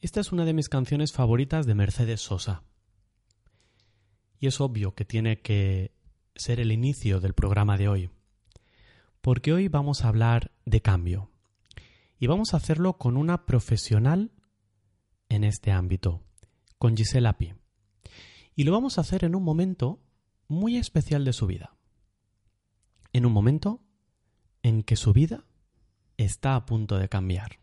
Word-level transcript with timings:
Esta 0.00 0.20
es 0.20 0.30
una 0.30 0.44
de 0.44 0.52
mis 0.52 0.68
canciones 0.68 1.12
favoritas 1.12 1.66
de 1.66 1.74
Mercedes 1.74 2.20
Sosa. 2.20 2.62
Y 4.38 4.46
es 4.46 4.60
obvio 4.60 4.94
que 4.94 5.04
tiene 5.04 5.40
que 5.40 5.92
ser 6.36 6.60
el 6.60 6.70
inicio 6.70 7.18
del 7.18 7.34
programa 7.34 7.76
de 7.76 7.88
hoy, 7.88 8.10
porque 9.20 9.52
hoy 9.52 9.66
vamos 9.66 10.04
a 10.04 10.08
hablar 10.08 10.52
de 10.64 10.80
cambio. 10.82 11.32
Y 12.20 12.28
vamos 12.28 12.54
a 12.54 12.58
hacerlo 12.58 12.96
con 12.96 13.16
una 13.16 13.44
profesional 13.44 14.30
en 15.28 15.42
este 15.42 15.72
ámbito, 15.72 16.22
con 16.78 16.96
Gisela 16.96 17.36
Pi. 17.36 17.54
Y 18.54 18.62
lo 18.62 18.70
vamos 18.70 18.98
a 18.98 19.00
hacer 19.00 19.24
en 19.24 19.34
un 19.34 19.42
momento 19.42 20.00
muy 20.46 20.76
especial 20.76 21.24
de 21.24 21.32
su 21.32 21.48
vida. 21.48 21.76
En 23.12 23.26
un 23.26 23.32
momento 23.32 23.82
en 24.62 24.84
que 24.84 24.94
su 24.94 25.12
vida 25.12 25.44
está 26.16 26.54
a 26.54 26.66
punto 26.66 26.98
de 26.98 27.08
cambiar. 27.08 27.58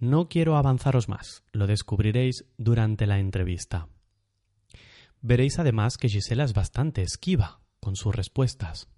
No 0.00 0.28
quiero 0.28 0.56
avanzaros 0.56 1.08
más, 1.08 1.44
lo 1.52 1.66
descubriréis 1.66 2.44
durante 2.56 3.06
la 3.06 3.18
entrevista. 3.18 3.88
Veréis 5.20 5.58
además 5.58 5.96
que 5.96 6.08
Gisela 6.08 6.44
es 6.44 6.52
bastante 6.52 7.02
esquiva 7.02 7.60
con 7.80 7.96
sus 7.96 8.14
respuestas. 8.14 8.88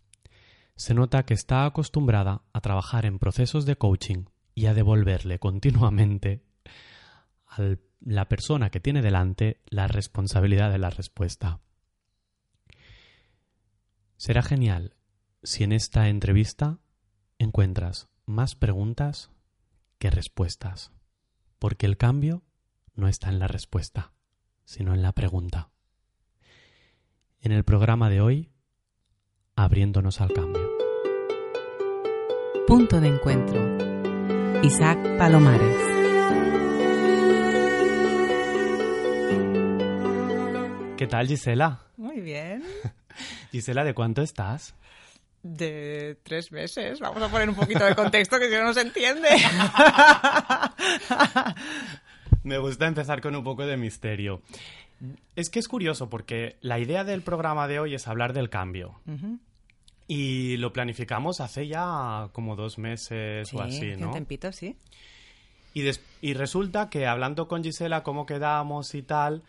Se 0.75 0.95
nota 0.95 1.25
que 1.25 1.35
está 1.35 1.65
acostumbrada 1.65 2.43
a 2.53 2.61
trabajar 2.61 3.07
en 3.07 3.19
procesos 3.19 3.65
de 3.65 3.77
coaching 3.77 4.25
y 4.55 4.67
a 4.67 4.75
devolverle 4.75 5.39
continuamente 5.39 6.43
a 7.47 7.77
la 8.01 8.29
persona 8.29 8.71
que 8.71 8.81
tiene 8.81 9.03
delante 9.03 9.61
la 9.67 9.87
responsabilidad 9.87 10.71
de 10.71 10.79
la 10.79 10.91
respuesta. 10.91 11.61
Será 14.17 14.43
genial 14.43 14.97
si 15.43 15.65
en 15.65 15.73
esta 15.73 16.09
entrevista 16.09 16.79
encuentras 17.39 18.09
más 18.25 18.55
preguntas 18.55 19.31
que 19.99 20.11
respuestas, 20.11 20.93
porque 21.59 21.87
el 21.87 21.97
cambio 21.97 22.43
no 22.95 23.09
está 23.09 23.29
en 23.29 23.39
la 23.39 23.49
respuesta, 23.49 24.13
sino 24.65 24.95
en 24.95 25.03
la 25.03 25.13
pregunta. 25.13 25.71
En 27.41 27.53
el 27.53 27.65
programa 27.65 28.11
de 28.11 28.21
hoy, 28.21 28.51
abriéndonos 29.55 30.21
al 30.21 30.33
cambio. 30.33 30.69
Punto 32.67 33.01
de 33.01 33.09
Encuentro. 33.09 34.63
Isaac 34.63 34.99
Palomares. 35.19 35.77
¿Qué 40.97 41.07
tal, 41.07 41.29
Gisela? 41.29 41.83
Muy 41.97 42.21
bien. 42.21 42.65
Gisela, 43.53 43.85
¿de 43.85 43.95
cuánto 43.95 44.23
estás? 44.23 44.75
De 45.55 46.19
tres 46.23 46.51
meses. 46.53 46.99
Vamos 47.01 47.23
a 47.23 47.29
poner 47.29 47.49
un 47.49 47.55
poquito 47.55 47.85
de 47.85 47.95
contexto 47.95 48.39
que 48.39 48.49
si 48.49 48.55
no, 48.57 48.65
no 48.65 48.75
se 48.75 48.81
entiende. 48.83 49.29
Me 52.43 52.59
gusta 52.59 52.87
empezar 52.87 53.21
con 53.21 53.35
un 53.35 53.45
poco 53.45 53.67
de 53.67 53.77
misterio. 53.77 54.43
Es 55.35 55.51
que 55.51 55.59
es 55.59 55.69
curioso 55.69 56.09
porque 56.09 56.57
la 56.61 56.79
idea 56.79 57.05
del 57.05 57.23
programa 57.23 57.69
de 57.69 57.81
hoy 57.81 57.95
es 57.95 58.07
hablar 58.09 58.33
del 58.33 58.49
cambio. 58.51 59.01
Y 60.09 60.57
lo 60.59 60.73
planificamos 60.73 61.41
hace 61.41 61.67
ya 61.67 62.29
como 62.33 62.55
dos 62.57 62.79
meses 62.79 63.53
o 63.53 63.61
así, 63.61 63.93
un 63.93 64.01
¿no? 64.01 64.11
tempito, 64.13 64.53
sí. 64.53 64.77
Y, 65.75 65.83
des- 65.83 66.01
y 66.23 66.35
resulta 66.35 66.89
que 66.89 67.07
hablando 67.07 67.49
con 67.49 67.63
Gisela 67.65 68.03
cómo 68.05 68.25
quedamos 68.25 68.95
y 68.95 69.03
tal, 69.03 69.43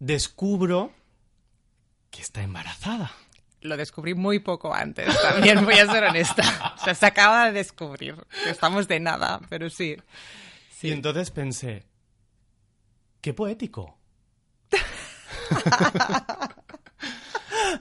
descubro 0.00 0.90
que 2.10 2.22
está 2.22 2.42
embarazada. 2.42 3.12
Lo 3.60 3.76
descubrí 3.76 4.14
muy 4.14 4.38
poco 4.38 4.72
antes, 4.72 5.08
también 5.20 5.64
voy 5.64 5.74
a 5.74 5.90
ser 5.90 6.04
honesta. 6.04 6.74
O 6.80 6.84
sea, 6.84 6.94
se 6.94 7.06
acaba 7.06 7.46
de 7.46 7.52
descubrir. 7.52 8.14
Estamos 8.46 8.86
de 8.86 9.00
nada, 9.00 9.40
pero 9.48 9.68
sí. 9.68 9.96
Y 10.82 10.92
entonces 10.92 11.30
pensé, 11.30 11.84
qué 13.20 13.34
poético. 13.34 13.98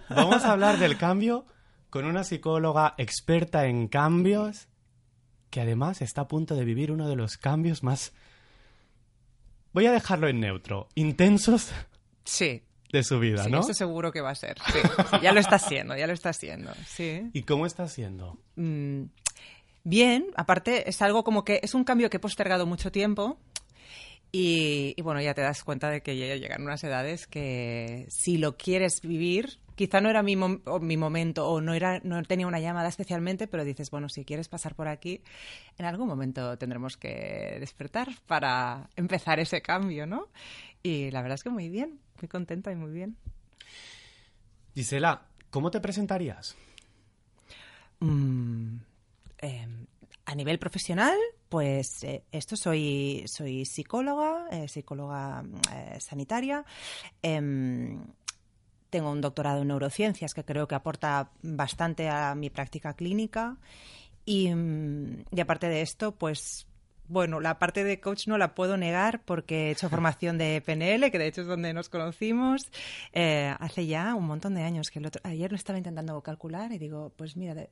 Vamos 0.09 0.43
a 0.43 0.51
hablar 0.51 0.79
del 0.79 0.97
cambio 0.97 1.45
con 1.89 2.05
una 2.05 2.23
psicóloga 2.23 2.95
experta 2.97 3.65
en 3.67 3.87
cambios 3.87 4.67
que 5.49 5.61
además 5.61 6.01
está 6.01 6.21
a 6.21 6.27
punto 6.27 6.55
de 6.55 6.65
vivir 6.65 6.91
uno 6.91 7.07
de 7.07 7.15
los 7.15 7.37
cambios 7.37 7.83
más... 7.83 8.13
Voy 9.73 9.85
a 9.85 9.91
dejarlo 9.91 10.27
en 10.27 10.39
neutro, 10.39 10.89
intensos 10.95 11.71
Sí. 12.27 12.66
De 12.91 13.03
su 13.03 13.19
vida, 13.19 13.43
Sí, 13.43 13.51
¿no? 13.51 13.59
eso 13.59 13.73
seguro 13.73 14.11
que 14.11 14.21
va 14.21 14.29
a 14.31 14.35
ser. 14.35 14.57
Sí, 14.71 14.79
sí, 15.11 15.17
ya 15.21 15.31
lo 15.33 15.39
está 15.39 15.55
haciendo, 15.57 15.95
ya 15.97 16.07
lo 16.07 16.13
está 16.13 16.29
haciendo. 16.29 16.71
Sí. 16.87 17.29
¿Y 17.33 17.43
cómo 17.43 17.65
está 17.65 17.87
siendo? 17.87 18.37
Mm, 18.55 19.03
bien, 19.83 20.27
aparte 20.35 20.89
es 20.89 21.01
algo 21.01 21.23
como 21.23 21.43
que 21.43 21.59
es 21.63 21.73
un 21.73 21.83
cambio 21.83 22.09
que 22.09 22.17
he 22.17 22.19
postergado 22.21 22.65
mucho 22.65 22.91
tiempo 22.91 23.37
y, 24.31 24.93
y 24.97 25.01
bueno, 25.01 25.21
ya 25.21 25.33
te 25.33 25.41
das 25.41 25.63
cuenta 25.63 25.89
de 25.89 26.01
que 26.01 26.17
ya 26.17 26.35
llegan 26.35 26.61
unas 26.63 26.83
edades 26.83 27.27
que 27.27 28.05
si 28.09 28.37
lo 28.37 28.57
quieres 28.57 29.01
vivir, 29.01 29.59
quizá 29.75 30.01
no 30.01 30.09
era 30.09 30.21
mi, 30.21 30.35
mom- 30.35 30.61
o 30.65 30.79
mi 30.79 30.97
momento 30.97 31.47
o 31.47 31.61
no, 31.61 31.73
era, 31.73 32.01
no 32.03 32.21
tenía 32.23 32.45
una 32.47 32.59
llamada 32.59 32.89
especialmente, 32.89 33.47
pero 33.47 33.63
dices, 33.63 33.89
bueno, 33.89 34.09
si 34.09 34.25
quieres 34.25 34.49
pasar 34.49 34.75
por 34.75 34.87
aquí, 34.89 35.21
en 35.77 35.85
algún 35.85 36.07
momento 36.07 36.57
tendremos 36.57 36.97
que 36.97 37.57
despertar 37.59 38.09
para 38.27 38.89
empezar 38.97 39.39
ese 39.39 39.61
cambio, 39.61 40.05
¿no? 40.05 40.27
Y 40.83 41.11
la 41.11 41.21
verdad 41.21 41.35
es 41.35 41.43
que 41.43 41.49
muy 41.49 41.69
bien, 41.69 41.99
muy 42.21 42.27
contenta 42.27 42.71
y 42.71 42.75
muy 42.75 42.91
bien. 42.91 43.17
Gisela, 44.75 45.25
¿cómo 45.49 45.71
te 45.71 45.79
presentarías? 45.79 46.55
Mm, 47.99 48.77
eh, 49.39 49.67
a 50.27 50.35
nivel 50.35 50.59
profesional, 50.59 51.17
pues 51.47 52.03
eh, 52.03 52.23
esto 52.33 52.57
soy, 52.57 53.23
soy 53.27 53.65
psicóloga, 53.65 54.47
eh, 54.51 54.67
psicóloga 54.67 55.41
mm, 55.41 55.55
eh, 55.73 55.99
sanitaria. 56.01 56.65
Em, 57.21 58.03
tengo 58.89 59.11
un 59.11 59.21
doctorado 59.21 59.61
en 59.61 59.69
neurociencias 59.69 60.33
que 60.33 60.43
creo 60.43 60.67
que 60.67 60.75
aporta 60.75 61.31
bastante 61.41 62.09
a 62.09 62.35
mi 62.35 62.49
práctica 62.49 62.93
clínica. 62.93 63.57
Y, 64.25 64.53
mm, 64.53 65.25
y 65.31 65.39
aparte 65.39 65.69
de 65.69 65.81
esto, 65.81 66.13
pues 66.13 66.67
bueno, 67.09 67.39
la 67.39 67.59
parte 67.59 67.83
de 67.83 67.99
coach 67.99 68.27
no 68.27 68.37
la 68.37 68.53
puedo 68.55 68.77
negar 68.77 69.21
porque 69.23 69.67
he 69.67 69.71
hecho 69.71 69.89
formación 69.89 70.37
de 70.37 70.61
PNL, 70.65 71.09
que 71.11 71.19
de 71.19 71.27
hecho 71.27 71.41
es 71.41 71.47
donde 71.47 71.73
nos 71.73 71.89
conocimos, 71.89 72.69
eh, 73.13 73.53
hace 73.59 73.85
ya 73.87 74.15
un 74.15 74.25
montón 74.25 74.55
de 74.55 74.63
años. 74.63 74.91
que 74.91 74.99
el 74.99 75.05
otro- 75.07 75.21
Ayer 75.23 75.51
lo 75.51 75.55
estaba 75.55 75.77
intentando 75.77 76.19
calcular 76.21 76.71
y 76.71 76.77
digo, 76.77 77.11
pues 77.15 77.35
mira, 77.37 77.53
de- 77.55 77.69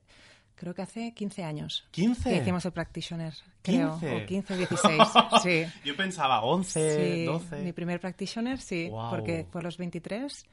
creo 0.55 0.73
que 0.73 0.81
hace 0.81 1.13
15 1.13 1.43
años. 1.43 1.85
¿15? 1.93 2.23
Que 2.23 2.37
hicimos 2.37 2.63
el 2.65 2.71
practitioner, 2.71 3.33
creo. 3.61 3.99
15. 3.99 4.23
O 4.23 4.25
15 4.25 4.53
o 4.53 4.57
16, 4.57 5.01
sí. 5.43 5.65
Yo 5.83 5.95
pensaba 5.97 6.41
11, 6.41 7.15
Sí, 7.17 7.25
12. 7.25 7.57
mi 7.61 7.73
primer 7.73 7.99
practitioner, 7.99 8.59
sí, 8.61 8.87
Guau. 8.87 9.09
porque 9.09 9.45
fue 9.51 9.59
a 9.59 9.63
los 9.65 9.77
23. 9.77 10.45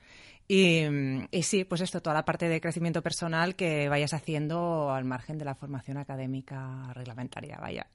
Y, 0.49 0.83
y 1.31 1.43
sí, 1.45 1.65
pues 1.65 1.81
esto, 1.81 2.03
toda 2.03 2.15
la 2.15 2.25
parte 2.25 2.49
de 2.49 2.61
crecimiento 2.61 3.03
personal 3.03 3.55
que 3.55 3.89
vayas 3.89 4.13
haciendo 4.13 4.93
al 4.93 5.05
margen 5.05 5.39
de 5.39 5.45
la 5.45 5.55
formación 5.55 5.97
académica 5.97 6.93
reglamentaria, 6.93 7.59
vaya. 7.59 7.87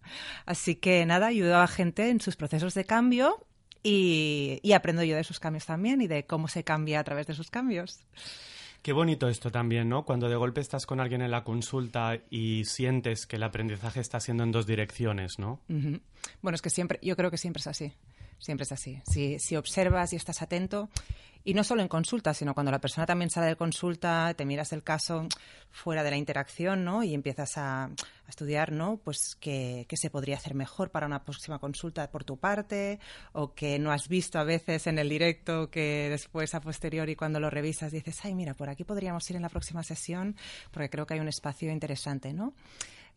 Así 0.46 0.76
que 0.76 1.06
nada, 1.06 1.28
ayudo 1.28 1.58
a 1.58 1.68
gente 1.68 2.10
en 2.10 2.20
sus 2.20 2.36
procesos 2.36 2.74
de 2.74 2.86
cambio 2.86 3.46
y, 3.84 4.60
y 4.64 4.74
aprendo 4.74 5.04
yo 5.04 5.16
de 5.16 5.24
sus 5.24 5.40
cambios 5.40 5.66
también 5.66 6.02
y 6.02 6.08
de 6.08 6.26
cómo 6.26 6.48
se 6.48 6.64
cambia 6.64 7.00
a 7.00 7.04
través 7.04 7.28
de 7.28 7.36
sus 7.36 7.52
cambios. 7.52 8.00
Qué 8.82 8.94
bonito 8.94 9.28
esto 9.28 9.52
también, 9.52 9.90
¿no? 9.90 10.06
Cuando 10.06 10.30
de 10.30 10.36
golpe 10.36 10.62
estás 10.62 10.86
con 10.86 11.00
alguien 11.00 11.22
en 11.22 11.32
la 11.32 11.44
consulta 11.44 12.22
y 12.30 12.64
sientes 12.66 13.26
que 13.26 13.36
el 13.36 13.44
aprendizaje 13.44 14.00
está 14.00 14.20
siendo 14.20 14.44
en 14.44 14.52
dos 14.52 14.66
direcciones, 14.66 15.40
¿no? 15.40 15.60
Bueno, 16.42 16.56
es 16.56 16.62
que 16.62 16.70
siempre, 16.70 17.00
yo 17.02 17.16
creo 17.18 17.30
que 17.30 17.38
siempre 17.38 17.60
es 17.60 17.68
así. 17.68 17.94
Siempre 18.40 18.64
es 18.64 18.72
así. 18.72 19.02
Si, 19.10 19.40
si 19.40 19.56
observas 19.56 20.14
y 20.14 20.16
estás 20.16 20.42
atento, 20.42 20.90
y 21.48 21.54
no 21.54 21.64
solo 21.64 21.82
en 21.82 21.88
consulta, 21.88 22.34
sino 22.34 22.54
cuando 22.54 22.74
la 22.74 22.82
persona 22.82 23.06
también 23.06 23.30
sale 23.30 23.48
de 23.48 23.56
consulta, 23.56 24.34
te 24.36 24.44
miras 24.44 24.74
el 24.74 24.84
caso 24.84 25.30
fuera 25.72 26.04
de 26.04 26.12
la 26.12 26.18
interacción, 26.18 26.84
¿no? 26.84 27.04
Y 27.04 27.14
empiezas 27.14 27.58
a, 27.58 27.86
a 27.86 28.30
estudiar, 28.30 28.74
¿no? 28.74 28.98
Pues 28.98 29.38
qué, 29.40 29.86
se 29.90 30.10
podría 30.10 30.36
hacer 30.36 30.56
mejor 30.56 30.92
para 30.92 31.06
una 31.08 31.24
próxima 31.24 31.58
consulta 31.58 32.12
por 32.12 32.26
tu 32.26 32.36
parte, 32.36 33.00
o 33.32 33.54
que 33.54 33.80
no 33.80 33.94
has 33.94 34.10
visto 34.10 34.40
a 34.40 34.44
veces 34.44 34.88
en 34.88 35.00
el 35.00 35.08
directo, 35.08 35.70
que 35.70 36.10
después 36.10 36.54
a 36.54 36.60
posteriori 36.60 37.16
cuando 37.16 37.40
lo 37.40 37.50
revisas 37.50 37.94
dices, 37.94 38.20
ay, 38.26 38.36
mira, 38.36 38.54
por 38.54 38.70
aquí 38.70 38.84
podríamos 38.84 39.30
ir 39.30 39.38
en 39.38 39.44
la 39.44 39.50
próxima 39.50 39.84
sesión, 39.84 40.36
porque 40.72 40.90
creo 40.90 41.08
que 41.08 41.14
hay 41.14 41.22
un 41.22 41.30
espacio 41.30 41.72
interesante, 41.72 42.34
¿no? 42.34 42.54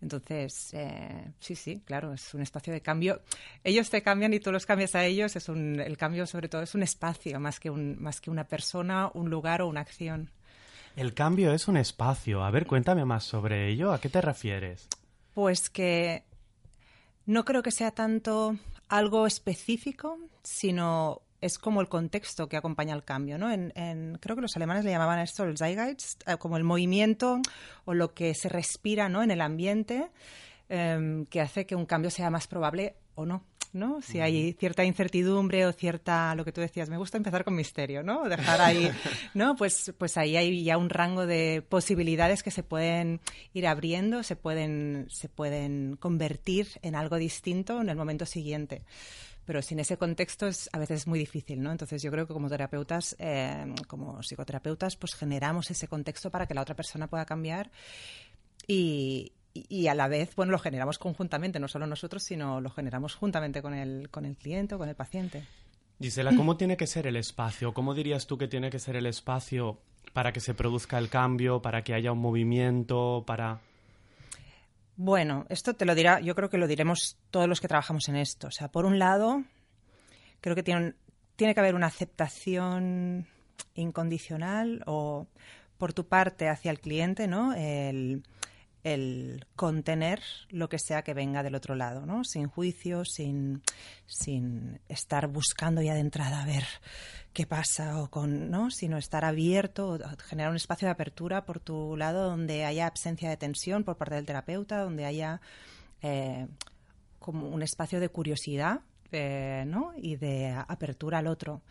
Entonces, 0.02 0.70
eh, 0.73 1.32
sí, 1.41 1.55
sí, 1.55 1.82
claro, 1.85 2.14
es 2.14 2.32
un 2.32 2.41
espacio 2.41 2.73
de 2.73 2.81
cambio. 2.81 3.20
Ellos 3.62 3.91
te 3.91 4.02
cambian 4.02 4.32
y 4.32 4.41
tú 4.41 4.50
los 4.50 4.64
cambias 4.64 4.94
a 4.94 5.05
ellos. 5.05 5.37
Es 5.37 5.49
un, 5.49 5.79
el 5.79 5.97
cambio, 5.99 6.26
sobre 6.26 6.49
todo, 6.49 6.62
es 6.62 6.75
un 6.75 6.82
espacio 6.82 7.38
más 7.38 7.61
que, 7.61 7.70
un, 7.70 8.00
más 8.00 8.20
que 8.20 8.31
una 8.31 8.44
persona, 8.44 9.11
un 9.12 9.29
lugar 9.29 9.61
o 9.61 9.69
una 9.69 9.81
acción. 9.81 10.31
El 10.97 11.14
cambio 11.14 11.52
es 11.52 11.69
un 11.69 11.76
espacio. 11.76 12.43
A 12.43 12.50
ver, 12.50 12.67
cuéntame 12.67 13.05
más 13.05 13.25
sobre 13.25 13.69
ello. 13.69 13.93
¿A 13.93 14.00
qué 14.00 14.08
te 14.08 14.20
refieres? 14.20 14.88
Pues 15.35 15.69
que 15.69 16.25
no 17.26 17.44
creo 17.44 17.62
que 17.62 17.70
sea 17.70 17.91
tanto 17.91 18.56
algo 18.88 19.26
específico, 19.26 20.19
sino 20.43 21.23
es 21.41 21.59
como 21.59 21.81
el 21.81 21.89
contexto 21.89 22.49
que 22.49 22.57
acompaña 22.57 22.95
al 22.95 23.05
cambio, 23.05 23.39
¿no? 23.39 23.51
En, 23.51 24.19
creo 24.21 24.37
que 24.37 24.43
los 24.43 24.57
alemanes 24.57 24.85
le 24.85 24.91
llamaban 24.91 25.21
esto 25.21 25.45
el 25.45 25.57
Zeitgeist, 25.57 26.29
eh, 26.29 26.37
como 26.39 26.57
el 26.57 26.65
movimiento 26.65 27.41
o 27.85 27.95
lo 27.95 28.15
que 28.15 28.35
se 28.35 28.49
respira, 28.49 29.09
¿no? 29.09 29.23
En 29.23 29.31
el 29.31 29.41
ambiente 29.41 30.11
em, 30.69 31.27
que 31.27 31.41
hace 31.41 31.67
que 31.67 31.75
un 31.75 31.87
cambio 31.87 32.11
sea 32.11 32.31
más 32.31 32.47
probable 32.47 32.95
o 33.15 33.27
no. 33.27 33.45
¿no? 33.73 34.03
Si 34.03 34.19
hay 34.19 34.53
cierta 34.55 34.85
incertidumbre 34.85 35.65
o 35.65 35.73
cierta, 35.73 36.35
lo 36.35 36.45
que 36.45 36.51
tú 36.51 36.61
decías, 36.61 36.89
me 36.89 36.97
gusta 36.97 37.19
empezar 37.19 37.45
con 37.45 37.55
misterio, 37.55 38.03
¿no? 38.03 38.29
Dejar 38.29 38.61
ahí, 38.61 38.91
¿no? 39.35 39.55
Pues, 39.55 39.95
pues 39.97 40.17
ahí 40.17 40.37
hay 40.37 40.65
ya 40.65 40.77
un 40.77 40.91
rango 40.91 41.27
de 41.27 41.63
posibilidades 41.69 42.43
que 42.43 42.51
se 42.51 42.65
pueden 42.65 43.21
ir 43.53 43.69
abriendo, 43.69 44.23
se 44.25 44.35
pueden, 44.35 45.07
se 45.09 45.29
pueden 45.29 45.97
convertir 45.97 46.67
en 46.83 46.97
algo 46.97 47.17
distinto 47.17 47.81
en 47.81 47.89
el 47.89 47.97
momento 47.97 48.27
siguiente 48.27 48.83
pero 49.50 49.62
sin 49.62 49.81
ese 49.81 49.97
contexto 49.97 50.47
es 50.47 50.70
a 50.73 50.79
veces 50.79 51.08
muy 51.08 51.19
difícil, 51.19 51.61
¿no? 51.61 51.73
Entonces 51.73 52.00
yo 52.00 52.12
creo 52.12 52.25
que 52.25 52.32
como 52.32 52.49
terapeutas, 52.49 53.17
eh, 53.19 53.75
como 53.88 54.23
psicoterapeutas, 54.23 54.94
pues 54.94 55.17
generamos 55.17 55.73
ese 55.73 55.88
contexto 55.88 56.31
para 56.31 56.47
que 56.47 56.55
la 56.55 56.62
otra 56.62 56.76
persona 56.76 57.08
pueda 57.08 57.25
cambiar 57.25 57.69
y, 58.69 59.32
a 59.88 59.94
la 59.97 60.06
vez, 60.06 60.37
bueno, 60.37 60.52
lo 60.52 60.61
generamos 60.61 61.00
conjuntamente, 61.00 61.58
no 61.58 61.67
solo 61.67 61.88
nosotros, 61.88 62.23
sino 62.23 62.61
lo 62.61 62.70
generamos 62.70 63.17
juntamente 63.17 63.61
con 63.61 63.75
el, 63.75 64.08
con 64.08 64.25
el 64.25 64.37
cliente 64.37 64.76
o 64.76 64.79
con 64.79 64.88
el 64.88 64.94
paciente. 64.94 65.43
Gisela, 66.00 66.31
¿cómo 66.37 66.56
tiene 66.56 66.76
que 66.76 66.87
ser 66.87 67.08
el 67.08 67.17
espacio? 67.17 67.75
¿Cómo 67.75 67.93
dirías 67.93 68.29
tú 68.29 68.38
que 68.38 68.46
tiene 68.46 68.70
que 68.70 68.79
ser 68.79 68.94
el 68.94 69.06
espacio 69.06 69.81
para 70.12 70.32
que 70.32 70.38
se 70.38 70.55
produzca 70.55 70.96
el 70.96 71.08
cambio, 71.08 71.61
para 71.61 71.82
que 71.82 71.93
haya 71.93 72.12
un 72.12 72.20
movimiento, 72.20 73.25
para... 73.26 73.58
Bueno, 75.02 75.47
esto 75.49 75.73
te 75.73 75.87
lo 75.87 75.94
dirá, 75.94 76.20
yo 76.20 76.35
creo 76.35 76.50
que 76.50 76.58
lo 76.58 76.67
diremos 76.67 77.17
todos 77.31 77.49
los 77.49 77.58
que 77.62 77.69
trabajamos 77.69 78.06
en 78.11 78.17
esto. 78.17 78.49
O 78.49 78.50
sea, 78.50 78.69
por 78.69 78.85
un 78.85 78.99
lado, 78.99 79.44
creo 80.43 80.55
que 80.55 80.62
tiene, 80.62 80.93
tiene 81.37 81.55
que 81.55 81.61
haber 81.61 81.75
una 81.75 81.87
aceptación 81.87 83.26
incondicional 83.75 84.82
o 84.85 85.26
por 85.79 85.94
tu 85.94 86.06
parte 86.06 86.50
hacia 86.50 86.70
el 86.70 86.81
cliente, 86.81 87.29
¿no? 87.29 87.55
El, 87.55 88.25
el 88.82 89.47
contener 89.56 90.23
lo 90.49 90.69
que 90.69 90.79
sea 90.79 91.03
que 91.03 91.15
venga 91.15 91.43
del 91.43 91.55
otro 91.55 91.75
lado, 91.75 92.06
¿no? 92.06 92.25
Sin 92.25 92.49
juicio, 92.49 93.05
sin, 93.05 93.62
sin 94.06 94.81
estar 94.88 95.27
buscando 95.29 95.82
ya 95.82 95.94
de 95.94 96.00
entrada 96.00 96.43
a 96.43 96.47
ver 96.47 96.65
qué 97.32 97.47
pasa 97.47 98.03
o 98.03 98.11
con, 98.11 98.50
¿no? 98.50 98.71
Sino 98.71 98.97
estar 98.97 99.25
abierto, 99.25 99.99
generar 100.27 100.50
un 100.50 100.56
espacio 100.56 100.87
de 100.87 100.93
apertura 100.93 101.44
por 101.44 101.61
tu 101.61 101.97
lado 101.97 102.31
donde 102.31 102.65
haya 102.65 102.87
absencia 102.87 103.29
de 103.29 103.37
tensión 103.37 103.85
por 103.85 103.97
parte 103.97 104.15
del 104.15 104.27
terapeuta, 104.27 104.79
donde 104.79 105.05
haya 105.05 105.41
eh, 106.03 106.47
como 107.19 107.49
un 107.49 107.62
espacio 107.62 108.00
de 108.00 108.09
curiosidad 108.09 108.81
eh, 109.12 109.65
¿no? 109.67 109.93
y 109.97 110.17
de 110.17 110.55
apertura 110.69 111.19
al 111.19 111.27
otro. 111.27 111.62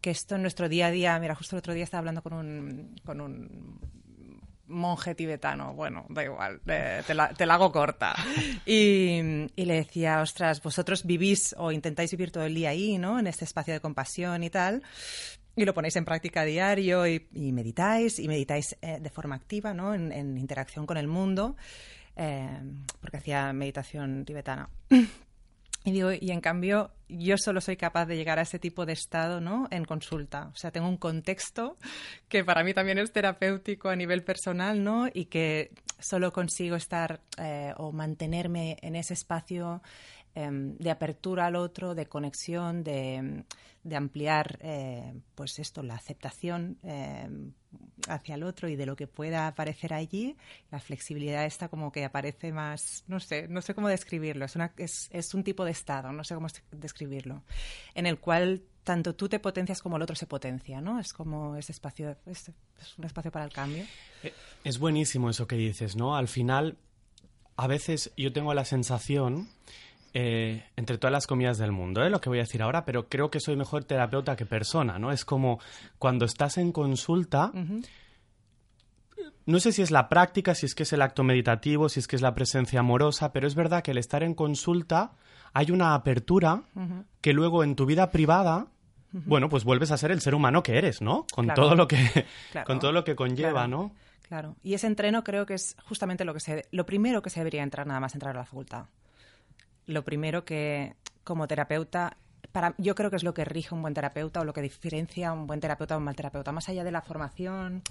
Que 0.00 0.10
esto 0.10 0.36
en 0.36 0.42
nuestro 0.42 0.68
día 0.68 0.86
a 0.86 0.90
día, 0.90 1.18
mira, 1.18 1.34
justo 1.34 1.56
el 1.56 1.58
otro 1.58 1.74
día 1.74 1.84
estaba 1.84 2.00
hablando 2.00 2.22
con 2.22 2.32
un, 2.32 2.94
con 3.04 3.20
un 3.20 3.80
monje 4.66 5.14
tibetano, 5.14 5.74
bueno, 5.74 6.06
da 6.08 6.24
igual, 6.24 6.60
te, 6.64 7.14
la, 7.14 7.54
hago 7.54 7.72
corta. 7.72 8.14
Y, 8.66 9.20
le 9.56 9.74
decía, 9.74 10.20
ostras, 10.20 10.62
vosotros 10.62 11.04
vivís 11.04 11.54
o 11.58 11.72
intentáis 11.72 12.10
vivir 12.10 12.30
todo 12.30 12.44
el 12.44 12.54
día 12.54 12.70
ahí, 12.70 12.98
¿no? 12.98 13.18
En 13.18 13.26
este 13.26 13.44
espacio 13.44 13.74
de 13.74 13.80
compasión 13.80 14.42
y 14.42 14.50
tal. 14.50 14.82
Y 15.56 15.64
lo 15.64 15.74
ponéis 15.74 15.96
en 15.96 16.04
práctica 16.04 16.40
a 16.40 16.44
diario 16.44 17.06
y, 17.06 17.22
meditáis, 17.52 18.18
y 18.18 18.26
meditáis 18.26 18.76
eh, 18.82 18.98
de 19.00 19.10
forma 19.10 19.36
activa, 19.36 19.72
¿no? 19.74 19.94
En, 19.94 20.36
interacción 20.38 20.86
con 20.86 20.96
el 20.96 21.06
mundo, 21.06 21.56
eh, 22.16 22.60
porque 23.00 23.18
hacía 23.18 23.52
meditación 23.52 24.24
tibetana. 24.24 24.68
Y 25.84 25.92
digo, 25.92 26.10
y 26.18 26.30
en 26.30 26.40
cambio, 26.40 26.92
yo 27.08 27.36
solo 27.36 27.60
soy 27.60 27.76
capaz 27.76 28.06
de 28.06 28.16
llegar 28.16 28.38
a 28.38 28.42
ese 28.42 28.58
tipo 28.58 28.86
de 28.86 28.94
estado, 28.94 29.42
¿no? 29.42 29.68
En 29.70 29.84
consulta. 29.84 30.50
O 30.54 30.56
sea, 30.56 30.70
tengo 30.70 30.88
un 30.88 30.96
contexto 30.96 31.76
que 32.28 32.42
para 32.42 32.64
mí 32.64 32.72
también 32.72 32.98
es 32.98 33.12
terapéutico 33.12 33.90
a 33.90 33.96
nivel 33.96 34.24
personal, 34.24 34.82
¿no? 34.82 35.08
Y 35.12 35.26
que 35.26 35.72
solo 35.98 36.32
consigo 36.32 36.74
estar 36.76 37.20
eh, 37.36 37.74
o 37.76 37.92
mantenerme 37.92 38.78
en 38.80 38.96
ese 38.96 39.12
espacio 39.12 39.82
de 40.34 40.90
apertura 40.90 41.46
al 41.46 41.56
otro, 41.56 41.94
de 41.94 42.06
conexión, 42.06 42.82
de, 42.82 43.44
ampliar, 43.94 44.58
eh, 44.62 45.14
pues 45.34 45.58
esto, 45.60 45.82
la 45.82 45.94
aceptación 45.94 46.78
em, 46.82 47.52
hacia 48.08 48.34
el 48.34 48.42
otro 48.42 48.68
y 48.68 48.74
de 48.74 48.86
lo 48.86 48.96
que 48.96 49.06
pueda 49.06 49.46
aparecer 49.46 49.94
allí, 49.94 50.36
la 50.72 50.80
flexibilidad 50.80 51.44
está 51.44 51.68
como 51.68 51.92
que 51.92 52.04
aparece 52.04 52.52
más, 52.52 53.04
no 53.06 53.20
sé, 53.20 53.46
no 53.46 53.62
sé 53.62 53.74
cómo 53.74 53.88
describirlo, 53.88 54.44
es, 54.44 54.56
una, 54.56 54.72
es, 54.76 55.08
es 55.12 55.34
un 55.34 55.44
tipo 55.44 55.64
de 55.64 55.70
estado, 55.70 56.12
no 56.12 56.24
sé 56.24 56.34
cómo 56.34 56.48
describirlo, 56.72 57.44
en 57.94 58.06
el 58.06 58.18
cual 58.18 58.62
tanto 58.82 59.14
tú 59.14 59.28
te 59.28 59.38
potencias 59.38 59.80
como 59.80 59.96
el 59.96 60.02
otro 60.02 60.16
se 60.16 60.26
potencia, 60.26 60.80
¿no? 60.80 61.00
Es 61.00 61.12
como 61.12 61.56
ese 61.56 61.72
espacio, 61.72 62.16
es, 62.26 62.50
es 62.80 62.98
un 62.98 63.04
espacio 63.04 63.30
para 63.30 63.44
el 63.46 63.52
cambio. 63.52 63.84
Eh, 64.22 64.32
es 64.62 64.78
buenísimo 64.78 65.30
eso 65.30 65.46
que 65.46 65.56
dices, 65.56 65.96
¿no? 65.96 66.16
Al 66.16 66.28
final, 66.28 66.76
a 67.56 67.66
veces 67.66 68.12
yo 68.16 68.32
tengo 68.32 68.52
la 68.52 68.64
sensación 68.64 69.48
eh, 70.16 70.62
entre 70.76 70.96
todas 70.96 71.10
las 71.10 71.26
comidas 71.26 71.58
del 71.58 71.72
mundo, 71.72 72.04
¿eh? 72.04 72.08
lo 72.08 72.20
que 72.20 72.28
voy 72.28 72.38
a 72.38 72.42
decir 72.42 72.62
ahora, 72.62 72.84
pero 72.84 73.08
creo 73.08 73.32
que 73.32 73.40
soy 73.40 73.56
mejor 73.56 73.82
terapeuta 73.82 74.36
que 74.36 74.46
persona, 74.46 74.96
¿no? 74.96 75.10
Es 75.10 75.24
como 75.24 75.58
cuando 75.98 76.24
estás 76.24 76.56
en 76.56 76.70
consulta, 76.70 77.50
no 79.44 79.58
sé 79.58 79.72
si 79.72 79.82
es 79.82 79.90
la 79.90 80.08
práctica, 80.08 80.54
si 80.54 80.66
es 80.66 80.76
que 80.76 80.84
es 80.84 80.92
el 80.92 81.02
acto 81.02 81.24
meditativo, 81.24 81.88
si 81.88 81.98
es 81.98 82.06
que 82.06 82.14
es 82.14 82.22
la 82.22 82.32
presencia 82.32 82.78
amorosa, 82.78 83.32
pero 83.32 83.48
es 83.48 83.56
verdad 83.56 83.82
que 83.82 83.90
el 83.90 83.98
estar 83.98 84.22
en 84.22 84.34
consulta 84.34 85.14
hay 85.52 85.72
una 85.72 85.94
apertura 85.94 86.62
que 87.20 87.32
luego 87.32 87.64
en 87.64 87.74
tu 87.74 87.84
vida 87.84 88.12
privada 88.12 88.68
bueno, 89.10 89.48
pues 89.48 89.64
vuelves 89.64 89.90
a 89.90 89.96
ser 89.96 90.10
el 90.10 90.20
ser 90.20 90.34
humano 90.34 90.62
que 90.62 90.76
eres, 90.76 91.00
¿no? 91.00 91.26
Con 91.32 91.46
todo 91.54 91.74
lo 91.74 91.88
que 91.88 92.24
con 92.66 92.78
todo 92.78 92.92
lo 92.92 93.02
que 93.02 93.16
conlleva, 93.16 93.66
¿no? 93.66 93.92
Claro. 94.28 94.56
Y 94.62 94.74
ese 94.74 94.86
entreno 94.86 95.22
creo 95.24 95.44
que 95.44 95.54
es 95.54 95.76
justamente 95.84 96.24
lo 96.24 96.34
que 96.34 96.40
se 96.40 96.66
lo 96.70 96.86
primero 96.86 97.20
que 97.20 97.30
se 97.30 97.40
debería 97.40 97.64
entrar 97.64 97.86
nada 97.86 98.00
más 98.00 98.14
entrar 98.14 98.36
a 98.36 98.40
la 98.40 98.44
facultad 98.44 98.86
lo 99.86 100.04
primero 100.04 100.44
que 100.44 100.94
como 101.24 101.46
terapeuta 101.46 102.16
para, 102.52 102.74
yo 102.78 102.94
creo 102.94 103.10
que 103.10 103.16
es 103.16 103.24
lo 103.24 103.34
que 103.34 103.44
rige 103.44 103.74
un 103.74 103.82
buen 103.82 103.94
terapeuta 103.94 104.40
o 104.40 104.44
lo 104.44 104.52
que 104.52 104.62
diferencia 104.62 105.30
a 105.30 105.32
un 105.32 105.46
buen 105.46 105.60
terapeuta 105.60 105.96
o 105.96 105.98
un 105.98 106.04
mal 106.04 106.14
terapeuta, 106.14 106.52
más 106.52 106.68
allá 106.68 106.84
de 106.84 106.92
la 106.92 107.02
formación, 107.02 107.82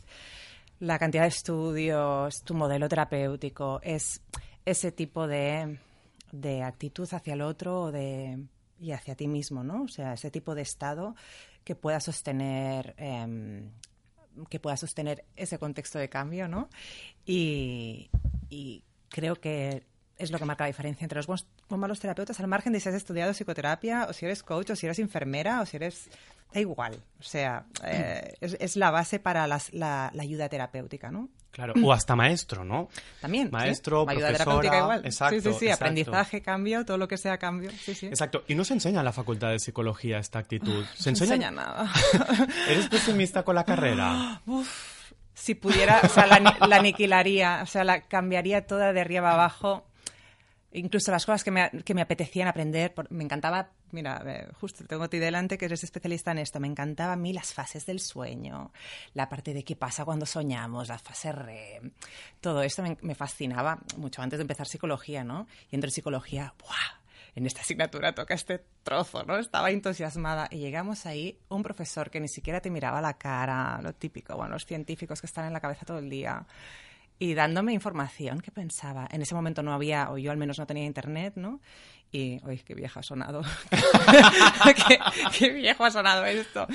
la 0.79 0.97
cantidad 0.99 1.23
de 1.23 1.29
estudios, 1.29 2.43
tu 2.43 2.53
modelo 2.53 2.87
terapéutico, 2.87 3.81
es 3.83 4.21
ese 4.65 4.91
tipo 4.93 5.27
de, 5.27 5.79
de 6.31 6.63
actitud 6.63 7.07
hacia 7.11 7.33
el 7.33 7.41
otro 7.41 7.91
de, 7.91 8.45
y 8.79 8.91
hacia 8.91 9.15
ti 9.15 9.27
mismo, 9.27 9.63
¿no? 9.63 9.83
O 9.83 9.87
sea, 9.89 10.13
ese 10.13 10.31
tipo 10.31 10.55
de 10.55 10.61
estado 10.61 11.15
que 11.65 11.75
pueda 11.75 11.99
sostener 11.99 12.93
em, 12.97 13.69
que 14.49 14.59
pueda 14.59 14.77
sostener 14.77 15.25
ese 15.35 15.59
contexto 15.59 15.99
de 15.99 16.09
cambio, 16.09 16.47
¿no? 16.47 16.69
y 17.25 18.09
creo 19.09 19.35
que 19.35 19.83
es 20.17 20.31
lo 20.31 20.39
que 20.39 20.45
marca 20.45 20.63
la 20.63 20.67
diferencia 20.67 21.05
entre 21.05 21.17
los 21.17 21.27
buenos 21.27 21.47
o 21.73 21.77
malos 21.77 21.99
terapeutas, 21.99 22.39
al 22.39 22.47
margen 22.47 22.73
de 22.73 22.79
si 22.79 22.89
has 22.89 22.95
estudiado 22.95 23.33
psicoterapia, 23.33 24.07
o 24.09 24.13
si 24.13 24.25
eres 24.25 24.43
coach, 24.43 24.69
o 24.71 24.75
si 24.75 24.85
eres 24.85 24.99
enfermera, 24.99 25.61
o 25.61 25.65
si 25.65 25.77
eres... 25.77 26.09
Da 26.53 26.59
igual. 26.59 26.93
O 27.19 27.23
sea, 27.23 27.65
eh, 27.83 28.35
es, 28.39 28.75
la 28.75 28.91
base 28.91 29.19
para 29.19 29.47
la, 29.47 30.11
ayuda 30.19 30.49
terapéutica, 30.49 31.09
¿no? 31.09 31.29
Claro, 31.49 31.73
o 31.83 31.91
hasta 31.91 32.15
maestro, 32.15 32.63
¿no? 32.63 32.89
También. 33.21 33.49
Maestro, 33.51 34.07
ayuda 34.07 34.31
terapéutica 34.31 34.79
igual. 34.79 35.01
Exacto. 35.03 35.35
Sí, 35.35 35.41
sí, 35.41 35.59
sí. 35.59 35.69
Aprendizaje, 35.71 36.43
cambio, 36.43 36.85
todo 36.85 36.97
lo 36.97 37.07
que 37.07 37.17
sea 37.17 37.39
cambio. 37.39 37.71
Sí, 37.71 37.95
sí. 37.95 38.05
Exacto. 38.05 38.43
Y 38.47 38.53
no 38.53 38.63
se 38.65 38.73
enseña 38.73 38.99
en 38.99 39.05
la 39.05 39.13
facultad 39.13 39.49
de 39.49 39.57
psicología 39.57 40.19
esta 40.19 40.39
actitud. 40.39 40.85
¿Se 40.95 41.09
enseña? 41.09 41.29
No 41.29 41.33
enseña 41.35 41.51
nada. 41.51 41.91
¿Eres 42.69 42.87
pesimista 42.87 43.41
con 43.41 43.55
la 43.55 43.63
carrera? 43.63 44.41
Uf, 44.45 45.11
si 45.33 45.55
pudiera, 45.55 46.01
o 46.03 46.09
sea, 46.09 46.27
la, 46.27 46.39
la, 46.39 46.75
aniquilaría, 46.75 47.61
o 47.63 47.65
sea, 47.65 47.83
la 47.83 48.01
cambiaría 48.01 48.67
toda 48.67 48.93
de 48.93 49.01
arriba 49.01 49.33
abajo 49.33 49.85
incluso 50.73 51.11
las 51.11 51.25
cosas 51.25 51.43
que 51.43 51.51
me, 51.51 51.69
que 51.83 51.93
me 51.93 52.01
apetecían 52.01 52.47
aprender, 52.47 52.93
me 53.09 53.23
encantaba, 53.23 53.69
mira, 53.91 54.21
eh, 54.25 54.47
justo 54.59 54.83
tengo 54.85 55.03
a 55.03 55.07
ti 55.07 55.19
delante 55.19 55.57
que 55.57 55.65
eres 55.65 55.83
especialista 55.83 56.31
en 56.31 56.39
esto, 56.39 56.59
me 56.59 56.67
encantaba 56.67 57.13
a 57.13 57.15
mí 57.15 57.33
las 57.33 57.53
fases 57.53 57.85
del 57.85 57.99
sueño, 57.99 58.71
la 59.13 59.29
parte 59.29 59.53
de 59.53 59.63
qué 59.63 59.75
pasa 59.75 60.05
cuando 60.05 60.25
soñamos, 60.25 60.87
la 60.87 60.97
fase 60.97 61.31
REM, 61.31 61.91
todo 62.41 62.63
esto 62.63 62.83
me, 63.01 63.15
fascinaba 63.15 63.79
mucho 63.97 64.21
antes 64.21 64.39
de 64.39 64.41
empezar 64.41 64.67
psicología, 64.67 65.23
¿no? 65.23 65.47
Y 65.71 65.75
entro 65.75 65.87
en 65.87 65.93
psicología, 65.93 66.53
¡buah! 66.59 67.03
En 67.35 67.47
esta 67.47 67.61
asignatura 67.61 68.13
toca 68.13 68.35
este 68.35 68.63
trozo, 68.83 69.23
¿no? 69.23 69.39
Estaba 69.39 69.71
entusiasmada 69.71 70.47
y 70.51 70.57
llegamos 70.57 71.07
ahí, 71.07 71.39
un 71.49 71.63
profesor 71.63 72.11
que 72.11 72.19
ni 72.19 72.27
siquiera 72.27 72.61
te 72.61 72.69
miraba 72.69 73.01
la 73.01 73.17
cara, 73.17 73.79
lo 73.81 73.93
típico, 73.93 74.35
bueno, 74.35 74.53
los 74.53 74.65
científicos 74.65 75.19
que 75.19 75.25
están 75.25 75.45
en 75.45 75.53
la 75.53 75.59
cabeza 75.59 75.85
todo 75.85 75.97
el 75.97 76.09
día 76.09 76.45
y 77.19 77.33
dándome 77.33 77.73
información 77.73 78.41
que 78.41 78.51
pensaba. 78.51 79.07
En 79.11 79.21
ese 79.21 79.35
momento 79.35 79.63
no 79.63 79.73
había, 79.73 80.11
o 80.11 80.17
yo 80.17 80.31
al 80.31 80.37
menos 80.37 80.59
no 80.59 80.65
tenía 80.65 80.85
internet, 80.85 81.33
¿no? 81.35 81.61
Y, 82.11 82.39
uy, 82.45 82.59
qué 82.59 82.75
viejo 82.75 82.99
ha 82.99 83.03
sonado. 83.03 83.41
¿Qué, 84.87 84.99
qué, 85.37 85.49
viejo 85.49 85.83
ha 85.83 85.89
sonado 85.89 86.25
esto. 86.25 86.67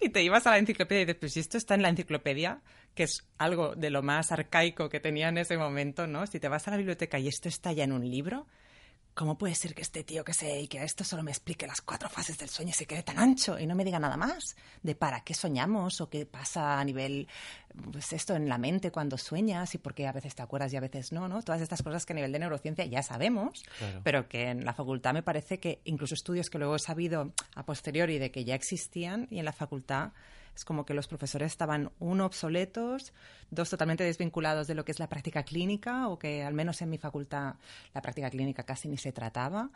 Y 0.00 0.10
te 0.10 0.22
ibas 0.22 0.46
a 0.46 0.50
la 0.50 0.58
enciclopedia 0.58 1.02
y 1.02 1.04
dices, 1.06 1.18
pues 1.18 1.32
si 1.32 1.40
esto 1.40 1.58
está 1.58 1.74
en 1.74 1.82
la 1.82 1.88
enciclopedia, 1.88 2.60
que 2.94 3.02
es 3.02 3.26
algo 3.36 3.74
de 3.74 3.90
lo 3.90 4.02
más 4.02 4.30
arcaico 4.30 4.88
que 4.88 5.00
tenía 5.00 5.28
en 5.28 5.38
ese 5.38 5.58
momento, 5.58 6.06
¿no? 6.06 6.26
Si 6.28 6.38
te 6.38 6.48
vas 6.48 6.68
a 6.68 6.70
la 6.70 6.76
biblioteca 6.76 7.18
y 7.18 7.26
esto 7.26 7.48
está 7.48 7.72
ya 7.72 7.82
en 7.82 7.92
un 7.92 8.08
libro, 8.08 8.46
¿cómo 9.14 9.38
puede 9.38 9.54
ser 9.54 9.74
que 9.74 9.82
este 9.82 10.02
tío 10.02 10.24
que 10.24 10.34
se 10.34 10.46
dedique 10.46 10.80
a 10.80 10.84
esto 10.84 11.04
solo 11.04 11.22
me 11.22 11.30
explique 11.30 11.66
las 11.66 11.80
cuatro 11.80 12.08
fases 12.08 12.36
del 12.36 12.48
sueño 12.48 12.70
y 12.70 12.74
se 12.74 12.86
quede 12.86 13.02
tan 13.02 13.18
ancho 13.18 13.58
y 13.58 13.66
no 13.66 13.74
me 13.74 13.84
diga 13.84 13.98
nada 13.98 14.16
más 14.16 14.56
de 14.82 14.94
para 14.94 15.20
qué 15.20 15.34
soñamos 15.34 16.00
o 16.00 16.10
qué 16.10 16.26
pasa 16.26 16.80
a 16.80 16.84
nivel, 16.84 17.28
pues 17.92 18.12
esto 18.12 18.34
en 18.34 18.48
la 18.48 18.58
mente 18.58 18.90
cuando 18.90 19.16
sueñas 19.16 19.74
y 19.74 19.78
por 19.78 19.94
qué 19.94 20.06
a 20.08 20.12
veces 20.12 20.34
te 20.34 20.42
acuerdas 20.42 20.72
y 20.72 20.76
a 20.76 20.80
veces 20.80 21.12
no, 21.12 21.28
¿no? 21.28 21.42
Todas 21.42 21.60
estas 21.62 21.82
cosas 21.82 22.04
que 22.04 22.12
a 22.12 22.16
nivel 22.16 22.32
de 22.32 22.40
neurociencia 22.40 22.84
ya 22.84 23.02
sabemos, 23.02 23.62
claro. 23.78 24.00
pero 24.02 24.28
que 24.28 24.50
en 24.50 24.64
la 24.64 24.74
facultad 24.74 25.14
me 25.14 25.22
parece 25.22 25.60
que 25.60 25.80
incluso 25.84 26.14
estudios 26.14 26.50
que 26.50 26.58
luego 26.58 26.76
he 26.76 26.80
sabido 26.80 27.32
a 27.54 27.64
posteriori 27.64 28.18
de 28.18 28.30
que 28.30 28.44
ya 28.44 28.54
existían 28.54 29.28
y 29.30 29.38
en 29.38 29.44
la 29.44 29.52
facultad 29.52 30.12
es 30.54 30.64
como 30.64 30.84
que 30.84 30.94
los 30.94 31.08
profesores 31.08 31.52
estaban, 31.52 31.90
uno, 31.98 32.26
obsoletos, 32.26 33.12
dos, 33.50 33.70
totalmente 33.70 34.04
desvinculados 34.04 34.66
de 34.66 34.74
lo 34.74 34.84
que 34.84 34.92
es 34.92 34.98
la 34.98 35.08
práctica 35.08 35.42
clínica, 35.42 36.08
o 36.08 36.18
que 36.18 36.42
al 36.42 36.54
menos 36.54 36.80
en 36.82 36.90
mi 36.90 36.98
facultad 36.98 37.54
la 37.92 38.02
práctica 38.02 38.30
clínica 38.30 38.62
casi 38.62 38.88
ni 38.88 38.96
se 38.96 39.12
trataba. 39.12 39.70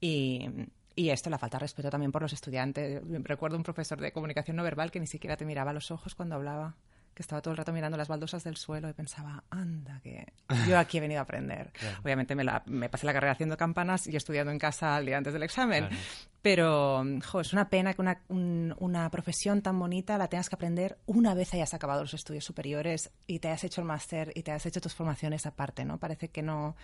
Y, 0.00 0.48
y 0.94 1.10
esto, 1.10 1.30
la 1.30 1.38
falta 1.38 1.58
de 1.58 1.62
respeto 1.62 1.90
también 1.90 2.12
por 2.12 2.22
los 2.22 2.32
estudiantes. 2.32 3.02
Recuerdo 3.24 3.56
un 3.56 3.62
profesor 3.62 4.00
de 4.00 4.12
comunicación 4.12 4.56
no 4.56 4.62
verbal 4.62 4.90
que 4.90 5.00
ni 5.00 5.06
siquiera 5.06 5.36
te 5.36 5.44
miraba 5.44 5.72
los 5.72 5.90
ojos 5.90 6.14
cuando 6.14 6.34
hablaba 6.34 6.74
que 7.14 7.22
estaba 7.22 7.42
todo 7.42 7.52
el 7.52 7.58
rato 7.58 7.72
mirando 7.72 7.96
las 7.96 8.08
baldosas 8.08 8.44
del 8.44 8.56
suelo 8.56 8.88
y 8.88 8.92
pensaba, 8.92 9.44
anda, 9.50 10.00
que 10.02 10.26
yo 10.68 10.78
aquí 10.78 10.98
he 10.98 11.00
venido 11.00 11.20
a 11.20 11.24
aprender. 11.24 11.70
Claro. 11.72 11.98
Obviamente 12.02 12.34
me, 12.34 12.44
la, 12.44 12.62
me, 12.66 12.88
pasé 12.88 13.06
la 13.06 13.12
carrera 13.12 13.32
haciendo 13.32 13.56
campanas 13.56 14.06
y 14.06 14.16
estudiando 14.16 14.52
en 14.52 14.58
casa 14.58 14.96
al 14.96 15.06
día 15.06 15.18
antes 15.18 15.32
del 15.32 15.42
examen. 15.42 15.86
Claro. 15.88 16.02
Pero, 16.42 17.04
jo, 17.24 17.40
es 17.40 17.52
una 17.52 17.68
pena 17.68 17.94
que 17.94 18.00
una, 18.00 18.20
un, 18.28 18.74
una, 18.80 19.08
profesión 19.10 19.62
tan 19.62 19.78
bonita 19.78 20.18
la 20.18 20.26
tengas 20.26 20.48
que 20.48 20.56
aprender 20.56 20.98
una 21.06 21.34
vez 21.34 21.54
hayas 21.54 21.72
acabado 21.72 22.02
los 22.02 22.14
estudios 22.14 22.44
superiores 22.44 23.12
y 23.28 23.38
te 23.38 23.48
hayas 23.48 23.62
hecho 23.62 23.80
el 23.80 23.86
máster 23.86 24.32
y 24.34 24.42
te 24.42 24.50
hayas 24.50 24.66
hecho 24.66 24.80
tus 24.80 24.92
formaciones 24.92 25.46
aparte, 25.46 25.84
¿no? 25.84 25.98
Parece 25.98 26.30
que 26.30 26.42
no 26.42 26.74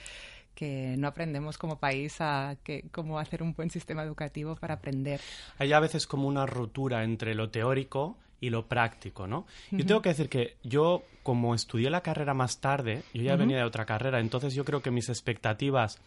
que 0.54 0.96
no 0.98 1.06
aprendemos 1.06 1.56
como 1.56 1.78
país 1.78 2.16
a 2.18 2.56
que, 2.64 2.88
cómo 2.90 3.20
hacer 3.20 3.44
un 3.44 3.54
buen 3.54 3.70
sistema 3.70 4.02
educativo 4.02 4.56
para 4.56 4.74
aprender. 4.74 5.20
Hay 5.58 5.72
a 5.72 5.78
veces 5.78 6.08
como 6.08 6.26
una 6.26 6.46
ruptura 6.46 7.04
entre 7.04 7.36
lo 7.36 7.50
teórico 7.50 8.18
y 8.40 8.50
lo 8.50 8.66
práctico, 8.66 9.26
¿no? 9.26 9.38
Uh 9.40 9.44
-huh. 9.76 9.78
Yo 9.78 9.86
tengo 9.86 10.02
que 10.02 10.10
decir 10.10 10.28
que 10.28 10.56
yo, 10.62 11.02
como 11.22 11.54
estudié 11.54 11.90
la 11.90 12.02
carrera 12.02 12.34
más 12.34 12.60
tarde, 12.60 13.02
yo 13.12 13.22
ya 13.22 13.32
uh 13.32 13.36
-huh. 13.36 13.38
venía 13.38 13.56
de 13.58 13.64
otra 13.64 13.84
carrera, 13.84 14.20
entonces 14.20 14.54
yo 14.54 14.64
creo 14.64 14.80
que 14.80 14.90
mis 14.90 15.08
expectativas 15.08 15.98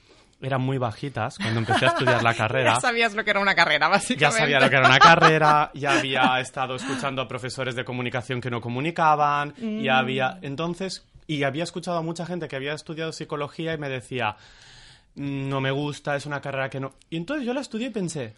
eran 0.41 0.61
muy 0.61 0.77
bajitas 0.77 1.37
cuando 1.37 1.59
empecé 1.59 1.85
a 1.85 1.89
estudiar 1.89 2.23
la 2.23 2.33
carrera. 2.35 2.73
ya 2.75 2.79
sabías 2.79 3.13
lo 3.13 3.23
que 3.23 3.29
era 3.29 3.39
una 3.39 3.53
carrera, 3.53 3.87
básicamente. 3.87 4.21
Ya 4.21 4.31
sabía 4.31 4.59
lo 4.59 4.69
que 4.69 4.75
era 4.75 4.87
una 4.87 4.99
carrera, 5.11 5.71
ya 5.75 5.99
había 5.99 6.39
estado 6.39 6.75
escuchando 6.75 7.21
a 7.21 7.27
profesores 7.27 7.75
de 7.75 7.85
comunicación 7.85 8.41
que 8.41 8.49
no 8.49 8.59
comunicaban, 8.61 9.53
mm. 9.57 9.81
ya 9.81 9.99
había... 9.99 10.39
Entonces, 10.41 11.05
y 11.27 11.43
había 11.43 11.63
escuchado 11.63 11.97
a 11.97 12.01
mucha 12.01 12.25
gente 12.25 12.47
que 12.47 12.55
había 12.55 12.73
estudiado 12.73 13.11
psicología 13.11 13.73
y 13.73 13.77
me 13.77 13.87
decía, 13.89 14.35
no 15.15 15.61
me 15.61 15.71
gusta, 15.71 16.15
es 16.15 16.25
una 16.25 16.41
carrera 16.41 16.69
que 16.69 16.79
no... 16.79 16.93
Y 17.09 17.17
entonces 17.17 17.45
yo 17.45 17.53
la 17.53 17.61
estudié 17.61 17.87
y 17.87 17.91
pensé, 17.91 18.33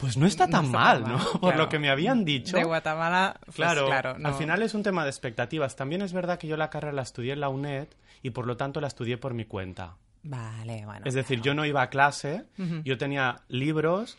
pues 0.00 0.16
no 0.16 0.26
está 0.26 0.48
tan 0.48 0.66
no 0.66 0.70
mal, 0.72 1.02
mal, 1.02 1.12
¿no? 1.12 1.18
Claro. 1.18 1.40
Por 1.40 1.56
lo 1.56 1.68
que 1.68 1.78
me 1.78 1.90
habían 1.90 2.24
dicho. 2.24 2.56
De 2.56 2.64
Guatemala, 2.64 3.38
pues, 3.44 3.56
claro, 3.56 3.86
claro 3.86 4.18
no. 4.18 4.28
al 4.28 4.34
final 4.34 4.62
es 4.62 4.74
un 4.74 4.82
tema 4.82 5.04
de 5.04 5.10
expectativas. 5.10 5.76
También 5.76 6.02
es 6.02 6.12
verdad 6.12 6.38
que 6.38 6.46
yo 6.46 6.56
la 6.56 6.70
carrera 6.70 6.92
la 6.92 7.02
estudié 7.02 7.34
en 7.34 7.40
la 7.40 7.48
UNED 7.48 7.88
y 8.22 8.30
por 8.30 8.46
lo 8.46 8.56
tanto 8.56 8.80
la 8.80 8.86
estudié 8.86 9.18
por 9.18 9.34
mi 9.34 9.44
cuenta. 9.44 9.96
Vale, 10.22 10.84
bueno. 10.84 11.02
Es 11.04 11.14
decir, 11.14 11.40
yo 11.40 11.54
no 11.54 11.64
iba 11.64 11.82
a 11.82 11.88
clase, 11.88 12.44
uh 12.58 12.62
-huh. 12.62 12.82
yo 12.82 12.98
tenía 12.98 13.42
libros 13.48 14.18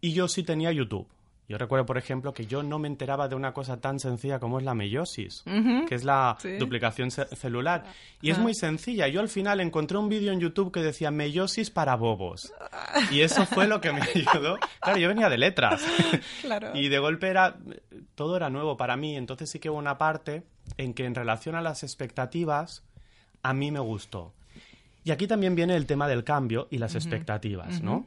y 0.00 0.12
yo 0.12 0.28
sí 0.28 0.42
tenía 0.42 0.72
YouTube. 0.72 1.08
Yo 1.48 1.56
recuerdo, 1.56 1.86
por 1.86 1.96
ejemplo, 1.96 2.34
que 2.34 2.44
yo 2.46 2.62
no 2.62 2.78
me 2.78 2.88
enteraba 2.88 3.26
de 3.26 3.34
una 3.34 3.54
cosa 3.54 3.80
tan 3.80 3.98
sencilla 3.98 4.38
como 4.38 4.58
es 4.58 4.66
la 4.66 4.74
meiosis, 4.74 5.42
uh 5.46 5.50
-huh. 5.50 5.86
que 5.86 5.94
es 5.94 6.04
la 6.04 6.36
¿Sí? 6.40 6.58
duplicación 6.58 7.10
ce 7.10 7.24
celular. 7.34 7.84
Y 8.20 8.28
uh 8.30 8.34
-huh. 8.34 8.36
es 8.36 8.38
muy 8.38 8.54
sencilla. 8.54 9.08
Yo 9.08 9.20
al 9.20 9.30
final 9.30 9.60
encontré 9.60 9.96
un 9.96 10.10
vídeo 10.10 10.30
en 10.32 10.40
YouTube 10.40 10.70
que 10.70 10.82
decía 10.82 11.10
meiosis 11.10 11.70
para 11.70 11.96
bobos. 11.96 12.52
Y 13.10 13.20
eso 13.22 13.46
fue 13.46 13.66
lo 13.66 13.80
que 13.80 13.92
me 13.92 14.00
ayudó. 14.14 14.58
Claro, 14.80 14.98
yo 14.98 15.08
venía 15.08 15.30
de 15.30 15.38
letras. 15.38 15.82
Claro. 16.42 16.70
Y 16.74 16.88
de 16.88 16.98
golpe 16.98 17.28
era... 17.28 17.56
Todo 18.14 18.36
era 18.36 18.50
nuevo 18.50 18.76
para 18.76 18.96
mí. 18.98 19.16
Entonces 19.16 19.50
sí 19.50 19.58
que 19.58 19.70
hubo 19.70 19.78
una 19.78 19.96
parte 19.96 20.42
en 20.76 20.92
que 20.92 21.06
en 21.06 21.14
relación 21.14 21.54
a 21.54 21.62
las 21.62 21.82
expectativas, 21.82 22.82
a 23.42 23.54
mí 23.54 23.70
me 23.70 23.80
gustó. 23.80 24.34
Y 25.04 25.12
aquí 25.12 25.26
también 25.26 25.54
viene 25.54 25.76
el 25.76 25.86
tema 25.86 26.08
del 26.08 26.24
cambio 26.24 26.68
y 26.70 26.76
las 26.76 26.92
uh 26.92 26.98
-huh. 26.98 26.98
expectativas, 26.98 27.80
¿no? 27.82 28.04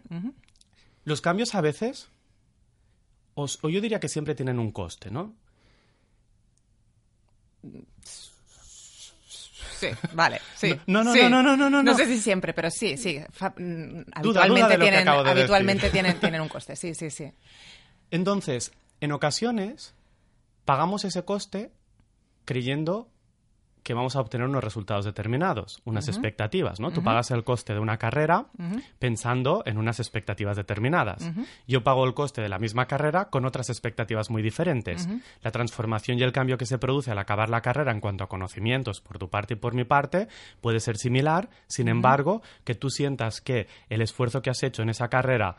Los 1.06 1.22
cambios 1.22 1.56
a 1.56 1.62
veces 1.62 2.10
o 3.44 3.70
yo 3.70 3.82
diría 3.82 4.00
que 4.00 4.10
siempre 4.10 4.36
tienen 4.36 4.60
un 4.60 4.72
coste, 4.72 5.12
¿no? 5.12 5.34
Sí, 9.82 9.88
vale, 10.14 10.40
sí. 10.56 10.80
No, 10.86 11.04
no, 11.04 11.14
sí. 11.14 11.22
no, 11.22 11.30
no, 11.30 11.42
no, 11.42 11.58
no, 11.58 11.70
no, 11.70 11.84
no. 11.84 11.96
sé 11.96 12.06
si 12.06 12.20
siempre, 12.20 12.54
pero 12.54 12.70
sí, 12.70 12.98
sí. 12.98 13.20
Fa 13.32 13.50
mm, 13.50 14.06
habitualmente, 14.14 14.62
duda 14.62 14.68
de 14.68 14.78
tienen, 14.78 15.08
habitualmente 15.08 15.82
decir. 15.88 15.92
tienen, 15.92 16.20
tienen 16.20 16.42
un 16.42 16.50
coste, 16.50 16.76
sí, 16.76 16.94
sí, 16.94 17.10
sí. 17.10 17.32
Entonces, 18.12 18.72
en 19.00 19.12
ocasiones, 19.12 19.96
pagamos 20.66 21.04
ese 21.04 21.24
coste 21.26 21.72
creyendo 22.46 23.10
que 23.84 23.94
vamos 23.94 24.16
a 24.16 24.22
obtener 24.22 24.48
unos 24.48 24.64
resultados 24.64 25.06
determinados, 25.06 25.82
unas 25.86 26.06
uh 26.06 26.12
-huh. 26.12 26.14
expectativas, 26.14 26.80
¿no? 26.80 26.88
Uh 26.88 26.92
-huh. 26.92 26.96
Tú 26.96 27.04
pagas 27.04 27.32
el 27.32 27.44
coste 27.44 27.74
de 27.74 27.80
una 27.80 27.98
carrera 27.98 28.46
uh 28.58 28.64
-huh. 28.64 28.84
pensando 29.00 29.64
en 29.66 29.78
unas 29.78 30.00
expectativas 30.00 30.56
determinadas. 30.58 31.32
Yo 31.68 31.84
pago 31.84 32.06
el 32.06 32.14
coste 32.14 32.42
de 32.42 32.50
la 32.50 32.60
misma 32.60 32.86
carrera 32.86 33.26
con 33.26 33.46
otras 33.46 33.70
expectativas 33.70 34.30
muy 34.30 34.42
diferentes. 34.42 35.08
La 35.42 35.52
transformación 35.52 36.20
y 36.20 36.24
el 36.24 36.32
cambio 36.32 36.58
que 36.58 36.66
se 36.66 36.78
produce 36.78 37.12
al 37.12 37.20
acabar 37.20 37.50
la 37.50 37.62
carrera 37.62 37.92
en 37.92 38.00
cuanto 38.00 38.24
a 38.24 38.30
conocimientos 38.30 39.02
por 39.02 39.18
tu 39.18 39.30
parte 39.30 39.54
y 39.54 39.58
por 39.58 39.74
mi 39.74 39.84
parte 39.84 40.28
puede 40.62 40.80
ser 40.80 40.98
similar, 40.98 41.50
sin 41.68 41.88
embargo, 41.88 42.42
que 42.64 42.76
tú 42.76 42.90
sientas 42.90 43.42
que 43.42 43.68
el 43.90 44.02
esfuerzo 44.02 44.42
que 44.42 44.50
has 44.50 44.64
hecho 44.64 44.82
en 44.84 44.90
esa 44.90 45.08
carrera 45.10 45.56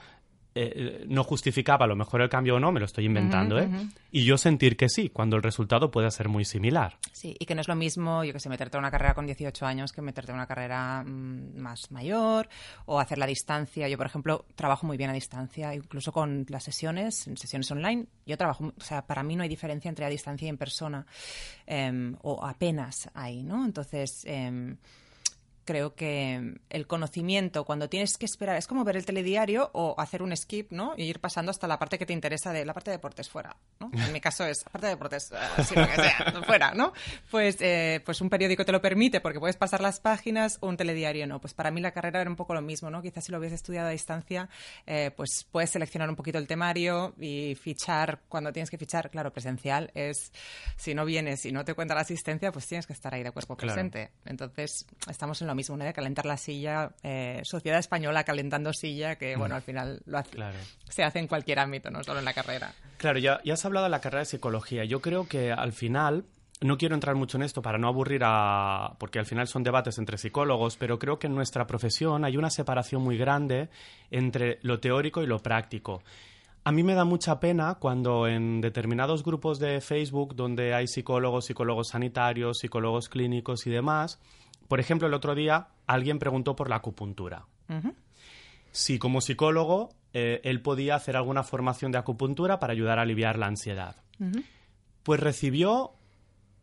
eh, 0.54 1.04
no 1.08 1.24
justificaba 1.24 1.84
a 1.84 1.88
lo 1.88 1.96
mejor 1.96 2.20
el 2.20 2.28
cambio 2.28 2.56
o 2.56 2.60
no, 2.60 2.72
me 2.72 2.80
lo 2.80 2.86
estoy 2.86 3.06
inventando, 3.06 3.56
uh 3.56 3.60
-huh, 3.60 3.64
¿eh? 3.64 3.68
Uh 3.68 3.72
-huh. 3.72 3.92
Y 4.10 4.24
yo 4.24 4.36
sentir 4.36 4.76
que 4.76 4.88
sí, 4.88 5.08
cuando 5.08 5.36
el 5.36 5.42
resultado 5.42 5.90
puede 5.90 6.10
ser 6.10 6.28
muy 6.28 6.44
similar. 6.44 6.98
Sí, 7.12 7.34
y 7.38 7.46
que 7.46 7.54
no 7.54 7.62
es 7.62 7.68
lo 7.68 7.74
mismo, 7.74 8.24
yo 8.24 8.32
que 8.32 8.40
sé, 8.40 8.48
meterte 8.48 8.76
a 8.76 8.80
una 8.80 8.90
carrera 8.90 9.14
con 9.14 9.24
18 9.26 9.64
años 9.64 9.92
que 9.92 10.02
meterte 10.02 10.32
a 10.32 10.34
una 10.34 10.46
carrera 10.46 11.02
mmm, 11.02 11.56
más 11.58 11.90
mayor 11.90 12.48
o 12.84 13.00
hacer 13.00 13.18
la 13.18 13.26
distancia. 13.26 13.88
Yo, 13.88 13.96
por 13.96 14.06
ejemplo, 14.06 14.44
trabajo 14.54 14.86
muy 14.86 14.96
bien 14.96 15.10
a 15.10 15.14
distancia, 15.14 15.74
incluso 15.74 16.12
con 16.12 16.44
las 16.48 16.64
sesiones, 16.64 17.26
en 17.26 17.36
sesiones 17.36 17.70
online. 17.70 18.06
Yo 18.26 18.36
trabajo, 18.36 18.72
o 18.76 18.80
sea, 18.82 19.06
para 19.06 19.22
mí 19.22 19.36
no 19.36 19.42
hay 19.42 19.48
diferencia 19.48 19.88
entre 19.88 20.04
a 20.04 20.08
distancia 20.08 20.46
y 20.46 20.48
en 20.50 20.58
persona, 20.58 21.06
eh, 21.66 22.12
o 22.22 22.44
apenas 22.44 23.10
hay, 23.14 23.42
¿no? 23.42 23.64
Entonces, 23.64 24.24
eh, 24.26 24.76
creo 25.64 25.94
que 25.94 26.54
el 26.70 26.86
conocimiento, 26.86 27.64
cuando 27.64 27.88
tienes 27.88 28.16
que 28.16 28.26
esperar, 28.26 28.56
es 28.56 28.66
como 28.66 28.84
ver 28.84 28.96
el 28.96 29.04
telediario 29.04 29.70
o 29.72 29.94
hacer 29.98 30.22
un 30.22 30.36
skip, 30.36 30.72
¿no? 30.72 30.94
Y 30.96 31.04
ir 31.04 31.20
pasando 31.20 31.50
hasta 31.50 31.66
la 31.66 31.78
parte 31.78 31.98
que 31.98 32.06
te 32.06 32.12
interesa 32.12 32.52
de 32.52 32.64
la 32.64 32.74
parte 32.74 32.90
de 32.90 32.96
deportes 32.96 33.28
fuera, 33.28 33.56
¿no? 33.80 33.90
En 34.12 34.12
mi 34.12 34.20
caso 34.20 34.44
es 34.44 34.64
la 34.64 34.72
parte 34.72 34.86
de 34.86 34.92
deportes, 34.92 35.32
uh, 35.32 35.62
sí, 35.62 35.74
lo 35.74 35.86
que 35.86 35.94
sea, 35.94 36.42
fuera, 36.46 36.72
¿no? 36.72 36.92
Pues, 37.30 37.56
eh, 37.60 38.00
pues 38.04 38.20
un 38.20 38.28
periódico 38.28 38.64
te 38.64 38.72
lo 38.72 38.80
permite 38.80 39.20
porque 39.20 39.38
puedes 39.38 39.56
pasar 39.56 39.80
las 39.80 40.00
páginas 40.00 40.58
o 40.60 40.68
un 40.68 40.76
telediario 40.76 41.26
no. 41.26 41.40
Pues 41.40 41.54
para 41.54 41.70
mí 41.70 41.80
la 41.80 41.92
carrera 41.92 42.20
era 42.20 42.30
un 42.30 42.36
poco 42.36 42.54
lo 42.54 42.62
mismo, 42.62 42.90
¿no? 42.90 43.02
Quizás 43.02 43.24
si 43.24 43.32
lo 43.32 43.38
hubiese 43.38 43.54
estudiado 43.54 43.88
a 43.88 43.90
distancia, 43.90 44.48
eh, 44.86 45.10
pues 45.16 45.46
puedes 45.50 45.70
seleccionar 45.70 46.08
un 46.08 46.16
poquito 46.16 46.38
el 46.38 46.46
temario 46.46 47.14
y 47.20 47.54
fichar 47.54 48.20
cuando 48.28 48.52
tienes 48.52 48.70
que 48.70 48.78
fichar. 48.78 49.10
Claro, 49.10 49.32
presencial 49.32 49.90
es, 49.94 50.32
si 50.76 50.94
no 50.94 51.04
vienes 51.04 51.44
y 51.46 51.52
no 51.52 51.64
te 51.64 51.74
cuenta 51.74 51.94
la 51.94 52.02
asistencia, 52.02 52.52
pues 52.52 52.66
tienes 52.66 52.86
que 52.86 52.92
estar 52.92 53.14
ahí 53.14 53.22
de 53.22 53.30
cuerpo 53.30 53.56
claro. 53.56 53.74
presente. 53.74 54.10
Entonces, 54.24 54.86
estamos 55.08 55.40
en 55.42 55.48
lo 55.48 55.51
mismo, 55.54 55.76
¿no? 55.76 55.84
De 55.84 55.92
calentar 55.92 56.26
la 56.26 56.36
silla, 56.36 56.92
eh, 57.02 57.40
sociedad 57.44 57.78
española 57.78 58.24
calentando 58.24 58.72
silla, 58.72 59.16
que 59.16 59.36
bueno, 59.36 59.54
al 59.54 59.62
final 59.62 60.02
lo 60.06 60.18
hace, 60.18 60.36
claro. 60.36 60.58
se 60.88 61.04
hace 61.04 61.18
en 61.18 61.26
cualquier 61.26 61.58
ámbito, 61.58 61.90
no 61.90 62.02
solo 62.02 62.18
en 62.18 62.24
la 62.24 62.32
carrera. 62.32 62.72
Claro, 62.98 63.18
ya, 63.18 63.40
ya 63.44 63.54
has 63.54 63.64
hablado 63.64 63.84
de 63.84 63.90
la 63.90 64.00
carrera 64.00 64.20
de 64.20 64.26
psicología. 64.26 64.84
Yo 64.84 65.00
creo 65.00 65.26
que 65.26 65.52
al 65.52 65.72
final 65.72 66.24
no 66.62 66.78
quiero 66.78 66.94
entrar 66.94 67.16
mucho 67.16 67.36
en 67.36 67.42
esto 67.42 67.62
para 67.62 67.78
no 67.78 67.88
aburrir 67.88 68.22
a... 68.24 68.94
porque 68.98 69.18
al 69.18 69.26
final 69.26 69.48
son 69.48 69.62
debates 69.62 69.98
entre 69.98 70.18
psicólogos, 70.18 70.76
pero 70.76 70.98
creo 70.98 71.18
que 71.18 71.26
en 71.26 71.34
nuestra 71.34 71.66
profesión 71.66 72.24
hay 72.24 72.36
una 72.36 72.50
separación 72.50 73.02
muy 73.02 73.18
grande 73.18 73.68
entre 74.10 74.58
lo 74.62 74.78
teórico 74.78 75.22
y 75.22 75.26
lo 75.26 75.40
práctico. 75.40 76.02
A 76.64 76.70
mí 76.70 76.84
me 76.84 76.94
da 76.94 77.04
mucha 77.04 77.40
pena 77.40 77.74
cuando 77.80 78.28
en 78.28 78.60
determinados 78.60 79.24
grupos 79.24 79.58
de 79.58 79.80
Facebook 79.80 80.36
donde 80.36 80.74
hay 80.74 80.86
psicólogos, 80.86 81.46
psicólogos 81.46 81.88
sanitarios, 81.88 82.58
psicólogos 82.58 83.08
clínicos 83.08 83.66
y 83.66 83.70
demás, 83.70 84.20
por 84.72 84.80
ejemplo, 84.80 85.06
el 85.06 85.12
otro 85.12 85.34
día 85.34 85.68
alguien 85.86 86.18
preguntó 86.18 86.56
por 86.56 86.70
la 86.70 86.76
acupuntura. 86.76 87.44
Uh 87.68 87.74
-huh. 87.74 87.94
Si 88.70 88.98
como 88.98 89.20
psicólogo 89.20 89.90
eh, 90.14 90.40
él 90.44 90.62
podía 90.62 90.94
hacer 90.94 91.14
alguna 91.14 91.42
formación 91.42 91.92
de 91.92 91.98
acupuntura 91.98 92.58
para 92.58 92.72
ayudar 92.72 92.98
a 92.98 93.02
aliviar 93.02 93.36
la 93.38 93.48
ansiedad. 93.48 93.96
Uh 94.18 94.24
-huh. 94.24 94.44
Pues 95.02 95.20
recibió 95.20 95.92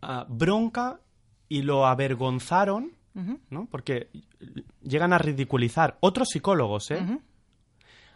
uh, 0.02 0.26
bronca 0.28 1.02
y 1.50 1.62
lo 1.62 1.86
avergonzaron, 1.86 2.94
¿no? 3.52 3.68
Porque 3.70 4.10
llegan 4.82 5.14
a 5.14 5.20
ridiculizar 5.20 6.00
otros 6.00 6.30
psicólogos, 6.30 6.90
¿eh? 6.90 7.20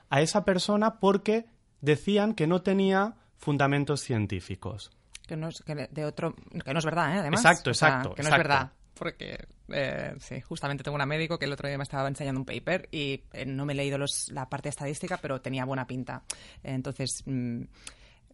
A 0.10 0.22
esa 0.22 0.44
persona 0.44 1.00
porque 1.00 1.46
decían 1.82 2.34
que 2.34 2.48
no 2.48 2.64
tenía 2.64 3.14
fundamentos 3.38 4.02
científicos. 4.02 4.90
Que 5.28 5.38
no 5.38 5.50
es, 5.50 5.64
de 5.68 6.04
otro, 6.04 6.34
que 6.66 6.74
no 6.74 6.80
es 6.80 6.86
verdad, 6.86 7.16
¿eh? 7.16 7.20
Además. 7.20 7.42
Exacto, 7.42 7.70
exacto. 7.70 8.16
que 8.16 8.24
no 8.24 8.30
es 8.30 8.38
verdad. 8.38 8.72
Porque, 9.04 9.38
eh, 9.68 10.16
justamente 10.48 10.82
tengo 10.82 10.96
un 10.96 11.06
médico 11.06 11.38
que 11.38 11.44
el 11.44 11.52
otro 11.52 11.68
día 11.68 11.78
me 11.78 11.84
estaba 11.84 12.08
enseñando 12.08 12.40
un 12.40 12.46
paper 12.46 12.88
y 12.90 13.22
eh, 13.34 13.46
no 13.46 13.66
me 13.66 13.74
he 13.74 13.76
leído 13.76 13.98
la 14.30 14.48
parte 14.48 14.70
estadística, 14.70 15.18
pero 15.18 15.42
tenía 15.42 15.66
buena 15.66 15.86
pinta. 15.86 16.24
Entonces, 16.64 17.22
mm, 17.26 17.64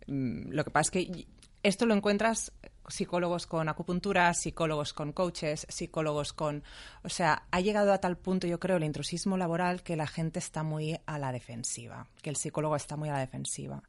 mm, 0.05 0.51
lo 0.51 0.63
que 0.63 0.69
pasa 0.69 0.81
es 0.81 0.91
que 0.91 1.27
esto 1.63 1.87
lo 1.87 1.95
encuentras 1.95 2.51
psicólogos 2.87 3.47
con 3.47 3.67
acupuntura, 3.67 4.31
psicólogos 4.35 4.93
con 4.93 5.11
coaches, 5.11 5.65
psicólogos 5.69 6.33
con... 6.33 6.63
O 7.01 7.09
sea, 7.09 7.47
ha 7.49 7.61
llegado 7.61 7.91
a 7.93 7.97
tal 7.97 8.15
punto, 8.15 8.45
yo 8.45 8.59
creo, 8.59 8.77
el 8.77 8.83
intrusismo 8.83 9.37
laboral 9.37 9.81
que 9.81 9.95
la 9.95 10.05
gente 10.05 10.37
está 10.37 10.61
muy 10.61 10.99
a 11.07 11.17
la 11.17 11.31
defensiva, 11.31 12.05
que 12.21 12.29
el 12.29 12.35
psicólogo 12.35 12.75
está 12.75 12.95
muy 12.95 13.09
a 13.09 13.13
la 13.13 13.19
defensiva. 13.21 13.81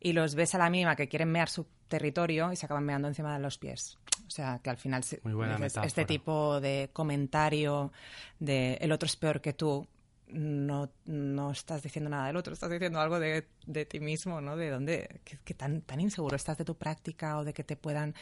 Y 0.00 0.12
los 0.12 0.34
ves 0.34 0.54
a 0.54 0.58
la 0.58 0.70
mínima 0.70 0.96
que 0.96 1.08
quieren 1.08 1.30
mear 1.30 1.48
su 1.48 1.66
territorio 1.88 2.52
y 2.52 2.56
se 2.56 2.66
acaban 2.66 2.84
meando 2.84 3.08
encima 3.08 3.34
de 3.34 3.40
los 3.40 3.58
pies. 3.58 3.98
O 4.26 4.30
sea, 4.30 4.60
que 4.62 4.70
al 4.70 4.76
final 4.76 5.02
este 5.02 6.04
tipo 6.04 6.60
de 6.60 6.90
comentario 6.92 7.92
de 8.38 8.74
el 8.74 8.92
otro 8.92 9.06
es 9.06 9.16
peor 9.16 9.40
que 9.40 9.52
tú, 9.52 9.86
no, 10.28 10.90
no 11.04 11.50
estás 11.50 11.82
diciendo 11.82 12.08
nada 12.08 12.28
del 12.28 12.36
otro, 12.36 12.52
estás 12.52 12.70
diciendo 12.70 13.00
algo 13.00 13.18
de, 13.18 13.48
de 13.66 13.84
ti 13.84 14.00
mismo, 14.00 14.40
¿no? 14.40 14.56
De 14.56 14.70
dónde, 14.70 15.20
que, 15.44 15.54
tan, 15.54 15.82
tan 15.82 16.00
inseguro 16.00 16.36
estás 16.36 16.56
de 16.58 16.64
tu 16.64 16.76
práctica 16.76 17.38
o 17.38 17.44
de 17.44 17.52
que 17.52 17.64
te 17.64 17.76
puedan, 17.76 18.14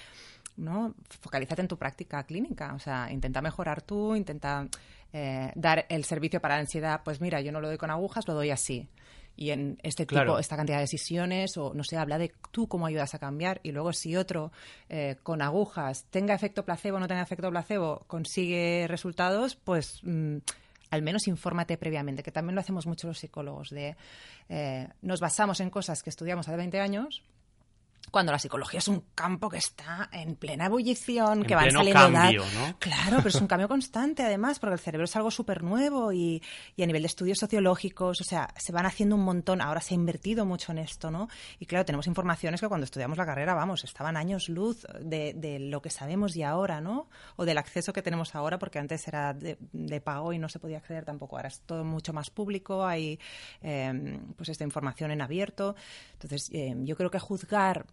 ¿no? 0.57 0.95
Focalízate 1.21 1.61
en 1.61 1.69
tu 1.69 1.77
práctica 1.77 2.25
clínica, 2.25 2.75
o 2.75 2.79
sea, 2.79 3.13
intenta 3.13 3.43
mejorar 3.43 3.83
tú, 3.83 4.17
intenta 4.17 4.67
eh, 5.13 5.53
dar 5.55 5.87
el 5.89 6.05
servicio 6.05 6.41
para 6.41 6.55
la 6.55 6.61
ansiedad, 6.61 7.03
pues 7.05 7.21
mira, 7.21 7.41
yo 7.41 7.53
no 7.53 7.61
lo 7.61 7.69
doy 7.69 7.77
con 7.77 7.91
agujas, 7.91 8.27
lo 8.27 8.35
doy 8.35 8.51
así 8.51 8.89
y 9.39 9.53
en 9.53 9.79
este 9.85 10.05
tipo, 10.05 10.37
esta 10.41 10.57
cantidad 10.57 10.79
de 10.79 10.83
decisiones, 10.83 11.57
o 11.57 11.73
no 11.73 11.85
sé, 11.85 11.97
habla 11.97 12.19
de 12.19 12.33
tú 12.51 12.67
cómo 12.67 12.87
ayudas 12.87 13.15
a 13.15 13.21
cambiar, 13.21 13.61
y 13.63 13.71
luego 13.71 13.93
si 13.93 14.17
otro 14.17 14.51
eh, 14.89 15.15
con 15.23 15.43
agujas 15.43 16.07
tenga 16.11 16.35
efecto 16.35 16.65
placebo 16.65 16.97
o 16.97 17.01
no 17.01 17.07
tenga 17.07 17.23
efecto 17.23 17.49
placebo, 17.49 18.03
consigue 18.09 18.87
resultados, 18.89 19.55
pues 19.55 20.01
mm, 20.03 20.39
al 20.91 21.03
menos 21.03 21.29
infórmate 21.29 21.77
previamente, 21.77 22.25
que 22.25 22.33
también 22.33 22.57
lo 22.57 22.63
hacemos 22.63 22.89
mucho 22.89 23.07
los 23.07 23.19
psicólogos, 23.19 23.71
de 23.71 23.97
eh, 24.49 24.89
nos 25.03 25.21
basamos 25.21 25.61
en 25.61 25.71
cosas 25.71 26.03
que 26.03 26.11
estudiamos 26.11 26.49
hace 26.49 26.57
20 26.57 26.81
años 26.81 27.23
cuando 28.11 28.33
la 28.33 28.39
psicología 28.39 28.79
es 28.79 28.89
un 28.89 29.05
campo 29.15 29.49
que 29.49 29.59
está 29.59 30.09
en 30.13 30.37
plena 30.37 30.67
ebullición, 30.67 31.45
que 31.45 31.55
van 31.55 31.71
saliendo 31.71 32.13
cambio, 32.13 32.45
¿no? 32.55 32.79
Claro, 32.79 33.19
pero 33.19 33.29
es 33.29 33.41
un 33.41 33.47
cambio 33.49 33.69
constante 33.69 34.23
además, 34.23 34.59
porque 34.59 34.75
el 34.75 34.81
cerebro 34.81 35.05
es 35.05 35.17
algo 35.17 35.31
súper 35.31 35.63
nuevo 35.63 36.13
y, 36.13 36.43
y, 36.77 36.83
a 36.83 36.87
nivel 36.87 37.03
de 37.03 37.07
estudios 37.07 37.39
sociológicos, 37.39 38.21
o 38.21 38.25
sea, 38.25 38.53
se 38.57 38.73
van 38.73 38.87
haciendo 38.87 39.17
un 39.17 39.23
montón, 39.23 39.61
ahora 39.61 39.81
se 39.81 39.95
ha 39.95 39.97
invertido 39.97 40.45
mucho 40.45 40.73
en 40.73 40.79
esto, 40.79 41.11
¿no? 41.11 41.29
Y 41.59 41.67
claro, 41.67 41.85
tenemos 41.85 42.07
informaciones 42.07 42.61
que 42.61 42.69
cuando 42.69 42.85
estudiamos 42.85 43.19
la 43.19 43.27
carrera, 43.27 43.55
vamos, 43.55 43.85
estaban 43.85 44.17
años 44.17 44.49
luz 44.49 44.87
de, 45.01 45.35
de 45.35 45.59
lo 45.59 45.83
que 45.83 45.91
sabemos 45.91 46.37
y 46.37 46.43
ahora, 46.43 46.81
¿no? 46.81 47.09
O 47.37 47.45
del 47.45 47.59
acceso 47.59 47.93
que 47.93 48.03
tenemos 48.03 48.35
ahora, 48.35 48.59
porque 48.59 48.79
antes 48.79 49.07
era 49.09 49.35
de, 49.35 49.59
de 49.73 50.01
pago 50.01 50.33
y 50.33 50.39
no 50.39 50.49
se 50.49 50.59
podía 50.59 50.79
acceder 50.79 51.05
tampoco, 51.05 51.37
ahora 51.37 51.49
es 51.49 51.61
todo 51.61 51.85
mucho 51.85 52.13
más 52.13 52.31
público, 52.31 52.87
hay 52.87 53.19
eh, 53.63 54.21
pues 54.37 54.49
esta 54.49 54.65
información 54.65 55.11
en 55.11 55.21
abierto. 55.21 55.75
Entonces, 56.15 56.51
eh, 56.53 56.75
yo 56.79 56.97
creo 56.97 57.11
que 57.11 57.19
juzgar 57.19 57.87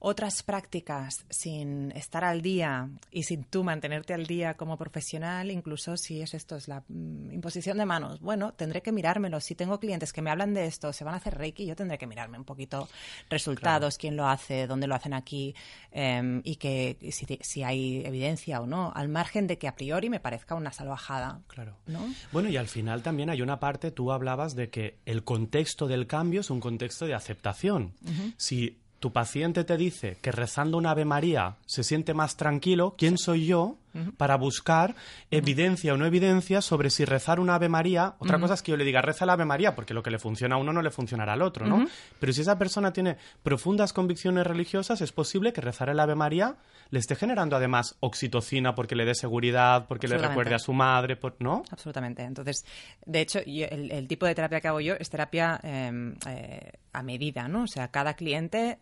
otras 0.00 0.42
prácticas 0.42 1.24
sin 1.28 1.90
estar 1.92 2.24
al 2.24 2.40
día 2.40 2.88
y 3.10 3.24
sin 3.24 3.44
tú 3.44 3.64
mantenerte 3.64 4.14
al 4.14 4.26
día 4.26 4.54
como 4.54 4.76
profesional, 4.76 5.50
incluso 5.50 5.96
si 5.96 6.20
es 6.20 6.34
esto, 6.34 6.56
es 6.56 6.68
la 6.68 6.84
mm, 6.88 7.32
imposición 7.32 7.78
de 7.78 7.86
manos. 7.86 8.20
Bueno, 8.20 8.52
tendré 8.52 8.80
que 8.80 8.92
mirármelo. 8.92 9.40
Si 9.40 9.54
tengo 9.54 9.80
clientes 9.80 10.12
que 10.12 10.22
me 10.22 10.30
hablan 10.30 10.54
de 10.54 10.66
esto, 10.66 10.92
se 10.92 11.04
van 11.04 11.14
a 11.14 11.16
hacer 11.16 11.36
Reiki, 11.36 11.66
yo 11.66 11.74
tendré 11.74 11.98
que 11.98 12.06
mirarme 12.06 12.38
un 12.38 12.44
poquito 12.44 12.88
resultados, 13.28 13.98
quién 13.98 14.16
lo 14.16 14.28
hace, 14.28 14.66
dónde 14.66 14.86
lo 14.86 14.94
hacen 14.94 15.14
aquí 15.14 15.54
em, 15.90 16.40
y 16.44 16.56
que 16.56 16.96
si, 17.10 17.26
si, 17.40 17.62
hay 17.62 18.04
evidencia 18.04 18.60
o 18.60 18.66
no, 18.66 18.92
al 18.94 19.08
margen 19.08 19.46
de 19.46 19.58
que 19.58 19.66
a 19.66 19.74
priori 19.74 20.10
me 20.10 20.20
parezca 20.20 20.54
una 20.54 20.72
salvajada. 20.72 21.40
Claro. 21.48 21.76
¿no? 21.86 22.00
Bueno, 22.30 22.48
y 22.48 22.56
al 22.56 22.68
final 22.68 23.02
también 23.02 23.30
hay 23.30 23.42
una 23.42 23.58
parte, 23.58 23.90
tú 23.90 24.12
hablabas 24.12 24.54
de 24.54 24.70
que 24.70 24.98
el 25.06 25.24
contexto 25.24 25.88
del 25.88 26.06
cambio 26.06 26.40
es 26.40 26.50
un 26.50 26.60
contexto 26.60 27.06
de 27.06 27.14
aceptación. 27.14 27.94
Si 28.36 28.78
tu 29.00 29.12
paciente 29.12 29.64
te 29.64 29.76
dice 29.76 30.16
que 30.20 30.32
rezando 30.32 30.76
una 30.76 30.90
Ave 30.90 31.04
María 31.04 31.56
se 31.66 31.84
siente 31.84 32.14
más 32.14 32.36
tranquilo, 32.36 32.94
¿quién 32.98 33.16
soy 33.16 33.46
yo 33.46 33.76
para 34.16 34.36
buscar 34.36 34.94
evidencia 35.30 35.92
o 35.92 35.96
no 35.96 36.06
evidencia 36.06 36.62
sobre 36.62 36.90
si 36.90 37.04
rezar 37.04 37.40
una 37.40 37.56
Ave 37.56 37.68
María? 37.68 38.14
Otra 38.18 38.38
cosa 38.38 38.54
es 38.54 38.62
que 38.62 38.70
yo 38.70 38.76
le 38.76 38.84
diga 38.84 39.02
reza 39.02 39.26
la 39.26 39.32
Ave 39.34 39.44
María, 39.44 39.74
porque 39.74 39.94
lo 39.94 40.02
que 40.02 40.10
le 40.10 40.18
funciona 40.18 40.56
a 40.56 40.58
uno 40.58 40.72
no 40.72 40.82
le 40.82 40.90
funcionará 40.90 41.32
al 41.32 41.42
otro, 41.42 41.66
¿no? 41.66 41.86
Pero 42.18 42.32
si 42.32 42.42
esa 42.42 42.58
persona 42.58 42.92
tiene 42.92 43.16
profundas 43.42 43.92
convicciones 43.92 44.46
religiosas, 44.46 45.00
es 45.00 45.12
posible 45.12 45.52
que 45.52 45.60
rezar 45.60 45.88
el 45.88 46.00
Ave 46.00 46.14
María 46.14 46.56
le 46.90 46.98
esté 46.98 47.16
generando 47.16 47.56
además 47.56 47.96
oxitocina 48.00 48.74
porque 48.74 48.96
le 48.96 49.04
dé 49.04 49.14
seguridad, 49.14 49.86
porque 49.86 50.08
le 50.08 50.18
recuerde 50.18 50.54
a 50.54 50.58
su 50.58 50.72
madre, 50.72 51.18
¿no? 51.38 51.62
Absolutamente. 51.70 52.22
Entonces, 52.22 52.64
de 53.04 53.20
hecho, 53.20 53.40
el, 53.44 54.08
tipo 54.08 54.26
de 54.26 54.34
terapia 54.34 54.60
que 54.60 54.68
hago 54.68 54.80
yo 54.80 54.94
es 54.98 55.10
terapia 55.10 55.60
em, 55.62 56.14
eh, 56.26 56.72
a 56.92 57.02
medida, 57.02 57.48
¿no? 57.48 57.64
O 57.64 57.66
sea, 57.66 57.88
cada 57.88 58.14
cliente 58.14 58.78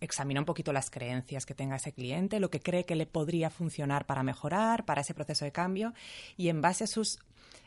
examina 0.00 0.40
un 0.40 0.46
poquito 0.46 0.72
las 0.72 0.90
creencias 0.90 1.46
que 1.46 1.54
tenga 1.54 1.76
ese 1.76 1.92
cliente, 1.92 2.40
lo 2.40 2.50
que 2.50 2.60
cree 2.60 2.84
que 2.84 2.96
le 2.96 3.06
podría 3.06 3.50
funcionar 3.50 4.06
para 4.06 4.22
mejorar, 4.22 4.84
para 4.84 5.00
ese 5.00 5.14
proceso 5.14 5.44
de 5.44 5.52
cambio, 5.52 5.94
y 6.36 6.48
en 6.48 6.60
base 6.60 6.84
a 6.84 6.86
sus 6.88 7.20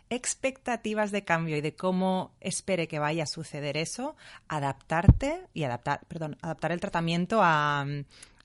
expectativas 0.10 1.12
de 1.12 1.24
cambio 1.24 1.56
y 1.56 1.62
de 1.62 1.74
cómo 1.74 2.34
espere 2.42 2.90
que 2.90 3.00
vaya 3.00 3.24
a 3.24 3.28
suceder 3.28 3.78
eso, 3.78 4.16
adaptarte 4.50 5.48
y 5.54 5.64
adaptar, 5.64 6.02
perdón, 6.08 6.38
adaptar 6.42 6.74
el 6.74 6.82
tratamiento 6.82 7.40
a, 7.42 7.86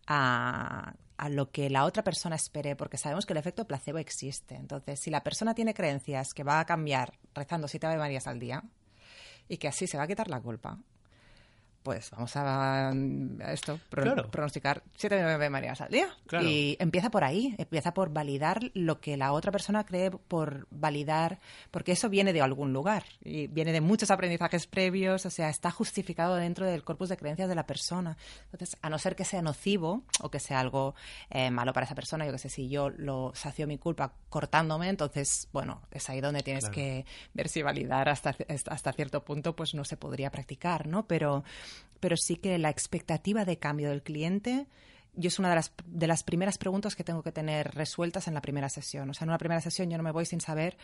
a, 0.07 0.95
a 1.17 1.29
lo 1.29 1.51
que 1.51 1.69
la 1.69 1.85
otra 1.85 2.05
persona 2.05 2.37
espere, 2.37 2.77
porque 2.77 2.99
sabemos 2.99 3.27
que 3.27 3.33
el 3.33 3.39
efecto 3.39 3.67
placebo 3.67 3.99
existe. 3.99 4.55
Entonces, 4.55 5.01
si 5.01 5.11
la 5.11 5.25
persona 5.25 5.55
tiene 5.55 5.75
creencias 5.75 6.35
que 6.35 6.45
va 6.45 6.61
a 6.61 6.67
cambiar 6.67 7.15
rezando 7.35 7.67
siete 7.67 7.89
Ave 7.89 7.99
Marías 7.99 8.29
al 8.29 8.39
día 8.39 8.63
y 9.49 9.57
que 9.57 9.67
así 9.67 9.89
se 9.89 9.97
va 9.97 10.05
a 10.05 10.09
quitar 10.09 10.29
la 10.29 10.41
culpa, 10.41 10.79
pues 11.87 12.11
vamos 12.11 12.33
a, 12.35 12.93
esto, 13.53 13.79
pronosticar 13.89 14.83
siete 14.97 15.23
nueve 15.23 15.49
maneras 15.49 15.81
al 15.81 15.89
día. 15.89 16.09
Y 16.43 16.77
empieza 16.81 17.11
por 17.11 17.23
ahí, 17.23 17.55
empieza 17.59 17.95
por 17.95 18.13
validar 18.13 18.59
lo 18.75 19.01
que 19.01 19.17
la 19.17 19.31
otra 19.31 19.53
persona 19.53 19.87
cree, 19.87 20.11
por 20.11 20.67
validar, 20.73 21.39
porque 21.71 21.93
eso 21.93 22.09
viene 22.09 22.33
de 22.33 22.43
algún 22.43 22.73
lugar 22.73 23.05
y 23.23 23.47
viene 23.47 23.71
de 23.71 23.81
muchos 23.81 24.11
aprendizajes 24.11 24.67
previos, 24.67 25.27
o 25.27 25.31
sea, 25.31 25.49
está 25.49 25.71
justificado 25.71 26.35
dentro 26.35 26.67
del 26.67 26.83
corpus 26.83 27.09
de 27.09 27.17
creencias 27.17 27.49
de 27.49 27.55
la 27.55 27.69
persona. 27.69 28.17
Entonces, 28.47 28.77
a 28.83 28.91
no 28.91 28.99
ser 28.99 29.15
que 29.15 29.25
sea 29.25 29.41
nocivo 29.41 30.03
o 30.21 30.29
que 30.29 30.41
sea 30.41 30.59
algo 30.59 30.97
eh, 31.31 31.53
malo 31.53 31.73
para 31.73 31.87
esa 31.87 31.95
persona, 31.95 32.27
yo 32.27 32.33
que 32.33 32.39
sé, 32.39 32.49
si 32.49 32.69
yo 32.69 32.91
lo 32.91 33.31
sacio 33.37 33.69
mi 33.69 33.79
culpa 33.79 34.13
cortándome, 34.29 34.89
entonces, 34.89 35.49
bueno, 35.53 35.83
es 35.93 36.11
ahí 36.11 36.21
donde 36.21 36.43
tienes 36.43 36.69
que 36.69 37.07
ver 37.33 37.49
si 37.49 37.63
validar 37.63 38.09
hasta, 38.09 38.35
hasta 38.71 38.93
cierto 38.93 39.25
punto, 39.25 39.55
pues 39.55 39.73
no 39.73 39.85
se 39.85 39.97
podría 39.97 40.33
practicar, 40.33 40.89
¿no? 40.89 41.07
Pero 41.07 41.45
pero 42.01 42.17
sí 42.17 42.37
que 42.37 42.59
la 42.59 42.71
expectativa 42.71 43.45
de 43.45 43.59
cambio 43.59 43.91
del 43.91 44.03
cliente 44.03 44.67
yo 45.17 45.29
es 45.29 45.39
una 45.39 45.49
de 45.49 45.55
las, 45.55 45.73
de 45.87 46.07
las 46.07 46.23
primeras 46.23 46.59
preguntas 46.59 46.95
que 46.95 47.03
tengo 47.03 47.23
que 47.23 47.33
tener 47.33 47.75
resueltas 47.75 48.29
en 48.29 48.35
la 48.35 48.43
primera 48.43 48.69
sesión. 48.69 49.09
O 49.09 49.15
sea, 49.15 49.25
en 49.25 49.31
una 49.31 49.39
primera 49.39 49.61
sesión 49.61 49.91
yo 49.91 49.97
no 49.97 50.03
me 50.03 50.13
voy 50.13 50.27
sin 50.27 50.41
saber 50.41 50.77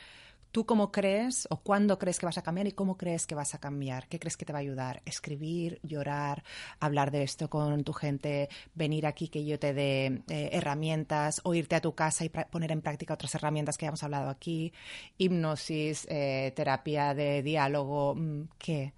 tú 0.52 0.66
cómo 0.66 0.90
crees 0.92 1.46
o 1.50 1.58
cuándo 1.58 1.98
crees 1.98 2.18
que 2.18 2.26
vas 2.26 2.38
a 2.38 2.42
cambiar 2.42 2.66
y 2.66 2.72
cómo 2.72 2.96
crees 2.96 3.26
que 3.26 3.34
vas 3.34 3.54
a 3.54 3.58
cambiar. 3.58 4.08
¿Qué 4.08 4.18
crees 4.18 4.36
que 4.36 4.44
te 4.44 4.52
va 4.52 4.58
a 4.58 4.62
ayudar? 4.62 5.02
Escribir, 5.04 5.80
llorar, 5.82 6.44
hablar 6.80 7.10
de 7.10 7.22
esto 7.22 7.48
con 7.48 7.84
tu 7.84 7.92
gente, 7.92 8.48
venir 8.74 9.06
aquí 9.06 9.28
que 9.28 9.44
yo 9.44 9.58
te 9.58 9.74
dé 9.74 10.22
eh, 10.28 10.50
herramientas 10.52 11.40
o 11.44 11.54
irte 11.54 11.74
a 11.74 11.80
tu 11.80 11.94
casa 11.94 12.24
y 12.24 12.28
poner 12.28 12.72
en 12.72 12.82
práctica 12.82 13.14
otras 13.14 13.34
herramientas 13.34 13.76
que 13.76 13.86
hemos 13.86 14.02
hablado 14.02 14.30
aquí. 14.30 14.72
Hipnosis, 15.18 16.06
eh, 16.08 16.52
terapia 16.54 17.14
de 17.14 17.42
diálogo, 17.42 18.14
mm, 18.14 18.48
¿qué? 18.58 18.92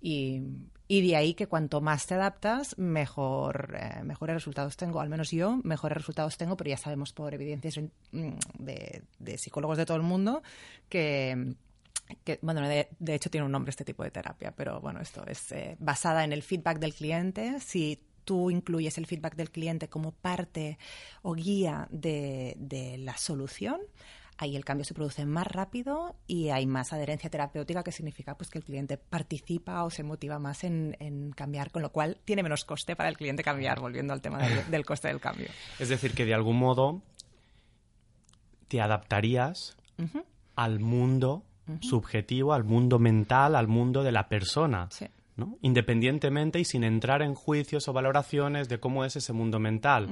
Y, 0.00 0.42
y 0.90 1.06
de 1.06 1.16
ahí 1.16 1.34
que 1.34 1.46
cuanto 1.46 1.82
más 1.82 2.06
te 2.06 2.14
adaptas, 2.14 2.76
mejor, 2.78 3.76
eh, 3.78 4.02
mejores 4.04 4.34
resultados 4.34 4.78
tengo. 4.78 5.00
Al 5.00 5.10
menos 5.10 5.30
yo, 5.30 5.60
mejores 5.62 5.98
resultados 5.98 6.38
tengo, 6.38 6.56
pero 6.56 6.70
ya 6.70 6.78
sabemos 6.78 7.12
por 7.12 7.34
evidencias 7.34 7.78
mm, 8.10 8.30
de, 8.58 9.38
psicólogos 9.38 9.76
de 9.76 9.84
todo 9.84 9.98
el 9.98 10.02
mundo 10.02 10.42
que, 10.88 11.54
bueno, 12.40 12.66
de, 12.66 12.88
hecho 13.06 13.28
tiene 13.28 13.44
un 13.44 13.52
nombre 13.52 13.68
este 13.68 13.84
tipo 13.84 14.02
de 14.02 14.10
terapia, 14.10 14.50
pero 14.56 14.80
bueno, 14.80 15.00
esto 15.02 15.26
es 15.26 15.52
eh, 15.52 15.76
basada 15.78 16.24
en 16.24 16.32
el 16.32 16.42
feedback 16.42 16.78
del 16.78 16.94
cliente. 16.94 17.60
Si 17.60 18.02
tú 18.24 18.50
incluyes 18.50 18.96
el 18.96 19.04
feedback 19.04 19.36
del 19.36 19.50
cliente 19.50 19.88
como 19.88 20.12
parte 20.12 20.78
o 21.20 21.34
guía 21.34 21.86
de, 21.90 22.54
de 22.56 22.96
la 22.96 23.18
solución, 23.18 23.78
ahí 24.38 24.56
el 24.56 24.64
cambio 24.64 24.84
se 24.84 24.94
produce 24.94 25.26
más 25.26 25.46
rápido 25.46 26.14
y 26.26 26.48
hay 26.50 26.66
más 26.66 26.92
adherencia 26.92 27.28
terapéutica, 27.28 27.82
que 27.82 27.92
significa 27.92 28.36
pues, 28.36 28.48
que 28.48 28.58
el 28.58 28.64
cliente 28.64 28.96
participa 28.96 29.84
o 29.84 29.90
se 29.90 30.04
motiva 30.04 30.38
más 30.38 30.64
en, 30.64 31.32
cambiar, 31.36 31.70
con 31.70 31.82
lo 31.82 31.90
cual 31.90 32.18
tiene 32.24 32.42
menos 32.42 32.64
coste 32.64 32.96
para 32.96 33.08
el 33.08 33.16
cliente 33.16 33.42
cambiar, 33.42 33.80
volviendo 33.80 34.12
al 34.12 34.22
tema 34.22 34.38
del, 34.38 34.86
coste 34.86 35.08
del 35.08 35.20
cambio. 35.20 35.48
Es 35.78 35.88
decir, 35.88 36.14
que 36.14 36.24
de 36.24 36.34
algún 36.34 36.56
modo 36.56 37.02
te 38.68 38.80
adaptarías 38.80 39.76
al 40.54 40.80
mundo 40.80 41.44
subjetivo, 41.80 42.52
al 42.52 42.64
mundo 42.64 42.98
mental, 42.98 43.56
al 43.56 43.66
mundo 43.68 44.02
de 44.02 44.12
la 44.12 44.28
persona. 44.28 44.88
¿no? 45.36 45.56
Independientemente 45.62 46.60
y 46.60 46.64
sin 46.64 46.84
entrar 46.84 47.22
en 47.22 47.34
juicios 47.34 47.88
o 47.88 47.92
valoraciones 47.92 48.68
de 48.68 48.78
cómo 48.78 49.04
es 49.04 49.16
ese 49.16 49.32
mundo 49.32 49.58
mental. 49.58 50.08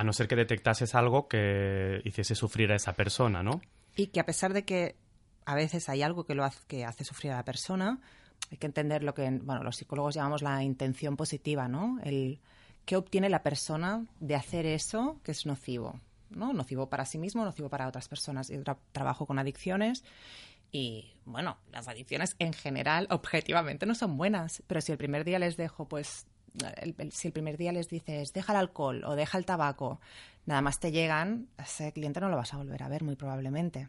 A 0.00 0.02
no 0.02 0.14
ser 0.14 0.28
que 0.28 0.36
detectases 0.36 0.94
algo 0.94 1.28
que 1.28 2.00
hiciese 2.04 2.34
sufrir 2.34 2.72
a 2.72 2.76
esa 2.76 2.94
persona, 2.94 3.42
¿no? 3.42 3.60
Y 3.96 4.06
que 4.06 4.20
a 4.20 4.24
pesar 4.24 4.54
de 4.54 4.64
que 4.64 4.96
a 5.44 5.54
veces 5.54 5.90
hay 5.90 6.00
algo 6.00 6.24
que 6.24 6.34
lo 6.34 6.42
hace, 6.42 6.58
que 6.66 6.86
hace 6.86 7.04
sufrir 7.04 7.32
a 7.32 7.36
la 7.36 7.44
persona, 7.44 8.00
hay 8.50 8.56
que 8.56 8.66
entender 8.66 9.02
lo 9.04 9.12
que 9.12 9.28
bueno, 9.30 9.62
los 9.62 9.76
psicólogos 9.76 10.14
llamamos 10.14 10.40
la 10.40 10.62
intención 10.62 11.18
positiva, 11.18 11.68
¿no? 11.68 11.98
El 12.02 12.40
qué 12.86 12.96
obtiene 12.96 13.28
la 13.28 13.42
persona 13.42 14.06
de 14.20 14.36
hacer 14.36 14.64
eso 14.64 15.20
que 15.22 15.32
es 15.32 15.44
nocivo, 15.44 16.00
¿no? 16.30 16.54
Nocivo 16.54 16.88
para 16.88 17.04
sí 17.04 17.18
mismo, 17.18 17.44
nocivo 17.44 17.68
para 17.68 17.86
otras 17.86 18.08
personas. 18.08 18.48
Yo 18.48 18.62
trabajo 18.92 19.26
con 19.26 19.38
adicciones 19.38 20.02
y 20.72 21.12
bueno, 21.26 21.58
las 21.72 21.88
adicciones 21.88 22.36
en 22.38 22.54
general, 22.54 23.06
objetivamente, 23.10 23.84
no 23.84 23.94
son 23.94 24.16
buenas. 24.16 24.62
Pero 24.66 24.80
si 24.80 24.92
el 24.92 24.98
primer 24.98 25.24
día 25.24 25.38
les 25.38 25.58
dejo, 25.58 25.86
pues, 25.88 26.26
si 27.10 27.28
el 27.28 27.32
primer 27.32 27.56
día 27.56 27.72
les 27.72 27.88
dices, 27.88 28.32
deja 28.32 28.52
el 28.52 28.58
alcohol 28.58 29.04
o 29.04 29.14
deja 29.14 29.38
el 29.38 29.44
tabaco, 29.44 30.00
nada 30.46 30.60
más 30.62 30.80
te 30.80 30.92
llegan, 30.92 31.48
ese 31.58 31.92
cliente 31.92 32.20
no 32.20 32.28
lo 32.28 32.36
vas 32.36 32.54
a 32.54 32.56
volver 32.56 32.82
a 32.82 32.88
ver 32.88 33.02
muy 33.02 33.16
probablemente. 33.16 33.88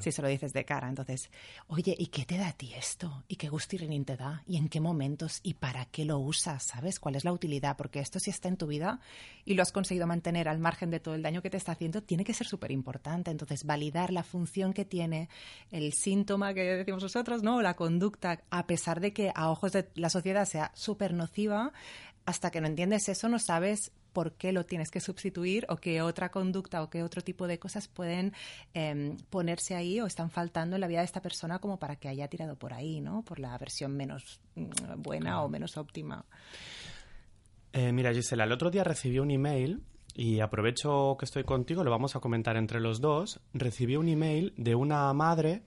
Si 0.00 0.12
se 0.12 0.22
lo 0.22 0.28
dices 0.28 0.52
de 0.52 0.64
cara. 0.64 0.88
Entonces, 0.88 1.30
oye, 1.68 1.94
¿y 1.98 2.06
qué 2.06 2.24
te 2.24 2.38
da 2.38 2.48
a 2.48 2.52
ti 2.52 2.72
esto? 2.74 3.24
¿Y 3.28 3.36
qué 3.36 3.48
gustirrinín 3.48 4.04
te 4.04 4.16
da? 4.16 4.42
¿Y 4.46 4.56
en 4.56 4.68
qué 4.68 4.80
momentos? 4.80 5.40
¿Y 5.42 5.54
para 5.54 5.86
qué 5.86 6.04
lo 6.04 6.18
usas? 6.18 6.64
¿Sabes? 6.64 6.98
¿Cuál 6.98 7.16
es 7.16 7.24
la 7.24 7.32
utilidad? 7.32 7.76
Porque 7.76 8.00
esto 8.00 8.18
si 8.18 8.30
está 8.30 8.48
en 8.48 8.56
tu 8.56 8.66
vida 8.66 9.00
y 9.44 9.54
lo 9.54 9.62
has 9.62 9.72
conseguido 9.72 10.06
mantener 10.06 10.48
al 10.48 10.58
margen 10.58 10.90
de 10.90 11.00
todo 11.00 11.14
el 11.14 11.22
daño 11.22 11.42
que 11.42 11.50
te 11.50 11.56
está 11.56 11.72
haciendo, 11.72 12.02
tiene 12.02 12.24
que 12.24 12.34
ser 12.34 12.46
súper 12.46 12.70
importante. 12.70 13.30
Entonces, 13.30 13.64
validar 13.64 14.12
la 14.12 14.22
función 14.22 14.72
que 14.72 14.84
tiene 14.84 15.28
el 15.70 15.92
síntoma 15.92 16.54
que 16.54 16.62
decimos 16.62 17.02
nosotros, 17.02 17.42
¿no? 17.42 17.62
La 17.62 17.74
conducta, 17.74 18.42
a 18.50 18.66
pesar 18.66 19.00
de 19.00 19.12
que 19.12 19.32
a 19.34 19.50
ojos 19.50 19.72
de 19.72 19.88
la 19.94 20.10
sociedad 20.10 20.46
sea 20.46 20.72
súper 20.74 21.12
nociva, 21.12 21.72
hasta 22.26 22.50
que 22.50 22.60
no 22.60 22.66
entiendes 22.66 23.08
eso, 23.08 23.28
no 23.28 23.38
sabes 23.38 23.92
por 24.12 24.32
qué 24.32 24.52
lo 24.52 24.64
tienes 24.64 24.90
que 24.90 25.00
sustituir 25.00 25.64
o 25.68 25.76
qué 25.76 26.02
otra 26.02 26.30
conducta 26.30 26.82
o 26.82 26.90
qué 26.90 27.02
otro 27.02 27.22
tipo 27.22 27.46
de 27.46 27.58
cosas 27.58 27.86
pueden 27.86 28.32
em, 28.74 29.16
ponerse 29.30 29.74
ahí 29.74 30.00
o 30.00 30.06
están 30.06 30.30
faltando 30.30 30.76
en 30.76 30.80
la 30.80 30.88
vida 30.88 31.00
de 31.00 31.04
esta 31.04 31.22
persona 31.22 31.58
como 31.60 31.78
para 31.78 31.96
que 31.96 32.08
haya 32.08 32.26
tirado 32.28 32.56
por 32.56 32.72
ahí, 32.72 33.00
¿no? 33.00 33.22
Por 33.22 33.38
la 33.38 33.56
versión 33.58 33.96
menos 33.96 34.40
mm, 34.56 35.02
buena 35.02 35.42
o 35.42 35.48
menos 35.48 35.76
óptima. 35.76 36.24
Eh, 37.72 37.92
mira, 37.92 38.12
Gisela, 38.12 38.44
el 38.44 38.52
otro 38.52 38.70
día 38.70 38.84
recibí 38.84 39.18
un 39.18 39.30
email 39.30 39.82
y 40.14 40.40
aprovecho 40.40 41.16
que 41.18 41.26
estoy 41.26 41.44
contigo, 41.44 41.84
lo 41.84 41.90
vamos 41.90 42.16
a 42.16 42.20
comentar 42.20 42.56
entre 42.56 42.80
los 42.80 43.00
dos. 43.00 43.40
Recibí 43.52 43.96
un 43.96 44.08
email 44.08 44.54
de 44.56 44.74
una 44.74 45.12
madre 45.12 45.62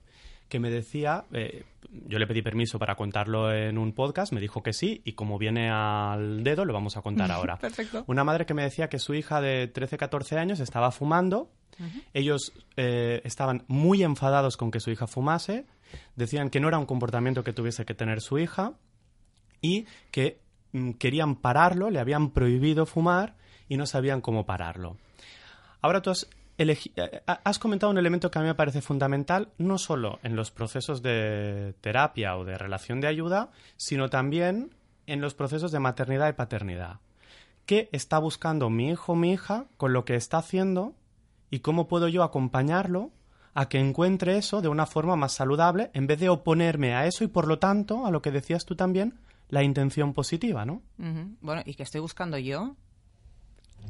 que 0.50 0.60
me 0.60 0.68
decía, 0.68 1.24
eh, 1.32 1.64
yo 2.06 2.18
le 2.18 2.26
pedí 2.26 2.42
permiso 2.42 2.78
para 2.78 2.96
contarlo 2.96 3.50
en 3.50 3.78
un 3.78 3.94
podcast, 3.94 4.34
me 4.34 4.40
dijo 4.40 4.62
que 4.62 4.74
sí, 4.74 5.00
y 5.04 5.12
como 5.12 5.38
viene 5.38 5.70
al 5.70 6.44
dedo, 6.44 6.66
lo 6.66 6.74
vamos 6.74 6.98
a 6.98 7.02
contar 7.02 7.30
ahora. 7.32 7.56
Perfecto. 7.56 8.04
Una 8.06 8.24
madre 8.24 8.44
que 8.44 8.52
me 8.52 8.62
decía 8.62 8.88
que 8.88 8.98
su 8.98 9.14
hija 9.14 9.40
de 9.40 9.72
13-14 9.72 10.36
años 10.36 10.60
estaba 10.60 10.90
fumando, 10.90 11.50
ellos 12.12 12.52
eh, 12.76 13.22
estaban 13.24 13.64
muy 13.66 14.02
enfadados 14.02 14.58
con 14.58 14.70
que 14.70 14.80
su 14.80 14.90
hija 14.90 15.06
fumase, 15.06 15.64
decían 16.14 16.50
que 16.50 16.60
no 16.60 16.68
era 16.68 16.78
un 16.78 16.84
comportamiento 16.84 17.42
que 17.42 17.54
tuviese 17.54 17.86
que 17.86 17.94
tener 17.94 18.20
su 18.20 18.38
hija, 18.38 18.74
y 19.60 19.86
que 20.10 20.40
mm, 20.72 20.92
querían 20.92 21.36
pararlo, 21.36 21.90
le 21.90 22.00
habían 22.00 22.30
prohibido 22.30 22.86
fumar 22.86 23.36
y 23.68 23.76
no 23.76 23.86
sabían 23.86 24.20
cómo 24.20 24.46
pararlo. 24.46 24.96
Ahora 25.80 26.02
tú 26.02 26.10
has 26.10 26.28
eh, 26.58 27.22
has 27.26 27.58
comentado 27.58 27.90
un 27.90 27.98
elemento 27.98 28.30
que 28.30 28.38
a 28.38 28.42
mí 28.42 28.48
me 28.48 28.54
parece 28.54 28.82
fundamental, 28.82 29.48
no 29.58 29.78
solo 29.78 30.18
en 30.22 30.36
los 30.36 30.50
procesos 30.50 31.02
de 31.02 31.74
terapia 31.80 32.36
o 32.36 32.44
de 32.44 32.58
relación 32.58 33.00
de 33.00 33.08
ayuda, 33.08 33.50
sino 33.76 34.10
también 34.10 34.74
en 35.06 35.20
los 35.20 35.34
procesos 35.34 35.72
de 35.72 35.80
maternidad 35.80 36.28
y 36.28 36.34
paternidad. 36.34 37.00
¿Qué 37.66 37.88
está 37.92 38.18
buscando 38.18 38.68
mi 38.70 38.90
hijo 38.90 39.12
o 39.12 39.16
mi 39.16 39.32
hija 39.32 39.66
con 39.76 39.92
lo 39.92 40.04
que 40.04 40.16
está 40.16 40.38
haciendo 40.38 40.94
y 41.50 41.60
cómo 41.60 41.88
puedo 41.88 42.08
yo 42.08 42.22
acompañarlo 42.22 43.10
a 43.54 43.68
que 43.68 43.78
encuentre 43.78 44.36
eso 44.36 44.60
de 44.60 44.68
una 44.68 44.86
forma 44.86 45.16
más 45.16 45.32
saludable 45.32 45.90
en 45.94 46.06
vez 46.06 46.20
de 46.20 46.28
oponerme 46.28 46.94
a 46.94 47.06
eso 47.06 47.24
y 47.24 47.28
por 47.28 47.48
lo 47.48 47.58
tanto, 47.58 48.06
a 48.06 48.10
lo 48.10 48.22
que 48.22 48.30
decías 48.30 48.64
tú 48.64 48.76
también, 48.76 49.18
la 49.48 49.62
intención 49.62 50.14
positiva, 50.14 50.64
¿no? 50.64 50.82
Bueno, 51.40 51.62
¿y 51.64 51.74
qué 51.74 51.82
estoy 51.82 52.00
buscando 52.00 52.38
yo? 52.38 52.76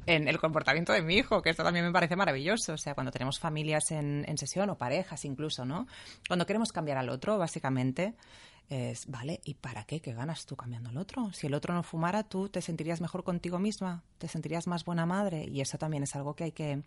En 0.07 0.29
el 0.29 0.39
comportamiento 0.39 0.93
de 0.93 1.03
mi 1.03 1.17
hijo, 1.17 1.43
que 1.43 1.51
esto 1.51 1.63
también 1.63 1.85
me 1.85 1.93
parece 1.93 2.17
maravilloso. 2.17 2.75
O 2.75 2.79
sea, 2.79 2.95
cuando 2.95 3.13
tenemos 3.13 3.39
familias 3.39 3.91
en, 3.91 4.25
en 4.29 4.39
sesión 4.39 4.71
o 4.71 4.77
parejas 4.77 5.25
incluso, 5.25 5.65
¿no? 5.65 5.87
Cuando 6.27 6.47
queremos 6.47 6.73
cambiar 6.73 6.99
al 6.99 7.09
otro, 7.09 7.39
básicamente, 7.39 8.15
es, 8.71 9.09
vale, 9.09 9.41
¿y 9.45 9.55
para 9.55 9.83
qué? 9.83 10.01
¿Qué 10.01 10.15
ganas 10.15 10.47
tú 10.47 10.55
cambiando 10.55 10.91
al 10.91 10.97
otro? 10.97 11.33
Si 11.33 11.49
el 11.49 11.55
otro 11.55 11.75
no 11.75 11.83
fumara, 11.83 12.23
tú 12.23 12.49
te 12.49 12.63
sentirías 12.63 13.01
mejor 13.01 13.25
contigo 13.25 13.59
misma, 13.59 14.05
te 14.17 14.29
sentirías 14.29 14.69
más 14.69 14.85
buena 14.85 15.05
madre. 15.07 15.45
Y 15.45 15.61
eso 15.61 15.77
también 15.77 16.05
es 16.05 16.15
algo 16.15 16.35
que 16.35 16.45
hay 16.45 16.53
que, 16.53 16.83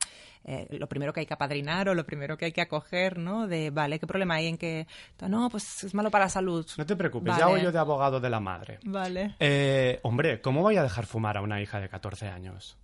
eh, 0.45 0.67
lo 0.71 0.87
primero 0.87 1.11
que 1.11 1.19
hay 1.19 1.25
que 1.25 1.33
apadrinar 1.33 1.89
o 1.89 1.93
lo 1.93 2.05
primero 2.05 2.37
que 2.37 2.45
hay 2.45 2.51
que 2.53 2.61
acoger, 2.61 3.17
¿no? 3.17 3.47
De, 3.47 3.69
vale, 3.69 3.99
¿qué 3.99 4.07
problema 4.07 4.35
hay 4.35 4.47
en 4.47 4.57
que, 4.57 4.87
no, 5.27 5.49
pues 5.49 5.83
es 5.83 5.93
malo 5.93 6.09
para 6.09 6.25
la 6.25 6.29
salud? 6.29 6.65
No 6.77 6.85
te 6.85 6.95
preocupes, 6.95 7.35
ya 7.35 7.45
hago 7.45 7.57
yo 7.57 7.71
de 7.73 7.79
abogado 7.79 8.21
de 8.21 8.29
la 8.29 8.39
madre. 8.39 8.79
Vale. 8.85 9.35
Eh, 9.39 9.99
hombre, 10.03 10.39
¿cómo 10.39 10.61
voy 10.61 10.77
a 10.77 10.83
dejar 10.83 11.05
fumar 11.05 11.35
a 11.35 11.41
una 11.41 11.61
hija 11.61 11.81
de 11.81 11.89
14 11.89 12.29
años? 12.29 12.77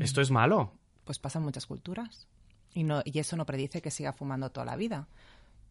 ¿Esto 0.00 0.20
es 0.20 0.30
malo? 0.30 0.72
Pues 1.04 1.18
pasan 1.18 1.42
muchas 1.42 1.66
culturas. 1.66 2.26
Y, 2.74 2.82
no, 2.82 3.02
y 3.04 3.18
eso 3.18 3.36
no 3.36 3.46
predice 3.46 3.80
que 3.80 3.90
siga 3.90 4.12
fumando 4.12 4.50
toda 4.50 4.66
la 4.66 4.76
vida. 4.76 5.06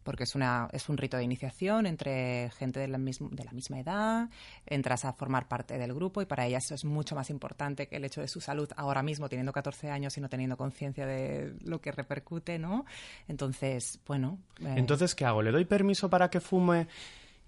Porque 0.02 0.24
es, 0.24 0.34
una, 0.34 0.68
es 0.72 0.90
un 0.90 0.98
rito 0.98 1.16
de 1.16 1.24
iniciación 1.24 1.86
entre 1.86 2.50
gente 2.58 2.78
de 2.78 2.88
la, 2.88 2.98
de 2.98 3.44
la 3.44 3.52
misma 3.52 3.80
edad, 3.80 4.28
entras 4.66 5.06
a 5.06 5.14
formar 5.14 5.48
parte 5.48 5.78
del 5.78 5.94
grupo 5.94 6.20
y 6.20 6.26
para 6.26 6.44
ellas 6.44 6.66
eso 6.66 6.74
es 6.74 6.84
mucho 6.84 7.14
más 7.14 7.30
importante 7.30 7.88
que 7.88 7.96
el 7.96 8.04
hecho 8.04 8.20
de 8.20 8.28
su 8.28 8.42
salud 8.42 8.68
ahora 8.76 9.02
mismo, 9.02 9.30
teniendo 9.30 9.52
14 9.52 9.90
años 9.90 10.18
y 10.18 10.20
no 10.20 10.28
teniendo 10.28 10.58
conciencia 10.58 11.06
de 11.06 11.54
lo 11.62 11.80
que 11.80 11.90
repercute, 11.90 12.58
¿no? 12.58 12.84
Entonces, 13.28 13.98
bueno. 14.06 14.38
Eh, 14.60 14.74
Entonces, 14.76 15.14
¿qué 15.14 15.24
hago? 15.24 15.40
¿Le 15.40 15.52
doy 15.52 15.64
permiso 15.64 16.10
para 16.10 16.28
que 16.28 16.40
fume 16.40 16.86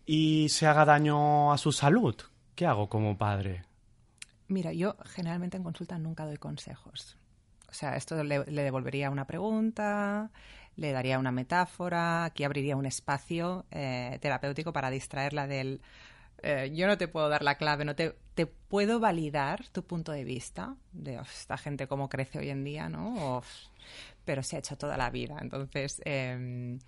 y 0.07 0.49
se 0.49 0.67
haga 0.67 0.87
daño 0.87 1.53
a 1.53 1.59
su 1.59 1.73
salud? 1.73 2.17
¿Qué 2.55 2.65
hago 2.65 2.89
como 2.89 3.19
padre? 3.19 3.67
Mira, 4.49 4.73
yo 4.73 4.97
generalmente 5.05 5.57
en 5.57 5.65
consulta 5.65 5.99
nunca 5.99 6.25
doy 6.25 6.37
consejos. 6.37 7.17
O 7.69 7.73
sea, 7.73 7.97
esto 7.97 8.23
le, 8.23 8.45
devolvería 8.45 9.11
una 9.11 9.27
pregunta, 9.27 10.31
le 10.77 10.93
daría 10.93 11.19
una 11.19 11.33
metáfora, 11.33 12.25
aquí 12.25 12.45
abriría 12.45 12.77
un 12.77 12.87
espacio 12.87 13.67
eh, 13.71 14.19
terapéutico 14.21 14.73
para 14.73 14.91
distraerla 14.91 15.47
del 15.47 15.81
eh, 16.43 16.71
yo 16.75 16.87
no 16.87 16.99
te 16.99 17.09
puedo 17.09 17.29
dar 17.29 17.43
la 17.43 17.57
clave, 17.57 17.85
no 17.85 17.97
te, 17.97 18.15
te 18.35 18.47
puedo 18.47 19.01
validar 19.01 19.67
tu 19.69 19.85
punto 19.85 20.13
de 20.13 20.25
vista 20.25 20.77
de 20.93 21.15
esta 21.17 21.57
gente 21.57 21.89
cómo 21.89 22.09
crece 22.09 22.39
hoy 22.39 22.51
en 22.51 22.63
día, 22.63 22.89
¿no? 22.89 23.43
pero 24.25 24.43
se 24.43 24.57
ha 24.57 24.59
hecho 24.59 24.77
toda 24.77 24.97
la 24.97 25.09
vida. 25.09 25.39
Entonces, 25.41 26.03
em, 26.05 26.79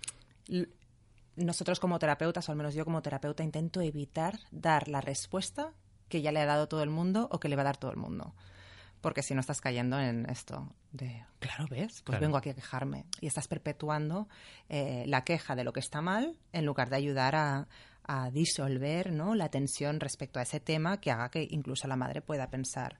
nosotros 1.35 1.79
como 1.79 1.97
terapeutas, 1.97 2.47
o 2.47 2.51
al 2.51 2.57
menos 2.57 2.75
yo 2.75 2.85
como 2.85 3.01
terapeuta, 3.01 3.43
intento 3.43 3.81
evitar 3.81 4.39
dar 4.51 4.87
la 4.87 5.01
respuesta 5.01 5.73
que 6.09 6.21
ya 6.21 6.31
le 6.31 6.41
ha 6.41 6.45
dado 6.45 6.67
todo 6.67 6.83
el 6.83 6.89
mundo 6.89 7.27
o 7.31 7.39
que 7.39 7.47
le 7.47 7.55
va 7.55 7.61
a 7.61 7.65
dar 7.65 7.77
todo 7.77 7.91
el 7.91 7.97
mundo. 7.97 8.33
Porque 9.01 9.23
si 9.23 9.33
no 9.33 9.39
estás 9.39 9.61
cayendo 9.61 9.97
en 9.99 10.29
esto 10.29 10.67
de, 10.91 11.23
claro, 11.39 11.67
¿ves? 11.69 12.01
Pues 12.03 12.19
vengo 12.19 12.35
aquí 12.35 12.49
a 12.49 12.53
quejarme. 12.53 13.05
Y 13.21 13.27
estás 13.27 13.47
perpetuando 13.47 14.27
eh, 14.67 15.05
la 15.07 15.23
queja 15.23 15.55
de 15.55 15.63
lo 15.63 15.71
que 15.71 15.79
está 15.79 16.01
mal 16.01 16.37
en 16.51 16.65
lugar 16.65 16.89
de 16.89 16.97
ayudar 16.97 17.35
a, 17.35 17.67
disolver 18.33 19.11
¿no? 19.11 19.35
la 19.35 19.49
tensión 19.49 19.99
respecto 19.99 20.39
a 20.39 20.41
ese 20.41 20.59
tema 20.59 20.99
que 20.99 21.11
haga 21.11 21.29
que 21.29 21.47
incluso 21.51 21.87
la 21.87 21.95
madre 21.95 22.23
pueda 22.23 22.49
pensar, 22.49 22.97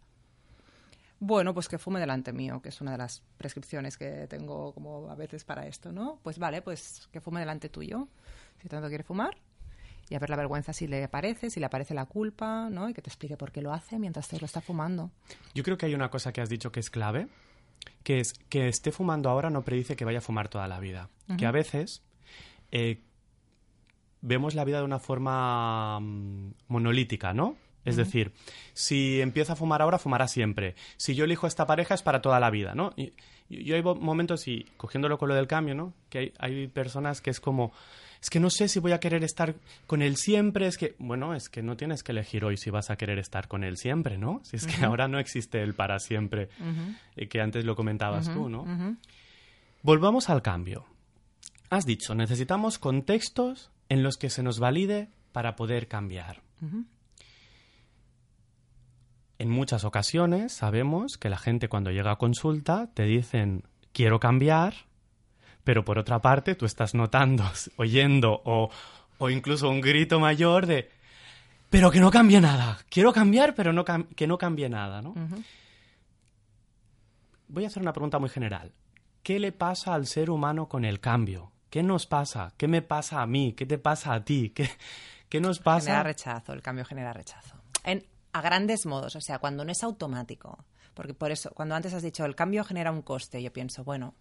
bueno, 1.19 1.53
pues 1.53 1.67
que 1.67 1.77
fume 1.77 1.99
delante 1.99 2.31
mío, 2.31 2.61
que 2.61 2.69
es 2.69 2.79
una 2.79 2.91
de 2.91 2.99
las 2.99 3.23
prescripciones 3.37 3.97
que 3.97 4.27
tengo 4.27 4.71
como 4.71 5.09
a 5.09 5.15
veces 5.15 5.43
para 5.43 5.65
esto, 5.65 5.91
¿no? 5.91 6.19
Pues 6.23 6.39
vale, 6.39 6.61
pues 6.61 7.09
que 7.11 7.19
fume 7.19 7.41
delante 7.41 7.69
tuyo. 7.69 8.07
Si 8.61 8.69
tanto 8.69 8.87
quiere 8.87 9.03
fumar, 9.03 9.35
y 10.09 10.15
a 10.15 10.19
ver 10.19 10.29
la 10.29 10.35
vergüenza 10.35 10.73
si 10.73 10.87
le 10.87 11.07
parece, 11.07 11.49
si 11.49 11.59
le 11.59 11.67
aparece 11.67 11.93
la 11.93 12.05
culpa, 12.05 12.69
¿no? 12.69 12.89
Y 12.89 12.93
que 12.93 13.01
te 13.01 13.09
explique 13.09 13.37
por 13.37 13.51
qué 13.51 13.61
lo 13.61 13.73
hace 13.73 13.99
mientras 13.99 14.27
te 14.27 14.39
lo 14.39 14.45
está 14.45 14.59
fumando. 14.59 15.11
Yo 15.53 15.63
creo 15.63 15.77
que 15.77 15.85
hay 15.85 15.93
una 15.93 16.09
cosa 16.09 16.33
que 16.33 16.41
has 16.41 16.49
dicho 16.49 16.71
que 16.71 16.79
es 16.79 16.89
clave, 16.89 17.27
que 18.03 18.19
es 18.19 18.33
que 18.49 18.67
esté 18.67 18.91
fumando 18.91 19.29
ahora 19.29 19.49
no 19.49 19.63
predice 19.63 19.95
que 19.95 20.05
vaya 20.05 20.17
a 20.17 20.21
fumar 20.21 20.49
toda 20.49 20.67
la 20.67 20.79
vida. 20.79 21.09
Que 21.37 21.45
a 21.45 21.51
veces 21.51 22.01
eh, 22.71 23.03
vemos 24.21 24.55
la 24.55 24.65
vida 24.65 24.79
de 24.79 24.85
una 24.85 24.97
forma 24.97 25.99
mm, 25.99 26.53
monolítica, 26.67 27.33
¿no? 27.33 27.55
Es 27.85 27.95
decir, 27.95 28.33
si 28.73 29.19
empieza 29.21 29.53
a 29.53 29.55
fumar 29.55 29.81
ahora, 29.81 29.97
fumará 29.97 30.27
siempre. 30.27 30.75
Si 30.97 31.15
yo 31.15 31.25
elijo 31.25 31.47
esta 31.47 31.65
pareja 31.65 31.95
es 31.95 32.03
para 32.03 32.21
toda 32.21 32.39
la 32.39 32.51
vida, 32.51 32.75
¿no? 32.75 32.93
Y, 32.95 33.13
yo 33.49 33.75
hay 33.75 33.81
momentos, 33.81 34.47
y 34.47 34.67
cogiéndolo 34.77 35.17
con 35.17 35.29
lo 35.29 35.33
del 35.33 35.47
cambio, 35.47 35.73
¿no? 35.73 35.93
Que 36.09 36.19
hay, 36.19 36.33
hay 36.37 36.67
personas 36.67 37.19
que 37.19 37.31
es 37.31 37.39
como, 37.39 37.71
es 38.21 38.29
que 38.29 38.39
no 38.39 38.49
sé 38.49 38.67
si 38.67 38.79
voy 38.79 38.91
a 38.91 38.99
querer 38.99 39.23
estar 39.23 39.55
con 39.87 40.01
él 40.01 40.17
siempre, 40.17 40.67
es 40.67 40.77
que, 40.77 40.95
bueno, 40.99 41.33
es 41.33 41.49
que 41.49 41.63
no 41.63 41.77
tienes 41.77 42.03
que 42.03 42.11
elegir 42.11 42.43
hoy 42.43 42.57
si 42.57 42.69
vas 42.69 42.89
a 42.89 42.97
querer 42.97 43.17
estar 43.17 43.47
con 43.47 43.63
él 43.63 43.77
siempre, 43.77 44.17
¿no? 44.17 44.41
Si 44.43 44.57
es 44.57 44.67
que 44.67 44.83
ahora 44.85 45.07
no 45.07 45.19
existe 45.19 45.61
el 45.61 45.73
para 45.73 45.99
siempre, 45.99 46.49
eh, 47.15 47.27
que 47.27 47.41
antes 47.41 47.63
lo 47.63 47.75
comentabas 47.75 48.33
tú, 48.33 48.49
¿no? 48.49 48.97
Volvamos 49.81 50.29
al 50.29 50.41
cambio. 50.41 50.85
Has 51.69 51.85
dicho, 51.85 52.13
necesitamos 52.15 52.79
contextos 52.79 53.71
en 53.87 54.03
los 54.03 54.17
que 54.17 54.29
se 54.29 54.43
nos 54.43 54.59
valide 54.59 55.09
para 55.31 55.55
poder 55.55 55.87
cambiar. 55.87 56.41
En 59.37 59.49
muchas 59.49 59.85
ocasiones 59.85 60.51
sabemos 60.51 61.17
que 61.17 61.29
la 61.29 61.37
gente 61.37 61.69
cuando 61.69 61.91
llega 61.91 62.11
a 62.11 62.17
consulta 62.17 62.89
te 62.93 63.03
dicen 63.03 63.63
quiero 63.93 64.19
cambiar, 64.19 64.88
pero 65.63 65.83
por 65.85 65.99
otra 65.99 66.19
parte 66.19 66.55
tú 66.55 66.65
estás 66.65 66.93
notando, 66.93 67.43
oyendo 67.77 68.41
o, 68.45 68.69
o 69.17 69.29
incluso 69.29 69.69
un 69.69 69.81
grito 69.81 70.19
mayor 70.19 70.65
de 70.65 70.89
pero 71.69 71.91
que 71.91 71.99
no 71.99 72.09
cambie 72.09 72.41
nada. 72.41 72.79
Quiero 72.89 73.13
cambiar, 73.13 73.53
pero 73.53 73.71
no 73.71 73.85
que 73.85 74.27
no 74.27 74.37
cambie 74.37 74.69
nada, 74.69 75.01
¿no? 75.01 75.13
Voy 77.47 77.63
a 77.63 77.67
hacer 77.67 77.81
una 77.81 77.93
pregunta 77.93 78.19
muy 78.19 78.29
general. 78.29 78.73
¿Qué 79.21 79.39
le 79.39 79.51
pasa 79.51 79.93
al 79.93 80.07
ser 80.07 80.29
humano 80.29 80.67
con 80.67 80.85
el 80.85 80.99
cambio? 80.99 81.51
¿Qué 81.69 81.83
nos 81.83 82.07
pasa? 82.07 82.53
¿Qué 82.57 82.67
me 82.67 82.81
pasa 82.81 83.21
a 83.21 83.27
mí? 83.27 83.53
¿Qué 83.53 83.65
te 83.65 83.77
pasa 83.77 84.13
a 84.13 84.23
ti? 84.23 84.49
¿Qué, 84.49 84.69
qué 85.29 85.39
nos 85.39 85.59
pasa? 85.59 85.85
Genera 85.85 86.03
rechazo, 86.03 86.53
el 86.53 86.61
cambio 86.61 86.85
genera 86.85 87.13
rechazo. 87.13 87.55
En, 87.83 88.05
a 88.33 88.41
grandes 88.41 88.85
modos, 88.87 89.15
o 89.15 89.21
sea, 89.21 89.37
cuando 89.37 89.63
no 89.63 89.71
es 89.71 89.83
automático. 89.83 90.65
Porque 90.95 91.13
por 91.13 91.31
eso, 91.31 91.51
cuando 91.51 91.75
antes 91.75 91.93
has 91.93 92.01
dicho 92.01 92.25
el 92.25 92.35
cambio 92.35 92.63
genera 92.63 92.91
un 92.91 93.03
coste, 93.03 93.41
yo 93.43 93.53
pienso, 93.53 93.83
bueno, 93.83 94.15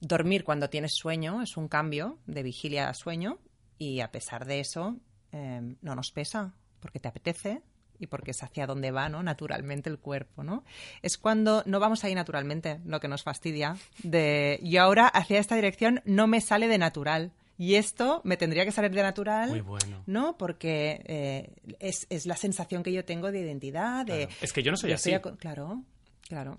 dormir 0.00 0.44
cuando 0.44 0.70
tienes 0.70 0.94
sueño 0.94 1.42
es 1.42 1.56
un 1.56 1.68
cambio 1.68 2.18
de 2.26 2.42
vigilia 2.42 2.88
a 2.88 2.94
sueño 2.94 3.38
y 3.78 4.00
a 4.00 4.10
pesar 4.10 4.44
de 4.44 4.60
eso 4.60 4.96
em, 5.32 5.76
no 5.82 5.94
nos 5.94 6.10
pesa 6.10 6.54
porque 6.80 7.00
te 7.00 7.08
apetece 7.08 7.62
y 7.98 8.06
porque 8.06 8.30
es 8.30 8.42
hacia 8.42 8.66
donde 8.66 8.90
va, 8.90 9.08
¿no? 9.08 9.22
Naturalmente 9.22 9.90
el 9.90 9.98
cuerpo, 9.98 10.44
¿no? 10.44 10.64
Es 11.02 11.18
cuando 11.18 11.62
no 11.66 11.80
vamos 11.80 12.04
ahí 12.04 12.14
naturalmente, 12.14 12.80
lo 12.84 13.00
que 13.00 13.08
nos 13.08 13.24
fastidia. 13.24 13.76
De 14.02 14.60
yo 14.62 14.82
ahora 14.82 15.08
hacia 15.08 15.40
esta 15.40 15.56
dirección 15.56 16.00
no 16.04 16.26
me 16.26 16.40
sale 16.40 16.68
de 16.68 16.78
natural. 16.78 17.32
Y 17.60 17.74
esto 17.74 18.20
me 18.22 18.36
tendría 18.36 18.64
que 18.64 18.70
salir 18.70 18.92
de 18.92 19.02
natural, 19.02 19.50
Muy 19.50 19.62
bueno. 19.62 20.04
¿no? 20.06 20.38
Porque 20.38 21.02
eh, 21.06 21.50
es, 21.80 22.06
es, 22.08 22.24
la 22.24 22.36
sensación 22.36 22.84
que 22.84 22.92
yo 22.92 23.04
tengo 23.04 23.32
de 23.32 23.40
identidad, 23.40 24.06
de... 24.06 24.28
Es 24.40 24.52
que 24.52 24.62
yo 24.62 24.70
no 24.70 24.76
soy 24.76 24.92
así. 24.92 25.12
claro, 25.40 25.82
claro. 26.28 26.58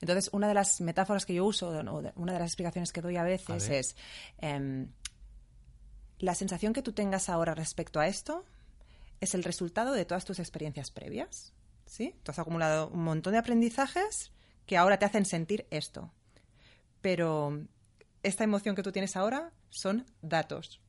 Entonces, 0.00 0.30
una 0.32 0.48
de 0.48 0.54
las 0.54 0.80
metáforas 0.80 1.26
que 1.26 1.34
yo 1.34 1.44
uso, 1.44 1.70
una 2.16 2.32
de 2.32 2.38
las 2.38 2.48
explicaciones 2.48 2.92
que 2.92 3.00
doy 3.00 3.16
a 3.16 3.22
veces 3.22 3.68
es, 3.68 3.96
em, 4.38 4.88
la 6.18 6.34
sensación 6.34 6.72
que 6.72 6.82
tú 6.82 6.92
tengas 6.92 7.28
ahora 7.28 7.54
respecto 7.54 8.00
a 8.00 8.06
esto 8.06 8.44
es 9.20 9.34
el 9.34 9.44
resultado 9.44 9.92
de 9.92 10.04
todas 10.04 10.24
tus 10.24 10.38
experiencias 10.38 10.90
previas, 10.90 11.52
¿sí? 11.86 12.14
Tú 12.22 12.30
has 12.30 12.38
acumulado 12.38 12.88
un 12.88 13.04
montón 13.04 13.32
de 13.32 13.38
aprendizajes 13.38 14.32
que 14.66 14.76
ahora 14.76 14.98
te 14.98 15.04
hacen 15.04 15.24
sentir 15.24 15.66
esto. 15.70 16.12
Pero 17.00 17.64
esta 18.22 18.44
emoción 18.44 18.74
que 18.74 18.82
tú 18.82 18.92
tienes 18.92 19.16
ahora 19.16 19.52
son 19.70 20.06
datos. 20.22 20.80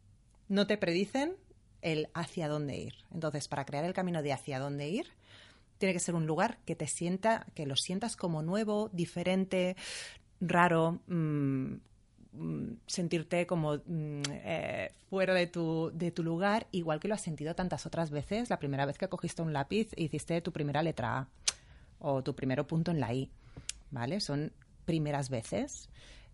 No 0.48 0.68
te 0.68 0.78
predicen 0.78 1.38
el 1.82 2.10
hacia 2.14 2.48
dónde 2.48 2.78
ir. 2.78 2.94
Entonces, 3.12 3.48
para 3.48 3.66
crear 3.66 3.86
el 3.86 3.94
camino 3.94 4.22
de 4.22 4.34
hacia 4.34 4.60
dónde 4.60 4.90
ir, 4.90 5.14
tiene 5.80 5.94
que 5.94 6.00
ser 6.00 6.14
un 6.14 6.28
lugar 6.28 6.60
que 6.66 6.76
te 6.76 6.86
sienta, 6.86 7.48
que 7.56 7.66
lo 7.66 7.76
sientas 7.76 8.16
como 8.16 8.44
nuevo, 8.44 8.90
diferente, 8.94 9.76
raro, 10.42 11.00
mm, 11.08 11.74
mm, 12.34 12.72
sentirte 12.86 13.48
como 13.48 13.78
mm, 13.78 14.22
eh, 14.30 14.92
fuera 15.10 15.34
de 15.34 15.48
tu, 15.48 15.92
de 15.94 16.12
tu 16.12 16.22
lugar, 16.22 16.68
igual 16.72 17.00
que 17.00 17.08
lo 17.08 17.16
has 17.16 17.22
sentido 17.22 17.56
tantas 17.56 17.86
otras 17.86 18.12
veces, 18.12 18.50
la 18.50 18.60
primera 18.60 18.86
vez 18.86 18.98
que 18.98 19.08
cogiste 19.08 19.42
un 19.42 19.54
lápiz 19.54 19.90
e 19.96 20.04
hiciste 20.04 20.40
tu 20.42 20.52
primera 20.52 20.84
letra 20.84 21.18
A 21.18 21.28
o 22.00 22.22
tu 22.24 22.36
primero 22.36 22.68
punto 22.68 22.92
en 22.92 23.00
la 23.00 23.14
I, 23.14 23.32
¿vale? 23.90 24.20
Son 24.20 24.52
primeras 24.86 25.30
veces. 25.30 25.90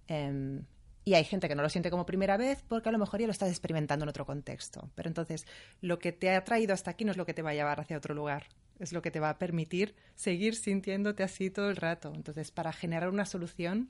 Em, 0.08 0.64
y 1.04 1.14
hay 1.14 1.24
gente 1.24 1.48
que 1.48 1.56
no 1.56 1.62
lo 1.62 1.70
siente 1.70 1.92
como 1.92 2.06
primera 2.06 2.36
vez 2.36 2.64
porque 2.68 2.90
a 2.90 2.92
lo 2.92 2.98
mejor 2.98 3.20
ya 3.20 3.28
lo 3.28 3.32
estás 3.32 3.50
experimentando 3.50 4.04
en 4.04 4.10
otro 4.10 4.26
contexto. 4.26 4.90
Pero 4.96 5.08
entonces, 5.08 5.46
lo 5.82 6.00
que 6.00 6.12
te 6.12 6.32
ha 6.32 6.44
traído 6.44 6.74
hasta 6.74 6.92
aquí 6.92 7.06
no 7.06 7.12
es 7.12 7.18
lo 7.18 7.26
que 7.26 7.34
te 7.34 7.44
va 7.44 7.52
a 7.52 7.54
llevar 7.54 7.80
hacia 7.80 7.98
otro 7.98 8.16
lugar. 8.16 8.48
Es 8.80 8.94
lo 8.94 9.02
que 9.02 9.12
te 9.12 9.20
va 9.20 9.30
a 9.30 9.38
permitir 9.38 9.96
seguir 10.16 10.56
sintiéndote 10.56 11.24
así 11.24 11.50
todo 11.50 11.70
el 11.70 11.76
rato. 11.76 12.12
Entonces, 12.14 12.52
para 12.52 12.74
generar 12.74 13.10
una 13.10 13.26
solución, 13.26 13.90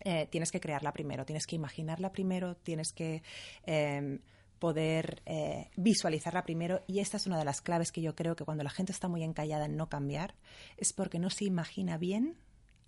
eh, 0.00 0.28
tienes 0.30 0.50
que 0.50 0.60
crearla 0.60 0.92
primero, 0.92 1.24
tienes 1.24 1.46
que 1.46 1.56
imaginarla 1.56 2.12
primero, 2.12 2.56
tienes 2.56 2.92
que 2.92 3.22
em, 3.64 4.20
poder 4.58 5.22
eh, 5.26 5.70
visualizarla 5.76 6.44
primero. 6.44 6.82
Y 6.86 7.00
esta 7.00 7.16
es 7.16 7.26
una 7.26 7.38
de 7.38 7.44
las 7.44 7.60
claves 7.60 7.92
que 7.92 8.02
yo 8.02 8.14
creo 8.14 8.36
que 8.36 8.44
cuando 8.44 8.64
la 8.64 8.70
gente 8.70 8.92
está 8.92 9.08
muy 9.08 9.22
encallada 9.22 9.66
en 9.66 9.76
no 9.76 9.88
cambiar, 9.88 10.34
es 10.76 10.92
porque 10.92 11.18
no 11.18 11.30
se 11.30 11.44
imagina 11.44 11.96
bien 11.96 12.36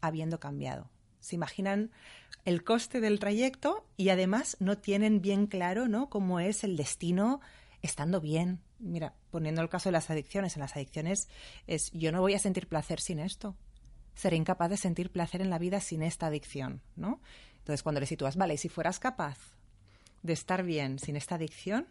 habiendo 0.00 0.38
cambiado 0.38 0.90
se 1.22 1.36
imaginan 1.36 1.90
el 2.44 2.64
coste 2.64 3.00
del 3.00 3.18
trayecto 3.18 3.86
y 3.96 4.10
además 4.10 4.56
no 4.60 4.76
tienen 4.76 5.22
bien 5.22 5.46
claro 5.46 5.88
¿no? 5.88 6.10
cómo 6.10 6.40
es 6.40 6.64
el 6.64 6.76
destino 6.76 7.40
estando 7.80 8.20
bien. 8.20 8.60
Mira, 8.82 9.14
poniendo 9.30 9.62
el 9.62 9.68
caso 9.68 9.88
de 9.88 9.92
las 9.92 10.10
adicciones, 10.10 10.56
en 10.56 10.60
las 10.60 10.74
adicciones 10.74 11.28
es 11.68 11.90
yo 11.92 12.10
no 12.10 12.20
voy 12.20 12.34
a 12.34 12.40
sentir 12.40 12.66
placer 12.66 13.00
sin 13.00 13.20
esto. 13.20 13.56
Seré 14.14 14.36
incapaz 14.36 14.70
de 14.70 14.76
sentir 14.76 15.10
placer 15.10 15.40
en 15.40 15.50
la 15.50 15.58
vida 15.58 15.80
sin 15.80 16.02
esta 16.02 16.26
adicción, 16.26 16.82
¿no? 16.96 17.20
Entonces, 17.58 17.82
cuando 17.84 18.00
le 18.00 18.06
sitúas, 18.06 18.36
vale, 18.36 18.54
y 18.54 18.58
si 18.58 18.68
fueras 18.68 18.98
capaz 18.98 19.38
de 20.22 20.32
estar 20.32 20.64
bien 20.64 20.98
sin 20.98 21.16
esta 21.16 21.36
adicción, 21.36 21.86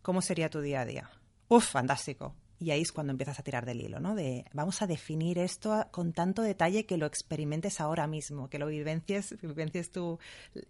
¿cómo 0.00 0.22
sería 0.22 0.48
tu 0.48 0.60
día 0.60 0.82
a 0.82 0.86
día? 0.86 1.10
Uf, 1.48 1.66
fantástico. 1.66 2.34
Y 2.58 2.70
ahí 2.70 2.82
es 2.82 2.92
cuando 2.92 3.10
empiezas 3.10 3.38
a 3.38 3.42
tirar 3.42 3.66
del 3.66 3.80
hilo, 3.80 4.00
¿no? 4.00 4.14
De 4.14 4.44
vamos 4.52 4.80
a 4.80 4.86
definir 4.86 5.38
esto 5.38 5.86
con 5.90 6.12
tanto 6.12 6.40
detalle 6.40 6.86
que 6.86 6.96
lo 6.96 7.04
experimentes 7.04 7.80
ahora 7.80 8.06
mismo, 8.06 8.48
que 8.48 8.58
lo 8.58 8.66
vivencies, 8.68 9.36
vivencies 9.42 9.90
tú 9.90 10.18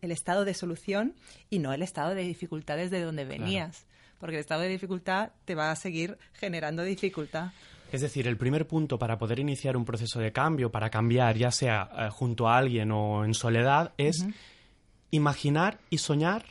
el 0.01 0.11
estado 0.11 0.44
de 0.44 0.55
solución 0.55 1.14
y 1.49 1.61
no 1.61 1.72
el 1.72 1.83
estado 1.83 2.14
de 2.14 2.22
dificultades 2.22 2.90
de 2.90 3.03
donde 3.03 3.25
venías. 3.25 3.87
Porque 4.18 4.37
el 4.37 4.40
estado 4.40 4.62
de 4.62 4.68
dificultad 4.68 5.31
te 5.44 5.55
va 5.55 5.70
a 5.70 5.76
seguir 5.76 6.18
generando 6.33 6.83
dificultad. 6.83 7.52
Es 7.92 8.00
decir, 8.00 8.26
el 8.26 8.37
primer 8.37 8.66
punto 8.66 8.98
para 8.98 9.16
poder 9.18 9.38
iniciar 9.38 9.76
un 9.76 9.85
proceso 9.85 10.18
de 10.18 10.33
cambio, 10.33 10.70
para 10.70 10.90
cambiar, 10.90 11.37
ya 11.37 11.50
sea 11.50 11.88
eh, 11.96 12.09
junto 12.11 12.48
a 12.48 12.59
alguien 12.59 12.90
o 12.90 13.24
en 13.24 13.35
soledad, 13.35 13.92
es 13.96 14.26
imaginar 15.11 15.79
y 15.90 15.98
soñar 15.98 16.44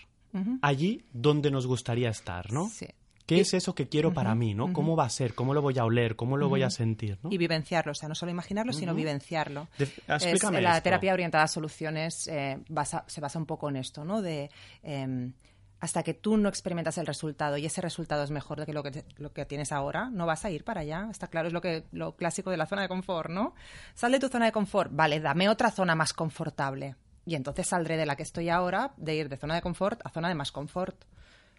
allí 0.61 1.05
donde 1.13 1.49
nos 1.49 1.65
gustaría 1.65 2.09
estar, 2.09 2.51
¿no? 2.51 2.67
Sí. 2.69 2.87
¿Qué 3.25 3.39
es 3.39 3.53
eso 3.53 3.73
que 3.73 3.87
quiero 3.87 4.13
para 4.13 4.35
mí, 4.35 4.53
no? 4.53 4.71
¿Cómo 4.71 4.95
va 4.95 5.05
a 5.05 5.09
ser? 5.09 5.33
¿Cómo 5.33 5.53
lo 5.53 5.61
voy 5.61 5.79
a 5.79 5.85
oler? 5.85 6.15
¿Cómo 6.15 6.37
lo 6.37 6.47
voy 6.47 6.61
a 6.61 6.69
sentir? 6.69 7.17
Y 7.29 7.37
vivenciarlo, 7.37 7.91
o 7.91 7.95
sea, 7.95 8.07
no 8.07 8.15
solo 8.15 8.31
imaginarlo, 8.31 8.71
sino 8.71 8.93
vivenciarlo. 8.93 9.67
la 10.07 10.81
terapia 10.81 11.13
orientada 11.13 11.45
a 11.45 11.47
soluciones 11.47 12.27
eh, 12.27 12.59
se 13.07 13.21
basa 13.21 13.39
un 13.39 13.45
poco 13.45 13.69
en 13.69 13.77
esto, 13.77 14.05
¿no? 14.05 14.21
De 14.21 14.51
em, 14.83 15.33
hasta 15.79 16.03
que 16.03 16.13
tú 16.13 16.37
no 16.37 16.49
experimentas 16.49 16.97
el 16.97 17.05
resultado 17.05 17.57
y 17.57 17.65
ese 17.65 17.81
resultado 17.81 18.23
es 18.23 18.31
mejor 18.31 18.59
de 18.59 18.65
que 18.65 18.73
lo 18.73 18.83
que, 18.83 19.03
lo 19.17 19.33
que 19.33 19.45
tienes 19.45 19.71
ahora, 19.71 20.09
no 20.09 20.25
vas 20.25 20.45
a 20.45 20.49
ir 20.49 20.63
para 20.63 20.81
allá. 20.81 21.07
Está 21.11 21.27
claro, 21.27 21.47
es 21.47 21.53
lo 21.53 21.61
que 21.61 21.85
lo 21.91 22.15
clásico 22.15 22.49
de 22.49 22.57
la 22.57 22.65
zona 22.65 22.83
de 22.83 22.87
confort, 22.87 23.29
¿no? 23.29 23.53
Sal 23.93 24.11
de 24.11 24.19
tu 24.19 24.29
zona 24.29 24.45
de 24.45 24.51
confort, 24.51 24.91
vale, 24.93 25.19
dame 25.19 25.49
otra 25.49 25.71
zona 25.71 25.95
más 25.95 26.13
confortable. 26.13 26.95
Y 27.25 27.35
entonces 27.35 27.67
saldré 27.67 27.97
de 27.97 28.05
la 28.05 28.15
que 28.15 28.23
estoy 28.23 28.49
ahora, 28.49 28.93
de 28.97 29.15
ir 29.15 29.29
de 29.29 29.37
zona 29.37 29.55
de 29.55 29.61
confort 29.61 29.99
a 30.05 30.09
zona 30.09 30.29
de 30.29 30.35
más 30.35 30.51
confort 30.51 31.05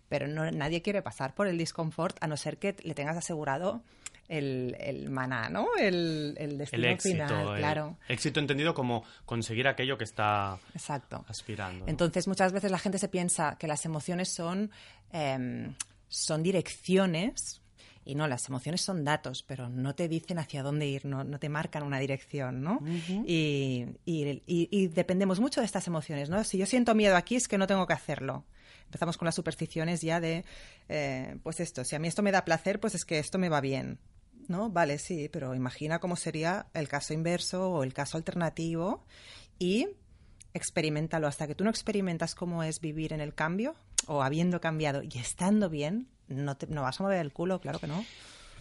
pero 0.09 0.29
no, 0.29 0.50
nadie 0.50 0.83
quiere 0.83 1.02
pasar 1.02 1.35
por 1.35 1.48
el 1.48 1.59
disconfort 1.59 2.16
a 2.20 2.26
no 2.26 2.37
ser 2.37 2.59
que 2.59 2.76
le 2.83 2.94
tengas 2.94 3.16
asegurado 3.16 3.83
el, 4.28 4.76
el 4.78 5.10
maná, 5.10 5.48
¿no? 5.48 5.68
El, 5.78 6.34
el 6.38 6.58
destino 6.58 6.88
éxito, 6.88 7.26
final, 7.26 7.56
claro. 7.58 7.98
Éxito 8.08 8.40
entendido 8.40 8.74
como 8.74 9.04
conseguir 9.24 9.68
aquello 9.68 9.96
que 9.98 10.04
está 10.04 10.58
Exacto. 10.74 11.24
aspirando. 11.28 11.84
Entonces, 11.88 12.26
muchas 12.28 12.52
veces 12.52 12.70
la 12.70 12.78
gente 12.78 12.98
se 12.98 13.08
piensa 13.08 13.56
que 13.58 13.66
las 13.66 13.84
emociones 13.84 14.32
son, 14.32 14.70
em, 15.12 15.74
son 16.08 16.42
direcciones 16.42 17.62
y 18.04 18.14
no, 18.14 18.28
las 18.28 18.48
emociones 18.48 18.82
son 18.82 19.04
datos, 19.04 19.42
pero 19.42 19.68
no 19.68 19.94
te 19.94 20.08
dicen 20.08 20.38
hacia 20.38 20.62
dónde 20.62 20.86
ir, 20.86 21.04
no, 21.06 21.24
no 21.24 21.40
te 21.40 21.48
marcan 21.48 21.82
una 21.82 21.98
dirección, 21.98 22.62
¿no? 22.62 22.80
y, 23.26 23.84
y, 24.04 24.42
y, 24.46 24.86
dependemos 24.86 25.40
mucho 25.40 25.60
de 25.60 25.66
estas 25.66 25.88
emociones, 25.88 26.30
¿no? 26.30 26.44
Si 26.44 26.56
yo 26.56 26.66
siento 26.66 26.94
miedo 26.94 27.16
aquí 27.16 27.34
es 27.34 27.48
que 27.48 27.58
no 27.58 27.66
tengo 27.66 27.86
que 27.86 27.94
hacerlo 27.94 28.44
empezamos 28.86 29.16
con 29.18 29.26
las 29.26 29.34
supersticiones 29.34 30.00
ya 30.00 30.20
de, 30.20 30.44
eh, 30.88 31.36
pues 31.42 31.60
esto, 31.60 31.84
si 31.84 31.96
a 31.96 31.98
mí 31.98 32.08
esto 32.08 32.22
me 32.22 32.32
da 32.32 32.44
placer, 32.44 32.80
pues 32.80 32.94
es 32.94 33.04
que 33.04 33.18
esto 33.18 33.38
me 33.38 33.48
va 33.48 33.60
bien. 33.60 33.98
¿No? 34.48 34.70
Vale, 34.70 34.98
sí, 34.98 35.28
pero 35.32 35.54
imagina 35.54 35.98
cómo 35.98 36.16
sería 36.16 36.66
el 36.74 36.88
caso 36.88 37.12
inverso 37.14 37.70
o 37.70 37.82
el 37.82 37.92
caso 37.92 38.16
alternativo 38.16 39.04
y 39.59 39.88
experimentalo. 40.54 41.26
Hasta 41.26 41.46
que 41.46 41.54
tú 41.54 41.64
no 41.64 41.70
experimentas 41.70 42.35
cómo 42.35 42.62
es 42.62 42.80
vivir 42.80 43.12
en 43.12 43.20
el 43.20 43.35
cambio 43.35 43.74
o 44.06 44.22
habiendo 44.22 44.61
cambiado 44.61 45.02
y 45.02 45.18
estando 45.18 45.68
bien, 45.68 46.09
no, 46.28 46.56
te, 46.56 46.66
no 46.68 46.82
vas 46.82 47.00
a 47.00 47.02
mover 47.02 47.20
el 47.20 47.32
culo, 47.32 47.61
claro 47.61 47.78
que 47.78 47.87
no. 47.88 48.04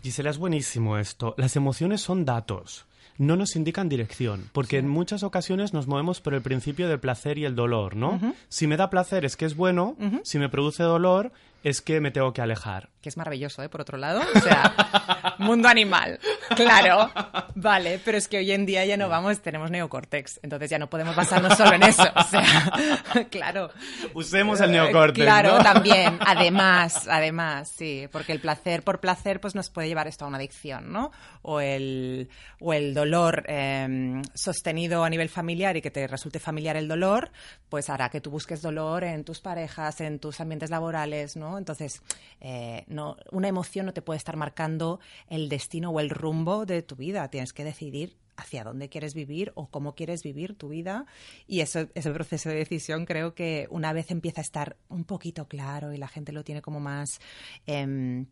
Gisela, 0.02 0.30
es 0.30 0.38
buenísimo 0.38 0.98
esto. 0.98 1.34
Las 1.38 1.56
emociones 1.56 2.02
son 2.02 2.26
datos. 2.26 2.86
no 3.18 3.36
nos 3.36 3.56
indican 3.56 3.90
dirección, 3.90 4.50
porque 4.52 4.78
en 4.78 4.90
muchas 4.90 5.24
ocasiones 5.24 5.74
nos 5.74 5.88
movemos 5.88 6.20
por 6.22 6.34
el 6.34 6.42
principio 6.42 6.88
del 6.90 7.00
placer 7.00 7.38
y 7.38 7.46
el 7.46 7.56
dolor, 7.56 7.96
¿no? 7.96 8.20
Si 8.50 8.68
me 8.68 8.78
da 8.78 8.90
placer 8.90 9.24
es 9.26 9.38
que 9.38 9.46
es 9.46 9.56
bueno, 9.56 9.96
si 10.24 10.38
me 10.38 10.50
produce 10.50 10.84
dolor 10.84 11.32
es 11.66 11.82
que 11.82 12.00
me 12.00 12.12
tengo 12.12 12.32
que 12.32 12.44
alejar. 12.44 12.90
Que 13.02 13.10
es 13.10 13.18
maravilloso, 13.18 13.64
¿eh? 13.64 13.70
Por 13.70 13.82
otro 13.82 13.98
lado. 13.98 14.22
O 14.36 14.40
sea, 14.40 15.36
mundo 15.40 15.68
animal. 15.68 16.20
Claro. 16.56 17.10
Vale, 17.56 18.00
pero 18.06 18.20
es 18.20 18.28
que 18.28 18.38
hoy 18.38 18.52
en 18.52 18.68
día 18.68 18.86
ya 18.86 18.98
no 18.98 19.10
vamos, 19.10 19.40
tenemos 19.40 19.72
neocórtex. 19.72 20.42
Entonces 20.44 20.70
ya 20.70 20.78
no 20.78 20.92
podemos 20.92 21.16
basarnos 21.16 21.58
solo 21.58 21.74
en 21.74 21.82
eso. 21.82 22.04
O 22.16 22.24
sea, 22.24 23.26
claro. 23.32 23.72
Usemos 24.14 24.62
el 24.62 24.74
neocórtex. 24.74 25.26
Claro, 25.26 25.58
también. 25.58 26.20
Además, 26.20 27.08
además, 27.10 27.68
sí. 27.76 28.08
Porque 28.12 28.32
el 28.32 28.40
placer 28.40 28.84
por 28.84 29.00
placer 29.00 29.42
pues 29.42 29.56
nos 29.56 29.72
puede 29.72 29.88
llevar 29.88 30.08
esto 30.08 30.26
a 30.26 30.28
una 30.28 30.38
adicción, 30.38 30.94
¿no? 30.94 31.12
O 31.42 31.62
el, 31.62 32.30
o 32.60 32.74
el 32.74 32.94
dolor 32.94 33.44
em, 33.48 34.22
sostenido 34.36 35.04
a 35.04 35.10
nivel 35.10 35.30
familiar 35.30 35.76
y 35.78 35.82
que 35.82 35.90
te 35.90 36.06
resulte 36.06 36.38
familiar 36.38 36.78
el 36.78 36.88
dolor, 36.88 37.32
pues 37.70 37.90
hará 37.90 38.10
que 38.10 38.22
tú 38.22 38.30
busques 38.30 38.62
dolor 38.62 39.04
en 39.04 39.24
tus 39.24 39.42
parejas, 39.42 40.00
en 40.02 40.20
tus 40.20 40.40
ambientes 40.40 40.70
laborales, 40.70 41.36
¿no? 41.36 41.55
Entonces, 41.58 42.02
eh, 42.42 42.84
no, 42.88 43.18
una 43.32 43.48
emoción 43.48 43.86
no 43.86 43.94
te 43.94 44.02
puede 44.02 44.18
estar 44.18 44.38
marcando 44.38 45.00
el 45.28 45.50
destino 45.50 45.92
o 45.92 46.00
el 46.00 46.10
rumbo 46.10 46.66
de 46.66 46.82
tu 46.82 46.96
vida. 46.96 47.30
Tienes 47.30 47.54
que 47.54 47.64
decidir 47.64 48.18
hacia 48.38 48.64
dónde 48.64 48.90
quieres 48.90 49.14
vivir 49.14 49.52
o 49.56 49.68
cómo 49.68 49.96
quieres 49.96 50.24
vivir 50.24 50.58
tu 50.58 50.70
vida. 50.70 51.06
Y 51.48 51.62
eso, 51.62 51.88
ese 51.94 52.12
proceso 52.12 52.50
de 52.50 52.56
decisión 52.56 53.06
creo 53.06 53.34
que 53.34 53.68
una 53.70 53.94
vez 53.94 54.12
empieza 54.12 54.42
a 54.42 54.44
estar 54.44 54.78
un 54.90 55.04
poquito 55.04 55.48
claro 55.48 55.94
y 55.94 55.98
la 55.98 56.08
gente 56.08 56.32
lo 56.32 56.44
tiene 56.44 56.62
como 56.62 56.80
más... 56.80 57.20
Em, 57.66 58.28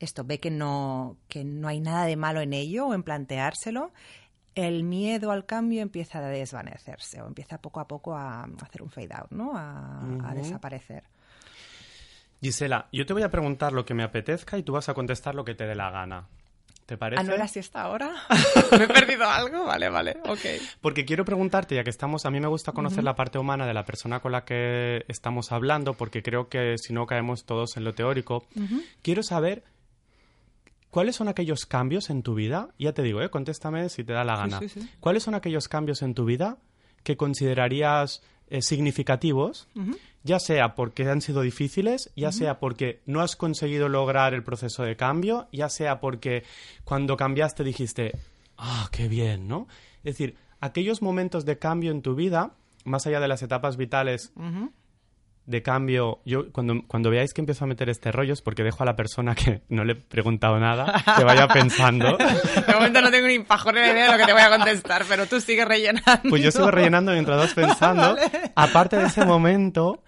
esto 0.00 0.24
ve 0.24 0.40
que 0.40 0.50
no, 0.50 1.16
que 1.28 1.44
no 1.44 1.68
hay 1.68 1.80
nada 1.80 2.04
de 2.04 2.16
malo 2.16 2.40
en 2.40 2.52
ello 2.52 2.88
o 2.88 2.94
en 2.94 3.04
planteárselo, 3.04 3.92
el 4.54 4.84
miedo 4.84 5.30
al 5.30 5.46
cambio 5.46 5.82
empieza 5.82 6.18
a 6.18 6.28
desvanecerse 6.28 7.22
o 7.22 7.26
empieza 7.26 7.58
poco 7.58 7.80
a 7.80 7.88
poco 7.88 8.14
a 8.14 8.44
hacer 8.60 8.82
un 8.82 8.90
fade 8.90 9.14
out, 9.14 9.30
¿no? 9.30 9.52
a 9.56 10.34
desaparecer. 10.34 11.04
Gisela, 12.40 12.88
yo 12.92 13.06
te 13.06 13.12
voy 13.12 13.22
a 13.22 13.30
preguntar 13.30 13.72
lo 13.72 13.84
que 13.84 13.94
me 13.94 14.02
apetezca 14.02 14.58
y 14.58 14.62
tú 14.62 14.72
vas 14.72 14.88
a 14.88 14.94
contestar 14.94 15.34
lo 15.34 15.44
que 15.44 15.54
te 15.54 15.66
dé 15.66 15.74
la 15.74 15.90
gana. 15.90 16.28
¿Te 16.86 16.98
parece? 16.98 17.20
¿Ah, 17.20 17.24
no 17.24 17.32
era 17.32 17.48
siesta 17.48 17.82
ahora? 17.82 18.14
¿Me 18.78 18.84
he 18.84 18.88
perdido 18.88 19.24
algo? 19.24 19.64
Vale, 19.64 19.88
vale, 19.88 20.16
ok. 20.24 20.40
Porque 20.80 21.04
quiero 21.06 21.24
preguntarte, 21.24 21.74
ya 21.74 21.84
que 21.84 21.90
estamos, 21.90 22.26
a 22.26 22.30
mí 22.30 22.40
me 22.40 22.48
gusta 22.48 22.72
conocer 22.72 23.04
la 23.04 23.16
parte 23.16 23.38
humana 23.38 23.66
de 23.66 23.72
la 23.72 23.84
persona 23.84 24.20
con 24.20 24.32
la 24.32 24.44
que 24.44 25.04
estamos 25.08 25.50
hablando, 25.50 25.94
porque 25.94 26.22
creo 26.22 26.48
que 26.48 26.76
si 26.76 26.92
no 26.92 27.06
caemos 27.06 27.44
todos 27.44 27.76
en 27.76 27.84
lo 27.84 27.94
teórico. 27.94 28.46
Quiero 29.00 29.22
saber 29.22 29.64
cuáles 30.90 31.16
son 31.16 31.28
aquellos 31.28 31.64
cambios 31.64 32.10
en 32.10 32.22
tu 32.22 32.34
vida, 32.34 32.68
ya 32.78 32.92
te 32.92 33.02
digo, 33.02 33.22
¿eh? 33.22 33.30
contéstame 33.30 33.88
si 33.88 34.04
te 34.04 34.12
da 34.12 34.24
la 34.24 34.36
gana. 34.36 34.60
¿Cuáles 35.00 35.22
son 35.22 35.34
aquellos 35.34 35.68
cambios 35.68 36.02
en 36.02 36.14
tu 36.14 36.26
vida 36.26 36.58
que 37.02 37.16
considerarías 37.16 38.22
eh, 38.48 38.62
significativos, 38.62 39.68
ya 40.22 40.38
sea 40.38 40.74
porque 40.74 41.08
han 41.08 41.20
sido 41.20 41.42
difíciles, 41.42 42.10
ya 42.16 42.32
sea 42.32 42.58
porque 42.58 43.00
no 43.06 43.20
has 43.20 43.36
conseguido 43.36 43.88
lograr 43.88 44.34
el 44.34 44.42
proceso 44.42 44.82
de 44.82 44.96
cambio, 44.96 45.48
ya 45.52 45.68
sea 45.68 46.00
porque 46.00 46.44
cuando 46.84 47.16
cambiaste 47.16 47.64
dijiste, 47.64 48.12
ah, 48.56 48.88
qué 48.92 49.08
bien, 49.08 49.48
¿no? 49.48 49.68
Es 49.98 50.16
decir, 50.16 50.36
aquellos 50.60 51.02
momentos 51.02 51.44
de 51.44 51.58
cambio 51.58 51.90
en 51.90 52.02
tu 52.02 52.14
vida, 52.14 52.52
más 52.84 53.06
allá 53.06 53.20
de 53.20 53.28
las 53.28 53.42
etapas 53.42 53.76
vitales 53.76 54.32
de 55.46 55.62
cambio, 55.62 56.20
yo 56.24 56.50
cuando, 56.52 56.82
cuando 56.86 57.10
veáis 57.10 57.34
que 57.34 57.42
empiezo 57.42 57.64
a 57.64 57.68
meter 57.68 57.90
este 57.90 58.10
rollo 58.10 58.32
es 58.32 58.40
porque 58.40 58.62
dejo 58.62 58.82
a 58.82 58.86
la 58.86 58.96
persona 58.96 59.34
que 59.34 59.62
no 59.68 59.84
le 59.84 59.92
he 59.92 59.96
preguntado 59.96 60.58
nada 60.58 61.02
que 61.16 61.24
vaya 61.24 61.48
pensando. 61.48 62.16
de 62.66 62.74
momento 62.74 63.00
no 63.02 63.10
tengo 63.10 63.26
ni 63.26 63.38
pajón 63.40 63.74
ni 63.74 63.80
idea 63.80 64.06
de 64.06 64.12
lo 64.12 64.18
que 64.18 64.24
te 64.24 64.32
voy 64.32 64.42
a 64.42 64.50
contestar, 64.50 65.04
pero 65.08 65.26
tú 65.26 65.40
sigues 65.40 65.66
rellenando. 65.66 66.30
Pues 66.30 66.42
yo 66.42 66.50
sigo 66.50 66.70
rellenando 66.70 67.12
mientras 67.12 67.36
vas 67.38 67.54
pensando. 67.54 68.16
Aparte 68.54 68.96
de 68.96 69.06
ese 69.06 69.26
momento, 69.26 70.02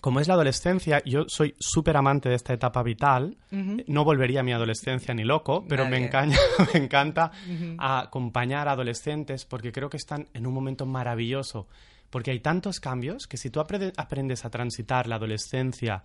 como 0.00 0.20
es 0.20 0.28
la 0.28 0.34
adolescencia, 0.34 1.02
yo 1.04 1.24
soy 1.26 1.56
súper 1.58 1.96
amante 1.96 2.28
de 2.28 2.36
esta 2.36 2.52
etapa 2.52 2.82
vital. 2.84 3.36
No 3.50 4.04
volvería 4.04 4.40
a 4.40 4.42
mi 4.44 4.52
adolescencia 4.52 5.12
ni 5.14 5.24
loco, 5.24 5.64
pero 5.68 5.84
me, 5.84 5.98
me 6.72 6.78
encanta 6.78 7.32
acompañar 7.78 8.68
a 8.68 8.72
adolescentes 8.72 9.44
porque 9.46 9.72
creo 9.72 9.90
que 9.90 9.96
están 9.96 10.28
en 10.32 10.46
un 10.46 10.54
momento 10.54 10.86
maravilloso 10.86 11.66
porque 12.10 12.32
hay 12.32 12.40
tantos 12.40 12.80
cambios 12.80 13.26
que 13.26 13.36
si 13.36 13.50
tú 13.50 13.60
aprendes 13.60 14.44
a 14.44 14.50
transitar 14.50 15.06
la 15.06 15.16
adolescencia 15.16 16.02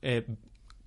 eh, 0.00 0.26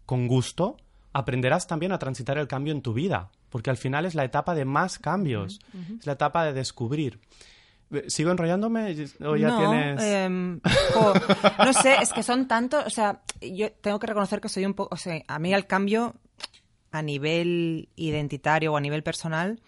con 0.05 0.27
gusto, 0.27 0.77
aprenderás 1.13 1.67
también 1.67 1.91
a 1.91 1.99
transitar 1.99 2.38
el 2.38 2.47
cambio 2.47 2.73
en 2.73 2.81
tu 2.81 2.93
vida, 2.93 3.29
porque 3.49 3.69
al 3.69 3.77
final 3.77 4.05
es 4.05 4.15
la 4.15 4.23
etapa 4.23 4.55
de 4.55 4.65
más 4.65 4.99
cambios, 4.99 5.60
es 5.99 6.05
la 6.05 6.13
etapa 6.13 6.45
de 6.45 6.53
descubrir. 6.53 7.19
Eh, 7.91 8.05
¿Sigo 8.07 8.31
enrollándome 8.31 8.95
o 9.21 9.36
ya 9.36 9.47
no, 9.49 9.57
tienes...? 9.57 10.03
Em, 10.03 10.60
no 11.60 11.73
sé, 11.73 11.95
es 12.01 12.13
que 12.13 12.23
son 12.23 12.47
tantos... 12.47 12.86
O 12.86 12.89
sea, 12.89 13.21
yo 13.41 13.71
tengo 13.71 13.99
que 13.99 14.07
reconocer 14.07 14.41
que 14.41 14.49
soy 14.49 14.65
un 14.65 14.73
poco... 14.73 14.93
O 14.93 14.97
sea, 14.97 15.21
a 15.27 15.39
mí 15.39 15.53
el 15.53 15.65
cambio 15.67 16.15
a 16.91 17.01
nivel 17.01 17.89
identitario 17.95 18.73
o 18.73 18.77
a 18.77 18.81
nivel 18.81 19.03
personal 19.03 19.60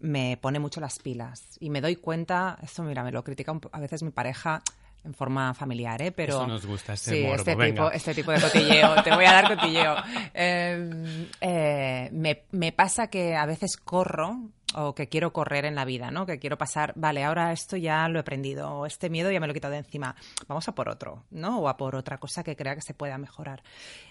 me 0.00 0.38
pone 0.40 0.58
mucho 0.58 0.80
las 0.80 0.98
pilas 0.98 1.56
y 1.60 1.70
me 1.70 1.80
doy 1.80 1.96
cuenta, 1.96 2.58
esto 2.62 2.82
mira, 2.82 3.04
me 3.04 3.12
lo 3.12 3.22
critica 3.22 3.58
a 3.72 3.80
veces 3.80 4.02
mi 4.02 4.10
pareja 4.10 4.62
en 5.04 5.14
forma 5.14 5.54
familiar, 5.54 6.00
¿eh? 6.02 6.12
Pero 6.12 6.34
Eso 6.34 6.46
nos 6.46 6.66
gusta, 6.66 6.92
este 6.92 7.10
sí, 7.10 7.24
este 7.24 7.56
tipo, 7.56 7.90
este 7.90 8.14
tipo 8.14 8.32
de 8.32 8.40
cotilleo, 8.40 9.02
te 9.02 9.14
voy 9.14 9.24
a 9.24 9.32
dar 9.32 9.56
cotilleo. 9.56 9.96
Em, 10.34 11.26
eh, 11.40 12.08
me, 12.12 12.42
me 12.52 12.72
pasa 12.72 13.08
que 13.08 13.34
a 13.34 13.46
veces 13.46 13.76
corro 13.76 14.50
o 14.74 14.94
que 14.94 15.08
quiero 15.08 15.32
correr 15.32 15.64
en 15.64 15.74
la 15.74 15.84
vida, 15.84 16.10
¿no? 16.10 16.26
Que 16.26 16.38
quiero 16.38 16.56
pasar, 16.56 16.92
vale, 16.96 17.24
ahora 17.24 17.52
esto 17.52 17.76
ya 17.76 18.08
lo 18.08 18.18
he 18.18 18.20
aprendido, 18.20 18.70
o 18.70 18.86
este 18.86 19.10
miedo 19.10 19.30
ya 19.30 19.40
me 19.40 19.46
lo 19.46 19.52
he 19.52 19.54
quitado 19.54 19.72
de 19.72 19.78
encima, 19.78 20.14
vamos 20.46 20.68
a 20.68 20.74
por 20.74 20.88
otro, 20.88 21.24
¿no? 21.30 21.58
O 21.58 21.68
a 21.68 21.76
por 21.76 21.96
otra 21.96 22.18
cosa 22.18 22.42
que 22.44 22.56
crea 22.56 22.74
que 22.74 22.80
se 22.80 22.94
pueda 22.94 23.18
mejorar. 23.18 23.62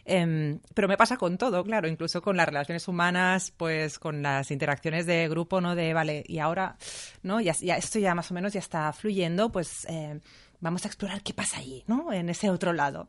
Em, 0.06 0.60
pero 0.74 0.88
me 0.88 0.98
pasa 0.98 1.18
con 1.18 1.38
todo, 1.38 1.64
claro, 1.64 1.88
incluso 1.88 2.22
con 2.22 2.38
las 2.38 2.48
relaciones 2.48 2.88
humanas, 2.88 3.52
pues 3.56 4.00
con 4.00 4.22
las 4.22 4.52
interacciones 4.52 5.06
de 5.06 5.28
grupo, 5.30 5.62
¿no? 5.62 5.76
De, 5.76 5.94
vale, 5.94 6.24
y 6.28 6.40
ahora, 6.40 6.78
¿no? 7.24 7.40
Ya, 7.40 7.54
ya 7.54 7.78
esto 7.78 8.00
ya 8.00 8.16
más 8.16 8.32
o 8.32 8.34
menos 8.34 8.54
ya 8.54 8.60
está 8.60 8.92
fluyendo, 8.94 9.52
pues 9.52 9.86
eh, 9.90 10.20
vamos 10.60 10.84
a 10.86 10.88
explorar 10.88 11.22
qué 11.22 11.34
pasa 11.34 11.60
ahí, 11.60 11.84
¿no? 11.88 12.12
En 12.12 12.30
ese 12.30 12.50
otro 12.50 12.74
lado. 12.74 13.08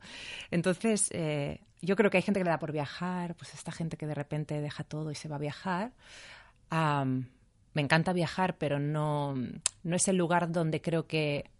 Entonces, 0.51 1.09
eh, 1.13 1.61
yo 1.83 1.97
creo 1.97 2.11
que 2.11 2.19
hay 2.19 2.23
gente 2.23 2.41
que 2.41 2.45
le 2.45 2.51
da 2.51 2.59
por 2.59 2.73
viajar, 2.73 3.35
pues 3.35 3.55
esta 3.55 3.73
gente 3.73 3.97
que 3.97 4.07
de 4.07 4.15
repente 4.15 4.61
deja 4.61 4.85
todo 4.85 5.11
y 5.11 5.15
se 5.15 5.29
va 5.29 5.37
a 5.37 5.39
viajar 5.39 5.93
me 7.75 7.83
encanta 7.83 8.13
viajar, 8.13 8.57
pero 8.59 8.79
no, 8.79 9.35
no 9.35 9.97
es 9.97 10.09
el 10.09 10.17
lugar 10.17 10.51
donde 10.51 10.81
creo 10.81 11.07
que 11.07 11.51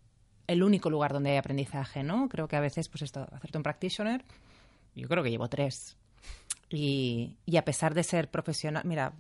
el 0.47 0.63
único 0.63 0.91
lugar 0.91 1.13
donde 1.13 1.31
hay 1.31 1.37
aprendizaje, 1.37 2.03
¿no? 2.03 2.29
Creo 2.29 2.49
que 2.49 2.57
a 2.57 2.61
veces, 2.61 2.89
pues 2.89 3.03
esto, 3.03 3.27
hacerte 3.33 3.59
un 3.59 3.63
practitioner, 3.63 4.25
yo 4.95 5.09
creo 5.09 5.23
que 5.23 5.31
llevo 5.31 5.49
tres. 5.49 5.97
Y, 6.69 7.37
y 7.47 7.57
a 7.57 7.65
pesar 7.65 7.95
de 7.95 8.03
ser 8.03 8.31
profesional, 8.31 8.83
mira, 8.85 9.13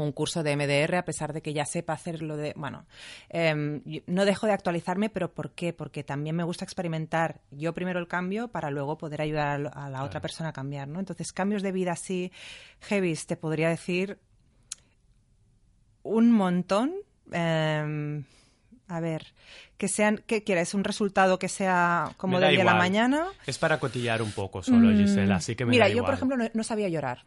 un 0.00 0.12
curso 0.12 0.42
de 0.42 0.56
MDR, 0.56 0.96
a 0.96 1.04
pesar 1.04 1.32
de 1.32 1.42
que 1.42 1.52
ya 1.52 1.64
sepa 1.64 1.92
hacerlo 1.92 2.36
de... 2.36 2.52
Bueno, 2.56 2.86
em, 3.28 3.82
no 4.06 4.24
dejo 4.24 4.46
de 4.46 4.52
actualizarme, 4.52 5.08
pero 5.08 5.32
¿por 5.32 5.52
qué? 5.52 5.72
Porque 5.72 6.04
también 6.04 6.36
me 6.36 6.44
gusta 6.44 6.64
experimentar 6.64 7.40
yo 7.50 7.72
primero 7.74 7.98
el 7.98 8.08
cambio 8.08 8.48
para 8.48 8.70
luego 8.70 8.98
poder 8.98 9.22
ayudar 9.22 9.70
a, 9.74 9.90
la 9.90 10.04
otra 10.04 10.20
persona 10.20 10.50
a 10.50 10.52
cambiar, 10.52 10.88
¿no? 10.88 10.98
Entonces, 10.98 11.32
cambios 11.32 11.62
de 11.62 11.72
vida 11.72 11.92
así, 11.92 12.32
heavy, 12.80 13.14
te 13.14 13.36
podría 13.36 13.68
decir 13.68 14.18
un 16.06 16.30
montón. 16.32 16.94
Em, 17.32 18.24
a 18.88 19.00
ver, 19.00 19.34
que 19.76 19.88
sean, 19.88 20.22
¿qué 20.26 20.44
quieres? 20.44 20.74
¿Un 20.74 20.84
resultado 20.84 21.38
que 21.38 21.48
sea 21.48 22.12
como 22.16 22.40
de 22.40 22.50
día 22.50 22.62
a 22.62 22.64
la 22.64 22.74
mañana? 22.74 23.26
Es 23.46 23.58
para 23.58 23.78
cotillar 23.78 24.22
un 24.22 24.32
poco 24.32 24.62
solo, 24.62 24.88
mm, 24.88 24.96
Gisela, 24.96 25.36
así 25.36 25.56
que 25.56 25.64
me 25.64 25.70
Mira, 25.70 25.88
yo 25.88 26.04
por 26.04 26.14
ejemplo 26.14 26.36
no, 26.52 26.64
sabía 26.64 26.88
llorar. 26.88 27.24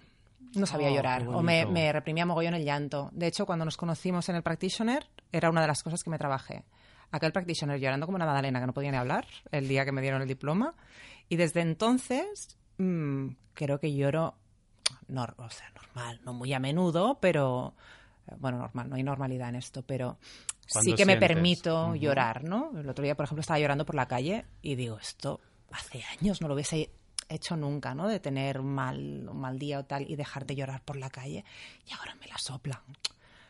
No 0.56 0.66
sabía 0.66 0.90
oh, 0.90 0.96
llorar 0.96 1.28
o 1.28 1.44
me, 1.44 1.68
me, 1.68 1.92
reprimía 1.92 2.26
mogollón 2.26 2.56
el 2.56 2.66
llanto. 2.66 3.10
De 3.14 3.28
hecho, 3.28 3.46
cuando 3.46 3.66
nos 3.66 3.78
conocimos 3.78 4.30
en 4.30 4.36
el 4.36 4.42
practitioner, 4.42 5.06
era 5.32 5.50
una 5.50 5.62
de 5.62 5.68
las 5.68 5.84
cosas 5.84 6.04
que 6.04 6.10
me 6.10 6.18
trabajé. 6.18 6.64
Aquel 7.12 7.32
practitioner 7.32 7.80
llorando 7.80 8.06
como 8.06 8.16
una 8.16 8.26
magdalena 8.26 8.60
que 8.60 8.68
no 8.68 8.74
podía 8.74 8.92
ni 8.92 8.98
hablar 8.98 9.26
el 9.52 9.68
día 9.68 9.86
que 9.86 9.92
me 9.92 10.02
dieron 10.02 10.22
el 10.22 10.28
diploma. 10.28 10.74
Y 11.28 11.36
desde 11.36 11.62
entonces 11.62 12.58
mm, 12.78 13.28
creo 13.54 13.80
que 13.80 13.94
lloro, 13.94 14.36
o 15.38 15.50
sea, 15.50 15.70
normal, 15.76 16.22
no 16.24 16.34
muy 16.34 16.54
a 16.54 16.60
menudo, 16.60 17.20
pero 17.22 17.76
bueno, 18.38 18.58
normal, 18.60 18.90
no 18.90 18.96
hay 18.96 19.04
normalidad 19.04 19.50
en 19.50 19.56
esto, 19.56 19.84
pero 19.84 20.18
sí 20.66 20.94
que 20.94 21.06
me 21.06 21.18
permito 21.18 21.96
llorar, 21.96 22.44
¿no? 22.44 22.72
El 22.78 22.90
otro 22.90 23.04
día, 23.04 23.16
por 23.16 23.26
ejemplo, 23.26 23.42
estaba 23.42 23.60
llorando 23.60 23.86
por 23.86 23.96
la 23.96 24.08
calle 24.08 24.46
y 24.62 24.76
digo, 24.76 24.98
esto 25.00 25.40
hace 25.72 26.04
años 26.20 26.42
no 26.42 26.48
lo 26.48 26.54
hubiese 26.56 26.92
hecho 27.28 27.56
nunca, 27.56 27.94
¿no? 27.94 28.08
De 28.08 28.20
tener 28.20 28.62
mal, 28.62 29.28
un 29.30 29.40
mal 29.40 29.60
día 29.60 29.80
o 29.80 29.86
tal 29.86 30.10
y 30.10 30.16
dejar 30.16 30.46
de 30.46 30.56
llorar 30.56 30.82
por 30.84 30.96
la 30.96 31.10
calle 31.10 31.46
y 31.88 31.94
ahora 31.94 32.16
me 32.16 32.28
la 32.28 32.38
soplan. 32.38 32.80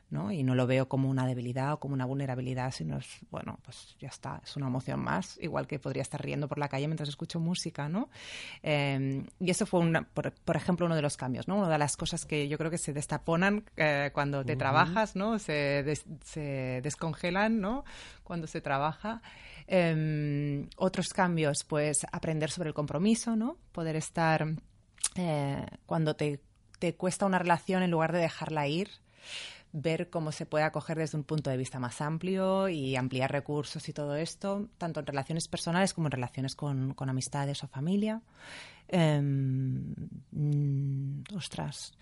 ¿No? 0.10 0.32
Y 0.32 0.44
no 0.44 0.56
lo 0.56 0.66
veo 0.68 0.88
como 0.88 1.10
una 1.10 1.26
debilidad 1.28 1.74
o 1.74 1.80
como 1.80 1.94
una 1.94 2.06
vulnerabilidad, 2.06 2.72
sino 2.72 2.98
es, 2.98 3.08
bueno, 3.30 3.60
pues 3.64 3.96
ya 4.00 4.08
está, 4.08 4.42
es 4.44 4.56
una 4.56 4.68
emoción 4.68 5.00
más, 5.00 5.38
igual 5.42 5.68
que 5.68 5.80
podría 5.80 6.02
estar 6.02 6.22
riendo 6.22 6.48
por 6.48 6.58
la 6.58 6.68
calle 6.68 6.88
mientras 6.88 7.10
escucho 7.10 7.40
música, 7.40 7.90
¿no? 7.90 8.10
Eh, 8.64 9.24
y 9.40 9.50
eso 9.50 9.66
fue, 9.66 9.82
una, 9.82 10.04
por, 10.04 10.32
por, 10.32 10.56
ejemplo, 10.56 10.86
uno 10.86 10.96
de 10.96 11.02
los 11.02 11.18
cambios, 11.18 11.48
¿no? 11.48 11.58
Una 11.58 11.70
de 11.70 11.78
las 11.78 11.96
cosas 11.96 12.26
que 12.26 12.48
yo 12.48 12.58
creo 12.58 12.72
que 12.72 12.78
se 12.78 12.94
destaponan 12.94 13.64
eh, 13.78 14.10
cuando 14.14 14.44
te 14.44 14.54
uh 14.54 14.56
-huh. 14.56 14.60
trabajas, 14.60 15.16
¿no? 15.16 15.38
Se, 15.40 15.84
des, 15.84 16.06
se, 16.24 16.82
descongelan, 16.82 17.60
¿no? 17.60 17.84
Cuando 18.24 18.48
se 18.48 18.62
trabaja. 18.62 19.22
Eh, 19.68 20.68
otros 20.78 21.10
cambios, 21.10 21.64
pues 21.64 22.06
aprender 22.12 22.50
sobre 22.50 22.70
el 22.70 22.74
compromiso, 22.74 23.36
¿no? 23.36 23.58
Poder 23.72 23.96
estar 23.96 24.48
eh, 25.16 25.66
cuando 25.86 26.16
te, 26.16 26.42
te 26.80 26.96
cuesta 26.96 27.26
una 27.26 27.40
relación 27.40 27.84
en 27.84 27.92
lugar 27.92 28.12
de 28.12 28.20
dejarla 28.20 28.68
ir 28.68 28.90
ver 29.72 30.10
cómo 30.10 30.32
se 30.32 30.46
puede 30.46 30.64
acoger 30.64 30.98
desde 30.98 31.18
un 31.18 31.24
punto 31.24 31.50
de 31.50 31.58
vista 31.58 31.80
más 31.80 32.02
amplio 32.02 32.70
y 32.70 32.96
ampliar 32.96 33.32
recursos 33.32 33.88
y 33.88 33.94
todo 33.94 34.16
esto, 34.16 34.68
tanto 34.78 35.00
en 35.00 35.06
relaciones 35.06 35.48
personales 35.48 35.94
como 35.94 36.08
en 36.08 36.12
relaciones 36.12 36.56
con, 36.56 36.94
con 36.94 37.10
amistades 37.10 37.64
o 37.64 37.68
familia. 37.68 38.22
Eh, 38.88 39.22
mm, 39.22 41.24
ostras. 41.36 41.94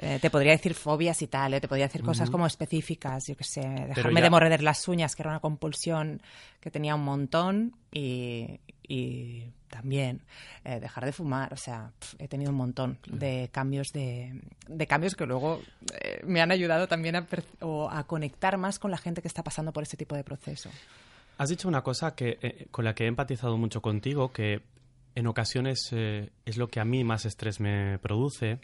Eh, 0.00 0.20
te 0.20 0.30
podría 0.30 0.52
decir 0.52 0.74
fobias 0.74 1.20
y 1.22 1.26
tal, 1.26 1.54
eh, 1.54 1.60
te 1.60 1.66
podría 1.66 1.86
decir 1.86 2.04
cosas 2.04 2.28
uh 2.28 2.30
-huh. 2.30 2.32
como 2.32 2.46
específicas, 2.46 3.26
yo 3.26 3.36
qué 3.36 3.42
sé, 3.42 3.62
dejarme 3.62 4.20
ya... 4.20 4.24
de 4.24 4.30
morder 4.30 4.62
las 4.62 4.86
uñas, 4.86 5.16
que 5.16 5.22
era 5.22 5.30
una 5.30 5.40
compulsión 5.40 6.22
que 6.60 6.70
tenía 6.70 6.94
un 6.94 7.02
montón, 7.02 7.74
y, 7.90 8.60
y 8.86 9.50
también 9.68 10.20
eh, 10.64 10.80
dejar 10.80 11.04
de 11.04 11.12
fumar, 11.12 11.52
o 11.52 11.56
sea, 11.56 11.92
pff, 11.98 12.14
he 12.18 12.28
tenido 12.28 12.50
un 12.50 12.56
montón 12.56 12.98
de 13.06 13.48
cambios 13.52 13.88
de, 13.92 14.40
de 14.66 14.86
cambios 14.86 15.14
que 15.14 15.26
luego 15.26 15.60
eh, 16.00 16.20
me 16.24 16.40
han 16.40 16.50
ayudado 16.50 16.88
también 16.88 17.16
a, 17.16 17.26
o 17.60 17.88
a 17.90 18.04
conectar 18.04 18.58
más 18.58 18.78
con 18.78 18.90
la 18.90 18.98
gente 18.98 19.22
que 19.22 19.28
está 19.28 19.42
pasando 19.42 19.72
por 19.72 19.82
este 19.82 19.96
tipo 19.96 20.14
de 20.16 20.24
proceso. 20.24 20.70
Has 21.38 21.48
dicho 21.50 21.68
una 21.68 21.82
cosa 21.82 22.14
que 22.14 22.38
eh, 22.42 22.66
con 22.70 22.84
la 22.84 22.94
que 22.94 23.04
he 23.04 23.06
empatizado 23.06 23.56
mucho 23.56 23.80
contigo, 23.80 24.32
que 24.32 24.62
en 25.14 25.26
ocasiones 25.26 25.92
es 25.92 26.56
lo 26.56 26.68
que 26.68 26.80
a 26.80 26.84
mí 26.84 27.02
más 27.02 27.24
estrés 27.24 27.58
me 27.60 27.98
produce, 27.98 28.60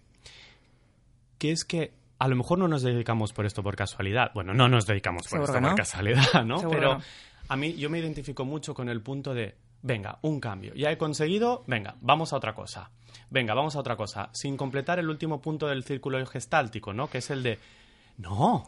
que 1.39 1.51
es 1.51 1.65
que 1.65 1.93
a 2.19 2.29
lo 2.29 2.37
mejor 2.37 2.59
no 2.59 2.69
nos 2.69 2.83
dedicamos 2.83 3.33
por 3.33 3.45
esto 3.45 3.63
por 3.63 3.77
casualidad. 3.77 4.31
Bueno, 4.35 4.55
no 4.55 4.69
nos 4.69 4.87
dedicamos 4.87 5.23
por 5.25 5.31
Seguro 5.31 5.53
esto 5.53 5.61
no. 5.61 5.69
por 5.69 5.77
casualidad, 5.77 6.45
¿no? 6.45 6.59
Seguro 6.59 6.79
Pero 6.79 6.95
no. 6.99 7.05
a 7.49 7.57
mí 7.57 7.75
yo 7.75 7.91
me 7.91 7.99
identifico 7.99 8.45
mucho 8.45 8.73
con 8.73 8.89
el 8.89 9.01
punto 9.03 9.35
de, 9.35 9.55
venga, 9.85 10.19
un 10.23 10.41
cambio. 10.41 10.75
Ya 10.75 10.91
he 10.91 10.99
conseguido, 10.99 11.63
venga, 11.67 11.95
vamos 12.01 12.33
a 12.33 12.37
otra 12.37 12.55
cosa. 12.55 12.91
Venga, 13.31 13.55
vamos 13.55 13.77
a 13.77 13.81
otra 13.81 13.97
cosa. 13.97 14.31
Sin 14.33 14.57
completar 14.57 14.99
el 14.99 15.09
último 15.09 15.41
punto 15.41 15.69
del 15.69 15.85
círculo 15.85 16.25
gestáltico, 16.27 16.93
¿no? 16.93 17.09
Que 17.09 17.19
es 17.19 17.31
el 17.31 17.43
de, 17.43 17.59
no, 18.19 18.65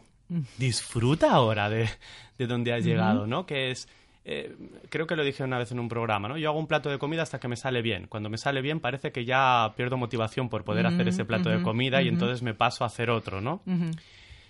disfruta 0.57 1.31
ahora 1.31 1.69
de, 1.69 1.89
de 2.37 2.47
donde 2.47 2.73
has 2.73 2.85
llegado, 2.85 3.25
¿no? 3.25 3.45
Que 3.45 3.71
es, 3.71 3.89
eh, 4.25 4.55
creo 4.89 5.07
que 5.07 5.15
lo 5.15 5.23
dije 5.23 5.43
una 5.43 5.57
vez 5.57 5.71
en 5.71 5.79
un 5.79 5.89
programa, 5.89 6.27
¿no? 6.27 6.37
Yo 6.37 6.49
hago 6.49 6.59
un 6.59 6.67
plato 6.67 6.89
de 6.89 6.99
comida 6.99 7.23
hasta 7.23 7.39
que 7.39 7.47
me 7.47 7.55
sale 7.55 7.81
bien. 7.81 8.05
Cuando 8.07 8.29
me 8.29 8.37
sale 8.37 8.61
bien 8.61 8.79
parece 8.79 9.11
que 9.11 9.25
ya 9.25 9.73
pierdo 9.75 9.97
motivación 9.97 10.49
por 10.49 10.63
poder 10.63 10.85
hacer 10.85 11.07
ese 11.07 11.25
plato 11.25 11.49
de 11.49 11.63
comida 11.63 12.01
y 12.01 12.09
entonces 12.09 12.43
me 12.43 12.53
paso 12.53 12.83
a 12.83 12.87
hacer 12.87 13.09
otro, 13.09 13.41
¿no? 13.41 13.63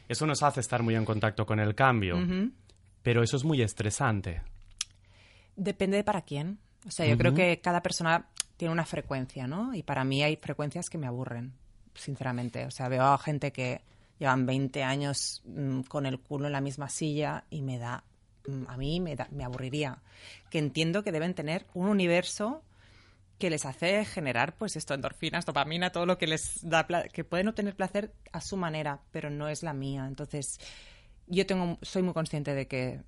Eso 0.10 0.26
nos 0.26 0.44
hace 0.44 0.60
estar 0.60 0.84
muy 0.84 0.96
en 0.96 1.06
contacto 1.06 1.46
con 1.46 1.60
el 1.60 1.76
cambio. 1.76 2.18
Pero 3.04 3.24
eso 3.24 3.38
es 3.38 3.46
muy 3.46 3.62
estresante. 3.62 4.42
Depende 5.58 5.98
de 5.98 6.06
para 6.06 6.22
quién. 6.22 6.60
O 6.88 6.92
sea, 6.92 7.06
yo 7.06 7.18
creo 7.18 7.34
que 7.34 7.60
cada 7.60 7.82
persona 7.84 8.30
tiene 8.56 8.72
una 8.72 8.86
frecuencia, 8.86 9.46
¿no? 9.46 9.74
Y 9.74 9.84
para 9.84 10.06
mí 10.06 10.24
hay 10.24 10.38
frecuencias 10.38 10.90
que 10.90 10.98
me 10.98 11.08
aburren, 11.08 11.52
sinceramente. 11.94 12.66
O 12.66 12.72
sea, 12.72 12.88
veo 12.88 13.04
a 13.04 13.18
gente 13.18 13.52
que 13.52 13.82
llevan 14.20 14.46
20 14.46 14.84
años 14.84 15.42
mmm, 15.46 15.82
con 15.82 16.06
el 16.06 16.20
culo 16.20 16.46
en 16.46 16.54
la 16.54 16.62
misma 16.62 16.88
silla 16.88 17.44
y 17.50 17.62
me 17.62 17.78
da 17.78 18.04
a 18.68 18.78
mí 18.78 19.00
me, 19.00 19.16
da, 19.16 19.28
me 19.32 19.44
aburriría. 19.44 20.00
Que 20.50 20.60
entiendo 20.60 21.04
que 21.04 21.12
deben 21.12 21.34
tener 21.34 21.66
un 21.74 21.88
universo 21.88 22.64
que 23.40 23.50
les 23.50 23.66
hace 23.66 24.04
generar, 24.06 24.56
pues 24.58 24.76
esto, 24.76 24.94
endorfinas, 24.94 25.46
dopamina, 25.46 25.92
todo 25.92 26.06
lo 26.06 26.18
que 26.18 26.28
les 26.28 26.68
da, 26.68 26.88
que 27.12 27.24
pueden 27.24 27.50
obtener 27.50 27.76
placer 27.76 28.12
a 28.32 28.42
su 28.42 28.58
manera, 28.58 29.00
pero 29.12 29.30
no 29.30 29.48
es 29.48 29.62
la 29.62 29.74
mía. 29.74 30.06
Entonces, 30.08 30.60
yo 31.28 31.46
tengo, 31.46 31.78
soy 31.82 32.04
muy 32.04 32.14
consciente 32.14 32.54
de 32.54 32.68
que, 32.68 33.02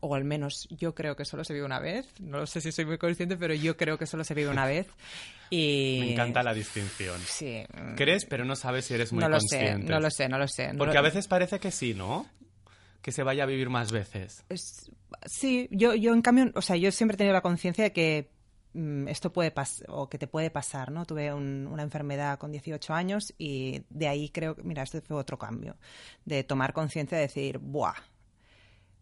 o 0.00 0.14
al 0.14 0.24
menos 0.24 0.66
yo 0.70 0.94
creo 0.94 1.16
que 1.16 1.24
solo 1.24 1.44
se 1.44 1.52
vive 1.52 1.66
una 1.66 1.78
vez. 1.78 2.06
No 2.18 2.46
sé 2.46 2.60
si 2.60 2.72
soy 2.72 2.86
muy 2.86 2.98
consciente, 2.98 3.36
pero 3.36 3.54
yo 3.54 3.76
creo 3.76 3.98
que 3.98 4.06
solo 4.06 4.24
se 4.24 4.34
vive 4.34 4.50
una 4.50 4.66
vez. 4.66 4.86
Y... 5.52 5.98
Me 5.98 6.12
encanta 6.12 6.44
la 6.44 6.54
distinción. 6.54 7.20
Sí. 7.26 7.64
Crees, 7.96 8.24
pero 8.24 8.44
no 8.44 8.54
sabes 8.54 8.84
si 8.84 8.94
eres 8.94 9.12
muy 9.12 9.20
no 9.20 9.28
lo 9.28 9.38
consciente. 9.38 9.84
Sé, 9.84 9.92
no 9.92 9.98
lo 9.98 10.08
sé, 10.08 10.28
no 10.28 10.38
lo 10.38 10.46
sé. 10.46 10.70
Porque 10.78 10.94
no 10.94 11.00
a 11.00 11.02
veces 11.02 11.26
parece 11.26 11.58
que 11.58 11.72
sí, 11.72 11.92
¿no? 11.92 12.28
que 13.02 13.12
se 13.12 13.22
vaya 13.22 13.44
a 13.44 13.46
vivir 13.46 13.70
más 13.70 13.92
veces. 13.92 14.44
Es, 14.48 14.90
sí, 15.26 15.68
yo, 15.70 15.94
yo 15.94 16.12
en 16.12 16.22
cambio, 16.22 16.52
o 16.54 16.62
sea, 16.62 16.76
yo 16.76 16.92
siempre 16.92 17.14
he 17.14 17.18
tenido 17.18 17.34
la 17.34 17.40
conciencia 17.40 17.84
de 17.84 17.92
que 17.92 18.30
esto 18.72 19.32
puede 19.32 19.50
pasar, 19.50 19.86
o 19.90 20.08
que 20.08 20.18
te 20.18 20.26
puede 20.26 20.50
pasar, 20.50 20.92
¿no? 20.92 21.04
Tuve 21.04 21.32
un, 21.32 21.66
una 21.66 21.82
enfermedad 21.82 22.38
con 22.38 22.52
18 22.52 22.94
años 22.94 23.34
y 23.38 23.82
de 23.90 24.08
ahí 24.08 24.28
creo 24.30 24.54
que, 24.54 24.62
mira, 24.62 24.82
este 24.82 25.00
fue 25.00 25.16
otro 25.16 25.38
cambio, 25.38 25.76
de 26.24 26.44
tomar 26.44 26.72
conciencia 26.72 27.18
de 27.18 27.22
decir, 27.24 27.58
¡buah! 27.58 27.94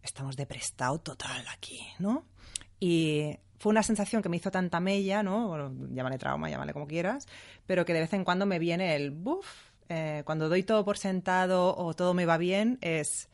Estamos 0.01 0.35
de 0.35 0.45
prestado 0.45 0.99
total 0.99 1.45
aquí, 1.51 1.81
¿no? 1.99 2.25
Y 2.79 3.37
fue 3.59 3.71
una 3.71 3.83
sensación 3.83 4.21
que 4.21 4.29
me 4.29 4.37
hizo 4.37 4.51
tanta 4.51 4.79
mella, 4.79 5.21
¿no? 5.21 5.49
Bueno, 5.49 5.73
llámale 5.91 6.17
trauma, 6.17 6.49
llámale 6.49 6.73
como 6.73 6.87
quieras, 6.87 7.27
pero 7.65 7.85
que 7.85 7.93
de 7.93 7.99
vez 7.99 8.13
en 8.13 8.23
cuando 8.23 8.45
me 8.45 8.57
viene 8.59 8.95
el 8.95 9.11
buf. 9.11 9.45
Eh, 9.89 10.21
cuando 10.23 10.49
doy 10.49 10.63
todo 10.63 10.85
por 10.85 10.97
sentado 10.97 11.75
o 11.75 11.95
todo 11.95 12.13
me 12.13 12.25
va 12.25 12.37
bien, 12.37 12.77
es 12.81 13.27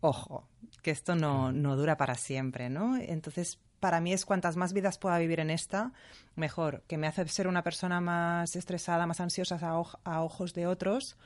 ojo, 0.00 0.48
que 0.82 0.90
esto 0.90 1.14
no, 1.14 1.50
no, 1.50 1.76
dura 1.76 1.96
para 1.96 2.14
siempre, 2.14 2.68
¿no? 2.68 2.96
Entonces, 2.96 3.58
para 3.84 4.00
mí 4.00 4.14
es 4.14 4.24
cuantas 4.24 4.56
más 4.56 4.72
vidas 4.72 4.96
pueda 4.96 5.18
vivir 5.18 5.40
en 5.40 5.50
esta, 5.50 5.92
mejor, 6.36 6.82
que 6.88 6.96
me 6.96 7.06
hace 7.06 7.28
ser 7.28 7.46
una 7.48 7.62
persona 7.62 8.00
más 8.00 8.56
estresada, 8.56 9.06
más 9.06 9.20
ansiosa 9.20 9.58
a, 9.60 9.78
oj 9.78 9.96
a 10.04 10.22
ojos 10.22 10.54
de 10.54 10.66
otros. 10.66 11.18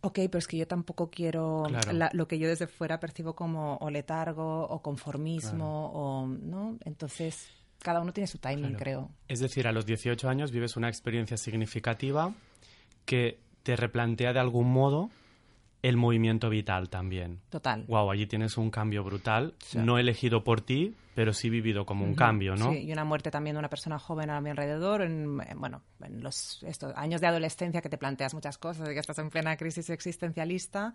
Ok, 0.00 0.20
pero 0.30 0.38
es 0.38 0.46
que 0.46 0.56
yo 0.56 0.66
tampoco 0.66 1.10
quiero 1.10 1.64
claro. 1.68 1.92
la, 1.92 2.08
lo 2.14 2.26
que 2.26 2.38
yo 2.38 2.48
desde 2.48 2.66
fuera 2.66 2.98
percibo 2.98 3.34
como 3.34 3.76
o 3.76 3.90
letargo 3.90 4.62
o 4.62 4.80
conformismo 4.80 5.90
claro. 5.90 6.00
o 6.00 6.26
no, 6.28 6.78
entonces 6.86 7.50
cada 7.78 8.00
uno 8.00 8.14
tiene 8.14 8.26
su 8.26 8.38
timing, 8.38 8.68
claro. 8.68 8.78
creo. 8.78 9.10
Es 9.28 9.40
decir, 9.40 9.68
a 9.68 9.72
los 9.72 9.84
18 9.84 10.30
años 10.30 10.50
vives 10.50 10.78
una 10.78 10.88
experiencia 10.88 11.36
significativa 11.36 12.32
que 13.04 13.38
te 13.64 13.76
replantea 13.76 14.32
de 14.32 14.40
algún 14.40 14.72
modo 14.72 15.10
el 15.82 15.96
movimiento 15.96 16.48
vital 16.48 16.88
también. 16.88 17.40
Total. 17.50 17.84
Wow, 17.88 18.10
allí 18.10 18.26
tienes 18.26 18.56
un 18.56 18.70
cambio 18.70 19.02
brutal, 19.02 19.54
sí. 19.58 19.78
no 19.78 19.98
elegido 19.98 20.44
por 20.44 20.60
ti, 20.60 20.94
pero 21.14 21.32
sí 21.32 21.50
vivido 21.50 21.84
como 21.84 22.04
uh 22.04 22.06
-huh. 22.06 22.10
un 22.10 22.14
cambio, 22.14 22.56
¿no? 22.56 22.70
Sí, 22.70 22.78
y 22.78 22.92
una 22.92 23.04
muerte 23.04 23.30
también 23.30 23.54
de 23.54 23.58
una 23.58 23.68
persona 23.68 23.98
joven 23.98 24.30
a 24.30 24.40
mi 24.40 24.50
alrededor, 24.50 25.02
en, 25.02 25.36
bueno, 25.56 25.82
en 26.02 26.22
los 26.22 26.62
estos 26.62 26.92
años 26.96 27.20
de 27.20 27.26
adolescencia 27.26 27.82
que 27.82 27.88
te 27.88 27.98
planteas 27.98 28.32
muchas 28.32 28.58
cosas, 28.58 28.88
de 28.88 28.94
que 28.94 29.00
estás 29.00 29.18
en 29.18 29.28
plena 29.28 29.56
crisis 29.56 29.90
existencialista 29.90 30.94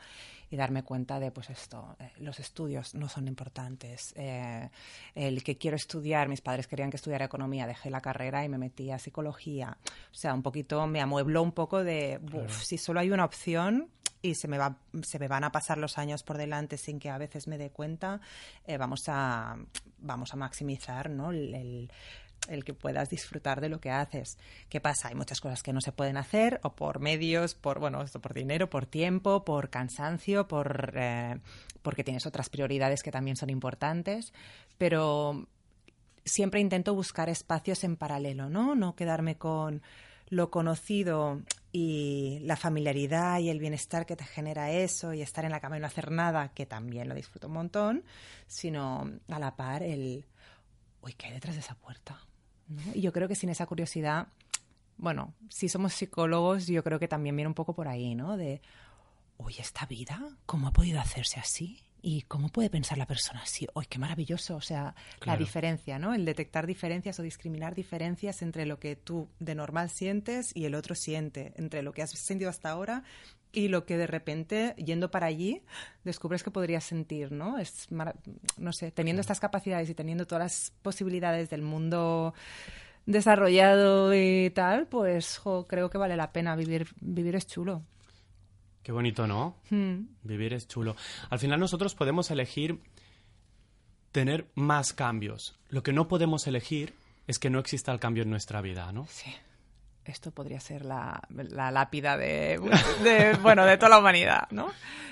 y 0.49 0.55
darme 0.55 0.83
cuenta 0.83 1.19
de, 1.19 1.31
pues 1.31 1.49
esto, 1.49 1.95
eh, 1.99 2.11
los 2.19 2.39
estudios 2.39 2.95
no 2.95 3.09
son 3.09 3.27
importantes, 3.27 4.13
eh, 4.17 4.69
el 5.13 5.43
que 5.43 5.57
quiero 5.57 5.75
estudiar, 5.75 6.29
mis 6.29 6.41
padres 6.41 6.67
querían 6.67 6.89
que 6.89 6.97
estudiara 6.97 7.25
economía, 7.25 7.67
dejé 7.67 7.89
la 7.89 8.01
carrera 8.01 8.43
y 8.43 8.49
me 8.49 8.57
metí 8.57 8.89
a 8.89 8.97
psicología, 8.97 9.77
o 10.11 10.15
sea, 10.15 10.33
un 10.33 10.41
poquito 10.41 10.87
me 10.87 11.01
amuebló 11.01 11.43
un 11.43 11.51
poco 11.51 11.83
de, 11.83 12.19
claro. 12.25 12.45
uff, 12.45 12.63
si 12.63 12.77
solo 12.77 12.99
hay 13.01 13.11
una 13.11 13.25
opción, 13.25 13.89
y 14.21 14.35
se 14.35 14.47
me, 14.47 14.57
va, 14.57 14.77
se 15.03 15.19
me 15.19 15.27
van 15.27 15.43
a 15.43 15.51
pasar 15.51 15.77
los 15.77 15.97
años 15.97 16.23
por 16.23 16.37
delante 16.37 16.77
sin 16.77 16.99
que 16.99 17.09
a 17.09 17.17
veces 17.17 17.47
me 17.47 17.57
dé 17.57 17.69
cuenta, 17.69 18.19
eh, 18.65 18.77
vamos, 18.77 19.03
a, 19.07 19.57
vamos 19.99 20.33
a 20.33 20.37
maximizar 20.37 21.09
¿no? 21.09 21.31
el, 21.31 21.89
el, 22.49 22.63
que 22.63 22.73
puedas 22.73 23.09
disfrutar 23.09 23.61
de 23.61 23.69
lo 23.69 23.79
que 23.79 23.91
haces. 23.91 24.37
¿Qué 24.69 24.81
pasa? 24.81 25.09
Hay 25.09 25.15
muchas 25.15 25.41
cosas 25.41 25.63
que 25.63 25.73
no 25.73 25.81
se 25.81 25.91
pueden 25.91 26.17
hacer 26.17 26.59
o 26.63 26.75
por 26.75 26.99
medios, 26.99 27.55
por, 27.55 27.79
bueno, 27.79 28.01
esto 28.01 28.19
por 28.19 28.33
dinero, 28.33 28.69
por 28.69 28.85
tiempo, 28.85 29.45
por 29.45 29.69
cansancio, 29.69 30.47
por, 30.47 30.93
eh, 30.95 31.39
porque 31.81 32.03
tienes 32.03 32.25
otras 32.25 32.49
prioridades 32.49 33.03
que 33.03 33.11
también 33.11 33.37
son 33.37 33.49
importantes, 33.49 34.33
pero 34.77 35.47
siempre 36.25 36.59
intento 36.59 36.93
buscar 36.93 37.29
espacios 37.29 37.83
en 37.83 37.95
paralelo, 37.95 38.49
¿no? 38.49 38.75
No 38.75 38.95
quedarme 38.95 39.37
con 39.37 39.81
lo 40.29 40.51
conocido 40.51 41.41
y 41.71 42.39
la 42.43 42.55
familiaridad 42.55 43.39
y 43.39 43.49
el 43.49 43.59
bienestar 43.59 44.05
que 44.05 44.15
te 44.15 44.23
genera 44.23 44.71
eso 44.71 45.13
y 45.13 45.21
estar 45.21 45.45
en 45.45 45.51
la 45.51 45.59
cama 45.59 45.77
y 45.77 45.79
no 45.79 45.87
hacer 45.87 46.11
nada, 46.11 46.49
que 46.49 46.65
también 46.65 47.07
lo 47.07 47.15
disfruto 47.15 47.47
un 47.47 47.53
montón, 47.53 48.03
sino 48.47 49.09
a 49.29 49.39
la 49.39 49.55
par 49.55 49.83
el, 49.83 50.25
uy, 51.01 51.13
¿qué 51.13 51.27
hay 51.27 51.33
detrás 51.33 51.55
de 51.55 51.61
esa 51.61 51.75
puerta? 51.75 52.19
Y 52.93 53.01
yo 53.01 53.13
creo 53.13 53.27
que 53.27 53.35
sin 53.35 53.49
esa 53.49 53.65
curiosidad, 53.65 54.27
bueno, 54.97 55.33
si 55.49 55.69
somos 55.69 55.93
psicólogos, 55.93 56.67
yo 56.67 56.83
creo 56.83 56.99
que 56.99 57.07
también 57.07 57.35
viene 57.35 57.47
un 57.47 57.53
poco 57.53 57.73
por 57.73 57.87
ahí, 57.87 58.15
¿no? 58.15 58.35
De, 58.35 58.61
uy, 59.37 59.55
esta 59.59 59.85
vida, 59.85 60.19
¿cómo 60.45 60.67
ha 60.67 60.73
podido 60.73 60.99
hacerse 60.99 61.39
así? 61.39 61.81
¿Y 62.09 62.21
cómo 62.21 62.47
puede 62.47 62.69
pensar 62.69 62.97
la 62.97 63.05
persona 63.05 63.41
así? 63.41 63.67
¡Uy, 63.73 63.85
qué 63.89 63.99
maravilloso! 63.99 64.55
O 64.55 64.61
sea, 64.61 64.95
claro. 65.19 65.37
la 65.37 65.45
diferencia, 65.45 65.99
¿no? 65.99 66.13
El 66.13 66.23
detectar 66.23 66.65
diferencias 66.65 67.19
o 67.19 67.21
discriminar 67.21 67.75
diferencias 67.75 68.41
entre 68.41 68.65
lo 68.65 68.79
que 68.79 68.95
tú 68.95 69.27
de 69.41 69.55
normal 69.55 69.89
sientes 69.89 70.55
y 70.55 70.63
el 70.63 70.75
otro 70.75 70.95
siente, 70.95 71.51
entre 71.57 71.81
lo 71.81 71.91
que 71.91 72.03
has 72.03 72.11
sentido 72.11 72.49
hasta 72.49 72.69
ahora 72.69 73.03
y 73.51 73.67
lo 73.67 73.85
que 73.85 73.97
de 73.97 74.07
repente, 74.07 74.73
yendo 74.77 75.11
para 75.11 75.25
allí, 75.25 75.63
descubres 76.05 76.43
que 76.43 76.49
podrías 76.49 76.85
sentir, 76.85 77.33
¿no? 77.33 77.59
Es, 77.59 77.89
no 77.89 78.71
sé, 78.71 78.91
teniendo 78.91 79.19
estas 79.19 79.41
capacidades 79.41 79.89
y 79.89 79.93
teniendo 79.93 80.25
todas 80.25 80.43
las 80.45 80.73
posibilidades 80.81 81.49
del 81.49 81.61
mundo 81.61 82.33
desarrollado 83.05 84.15
y 84.15 84.49
tal, 84.51 84.87
pues 84.87 85.41
creo 85.67 85.89
que 85.89 85.97
vale 85.97 86.15
la 86.15 86.31
pena 86.31 86.55
vivir, 86.55 86.87
vivir 87.01 87.35
es 87.35 87.47
chulo. 87.47 87.83
Qué 88.87 88.93
bonito, 88.93 89.27
¿no? 89.27 89.57
Hmm. 89.69 90.05
Vivir 90.23 90.53
es 90.53 90.65
chulo. 90.65 90.95
Al 91.29 91.39
final 91.39 91.59
nosotros 91.59 91.93
podemos 91.93 92.31
elegir 92.31 92.79
tener 94.13 94.47
más 94.55 94.93
cambios. 94.93 95.59
Lo 95.67 95.83
que 95.83 95.91
no 95.91 96.07
podemos 96.07 96.47
elegir 96.47 96.93
es 97.27 97.37
que 97.37 97.49
no 97.49 97.59
exista 97.59 97.91
el 97.91 97.99
cambio 97.99 98.23
en 98.23 98.29
nuestra 98.29 98.61
vida, 98.61 98.89
¿no? 98.93 99.05
Sí 99.09 99.35
esto 100.05 100.31
podría 100.31 100.61
ser 100.61 100.85
la, 100.85 101.21
lápida 101.29 102.15
de, 102.15 102.57
bueno, 103.41 103.65
de 103.65 103.75
toda 103.75 103.89
la 103.89 103.99
humanidad, 103.99 104.47
¿no? 104.51 104.71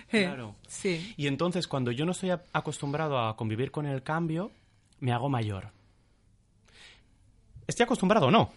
Claro. 0.10 0.56
Sí. 0.70 1.14
Y 1.18 1.28
entonces, 1.28 1.68
cuando 1.68 1.92
yo 1.92 2.06
no 2.06 2.14
estoy 2.14 2.32
acostumbrado 2.32 3.20
a 3.20 3.36
convivir 3.36 3.72
con 3.72 3.86
el 3.86 4.04
cambio, 4.04 4.54
me 5.02 5.12
hago 5.12 5.28
mayor. 5.28 5.72
Estoy 7.68 7.84
acostumbrado 7.84 8.28
o 8.28 8.32
no, 8.32 8.54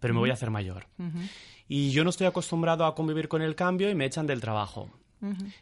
pero 0.00 0.14
me 0.14 0.20
voy 0.20 0.30
a 0.30 0.32
hacer 0.32 0.48
mayor. 0.48 0.86
Y 1.68 1.90
yo 1.90 2.04
no 2.04 2.10
estoy 2.10 2.26
acostumbrado 2.26 2.84
a 2.84 2.94
convivir 2.94 3.28
con 3.28 3.42
el 3.42 3.54
cambio 3.54 3.90
y 3.90 3.94
me 3.94 4.04
echan 4.04 4.26
del 4.26 4.40
trabajo. 4.40 4.90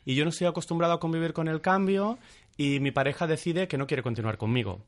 Y 0.04 0.14
yo 0.16 0.24
no 0.24 0.30
estoy 0.30 0.48
acostumbrado 0.48 0.94
a 0.94 1.00
convivir 1.00 1.32
con 1.32 1.46
el 1.46 1.60
cambio 1.60 2.18
y 2.56 2.80
mi 2.80 2.90
pareja 2.90 3.26
decide 3.26 3.68
que 3.68 3.78
no 3.78 3.86
quiere 3.86 4.02
continuar 4.02 4.36
conmigo. 4.36 4.80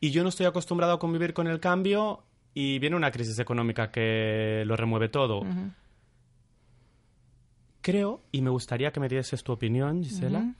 Y 0.00 0.10
yo 0.10 0.22
no 0.22 0.28
estoy 0.28 0.46
acostumbrado 0.46 0.94
a 0.94 0.98
convivir 0.98 1.32
con 1.34 1.46
el 1.46 1.60
cambio 1.60 2.24
y 2.54 2.78
viene 2.80 2.96
una 2.96 3.12
crisis 3.12 3.38
económica 3.38 3.90
que 3.90 4.64
lo 4.66 4.76
remueve 4.76 5.08
todo. 5.08 5.46
Creo, 7.80 8.22
y 8.30 8.42
me 8.42 8.50
gustaría 8.50 8.92
que 8.92 9.00
me 9.00 9.08
dieses 9.08 9.42
tu 9.42 9.52
opinión, 9.52 10.02
Gisela, 10.02 10.54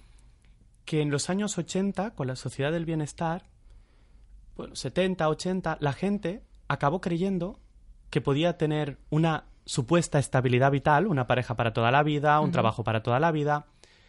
que 0.85 1.01
en 1.01 1.11
los 1.11 1.30
años 1.30 1.59
80, 1.59 2.12
con 2.12 2.26
la 2.26 2.37
sociedad 2.37 2.72
del 2.72 2.85
bienestar, 2.85 3.45
bueno, 4.57 4.74
70, 4.74 5.28
80, 5.28 5.78
la 5.80 5.93
gente 5.93 6.43
acabó 6.68 7.01
creyendo 7.01 7.59
que 8.11 8.20
podía 8.20 8.59
tener 8.59 8.99
una 9.11 9.45
supuesta 9.64 10.18
estabilidad 10.18 10.70
vital, 10.70 11.06
una 11.06 11.26
pareja 11.26 11.54
para 11.56 11.72
toda 11.72 11.90
la 11.90 12.02
vida, 12.02 12.40
un 12.40 12.50
trabajo 12.50 12.84
para 12.84 13.02
toda 13.02 13.20
la 13.20 13.30
vida. 13.30 13.66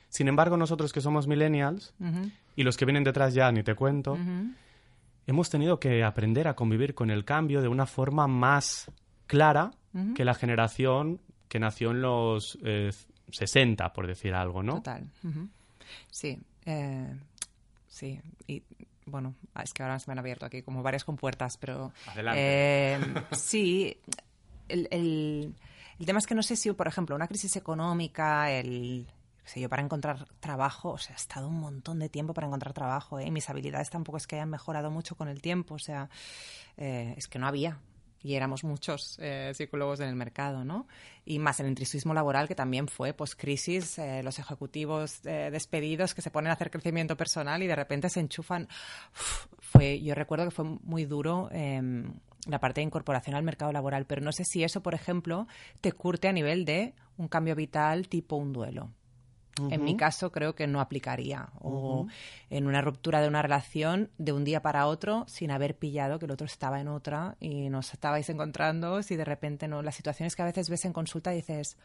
Sin 0.09 0.27
embargo, 0.27 0.57
nosotros 0.57 0.93
que 0.93 1.01
somos 1.01 1.27
millennials, 1.27 1.93
y 2.55 2.63
los 2.63 2.77
que 2.77 2.85
vienen 2.85 3.03
detrás 3.03 3.33
ya 3.33 3.51
ni 3.51 3.63
te 3.63 3.75
cuento, 3.75 4.17
hemos 5.27 5.49
tenido 5.49 5.79
que 5.79 6.03
aprender 6.03 6.47
a 6.47 6.55
convivir 6.55 6.93
con 6.93 7.09
el 7.09 7.25
cambio 7.25 7.61
de 7.61 7.67
una 7.67 7.85
forma 7.85 8.27
más 8.27 8.91
clara 9.27 9.71
que 10.15 10.25
la 10.25 10.33
generación 10.33 11.19
que 11.47 11.59
nació 11.59 11.91
en 11.91 12.01
los 12.01 12.57
60, 13.29 13.85
eh, 13.85 13.89
por 13.93 14.07
decir 14.07 14.33
algo, 14.33 14.63
¿no? 14.63 14.75
Total. 14.75 15.07
Sí. 16.09 16.39
Eh, 16.65 17.13
sí. 17.87 18.19
Y 18.47 18.63
bueno, 19.05 19.35
es 19.61 19.73
que 19.73 19.83
ahora 19.83 19.99
se 19.99 20.09
me 20.09 20.13
han 20.13 20.19
abierto 20.19 20.45
aquí 20.45 20.61
como 20.61 20.81
varias 20.81 21.03
compuertas, 21.03 21.57
pero... 21.57 21.91
Adelante. 22.07 22.41
Eh, 22.41 22.99
sí. 23.31 23.97
El, 24.91 25.55
el 25.99 26.05
tema 26.05 26.19
es 26.19 26.27
que 26.27 26.35
no 26.35 26.43
sé 26.43 26.55
si, 26.55 26.71
por 26.73 26.87
ejemplo, 26.87 27.15
una 27.15 27.27
crisis 27.27 27.55
económica, 27.55 28.51
el, 28.51 29.07
yo 29.55 29.69
para 29.69 29.83
encontrar 29.83 30.27
trabajo, 30.39 30.91
o 30.91 30.97
sea, 30.97 31.15
ha 31.15 31.17
estado 31.17 31.47
un 31.47 31.59
montón 31.59 31.99
de 31.99 32.09
tiempo 32.09 32.33
para 32.33 32.47
encontrar 32.47 32.73
trabajo, 32.73 33.19
¿eh? 33.19 33.27
y 33.27 33.31
mis 33.31 33.49
habilidades 33.49 33.89
tampoco 33.89 34.17
es 34.17 34.27
que 34.27 34.35
hayan 34.35 34.49
mejorado 34.49 34.89
mucho 34.89 35.15
con 35.15 35.27
el 35.27 35.41
tiempo, 35.41 35.75
o 35.75 35.79
sea, 35.79 36.09
eh, 36.77 37.13
es 37.17 37.27
que 37.27 37.39
no 37.39 37.47
había. 37.47 37.79
Y 38.23 38.35
éramos 38.35 38.63
muchos 38.63 39.17
eh, 39.19 39.51
psicólogos 39.53 39.99
en 39.99 40.09
el 40.09 40.15
mercado, 40.15 40.63
¿no? 40.63 40.87
Y 41.25 41.39
más 41.39 41.59
el 41.59 41.67
intrusismo 41.67 42.13
laboral, 42.13 42.47
que 42.47 42.55
también 42.55 42.87
fue 42.87 43.13
post-crisis, 43.13 43.99
los 44.23 44.39
ejecutivos 44.39 45.21
despedidos 45.21 46.13
que 46.13 46.21
se 46.21 46.31
ponen 46.31 46.49
a 46.49 46.53
hacer 46.53 46.71
crecimiento 46.71 47.15
personal 47.15 47.63
y 47.63 47.67
de 47.67 47.75
repente 47.75 48.09
se 48.09 48.19
enchufan. 48.19 48.67
fue, 49.59 50.01
yo 50.01 50.15
recuerdo 50.15 50.45
que 50.45 50.51
fue 50.51 50.65
muy 50.65 51.05
duro 51.05 51.49
em, 51.51 52.13
la 52.47 52.59
parte 52.59 52.81
de 52.81 52.85
incorporación 52.85 53.35
al 53.35 53.43
mercado 53.43 53.71
laboral, 53.71 54.05
pero 54.05 54.21
no 54.21 54.31
sé 54.31 54.43
si 54.45 54.63
eso, 54.63 54.81
por 54.81 54.93
ejemplo, 54.93 55.47
te 55.81 55.91
curte 55.91 56.27
a 56.27 56.33
nivel 56.33 56.65
de 56.65 56.93
un 57.17 57.27
cambio 57.27 57.55
vital 57.55 58.07
tipo 58.07 58.35
un 58.35 58.53
duelo. 58.53 58.89
En 59.69 59.83
mi 59.83 59.95
caso 59.95 60.31
creo 60.31 60.55
que 60.55 60.65
no 60.67 60.81
aplicaría. 60.81 61.49
O 61.61 62.07
en 62.49 62.67
una 62.67 62.81
ruptura 62.81 63.21
de 63.21 63.27
una 63.27 63.41
relación 63.41 64.09
de 64.17 64.31
un 64.31 64.43
día 64.43 64.61
para 64.61 64.87
otro 64.87 65.25
sin 65.27 65.51
haber 65.51 65.77
pillado 65.77 66.17
que 66.19 66.25
el 66.25 66.31
otro 66.31 66.45
estaba 66.45 66.79
en 66.81 66.87
otra 66.87 67.35
y 67.39 67.69
nos 67.69 67.93
estabais 67.93 68.29
encontrando, 68.29 69.03
si 69.03 69.15
de 69.15 69.25
repente 69.25 69.67
no. 69.67 69.81
Las 69.81 69.95
situaciones 69.95 70.35
que 70.35 70.41
a 70.41 70.45
veces 70.45 70.69
ves 70.69 70.85
en 70.85 70.93
consulta 70.93 71.31
dices, 71.31 71.77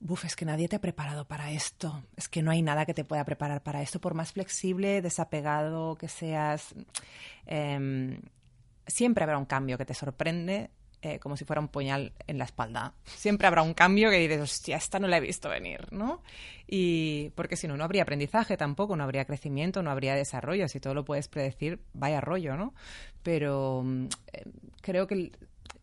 buf, 0.00 0.24
es 0.24 0.34
que 0.34 0.44
nadie 0.44 0.68
te 0.68 0.76
ha 0.76 0.80
preparado 0.80 1.26
para 1.26 1.52
esto. 1.52 2.02
Es 2.16 2.28
que 2.28 2.42
no 2.42 2.50
hay 2.50 2.62
nada 2.62 2.86
que 2.86 2.94
te 2.94 3.04
pueda 3.04 3.24
preparar 3.24 3.62
para 3.62 3.82
esto. 3.82 4.00
Por 4.00 4.14
más 4.14 4.32
flexible, 4.32 5.02
desapegado 5.02 5.94
que 5.96 6.08
seas, 6.08 6.74
em, 7.46 8.20
siempre 8.86 9.22
habrá 9.22 9.38
un 9.38 9.44
cambio 9.44 9.78
que 9.78 9.84
te 9.84 9.94
sorprende 9.94 10.70
eh, 11.02 11.18
como 11.18 11.36
si 11.36 11.44
fuera 11.44 11.60
un 11.60 11.68
puñal 11.68 12.12
en 12.26 12.38
la 12.38 12.44
espalda. 12.44 12.94
Siempre 13.04 13.46
habrá 13.46 13.62
un 13.62 13.74
cambio 13.74 14.10
que 14.10 14.18
dices, 14.18 14.40
hostia, 14.40 14.76
esta 14.76 14.98
no 14.98 15.08
la 15.08 15.16
he 15.16 15.20
visto 15.20 15.48
venir, 15.48 15.92
¿no? 15.92 16.22
Y 16.66 17.30
porque 17.30 17.56
si 17.56 17.66
no, 17.66 17.76
no 17.76 17.84
habría 17.84 18.02
aprendizaje 18.02 18.56
tampoco, 18.56 18.96
no 18.96 19.04
habría 19.04 19.24
crecimiento, 19.24 19.82
no 19.82 19.90
habría 19.90 20.14
desarrollo. 20.14 20.68
Si 20.68 20.78
todo 20.78 20.94
lo 20.94 21.04
puedes 21.04 21.28
predecir, 21.28 21.80
vaya 21.94 22.20
rollo, 22.20 22.56
¿no? 22.56 22.74
Pero 23.22 23.82
mm, 23.82 24.04
eh, 24.32 24.44
creo 24.82 25.06
que 25.06 25.14
el, 25.14 25.36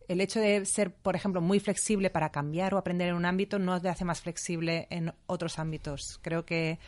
el 0.08 0.20
hecho 0.20 0.40
de 0.40 0.64
ser, 0.64 0.92
por 0.92 1.14
ejemplo, 1.16 1.40
muy 1.40 1.60
flexible 1.60 2.10
para 2.10 2.30
cambiar 2.30 2.74
o 2.74 2.78
aprender 2.78 3.08
en 3.08 3.14
un 3.14 3.26
ámbito 3.26 3.58
no 3.58 3.80
te 3.80 3.88
hace 3.88 4.04
más 4.04 4.20
flexible 4.22 4.86
en 4.90 5.12
otros 5.26 5.58
ámbitos. 5.58 6.18
Creo 6.22 6.44
que 6.44 6.78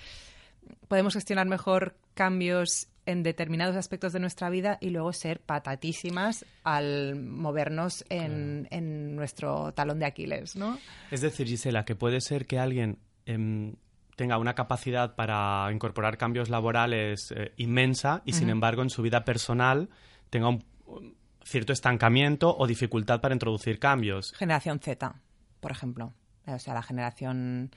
podemos 0.88 1.14
gestionar 1.14 1.46
mejor 1.46 1.96
cambios 2.14 2.88
en 3.06 3.22
determinados 3.22 3.76
aspectos 3.76 4.12
de 4.12 4.20
nuestra 4.20 4.50
vida 4.50 4.78
y 4.80 4.90
luego 4.90 5.12
ser 5.12 5.40
patatísimas 5.40 6.44
al 6.64 7.16
movernos 7.16 8.04
en, 8.08 9.16
nuestro 9.16 9.72
talón 9.72 9.98
de 9.98 10.06
Aquiles, 10.06 10.56
¿no? 10.56 10.78
Es 11.10 11.20
decir, 11.20 11.46
Gisela, 11.46 11.84
que 11.84 11.96
puede 11.96 12.20
ser 12.20 12.46
que 12.46 12.58
alguien 12.58 12.98
em, 13.26 13.74
tenga 14.16 14.38
una 14.38 14.54
capacidad 14.54 15.14
para 15.14 15.70
incorporar 15.72 16.18
cambios 16.18 16.50
laborales 16.50 17.32
eh, 17.34 17.52
inmensa 17.56 18.22
y, 18.24 18.32
sin 18.32 18.50
embargo, 18.50 18.82
en 18.82 18.90
su 18.90 19.02
vida 19.02 19.24
personal 19.24 19.88
tenga 20.28 20.48
un 20.48 20.64
cierto 21.42 21.72
estancamiento 21.72 22.54
o 22.56 22.66
dificultad 22.66 23.20
para 23.20 23.34
introducir 23.34 23.78
cambios. 23.78 24.32
Generación 24.36 24.78
Z, 24.78 25.14
por 25.60 25.72
ejemplo. 25.72 26.12
O 26.46 26.58
sea, 26.58 26.74
la 26.74 26.82
generación 26.82 27.70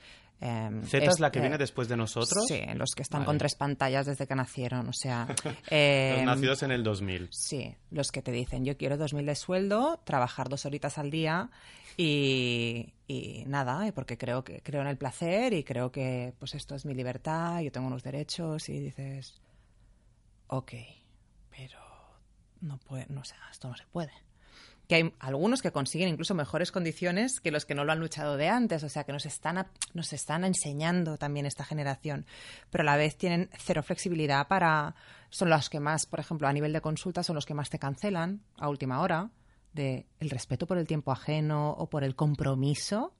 Em, 0.44 0.82
¿Z 0.82 1.06
es, 1.06 1.20
la 1.20 1.32
que 1.32 1.40
viene 1.40 1.56
después 1.56 1.88
de 1.88 1.96
nosotros? 1.96 2.44
Sí, 2.46 2.60
los 2.74 2.90
que 2.94 3.00
están 3.00 3.24
con 3.24 3.38
tres 3.38 3.54
pantallas 3.54 4.04
desde 4.04 4.26
que 4.26 4.34
nacieron, 4.34 4.86
o 4.86 4.92
sea... 4.92 5.26
los 5.44 5.64
em, 5.70 6.26
nacidos 6.26 6.62
en 6.62 6.70
el 6.70 6.84
2000. 6.84 7.28
Sí, 7.32 7.74
los 7.90 8.12
que 8.12 8.20
te 8.20 8.30
dicen, 8.30 8.62
yo 8.62 8.76
quiero 8.76 8.98
2.000 8.98 9.24
de 9.24 9.36
sueldo, 9.36 10.00
trabajar 10.04 10.50
dos 10.50 10.66
horitas 10.66 10.98
al 10.98 11.10
día 11.10 11.48
y, 11.96 12.92
y 13.08 13.44
nada, 13.46 13.90
porque 13.94 14.18
creo, 14.18 14.44
que, 14.44 14.60
creo 14.60 14.82
en 14.82 14.88
el 14.88 14.98
placer 14.98 15.54
y 15.54 15.64
creo 15.64 15.90
que 15.90 16.34
pues 16.38 16.54
esto 16.54 16.74
es 16.74 16.84
mi 16.84 16.92
libertad, 16.92 17.60
yo 17.60 17.72
tengo 17.72 17.86
unos 17.86 18.02
derechos 18.02 18.68
y 18.68 18.80
dices, 18.80 19.40
ok, 20.48 20.72
pero 21.56 21.80
no 22.60 22.76
puede, 22.76 23.06
no, 23.08 23.22
o 23.22 23.24
sea, 23.24 23.38
esto 23.50 23.68
no 23.68 23.76
se 23.76 23.86
puede 23.86 24.12
que 24.88 24.94
hay 24.96 25.14
algunos 25.18 25.62
que 25.62 25.72
consiguen 25.72 26.08
incluso 26.08 26.34
mejores 26.34 26.70
condiciones 26.70 27.40
que 27.40 27.50
los 27.50 27.64
que 27.64 27.74
no 27.74 27.84
lo 27.84 27.92
han 27.92 28.00
luchado 28.00 28.36
de 28.36 28.48
antes, 28.48 28.82
o 28.84 28.88
sea 28.88 29.04
que 29.04 29.12
nos 29.12 29.26
están, 29.26 29.66
nos 29.94 30.12
están 30.12 30.44
enseñando 30.44 31.16
también 31.16 31.46
esta 31.46 31.64
generación, 31.64 32.26
pero 32.70 32.82
a 32.82 32.84
la 32.84 32.96
vez 32.96 33.16
tienen 33.16 33.48
cero 33.58 33.82
flexibilidad 33.82 34.46
para, 34.46 34.94
son 35.30 35.50
los 35.50 35.70
que 35.70 35.80
más, 35.80 36.06
por 36.06 36.20
ejemplo, 36.20 36.48
a 36.48 36.52
nivel 36.52 36.72
de 36.72 36.80
consulta, 36.80 37.22
son 37.22 37.34
los 37.36 37.46
que 37.46 37.54
más 37.54 37.70
te 37.70 37.78
cancelan 37.78 38.42
a 38.58 38.68
última 38.68 39.00
hora, 39.00 39.30
de 39.72 40.06
el 40.20 40.30
respeto 40.30 40.66
por 40.66 40.78
el 40.78 40.86
tiempo 40.86 41.12
ajeno 41.12 41.70
o 41.70 41.88
por 41.88 42.04
el 42.04 42.14
compromiso. 42.14 43.12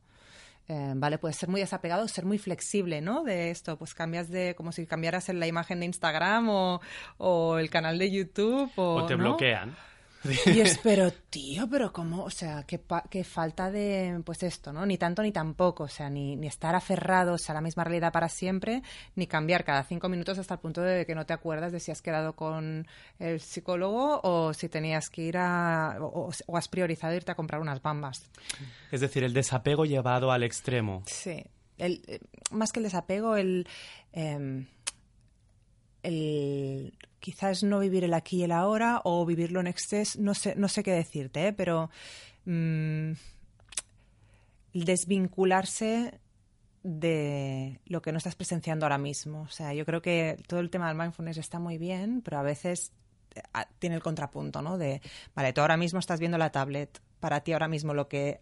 Eh, 0.67 0.93
vale, 0.97 1.19
puedes 1.19 1.37
ser 1.37 1.51
muy 1.51 1.61
desapegado, 1.61 2.09
ser 2.09 2.25
muy 2.25 2.39
flexible, 2.39 3.03
¿no? 3.03 3.23
De 3.23 3.51
esto, 3.51 3.77
pues 3.77 3.93
cambias 3.93 4.31
de, 4.31 4.55
como 4.55 4.73
si 4.73 4.87
cambiaras 4.87 5.29
en 5.29 5.41
la 5.41 5.47
imagen 5.47 5.81
de 5.81 5.87
Instagram 5.87 6.49
o, 6.49 6.81
o 7.19 7.59
el 7.59 7.69
canal 7.69 7.99
de 7.99 8.11
YouTube. 8.11 8.71
O, 8.77 8.95
o 8.95 9.07
te 9.07 9.15
bloquean. 9.15 9.77
Y 10.47 10.61
es, 10.61 10.79
pero 10.79 11.11
tío, 11.13 11.69
pero 11.69 11.93
cómo, 11.93 12.25
o 12.25 12.31
sea, 12.31 12.65
qué, 12.67 12.81
qué, 13.11 13.25
falta 13.25 13.71
de, 13.71 14.21
pues 14.25 14.43
esto, 14.43 14.73
¿no? 14.73 14.87
Ni 14.87 14.97
tanto 14.99 15.23
ni 15.23 15.33
tampoco, 15.33 15.85
o 15.85 15.89
sea, 15.89 16.09
ni, 16.09 16.37
ni 16.37 16.47
estar 16.47 16.75
aferrados 16.75 17.51
a 17.51 17.55
la 17.55 17.61
misma 17.61 17.85
realidad 17.85 18.13
para 18.13 18.29
siempre, 18.29 18.83
ni 19.17 19.27
cambiar 19.27 19.65
cada 19.65 19.85
cinco 19.85 20.09
minutos 20.09 20.39
hasta 20.39 20.55
el 20.55 20.61
punto 20.61 20.81
de 20.81 21.07
que 21.07 21.15
no 21.15 21.27
te 21.27 21.33
acuerdas 21.33 21.73
de 21.73 21.81
si 21.81 21.91
has 21.91 22.03
quedado 22.03 22.35
con 22.35 22.87
el 23.19 23.41
psicólogo 23.41 24.21
o 24.23 24.55
si 24.55 24.69
tenías 24.69 25.11
que 25.11 25.23
ir 25.23 25.37
a, 25.37 25.99
o, 26.01 26.31
has 26.55 26.69
priorizado 26.69 27.15
irte 27.15 27.33
a 27.33 27.35
comprar 27.35 27.61
unas 27.61 27.83
bambas. 27.83 28.29
Es 28.91 29.01
decir, 29.01 29.25
el 29.25 29.35
desapego 29.35 29.85
llevado 29.85 30.33
al 30.33 30.43
extremo. 30.43 31.03
Sí, 31.07 31.45
el, 31.79 32.03
eh, 32.07 32.21
más 32.51 32.73
que 32.73 32.81
el 32.81 32.85
desapego, 32.85 33.37
el... 33.37 33.67
Em, 34.13 34.67
el 36.05 36.95
quizás 37.25 37.63
no 37.63 37.79
vivir 37.79 38.05
el 38.05 38.13
aquí 38.13 38.41
y 38.41 38.43
el 38.43 38.53
ahora 38.53 39.01
o 39.03 39.25
vivirlo 39.25 39.59
en 39.61 39.67
exceso, 39.67 40.19
no 40.21 40.35
sé, 40.35 40.55
no 40.57 40.69
sé 40.69 40.83
qué 40.83 40.93
decirte, 40.93 41.47
¿eh? 41.47 41.53
pero 41.55 41.89
mm, 42.45 43.13
desvincularse 44.75 46.21
de 46.83 47.81
lo 47.87 48.03
que 48.03 48.13
no 48.13 48.19
estás 48.19 48.35
presenciando 48.35 48.85
ahora 48.85 48.99
mismo. 48.99 49.41
O 49.41 49.49
sea, 49.49 49.73
yo 49.73 49.87
creo 49.87 50.03
que 50.03 50.37
todo 50.47 50.61
el 50.61 50.69
tema 50.69 50.89
del 50.89 50.99
mindfulness 50.99 51.39
está 51.39 51.59
muy 51.59 51.79
bien, 51.79 52.21
pero 52.21 52.39
a 52.39 52.43
veces 52.43 52.93
eh, 53.35 53.41
tiene 53.79 53.97
el 53.97 54.03
contrapunto, 54.03 54.61
¿no? 54.61 54.77
De, 54.77 55.01
vale, 55.35 55.55
tú 55.55 55.63
ahora 55.63 55.79
mismo 55.79 56.01
estás 56.01 56.21
viendo 56.21 56.37
la 56.37 56.53
tablet, 56.53 57.01
para 57.21 57.41
ti 57.41 57.55
ahora 57.55 57.69
mismo 57.69 57.95
lo 57.95 58.07
que 58.07 58.41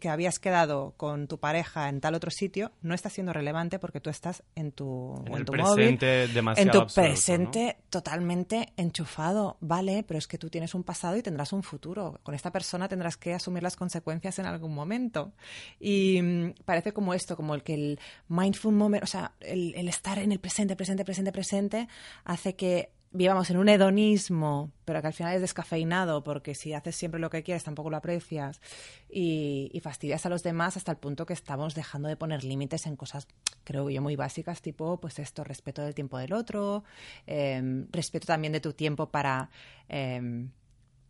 que 0.00 0.08
habías 0.08 0.38
quedado 0.38 0.94
con 0.96 1.28
tu 1.28 1.38
pareja 1.38 1.88
en 1.88 2.00
tal 2.00 2.14
otro 2.14 2.30
sitio 2.30 2.72
no 2.82 2.94
está 2.94 3.10
siendo 3.10 3.32
relevante 3.32 3.78
porque 3.78 4.00
tú 4.00 4.10
estás 4.10 4.42
en 4.54 4.72
tu, 4.72 5.22
en, 5.26 5.44
tu 5.44 5.52
presente 5.52 6.28
móvil, 6.32 6.58
en 6.58 6.70
tu 6.70 6.86
presente 6.86 7.76
totalmente 7.90 8.72
enchufado, 8.76 9.56
vale, 9.60 10.04
pero 10.06 10.18
es 10.18 10.26
que 10.26 10.38
tú 10.38 10.50
tienes 10.50 10.74
un 10.74 10.82
pasado 10.82 11.16
y 11.16 11.22
tendrás 11.22 11.52
un 11.52 11.62
futuro. 11.62 12.20
Con 12.22 12.34
esta 12.34 12.50
persona 12.50 12.88
tendrás 12.88 13.16
que 13.16 13.34
asumir 13.34 13.62
las 13.62 13.76
consecuencias 13.76 14.38
en 14.38 14.46
algún 14.46 14.74
momento. 14.74 15.32
Y 15.80 16.20
mm, 16.22 16.54
parece 16.64 16.92
como 16.92 17.14
esto, 17.14 17.36
como 17.36 17.54
el 17.54 17.62
que 17.62 17.74
el 17.74 18.00
mindful 18.28 18.74
moment, 18.74 19.02
o 19.04 19.06
sea, 19.06 19.32
el, 19.40 19.74
el 19.74 19.88
estar 19.88 20.18
en 20.18 20.32
el 20.32 20.40
presente, 20.40 20.76
presente, 20.76 21.04
presente, 21.04 21.32
presente, 21.32 21.88
hace 22.24 22.54
que 22.54 22.90
vivamos 23.16 23.50
en 23.50 23.56
un 23.56 23.68
hedonismo, 23.68 24.70
pero 24.84 25.00
que 25.00 25.08
al 25.08 25.12
final 25.12 25.34
es 25.34 25.40
descafeinado, 25.40 26.22
porque 26.22 26.54
si 26.54 26.72
haces 26.74 26.94
siempre 26.94 27.20
lo 27.20 27.30
que 27.30 27.42
quieres 27.42 27.64
tampoco 27.64 27.90
lo 27.90 27.96
aprecias 27.96 28.60
y, 29.08 29.80
fastidias 29.82 30.26
a 30.26 30.28
los 30.28 30.42
demás 30.42 30.76
hasta 30.76 30.92
el 30.92 30.98
punto 30.98 31.26
que 31.26 31.32
estamos 31.32 31.74
dejando 31.74 32.08
de 32.08 32.16
poner 32.16 32.44
límites 32.44 32.86
en 32.86 32.96
cosas, 32.96 33.26
creo 33.64 33.88
yo, 33.88 34.02
muy 34.02 34.16
básicas, 34.16 34.62
tipo, 34.62 34.98
pues 35.00 35.18
esto, 35.18 35.44
respeto 35.44 35.82
del 35.82 35.94
tiempo 35.94 36.18
del 36.18 36.32
otro, 36.32 36.84
em, 37.26 37.86
respeto 37.92 38.26
también 38.26 38.52
de 38.52 38.60
tu 38.60 38.72
tiempo 38.72 39.10
para... 39.10 39.50
Em, 39.88 40.50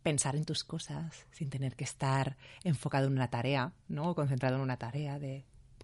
pensar 0.03 0.37
en 0.37 0.45
tus 0.45 0.63
cosas 0.63 1.25
sin 1.31 1.49
tener 1.49 1.75
que 1.75 1.83
estar 1.83 2.37
enfocado 2.63 3.07
en 3.07 3.13
una 3.13 3.29
tarea, 3.29 3.73
¿no? 3.89 4.11
O 4.11 4.15
concentrado 4.15 4.55
en 4.55 4.61
una 4.61 4.77
tarea 4.77 5.19
de 5.19 5.43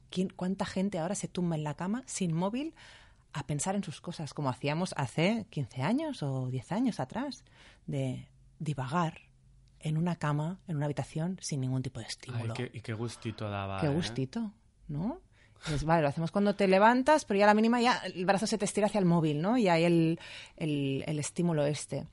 ¿quién, 0.10 0.30
cuánta 0.30 0.66
gente 0.66 0.98
ahora 0.98 1.14
se 1.14 1.28
tumba 1.28 1.58
en 1.58 1.66
la 1.66 1.74
cama 1.74 2.04
sin 2.06 2.34
móvil 2.34 2.74
a 3.34 3.46
pensar 3.48 3.76
en 3.76 3.84
sus 3.84 4.00
cosas, 4.00 4.34
como 4.34 4.50
hacíamos 4.50 4.94
hace 4.96 5.46
15 5.50 5.82
años 5.82 6.24
o 6.24 6.50
10 6.50 6.72
años 6.72 7.00
atrás, 7.00 7.44
de 7.88 8.30
divagar 8.60 9.22
en 9.80 9.98
una 9.98 10.16
cama, 10.16 10.60
en 10.68 10.78
una 10.78 10.86
habitación, 10.86 11.38
sin 11.42 11.62
ningún 11.62 11.82
tipo 11.82 12.00
de 12.00 12.06
estímulo. 12.06 12.54
y 12.72 12.82
qué 12.82 12.94
gustito 12.94 13.50
daba. 13.50 13.82
Qué 13.82 13.88
¿eh? 13.88 13.90
gustito, 13.90 14.54
¿no? 14.88 15.20
Pues 15.68 15.84
vale, 15.84 16.02
lo 16.02 16.10
hacemos 16.10 16.32
cuando 16.32 16.56
te 16.56 16.68
levantas, 16.68 17.26
pero 17.26 17.40
ya 17.40 17.46
a 17.46 17.48
la 17.48 17.54
mínima 17.54 17.82
ya 17.82 17.98
el 18.00 18.26
brazo 18.26 18.48
se 18.48 18.58
te 18.58 18.66
estira 18.66 18.88
hacia 18.88 19.00
el 19.00 19.06
móvil, 19.06 19.42
¿no? 19.42 19.58
Y 19.58 19.70
hay 19.70 19.86
el, 19.86 20.20
el, 20.58 21.04
el 21.08 21.20
estímulo 21.20 21.66
este. 21.66 22.06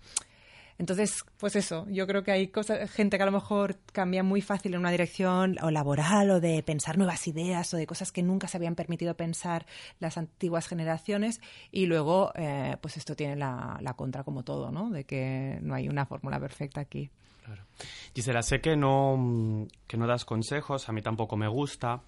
Entonces, 0.81 1.27
pues 1.37 1.57
eso, 1.57 1.87
yo 1.91 2.07
creo 2.07 2.25
que 2.25 2.31
hay 2.31 2.49
cosas, 2.49 2.91
gente 2.91 3.19
que 3.19 3.23
a 3.23 3.27
lo 3.27 3.33
mejor 3.33 3.77
cambia 3.93 4.23
muy 4.23 4.41
fácil 4.41 4.73
en 4.73 4.81
una 4.81 4.91
dirección 4.91 5.59
o 5.61 5.71
laboral 5.71 6.31
o 6.31 6.41
de 6.41 6.63
pensar 6.63 6.97
nuevas 6.97 7.29
ideas 7.29 7.75
o 7.75 7.77
de 7.77 7.87
cosas 7.87 8.13
que 8.13 8.23
nunca 8.23 8.49
se 8.49 8.57
habían 8.57 8.75
permitido 8.75 9.15
pensar 9.15 9.67
las 9.99 10.17
antiguas 10.17 10.69
generaciones 10.69 11.43
y 11.71 11.85
luego, 11.85 12.33
eh, 12.35 12.79
pues 12.81 12.97
esto 12.97 13.15
tiene 13.15 13.37
la, 13.37 13.79
contra 13.95 14.25
como 14.25 14.43
todo, 14.43 14.71
¿no? 14.71 14.89
De 14.89 15.05
que 15.05 15.59
no 15.61 15.75
hay 15.75 15.87
una 15.91 16.07
fórmula 16.07 16.41
perfecta 16.41 16.81
aquí. 16.81 17.11
Claro. 17.45 17.63
Gisela, 18.15 18.41
sé 18.41 18.63
que 18.63 18.75
no, 18.75 19.69
que 19.87 19.99
no 19.99 20.07
das 20.07 20.25
consejos, 20.25 20.89
a 20.89 20.93
mí 20.93 21.03
tampoco 21.03 21.37
me 21.37 21.47
gusta. 21.47 22.01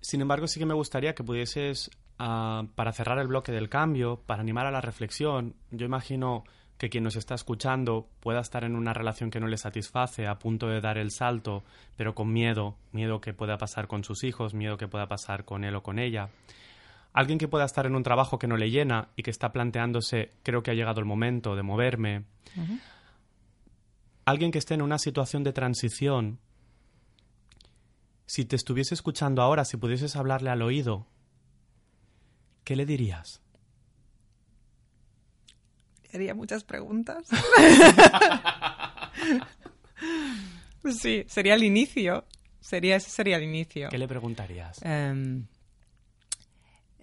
Sin 0.00 0.20
embargo, 0.20 0.48
sí 0.48 0.58
que 0.58 0.66
me 0.66 0.74
gustaría 0.74 1.14
que 1.14 1.22
pudieses, 1.22 1.92
uh, 2.18 2.66
para 2.74 2.92
cerrar 2.92 3.20
el 3.20 3.28
bloque 3.28 3.52
del 3.52 3.68
cambio, 3.68 4.20
para 4.26 4.40
animar 4.40 4.66
a 4.66 4.72
la 4.72 4.80
reflexión, 4.80 5.54
yo 5.70 5.86
imagino 5.86 6.42
que 6.78 6.90
quien 6.90 7.04
nos 7.04 7.16
está 7.16 7.34
escuchando 7.34 8.08
pueda 8.20 8.40
estar 8.40 8.64
en 8.64 8.76
una 8.76 8.92
relación 8.92 9.30
que 9.30 9.40
no 9.40 9.46
le 9.46 9.56
satisface, 9.56 10.26
a 10.26 10.38
punto 10.38 10.68
de 10.68 10.80
dar 10.80 10.98
el 10.98 11.10
salto, 11.10 11.64
pero 11.96 12.14
con 12.14 12.32
miedo, 12.32 12.76
miedo 12.92 13.20
que 13.20 13.32
pueda 13.32 13.56
pasar 13.56 13.86
con 13.86 14.04
sus 14.04 14.24
hijos, 14.24 14.52
miedo 14.52 14.76
que 14.76 14.88
pueda 14.88 15.06
pasar 15.08 15.44
con 15.44 15.64
él 15.64 15.74
o 15.74 15.82
con 15.82 15.98
ella. 15.98 16.28
Alguien 17.12 17.38
que 17.38 17.48
pueda 17.48 17.64
estar 17.64 17.86
en 17.86 17.96
un 17.96 18.02
trabajo 18.02 18.38
que 18.38 18.46
no 18.46 18.58
le 18.58 18.70
llena 18.70 19.08
y 19.16 19.22
que 19.22 19.30
está 19.30 19.50
planteándose, 19.50 20.32
creo 20.42 20.62
que 20.62 20.70
ha 20.70 20.74
llegado 20.74 21.00
el 21.00 21.06
momento 21.06 21.56
de 21.56 21.62
moverme. 21.62 22.24
Alguien 24.26 24.50
que 24.50 24.58
esté 24.58 24.74
en 24.74 24.82
una 24.82 24.98
situación 24.98 25.42
de 25.42 25.54
transición. 25.54 26.40
Si 28.26 28.44
te 28.44 28.56
estuviese 28.56 28.92
escuchando 28.92 29.40
ahora, 29.40 29.64
si 29.64 29.78
pudieses 29.78 30.14
hablarle 30.14 30.50
al 30.50 30.60
oído, 30.60 31.06
¿qué 32.64 32.76
le 32.76 32.84
dirías? 32.84 33.40
Haría 36.16 36.34
muchas 36.34 36.64
preguntas. 36.64 37.28
sí, 40.98 41.24
sería 41.28 41.54
el 41.54 41.62
inicio. 41.62 42.24
Sería, 42.60 42.96
ese 42.96 43.10
sería 43.10 43.36
el 43.36 43.44
inicio. 43.44 43.88
¿Qué 43.88 43.98
le 43.98 44.08
preguntarías? 44.08 44.82
Em, 44.82 45.46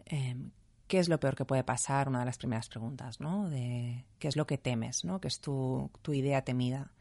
em, 0.05 0.51
¿Qué 0.87 0.99
es 0.99 1.07
lo 1.07 1.19
peor 1.19 1.35
que 1.35 1.45
puede 1.45 1.63
pasar? 1.63 2.09
Una 2.09 2.19
de 2.19 2.25
las 2.25 2.37
primeras 2.37 2.67
preguntas, 2.67 3.19
¿no? 3.19 3.49
De 3.49 4.05
qué 4.19 4.27
es 4.27 4.35
lo 4.35 4.45
que 4.45 4.57
temes, 4.57 5.05
¿no? 5.05 5.21
¿Qué 5.21 5.29
es 5.29 5.39
tu, 5.39 5.89
tu 6.01 6.13
idea 6.13 6.43
temida? 6.43 6.91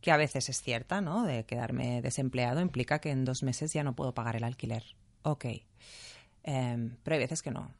Que 0.00 0.12
a 0.12 0.16
veces 0.16 0.48
es 0.48 0.62
cierta, 0.62 1.00
¿no? 1.00 1.24
De 1.24 1.44
quedarme 1.44 2.02
desempleado 2.02 2.60
implica 2.60 3.00
que 3.00 3.10
en 3.10 3.24
dos 3.24 3.42
meses 3.42 3.72
ya 3.72 3.82
no 3.82 3.96
puedo 3.96 4.14
pagar 4.14 4.36
el 4.36 4.44
alquiler. 4.44 4.84
Ok. 5.22 5.46
Em, 6.44 6.96
pero 7.02 7.14
hay 7.14 7.20
veces 7.20 7.42
que 7.42 7.50
no. 7.50 7.70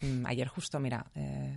Mm, 0.00 0.26
ayer 0.26 0.48
justo, 0.48 0.80
mira, 0.80 1.06
eh, 1.14 1.56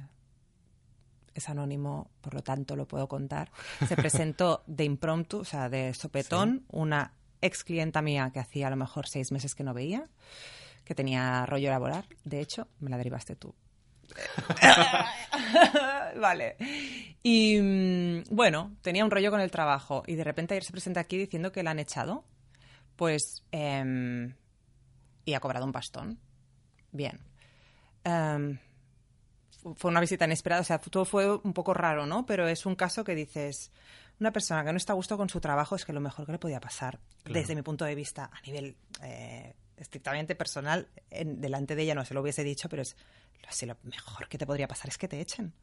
es 1.35 1.49
anónimo, 1.49 2.09
por 2.21 2.33
lo 2.33 2.41
tanto 2.41 2.75
lo 2.75 2.87
puedo 2.87 3.07
contar, 3.07 3.51
se 3.87 3.95
presentó 3.95 4.63
de 4.65 4.85
impromptu, 4.85 5.39
o 5.39 5.45
sea, 5.45 5.69
de 5.69 5.93
sopetón, 5.93 6.65
una 6.71 7.13
ex 7.41 7.63
clienta 7.63 8.01
mía 8.01 8.31
que 8.33 8.39
hacía 8.39 8.67
a 8.67 8.69
lo 8.71 8.77
mejor 8.77 9.07
seis 9.07 9.31
meses 9.31 9.53
que 9.53 9.63
no 9.63 9.73
veía, 9.73 10.07
que 10.83 10.95
tenía 10.95 11.45
rollo 11.45 11.69
laboral. 11.69 12.05
De 12.23 12.39
hecho, 12.39 12.67
me 12.79 12.89
la 12.89 12.97
derivaste 12.97 13.35
tú. 13.35 13.53
vale. 16.19 16.55
Y 17.21 17.59
mm, 17.59 18.23
bueno, 18.31 18.75
tenía 18.81 19.03
un 19.03 19.11
rollo 19.11 19.31
con 19.31 19.41
el 19.41 19.51
trabajo 19.51 20.03
y 20.07 20.15
de 20.15 20.23
repente 20.23 20.53
ayer 20.53 20.63
se 20.63 20.71
presenta 20.71 21.01
aquí 21.01 21.17
diciendo 21.17 21.51
que 21.51 21.63
la 21.63 21.71
han 21.71 21.79
echado. 21.79 22.23
Pues. 22.95 23.43
Em, 23.51 24.33
y 25.25 25.33
ha 25.33 25.39
cobrado 25.39 25.65
un 25.65 25.71
pastón. 25.71 26.19
Bien. 26.91 27.19
Em, 28.03 28.59
fue 29.75 29.91
una 29.91 29.99
visita 29.99 30.25
inesperada, 30.25 30.61
o 30.61 30.65
sea, 30.65 30.79
todo 30.79 31.05
fue 31.05 31.35
un 31.35 31.53
poco 31.53 31.73
raro, 31.73 32.05
¿no? 32.05 32.25
Pero 32.25 32.47
es 32.47 32.65
un 32.65 32.75
caso 32.75 33.03
que 33.03 33.15
dices, 33.15 33.71
una 34.19 34.31
persona 34.31 34.63
que 34.63 34.71
no 34.71 34.77
está 34.77 34.93
a 34.93 34.95
gusto 34.95 35.17
con 35.17 35.29
su 35.29 35.41
trabajo 35.41 35.75
es 35.75 35.85
que 35.85 35.93
lo 35.93 36.01
mejor 36.01 36.25
que 36.25 36.31
le 36.31 36.39
podía 36.39 36.59
pasar, 36.59 36.99
desde 37.25 37.55
mi 37.55 37.61
punto 37.61 37.85
de 37.85 37.95
vista, 37.95 38.29
a 38.31 38.41
nivel 38.45 38.75
eh, 39.01 39.55
estrictamente 39.77 40.35
personal, 40.35 40.87
delante 41.09 41.75
de 41.75 41.83
ella 41.83 41.95
no 41.95 42.05
se 42.05 42.13
lo 42.13 42.21
hubiese 42.21 42.43
dicho, 42.43 42.69
pero 42.69 42.83
es 42.83 42.95
así 43.47 43.65
lo 43.65 43.77
mejor 43.83 44.27
que 44.27 44.37
te 44.37 44.45
podría 44.45 44.67
pasar 44.67 44.89
es 44.89 44.97
que 44.97 45.07
te 45.07 45.19
echen 45.19 45.53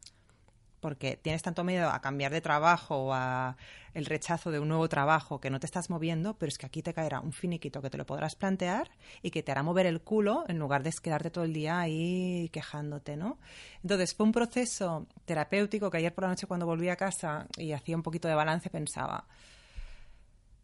porque 0.83 1.15
tienes 1.15 1.41
tanto 1.41 1.63
miedo 1.63 1.89
a 1.89 2.01
cambiar 2.01 2.33
de 2.33 2.41
trabajo 2.41 3.05
o 3.05 3.13
a 3.13 3.55
el 3.93 4.05
rechazo 4.05 4.51
de 4.51 4.59
un 4.59 4.67
nuevo 4.67 4.89
trabajo 4.89 5.39
que 5.39 5.49
no 5.49 5.61
te 5.61 5.65
estás 5.65 5.89
moviendo, 5.89 6.33
pero 6.37 6.49
es 6.49 6.57
que 6.57 6.65
aquí 6.65 6.81
te 6.81 6.93
caerá 6.93 7.21
un 7.21 7.31
finiquito 7.31 7.81
que 7.81 7.89
te 7.89 7.97
lo 7.97 8.05
podrás 8.05 8.35
plantear 8.35 8.91
y 9.21 9.31
que 9.31 9.43
te 9.43 9.53
hará 9.53 9.63
mover 9.63 9.85
el 9.85 10.01
culo 10.01 10.43
en 10.49 10.59
lugar 10.59 10.83
de 10.83 10.91
quedarte 11.01 11.29
todo 11.29 11.45
el 11.45 11.53
día 11.53 11.79
ahí 11.79 12.49
quejándote, 12.51 13.15
¿no? 13.15 13.39
Entonces 13.81 14.13
fue 14.13 14.25
un 14.25 14.33
proceso 14.33 15.07
terapéutico 15.23 15.89
que 15.89 15.99
ayer 15.99 16.13
por 16.13 16.25
la 16.25 16.31
noche 16.31 16.47
cuando 16.47 16.65
volví 16.65 16.89
a 16.89 16.97
casa 16.97 17.47
y 17.55 17.71
hacía 17.71 17.95
un 17.95 18.03
poquito 18.03 18.27
de 18.27 18.35
balance 18.35 18.69
pensaba, 18.69 19.25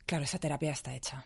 claro, 0.05 0.25
esa 0.25 0.37
terapia 0.37 0.67
ya 0.67 0.73
está 0.73 0.93
hecha. 0.93 1.23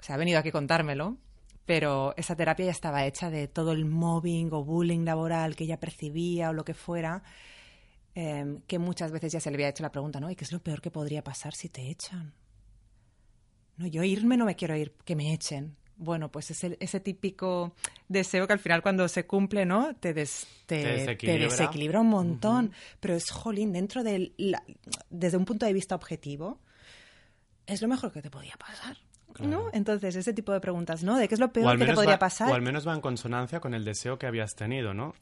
O 0.00 0.02
sea, 0.02 0.14
ha 0.14 0.18
venido 0.18 0.38
aquí 0.38 0.48
a 0.48 0.52
contármelo, 0.52 1.18
pero 1.66 2.14
esa 2.16 2.36
terapia 2.36 2.64
ya 2.64 2.72
estaba 2.72 3.04
hecha 3.04 3.28
de 3.28 3.48
todo 3.48 3.72
el 3.72 3.84
mobbing 3.84 4.48
o 4.50 4.64
bullying 4.64 5.04
laboral 5.04 5.56
que 5.56 5.64
ella 5.64 5.78
percibía 5.78 6.48
o 6.48 6.52
lo 6.54 6.64
que 6.64 6.72
fuera 6.72 7.22
Em, 8.14 8.60
que 8.66 8.78
muchas 8.78 9.10
veces 9.10 9.32
ya 9.32 9.40
se 9.40 9.50
le 9.50 9.56
había 9.56 9.68
hecho 9.68 9.82
la 9.82 9.90
pregunta, 9.90 10.20
¿no? 10.20 10.30
¿Y 10.30 10.36
qué 10.36 10.44
es 10.44 10.52
lo 10.52 10.62
peor 10.62 10.82
que 10.82 10.90
podría 10.90 11.24
pasar 11.24 11.54
si 11.54 11.70
te 11.70 11.88
echan? 11.88 12.34
No, 13.78 13.86
yo 13.86 14.02
irme 14.02 14.36
no 14.36 14.44
me 14.44 14.54
quiero 14.54 14.76
ir, 14.76 14.92
que 15.04 15.16
me 15.16 15.32
echen. 15.32 15.76
Bueno, 15.96 16.30
pues 16.30 16.50
es 16.50 16.62
ese 16.64 17.00
típico 17.00 17.74
deseo 18.08 18.46
que 18.46 18.52
al 18.52 18.58
final 18.58 18.82
cuando 18.82 19.08
se 19.08 19.24
cumple, 19.24 19.64
¿no? 19.64 19.94
Te, 19.96 20.12
desequilibra. 20.12 22.00
un 22.00 22.08
montón. 22.08 22.72
Pero 23.00 23.14
es, 23.14 23.30
jolín, 23.30 23.72
dentro 23.72 24.02
del... 24.02 24.34
desde 25.08 25.36
un 25.36 25.44
punto 25.44 25.64
de 25.64 25.72
vista 25.72 25.94
objetivo, 25.94 26.60
es 27.66 27.80
lo 27.80 27.88
mejor 27.88 28.12
que 28.12 28.20
te 28.20 28.30
podía 28.30 28.56
pasar. 28.56 28.98
¿No? 29.40 29.64
Entonces, 29.72 30.14
ese 30.16 30.32
tipo 30.32 30.52
de 30.52 30.60
preguntas, 30.60 31.02
¿no? 31.02 31.16
¿De 31.18 31.28
qué 31.28 31.34
es 31.34 31.40
lo 31.40 31.52
peor 31.52 31.66
que 31.78 31.84
te 31.86 31.94
podría 31.94 32.18
pasar? 32.18 32.50
O 32.50 32.54
al 32.54 32.62
menos 32.62 32.86
va 32.86 32.94
en 32.94 33.00
consonancia 33.00 33.60
con 33.60 33.74
el 33.74 33.84
deseo 33.84 34.18
que 34.18 34.26
habías 34.26 34.54
tenido, 34.54 34.94
¿no? 34.94 35.14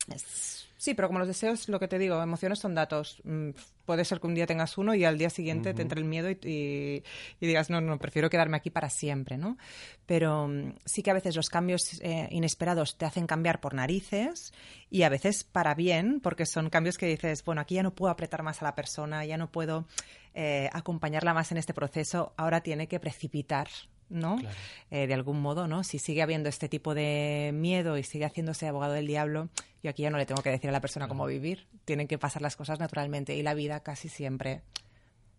Sí, 0.77 0.95
pero 0.95 1.09
como 1.09 1.19
los 1.19 1.29
deseos, 1.29 1.69
lo 1.69 1.79
que 1.79 1.89
te 1.89 1.99
digo, 1.99 2.23
emociones 2.23 2.59
son 2.59 2.75
datos. 2.75 3.21
Mm, 3.25 3.51
puede 3.85 4.03
ser 4.07 4.19
que 4.19 4.27
un 4.27 4.35
día 4.35 4.47
tengas 4.47 4.79
uno 4.79 4.95
y 4.95 5.05
al 5.05 5.19
día 5.19 5.29
siguiente 5.29 5.75
te 5.75 5.83
entre 5.83 6.01
el 6.01 6.07
miedo 6.07 6.31
y, 6.31 6.39
y- 6.43 7.05
y 7.39 7.47
digas, 7.47 7.69
no, 7.69 7.83
no, 7.83 7.99
prefiero 7.99 8.31
quedarme 8.31 8.57
aquí 8.57 8.71
para 8.71 8.89
siempre, 8.89 9.37
¿no? 9.37 9.59
Pero 10.07 10.49
mm, 10.49 10.77
sí 10.87 11.03
que 11.03 11.11
a 11.11 11.15
veces 11.15 11.37
los 11.37 11.51
cambios 11.51 12.01
eh, 12.01 12.29
inesperados 12.31 12.97
te 12.97 13.05
hacen 13.05 13.27
cambiar 13.27 13.61
por 13.61 13.75
narices 13.75 14.55
y 14.91 15.03
a 15.03 15.11
veces 15.11 15.45
para 15.45 15.75
bien, 15.75 16.21
porque 16.21 16.47
son 16.47 16.71
cambios 16.71 16.97
que 16.97 17.05
dices, 17.07 17.45
bueno, 17.45 17.61
aquí 17.61 17.75
ya 17.75 17.83
no 17.83 17.95
puedo 17.95 18.11
apretar 18.11 18.43
más 18.43 18.63
a 18.63 18.65
la 18.65 18.75
persona, 18.75 19.23
ya 19.27 19.37
no 19.37 19.53
puedo 19.53 19.87
eh, 20.33 20.71
acompañarla 20.73 21.35
más 21.35 21.53
en 21.53 21.59
este 21.59 21.75
proceso, 21.75 22.33
ahora 22.39 22.63
tiene 22.63 22.89
que 22.89 22.99
precipitar. 23.01 23.69
¿No? 24.11 24.37
Claro. 24.37 24.57
Eh, 24.91 25.07
de 25.07 25.15
algún 25.15 25.41
modo, 25.41 25.67
¿no? 25.67 25.83
Si 25.85 25.99
sigue 25.99 26.21
habiendo 26.23 26.49
este 26.49 26.69
tipo 26.69 26.95
de 26.95 27.53
miedo 27.55 27.97
y 27.97 28.03
sigue 28.03 28.27
haciéndose 28.27 28.69
abogado 28.69 28.93
del 28.93 29.07
diablo, 29.07 29.49
yo 29.83 29.91
aquí 29.91 30.03
ya 30.03 30.11
no 30.11 30.19
le 30.19 30.27
tengo 30.27 30.43
que 30.43 30.51
decir 30.51 30.69
a 30.69 30.73
la 30.73 30.81
persona 30.81 31.09
cómo 31.09 31.25
vivir. 31.27 31.67
Tienen 31.85 32.07
que 32.09 32.19
pasar 32.19 32.43
las 32.43 32.57
cosas 32.57 32.79
naturalmente 32.79 33.35
y 33.37 33.43
la 33.43 33.55
vida 33.55 33.81
casi 33.83 34.09
siempre, 34.09 34.63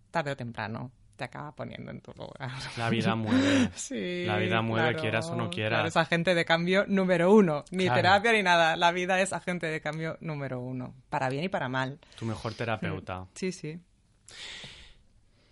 tarde 0.10 0.32
o 0.32 0.36
temprano, 0.38 0.92
te 1.16 1.26
acaba 1.26 1.54
poniendo 1.56 1.92
en 1.92 2.02
tu 2.02 2.12
lugar. 2.14 2.50
La 2.78 2.90
vida 2.90 3.14
mueve. 3.16 3.70
Sí, 3.76 4.26
La 4.26 4.38
vida 4.38 4.62
mueve, 4.64 4.88
claro, 4.90 5.02
quieras 5.02 5.28
o 5.30 5.36
no 5.36 5.50
quieras. 5.52 5.78
claro, 5.78 5.88
es 5.90 5.98
agente 5.98 6.34
de 6.34 6.46
cambio 6.46 6.86
número 6.88 7.32
uno. 7.32 7.64
Ni 7.70 7.84
Claro. 7.84 7.98
terapia 8.02 8.32
ni 8.32 8.42
nada. 8.42 8.76
La 8.76 8.92
vida 8.92 9.22
es 9.22 9.32
agente 9.32 9.68
de 9.68 9.82
cambio 9.82 10.18
número 10.22 10.60
uno. 10.60 10.96
Para 11.12 11.30
bien 11.30 11.44
y 11.44 11.50
para 11.50 11.70
mal. 11.70 12.00
Tu 12.18 12.26
mejor 12.26 12.56
terapeuta. 12.56 13.28
Sí, 13.36 13.52
sí. 13.52 13.80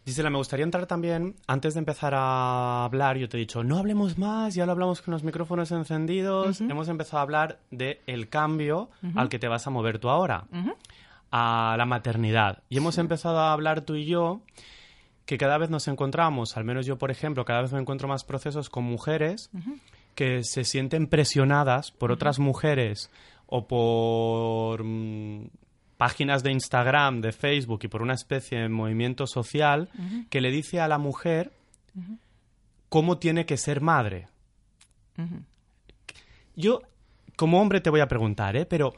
Gisela, 0.09 0.31
me 0.31 0.37
gustaría 0.39 0.63
entrar 0.63 0.87
también, 0.87 1.35
antes 1.45 1.75
de 1.75 1.79
empezar 1.79 2.15
a 2.15 2.83
hablar, 2.83 3.17
yo 3.17 3.29
te 3.29 3.37
he 3.37 3.39
dicho, 3.39 3.63
no 3.63 3.77
hablemos 3.77 4.17
más, 4.17 4.55
ya 4.55 4.65
lo 4.65 4.71
hablamos 4.71 5.03
con 5.03 5.11
los 5.11 5.23
micrófonos 5.23 5.71
encendidos, 5.71 6.61
hemos 6.61 6.87
empezado 6.89 7.19
a 7.19 7.21
hablar 7.21 7.59
de 7.69 8.01
el 8.07 8.27
cambio 8.27 8.89
al 9.13 9.29
que 9.29 9.37
te 9.37 9.47
vas 9.47 9.67
a 9.67 9.69
mover 9.69 9.99
tú 9.99 10.09
ahora, 10.09 10.45
a 11.29 11.75
la 11.77 11.85
maternidad. 11.85 12.63
Y 12.69 12.77
hemos 12.77 12.97
empezado 12.97 13.37
a 13.37 13.53
hablar 13.53 13.81
tú 13.81 13.95
y 13.95 14.05
yo 14.05 14.41
que 15.27 15.37
cada 15.37 15.59
vez 15.59 15.69
nos 15.69 15.87
encontramos, 15.87 16.57
al 16.57 16.63
menos 16.63 16.87
yo, 16.87 16.97
por 16.97 17.11
ejemplo, 17.11 17.45
cada 17.45 17.61
vez 17.61 17.71
me 17.71 17.79
encuentro 17.79 18.07
más 18.07 18.23
procesos 18.23 18.71
con 18.71 18.85
mujeres 18.85 19.51
que 20.15 20.43
se 20.43 20.63
sienten 20.63 21.05
presionadas 21.05 21.91
por 21.91 22.11
otras 22.11 22.39
mujeres 22.39 23.11
o 23.45 23.67
por 23.67 24.83
mm, 24.83 25.49
páginas 25.99 26.43
de 26.43 26.53
Instagram, 26.53 27.19
de 27.19 27.33
Facebook 27.33 27.81
y 27.83 27.89
por 27.89 28.01
una 28.01 28.13
especie 28.13 28.57
de 28.57 28.69
movimiento 28.69 29.27
social 29.27 29.89
que 30.29 30.39
le 30.39 30.49
dice 30.49 30.79
a 30.79 30.87
la 30.87 30.97
mujer 30.97 31.51
cómo 32.87 33.17
tiene 33.17 33.45
que 33.45 33.57
ser 33.57 33.81
madre. 33.81 34.29
Yo, 36.55 36.81
como 37.35 37.61
hombre, 37.61 37.81
te 37.81 37.89
voy 37.89 37.99
a 37.99 38.07
preguntar, 38.07 38.55
¿eh? 38.55 38.65
Pero 38.65 38.93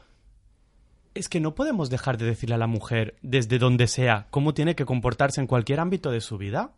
es 1.15 1.27
que 1.27 1.39
no 1.39 1.55
podemos 1.55 1.89
dejar 1.89 2.19
de 2.19 2.27
decirle 2.27 2.53
a 2.53 2.59
la 2.59 2.67
mujer, 2.67 3.15
desde 3.23 3.57
donde 3.57 3.87
sea, 3.87 4.27
cómo 4.29 4.53
tiene 4.53 4.75
que 4.75 4.85
comportarse 4.85 5.41
en 5.41 5.47
cualquier 5.47 5.79
ámbito 5.79 6.11
de 6.11 6.21
su 6.21 6.37
vida. 6.37 6.69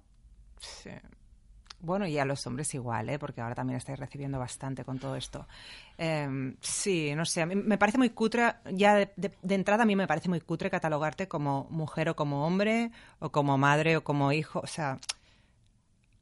Sí. 0.58 0.92
Bueno, 1.86 2.08
y 2.08 2.18
a 2.18 2.24
los 2.24 2.48
hombres 2.48 2.74
igual, 2.74 3.10
¿eh? 3.10 3.20
porque 3.20 3.42
ahora 3.42 3.56
también 3.56 3.78
estáis 3.78 4.00
recibiendo 4.00 4.40
bastante 4.40 4.86
con 4.86 5.00
todo 5.00 5.18
esto. 5.18 5.46
Eh, 5.98 6.56
sí, 6.62 7.14
no 7.14 7.26
sé, 7.26 7.42
a 7.42 7.46
mí 7.46 7.56
me 7.56 7.78
parece 7.78 7.98
muy 7.98 8.10
cutre, 8.12 8.54
ya 8.72 8.96
de, 8.96 9.12
de- 9.18 9.34
de 9.42 9.56
entrada 9.56 9.84
a 9.84 9.86
mí 9.86 9.96
me 9.96 10.08
parece 10.08 10.30
muy 10.30 10.40
cutre 10.40 10.70
catalogarte 10.72 11.28
como 11.28 11.68
mujer 11.70 12.08
o 12.08 12.16
como 12.16 12.48
hombre, 12.48 12.90
o 13.20 13.32
como 13.34 13.58
madre 13.58 13.98
o 13.98 14.04
como 14.04 14.32
hijo. 14.32 14.62
O 14.64 14.68
sea, 14.68 14.98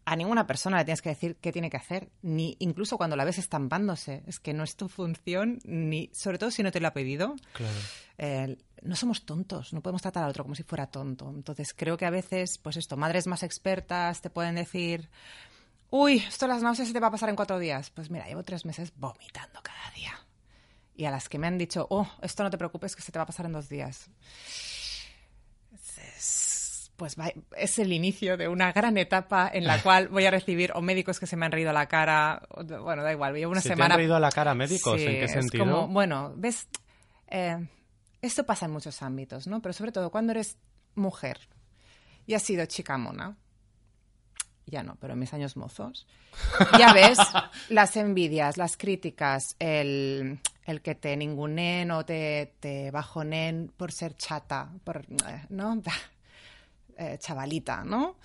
a 0.06 0.16
ninguna 0.16 0.48
persona 0.48 0.78
le 0.80 0.84
tienes 0.86 1.02
que 1.02 1.10
decir 1.10 1.38
qué 1.40 1.52
tiene 1.52 1.70
que 1.70 1.78
hacer, 1.78 2.10
ni 2.24 2.56
incluso 2.60 2.98
cuando 2.98 3.16
la 3.16 3.24
ves 3.24 3.38
estampándose. 3.38 4.24
Es 4.26 4.40
que 4.40 4.54
no 4.54 4.64
es 4.64 4.76
tu 4.76 4.90
función, 4.90 5.60
ni 5.64 6.10
sobre 6.12 6.40
todo 6.40 6.50
si 6.50 6.64
no 6.64 6.72
te 6.72 6.80
lo 6.80 6.88
ha 6.88 6.94
pedido. 6.94 7.36
Claro. 7.54 7.78
Eh, 8.18 8.58
no 8.82 8.96
somos 8.96 9.26
tontos, 9.26 9.74
no 9.74 9.82
podemos 9.82 10.02
tratar 10.02 10.24
al 10.24 10.32
otro 10.32 10.44
como 10.44 10.56
si 10.56 10.64
fuera 10.64 10.88
tonto. 10.88 11.30
Entonces 11.30 11.74
creo 11.78 11.98
que 11.98 12.06
a 12.08 12.10
veces, 12.10 12.58
pues 12.58 12.78
esto, 12.78 12.98
madres 12.98 13.28
más 13.28 13.44
expertas 13.44 14.22
te 14.22 14.32
pueden 14.32 14.56
decir, 14.56 15.10
uy, 15.92 16.18
esto 16.28 16.48
las 16.48 16.64
náuseas 16.64 16.88
se 16.88 16.94
te 16.94 17.00
va 17.00 17.08
a 17.08 17.12
pasar 17.12 17.30
en 17.30 17.36
cuatro 17.36 17.60
días. 17.60 17.92
Pues 17.92 18.10
mira, 18.10 18.26
llevo 18.28 18.42
tres 18.44 18.66
meses 18.66 18.92
vomitando 18.96 19.62
cada 19.62 19.92
día. 19.96 20.14
Y 20.96 21.06
a 21.06 21.12
las 21.12 21.30
que 21.30 21.38
me 21.38 21.46
han 21.48 21.58
dicho, 21.60 21.86
oh, 21.92 22.08
esto 22.24 22.42
no 22.44 22.50
te 22.50 22.58
preocupes, 22.58 22.96
que 22.96 23.02
se 23.04 23.12
te 23.12 23.20
va 23.20 23.24
a 23.24 23.26
pasar 23.28 23.46
en 23.46 23.52
dos 23.54 23.70
días. 23.70 24.10
Es- 25.74 26.92
Pues 26.98 27.18
va- 27.18 27.32
es 27.58 27.80
el 27.80 27.94
inicio 27.94 28.38
de 28.38 28.48
una 28.48 28.72
gran 28.74 28.96
etapa 28.98 29.50
en 29.52 29.66
la 29.66 29.82
cual 29.84 30.08
voy 30.10 30.26
a 30.28 30.32
recibir 30.32 30.72
o 30.76 30.82
médicos 30.82 31.20
que 31.20 31.26
se 31.26 31.36
me 31.36 31.46
han 31.48 31.52
reído 31.52 31.72
a 31.72 31.74
la 31.74 31.88
cara, 31.88 32.44
o- 32.50 32.64
bueno, 32.64 33.02
da 33.02 33.12
igual, 33.12 33.34
llevo 33.34 33.52
una 33.54 33.62
¿Se 33.62 33.70
te 33.70 33.76
semana 33.76 33.96
han 33.96 34.00
reído 34.00 34.16
a 34.16 34.20
la 34.20 34.30
cara 34.32 34.54
médicos? 34.54 35.00
Sí, 35.00 35.08
¿En 35.08 35.20
qué 35.20 35.28
sentido? 35.28 35.66
como, 35.66 35.88
bueno, 35.88 36.34
ves, 36.36 36.68
eh, 37.28 37.58
esto 38.22 38.46
pasa 38.46 38.66
en 38.68 38.72
muchos 38.74 39.02
ámbitos, 39.02 39.48
¿no? 39.48 39.62
Pero 39.64 39.74
sobre 39.74 39.92
todo 39.92 40.12
cuando 40.12 40.32
eres 40.34 40.58
mujer 40.94 41.40
y 42.28 42.36
has 42.36 42.44
sido 42.44 42.64
chica 42.68 42.98
mona, 43.00 43.36
ya 44.72 44.82
no, 44.84 44.96
pero 45.00 45.14
en 45.14 45.20
mis 45.20 45.34
años 45.34 45.58
mozos, 45.58 46.08
ya 46.80 46.94
ves 46.94 47.20
las 47.70 47.98
envidias, 47.98 48.58
las 48.58 48.78
críticas, 48.78 49.56
el, 49.60 50.40
el 50.66 50.82
que 50.82 50.96
te 50.96 51.16
ningunen 51.18 51.92
o 51.92 52.06
te, 52.06 52.54
te 52.60 52.90
bajonen 52.90 53.72
por 53.76 53.92
ser 53.92 54.16
chata, 54.16 54.72
por, 54.84 55.02
eh, 55.02 55.46
¿no? 55.50 55.82
Eh, 56.98 57.18
chavalita, 57.20 57.84
¿no? 57.84 58.18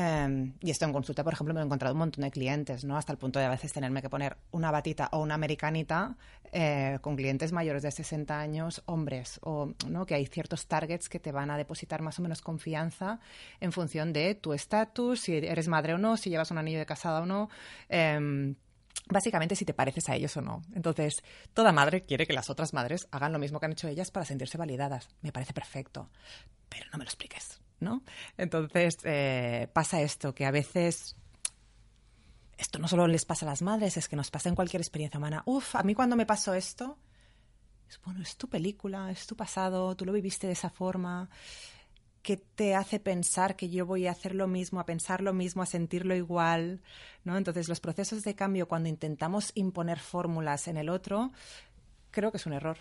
Eh, 0.00 0.52
y 0.60 0.70
esto 0.70 0.84
en 0.84 0.92
consulta, 0.92 1.24
por 1.24 1.32
ejemplo, 1.32 1.52
me 1.52 1.60
he 1.60 1.64
encontrado 1.64 1.92
un 1.92 1.98
montón 1.98 2.22
de 2.22 2.30
clientes, 2.30 2.84
¿no? 2.84 2.96
Hasta 2.96 3.10
el 3.10 3.18
punto 3.18 3.40
de 3.40 3.46
a 3.46 3.50
veces 3.50 3.72
tenerme 3.72 4.00
que 4.00 4.08
poner 4.08 4.36
una 4.52 4.70
batita 4.70 5.08
o 5.10 5.18
una 5.18 5.34
americanita 5.34 6.16
eh, 6.52 6.98
con 7.00 7.16
clientes 7.16 7.50
mayores 7.50 7.82
de 7.82 7.90
60 7.90 8.38
años, 8.38 8.80
hombres, 8.86 9.40
o 9.42 9.72
¿no? 9.88 10.06
que 10.06 10.14
hay 10.14 10.26
ciertos 10.26 10.68
targets 10.68 11.08
que 11.08 11.18
te 11.18 11.32
van 11.32 11.50
a 11.50 11.56
depositar 11.56 12.00
más 12.00 12.16
o 12.20 12.22
menos 12.22 12.42
confianza 12.42 13.18
en 13.58 13.72
función 13.72 14.12
de 14.12 14.36
tu 14.36 14.52
estatus, 14.52 15.18
si 15.20 15.34
eres 15.34 15.66
madre 15.66 15.94
o 15.94 15.98
no, 15.98 16.16
si 16.16 16.30
llevas 16.30 16.52
un 16.52 16.58
anillo 16.58 16.78
de 16.78 16.86
casada 16.86 17.22
o 17.22 17.26
no. 17.26 17.50
eh, 17.88 18.54
Básicamente, 19.10 19.56
si 19.56 19.64
te 19.64 19.72
pareces 19.72 20.08
a 20.10 20.16
ellos 20.16 20.36
o 20.36 20.42
no. 20.42 20.62
Entonces, 20.74 21.24
toda 21.54 21.72
madre 21.72 22.04
quiere 22.04 22.26
que 22.26 22.34
las 22.34 22.50
otras 22.50 22.74
madres 22.74 23.08
hagan 23.10 23.32
lo 23.32 23.38
mismo 23.38 23.58
que 23.58 23.64
han 23.66 23.72
hecho 23.72 23.88
ellas 23.88 24.10
para 24.10 24.26
sentirse 24.26 24.58
validadas. 24.58 25.08
Me 25.22 25.32
parece 25.32 25.54
perfecto. 25.54 26.10
Pero 26.68 26.84
no 26.92 26.98
me 26.98 27.04
lo 27.04 27.08
expliques, 27.08 27.58
¿no? 27.80 28.02
Entonces, 28.36 28.98
eh, 29.04 29.68
pasa 29.72 30.00
esto, 30.00 30.34
que 30.34 30.46
a 30.46 30.50
veces 30.50 31.16
esto 32.58 32.78
no 32.80 32.88
solo 32.88 33.06
les 33.06 33.24
pasa 33.24 33.46
a 33.46 33.50
las 33.50 33.62
madres, 33.62 33.96
es 33.96 34.08
que 34.08 34.16
nos 34.16 34.30
pasa 34.30 34.48
en 34.48 34.56
cualquier 34.56 34.80
experiencia 34.80 35.18
humana. 35.18 35.42
Uf, 35.46 35.76
a 35.76 35.82
mí 35.84 35.94
cuando 35.94 36.16
me 36.16 36.26
pasó 36.26 36.54
esto, 36.54 36.98
es 37.88 38.00
bueno, 38.04 38.20
es 38.20 38.36
tu 38.36 38.48
película, 38.48 39.10
es 39.10 39.26
tu 39.26 39.36
pasado, 39.36 39.96
tú 39.96 40.04
lo 40.04 40.12
viviste 40.12 40.48
de 40.48 40.54
esa 40.54 40.68
forma. 40.68 41.30
¿Qué 42.20 42.36
te 42.36 42.74
hace 42.74 42.98
pensar 42.98 43.56
que 43.56 43.70
yo 43.70 43.86
voy 43.86 44.08
a 44.08 44.10
hacer 44.10 44.34
lo 44.34 44.48
mismo, 44.48 44.80
a 44.80 44.86
pensar 44.86 45.22
lo 45.22 45.32
mismo, 45.32 45.62
a 45.62 45.66
sentirlo 45.66 46.14
igual? 46.16 46.82
¿no? 47.24 47.38
Entonces, 47.38 47.68
los 47.68 47.80
procesos 47.80 48.24
de 48.24 48.34
cambio, 48.34 48.66
cuando 48.66 48.88
intentamos 48.88 49.52
imponer 49.54 50.00
fórmulas 50.00 50.66
en 50.66 50.76
el 50.76 50.88
otro, 50.88 51.30
creo 52.10 52.32
que 52.32 52.38
es 52.38 52.46
un 52.46 52.52
error. 52.54 52.78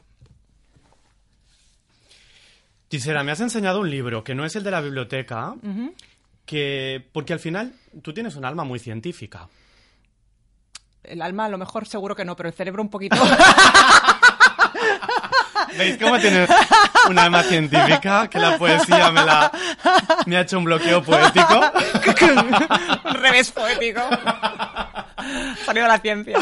Gisela, 2.89 3.23
me 3.23 3.31
has 3.31 3.41
enseñado 3.41 3.81
un 3.81 3.89
libro 3.89 4.23
que 4.23 4.35
no 4.35 4.45
es 4.45 4.55
el 4.55 4.63
de 4.63 4.71
la 4.71 4.81
biblioteca, 4.81 5.55
que 6.45 7.05
porque 7.11 7.33
al 7.33 7.39
final 7.39 7.73
tú 8.01 8.13
tienes 8.13 8.35
un 8.35 8.45
alma 8.45 8.63
muy 8.63 8.79
científica. 8.79 9.49
El 11.03 11.21
alma, 11.21 11.45
a 11.45 11.49
lo 11.49 11.57
mejor, 11.57 11.87
seguro 11.87 12.15
que 12.15 12.25
no, 12.25 12.35
pero 12.35 12.49
el 12.49 12.55
cerebro 12.55 12.81
un 12.81 12.89
poquito. 12.89 13.17
¿Veis 15.77 15.97
cómo 15.97 16.17
tienes 16.19 16.49
un 17.09 17.19
alma 17.19 17.43
científica? 17.43 18.27
Que 18.29 18.39
la 18.39 18.57
poesía 18.57 19.11
me 19.11 19.23
la 19.23 19.51
me 20.25 20.37
ha 20.37 20.41
hecho 20.41 20.57
un 20.57 20.65
bloqueo 20.65 21.03
poético. 21.03 21.61
un 23.05 23.15
revés 23.15 23.51
poético. 23.51 24.01
Salido 25.65 25.87
la 25.87 25.99
ciencia. 25.99 26.39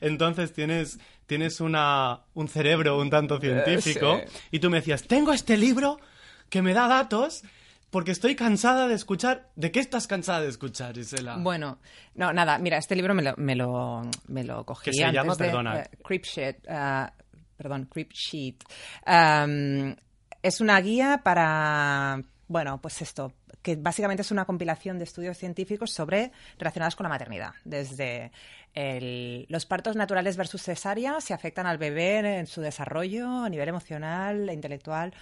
Entonces 0.00 0.52
tienes 0.52 0.98
tienes 1.30 1.60
una 1.60 2.22
un 2.34 2.48
cerebro 2.48 2.98
un 2.98 3.08
tanto 3.08 3.38
científico 3.38 4.16
Eh, 4.16 4.24
sí. 4.28 4.38
y 4.50 4.58
tú 4.58 4.68
me 4.68 4.78
decías, 4.78 5.04
"Tengo 5.04 5.32
este 5.32 5.56
libro 5.56 6.00
que 6.48 6.60
me 6.60 6.74
da 6.74 6.88
datos 6.88 7.42
porque 7.90 8.10
estoy 8.10 8.34
cansada 8.34 8.88
de 8.88 8.94
escuchar. 8.94 9.48
¿De 9.56 9.70
qué 9.70 9.78
estás 9.80 10.06
cansada 10.08 10.40
de 10.40 10.48
escuchar, 10.48 10.94
Gisela? 10.94 11.36
Bueno, 11.38 11.78
no, 12.16 12.32
nada, 12.32 12.58
mira, 12.58 12.78
este 12.78 12.94
libro 12.96 13.14
me 13.14 13.22
lo, 13.22 13.34
me 13.36 13.54
lo, 13.54 14.02
me 14.28 14.42
lo 14.44 14.64
cogí 14.64 14.86
¿Qué 14.90 14.92
se 14.92 15.04
antes 15.04 15.22
llama? 15.22 15.34
de, 15.36 15.44
Perdona. 15.44 15.80
eh, 15.80 15.90
Creep 16.04 16.24
Sheet, 16.24 16.56
ah, 16.68 17.12
perdón, 17.56 17.88
Creep 17.92 18.10
Sheet. 18.12 18.56
Am, 19.06 19.94
es 20.42 20.60
una 20.60 20.80
guía 20.80 21.20
para, 21.22 22.20
bueno, 22.48 22.80
pues 22.80 23.02
esto, 23.02 23.32
que 23.62 23.76
básicamente 23.76 24.22
es 24.22 24.30
una 24.30 24.44
compilación 24.44 24.98
de 24.98 25.04
estudios 25.04 25.38
científicos 25.38 25.90
sobre 25.90 26.32
relacionados 26.58 26.96
con 26.96 27.04
la 27.04 27.10
maternidad, 27.10 27.52
desde 27.64 28.32
el, 28.74 29.46
los 29.48 29.66
partos 29.66 29.96
naturales 29.96 30.36
versus 30.36 30.62
cesárea 30.62 31.20
si 31.20 31.32
afectan 31.32 31.66
al 31.66 31.78
bebé 31.78 32.38
en 32.38 32.46
su 32.46 32.60
desarrollo 32.60 33.44
a 33.44 33.48
nivel 33.48 33.68
emocional, 33.68 34.50
intelectual, 34.52 35.12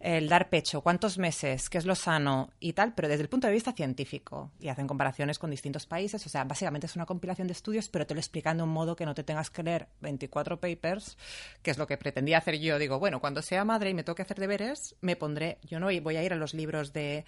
el 0.00 0.28
dar 0.28 0.48
pecho, 0.48 0.80
cuántos 0.80 1.18
meses, 1.18 1.68
qué 1.68 1.78
es 1.78 1.86
lo 1.86 1.94
sano 1.94 2.50
y 2.60 2.72
tal, 2.72 2.94
pero 2.94 3.08
desde 3.08 3.22
el 3.22 3.28
punto 3.28 3.46
de 3.46 3.52
vista 3.52 3.72
científico. 3.72 4.50
Y 4.58 4.68
hacen 4.68 4.86
comparaciones 4.86 5.38
con 5.38 5.50
distintos 5.50 5.86
países, 5.86 6.24
o 6.24 6.28
sea, 6.28 6.44
básicamente 6.44 6.86
es 6.86 6.96
una 6.96 7.06
compilación 7.06 7.46
de 7.46 7.52
estudios, 7.52 7.88
pero 7.88 8.06
te 8.06 8.14
lo 8.14 8.20
explican 8.20 8.56
de 8.56 8.62
un 8.62 8.70
modo 8.70 8.96
que 8.96 9.06
no 9.06 9.14
te 9.14 9.24
tengas 9.24 9.50
que 9.50 9.62
leer 9.62 9.88
24 10.00 10.60
papers, 10.60 11.18
que 11.62 11.70
es 11.70 11.78
lo 11.78 11.86
que 11.86 11.96
pretendía 11.96 12.38
hacer 12.38 12.58
yo. 12.58 12.78
Digo, 12.78 12.98
bueno, 12.98 13.20
cuando 13.20 13.42
sea 13.42 13.64
madre 13.64 13.90
y 13.90 13.94
me 13.94 14.04
toque 14.04 14.22
hacer 14.22 14.38
deberes, 14.38 14.96
me 15.00 15.16
pondré, 15.16 15.58
yo 15.62 15.80
no 15.80 15.86
voy 16.02 16.16
a 16.16 16.22
ir 16.22 16.32
a 16.32 16.36
los 16.36 16.54
libros 16.54 16.92
de... 16.92 17.24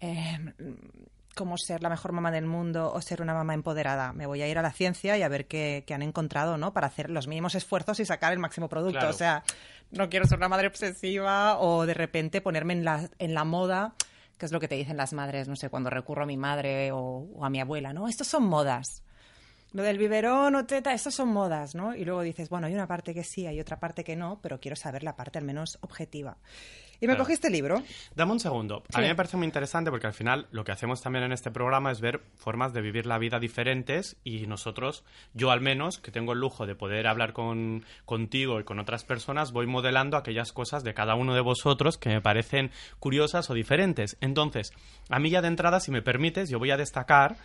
Eh, 0.00 0.38
cómo 1.36 1.58
ser 1.58 1.82
la 1.82 1.90
mejor 1.90 2.12
mamá 2.12 2.32
del 2.32 2.46
mundo 2.46 2.90
o 2.92 3.00
ser 3.02 3.20
una 3.20 3.34
mamá 3.34 3.54
empoderada. 3.54 4.12
Me 4.14 4.26
voy 4.26 4.40
a 4.40 4.48
ir 4.48 4.58
a 4.58 4.62
la 4.62 4.72
ciencia 4.72 5.16
y 5.18 5.22
a 5.22 5.28
ver 5.28 5.46
qué, 5.46 5.84
han 5.90 6.02
encontrado, 6.02 6.56
¿no? 6.56 6.72
Para 6.72 6.86
hacer 6.86 7.10
los 7.10 7.28
mínimos 7.28 7.54
esfuerzos 7.54 8.00
y 8.00 8.06
sacar 8.06 8.32
el 8.32 8.38
máximo 8.38 8.68
producto. 8.68 9.06
O 9.06 9.12
sea, 9.12 9.44
no 9.90 10.08
quiero 10.08 10.26
ser 10.26 10.38
una 10.38 10.48
madre 10.48 10.66
obsesiva 10.66 11.58
o 11.58 11.84
de 11.84 11.94
repente 11.94 12.40
ponerme 12.40 12.72
en 12.72 12.84
la, 12.84 13.10
en 13.18 13.34
la 13.34 13.44
moda, 13.44 13.94
que 14.38 14.46
es 14.46 14.52
lo 14.52 14.60
que 14.60 14.66
te 14.66 14.76
dicen 14.76 14.96
las 14.96 15.12
madres, 15.12 15.46
no 15.46 15.56
sé, 15.56 15.68
cuando 15.68 15.90
recurro 15.90 16.22
a 16.22 16.26
mi 16.26 16.38
madre 16.38 16.90
o, 16.90 17.28
o 17.34 17.44
a 17.44 17.50
mi 17.50 17.60
abuela, 17.60 17.92
¿no? 17.92 18.08
Estos 18.08 18.26
son 18.26 18.44
modas. 18.44 19.02
Lo 19.72 19.82
del 19.82 19.98
biberón 19.98 20.54
o 20.54 20.64
teta, 20.64 20.94
estos 20.94 21.14
son 21.14 21.28
modas, 21.28 21.74
¿no? 21.74 21.94
Y 21.94 22.06
luego 22.06 22.22
dices, 22.22 22.48
bueno, 22.48 22.66
hay 22.66 22.72
una 22.72 22.86
parte 22.86 23.12
que 23.12 23.24
sí, 23.24 23.46
hay 23.46 23.60
otra 23.60 23.78
parte 23.78 24.04
que 24.04 24.16
no, 24.16 24.40
pero 24.40 24.58
quiero 24.58 24.74
saber 24.74 25.02
la 25.02 25.16
parte 25.16 25.38
al 25.38 25.44
menos 25.44 25.76
objetiva. 25.82 26.38
Y 27.00 27.06
me 27.06 27.16
cogí 27.16 27.34
este 27.34 27.50
libro. 27.50 27.82
Dame 28.14 28.32
un 28.32 28.40
segundo. 28.40 28.82
A 28.92 29.00
mí 29.00 29.06
me 29.06 29.14
parece 29.14 29.36
muy 29.36 29.46
interesante 29.46 29.90
porque 29.90 30.06
al 30.06 30.14
final 30.14 30.46
lo 30.50 30.64
que 30.64 30.72
hacemos 30.72 31.00
también 31.02 31.24
en 31.24 31.32
este 31.32 31.50
programa 31.50 31.90
es 31.90 32.00
ver 32.00 32.20
formas 32.36 32.72
de 32.72 32.80
vivir 32.80 33.06
la 33.06 33.18
vida 33.18 33.38
diferentes 33.38 34.16
y 34.24 34.46
nosotros, 34.46 35.04
yo 35.34 35.50
al 35.50 35.60
menos, 35.60 35.98
que 35.98 36.10
tengo 36.10 36.32
el 36.32 36.40
lujo 36.40 36.66
de 36.66 36.74
poder 36.74 37.06
hablar 37.06 37.32
con, 37.32 37.84
contigo 38.04 38.60
y 38.60 38.64
con 38.64 38.78
otras 38.78 39.04
personas, 39.04 39.52
voy 39.52 39.66
modelando 39.66 40.16
aquellas 40.16 40.52
cosas 40.52 40.84
de 40.84 40.94
cada 40.94 41.14
uno 41.14 41.34
de 41.34 41.40
vosotros 41.40 41.98
que 41.98 42.08
me 42.08 42.20
parecen 42.20 42.70
curiosas 42.98 43.50
o 43.50 43.54
diferentes. 43.54 44.16
Entonces, 44.20 44.72
a 45.10 45.18
mí 45.18 45.30
ya 45.30 45.42
de 45.42 45.48
entrada, 45.48 45.80
si 45.80 45.90
me 45.90 46.02
permites, 46.02 46.48
yo 46.48 46.58
voy 46.58 46.70
a 46.70 46.76
destacar 46.76 47.36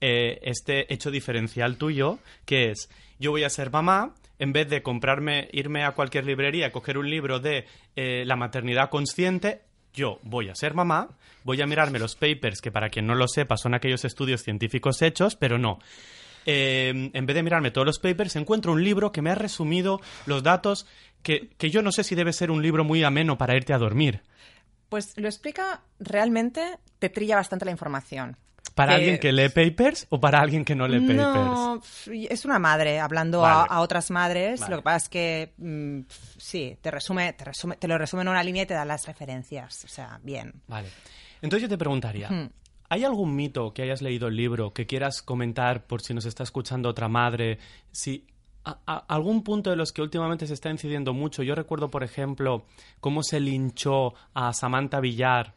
eh, 0.00 0.40
este 0.42 0.92
hecho 0.92 1.10
diferencial 1.10 1.78
tuyo, 1.78 2.18
que 2.44 2.70
es 2.70 2.90
yo 3.18 3.30
voy 3.30 3.44
a 3.44 3.50
ser 3.50 3.70
mamá, 3.70 4.14
en 4.38 4.52
vez 4.52 4.68
de 4.68 4.82
comprarme, 4.82 5.48
irme 5.52 5.84
a 5.84 5.92
cualquier 5.92 6.26
librería, 6.26 6.72
coger 6.72 6.98
un 6.98 7.08
libro 7.08 7.40
de 7.40 7.66
eh, 7.94 8.24
la 8.26 8.36
maternidad 8.36 8.90
consciente, 8.90 9.62
yo 9.92 10.20
voy 10.22 10.50
a 10.50 10.54
ser 10.54 10.74
mamá, 10.74 11.08
voy 11.42 11.60
a 11.62 11.66
mirarme 11.66 11.98
los 11.98 12.16
papers, 12.16 12.60
que 12.60 12.70
para 12.70 12.90
quien 12.90 13.06
no 13.06 13.14
lo 13.14 13.26
sepa 13.28 13.56
son 13.56 13.74
aquellos 13.74 14.04
estudios 14.04 14.42
científicos 14.42 15.00
hechos, 15.02 15.36
pero 15.36 15.58
no. 15.58 15.78
Eh, 16.44 17.10
en 17.12 17.26
vez 17.26 17.34
de 17.34 17.42
mirarme 17.42 17.70
todos 17.70 17.86
los 17.86 17.98
papers, 17.98 18.36
encuentro 18.36 18.72
un 18.72 18.84
libro 18.84 19.10
que 19.10 19.22
me 19.22 19.30
ha 19.30 19.34
resumido 19.34 20.00
los 20.26 20.42
datos 20.42 20.86
que, 21.22 21.48
que 21.58 21.70
yo 21.70 21.82
no 21.82 21.90
sé 21.90 22.04
si 22.04 22.14
debe 22.14 22.32
ser 22.32 22.50
un 22.50 22.62
libro 22.62 22.84
muy 22.84 23.02
ameno 23.02 23.36
para 23.36 23.56
irte 23.56 23.72
a 23.72 23.78
dormir. 23.78 24.22
Pues 24.88 25.16
lo 25.16 25.26
explica 25.26 25.82
realmente, 25.98 26.78
te 27.00 27.08
trilla 27.08 27.36
bastante 27.36 27.64
la 27.64 27.72
información. 27.72 28.36
¿Para 28.76 28.96
alguien 28.96 29.18
que 29.18 29.32
lee 29.32 29.48
papers 29.48 30.06
o 30.10 30.20
para 30.20 30.38
alguien 30.38 30.62
que 30.62 30.74
no 30.74 30.86
lee 30.86 31.00
papers? 31.00 31.16
No, 31.16 31.80
es 32.06 32.44
una 32.44 32.58
madre 32.58 33.00
hablando 33.00 33.46
a, 33.46 33.80
otras 33.80 34.10
madres. 34.10 34.68
Lo 34.68 34.76
que 34.76 34.82
pasa 34.82 34.96
es 34.98 35.08
que 35.08 35.54
mm, 35.56 36.00
sí, 36.36 36.76
te 36.82 36.90
resume, 36.90 37.32
te 37.32 37.46
resume, 37.46 37.76
te 37.76 37.88
lo 37.88 37.96
resume 37.96 38.20
en 38.20 38.28
una 38.28 38.42
línea 38.42 38.64
y 38.64 38.66
te 38.66 38.74
da 38.74 38.84
las 38.84 39.06
referencias. 39.06 39.82
O 39.86 39.88
sea, 39.88 40.20
bien. 40.22 40.52
Vale. 40.68 40.90
Entonces 41.40 41.62
yo 41.62 41.68
te 41.70 41.78
preguntaría, 41.78 42.28
¿hay 42.90 43.04
algún 43.04 43.34
mito 43.34 43.72
que 43.72 43.80
hayas 43.80 44.02
leído 44.02 44.28
el 44.28 44.36
libro 44.36 44.74
que 44.74 44.86
quieras 44.86 45.22
comentar 45.22 45.86
por 45.86 46.02
si 46.02 46.12
nos 46.12 46.26
está 46.26 46.42
escuchando 46.42 46.90
otra 46.90 47.08
madre? 47.08 47.58
Si 47.90 48.26
algún 48.84 49.42
punto 49.42 49.70
de 49.70 49.76
los 49.76 49.90
que 49.90 50.02
últimamente 50.02 50.46
se 50.46 50.52
está 50.52 50.68
incidiendo 50.68 51.14
mucho. 51.14 51.42
Yo 51.42 51.54
recuerdo, 51.54 51.90
por 51.90 52.04
ejemplo, 52.04 52.66
cómo 53.00 53.22
se 53.22 53.40
linchó 53.40 54.12
a 54.34 54.52
Samantha 54.52 55.00
Villar 55.00 55.54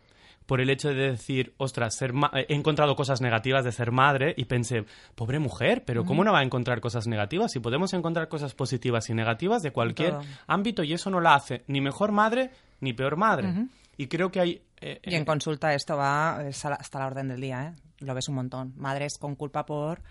por 0.49 0.61
el 0.61 0.71
hecho 0.71 0.89
de 0.89 1.11
decir, 1.11 1.53
ostras, 1.57 1.95
ser 1.95 2.11
he 2.33 2.55
encontrado 2.55 2.95
cosas 2.95 3.21
negativas 3.21 3.63
de 3.63 3.71
ser 3.71 3.91
madre 3.91 4.33
y 4.35 4.45
pensé, 4.45 4.83
pobre 5.13 5.37
mujer, 5.37 5.83
pero 5.85 6.05
¿cómo 6.05 6.23
no 6.23 6.33
va 6.33 6.39
a 6.39 6.43
encontrar 6.43 6.81
cosas 6.81 7.05
negativas? 7.05 7.51
Si 7.51 7.59
podemos 7.59 7.93
encontrar 7.93 8.29
cosas 8.29 8.55
positivas 8.55 9.11
y 9.11 9.13
negativas 9.13 9.61
de 9.61 9.69
cualquier 9.69 10.15
ámbito 10.47 10.81
y 10.81 10.93
eso 10.93 11.11
no 11.11 11.21
la 11.21 11.35
hace 11.35 11.61
ni 11.67 11.81
mejor 11.81 12.11
madre 12.11 12.49
ni 12.79 12.93
peor 12.93 13.15
madre. 13.15 13.67
Y 13.95 14.07
creo 14.07 14.31
que 14.31 14.39
hay... 14.39 14.61
Eh, 14.81 14.99
y 15.03 15.13
en 15.13 15.21
eh, 15.21 15.25
consulta 15.25 15.75
esto 15.75 15.95
va 15.95 16.37
hasta 16.39 16.97
la 16.97 17.05
orden 17.05 17.27
del 17.27 17.41
día, 17.41 17.67
¿eh? 17.67 17.81
Lo 17.99 18.15
ves 18.15 18.27
un 18.27 18.35
montón. 18.35 18.73
Madres 18.75 19.19
con 19.19 19.35
culpa 19.35 19.67
por 19.67 20.01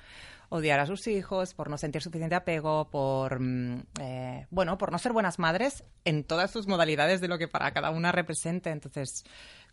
odiar 0.51 0.81
a 0.81 0.87
sus 0.87 1.07
hijos, 1.07 1.55
por 1.55 1.69
no 1.69 1.77
sentir 1.77 2.03
suficiente 2.03 2.35
apego, 2.35 2.89
por 2.91 3.41
mm, 3.41 3.83
eh, 4.01 4.47
bueno, 4.51 4.79
por 4.79 4.93
no 4.93 4.99
ser 4.99 5.13
buenas 5.13 5.39
madres 5.39 5.85
en 6.05 6.25
todas 6.25 6.51
sus 6.51 6.67
modalidades 6.67 7.21
de 7.21 7.29
lo 7.29 7.39
que 7.39 7.49
para 7.49 7.71
cada 7.73 7.91
una 7.91 8.13
represente. 8.13 8.71
Entonces, 8.71 9.25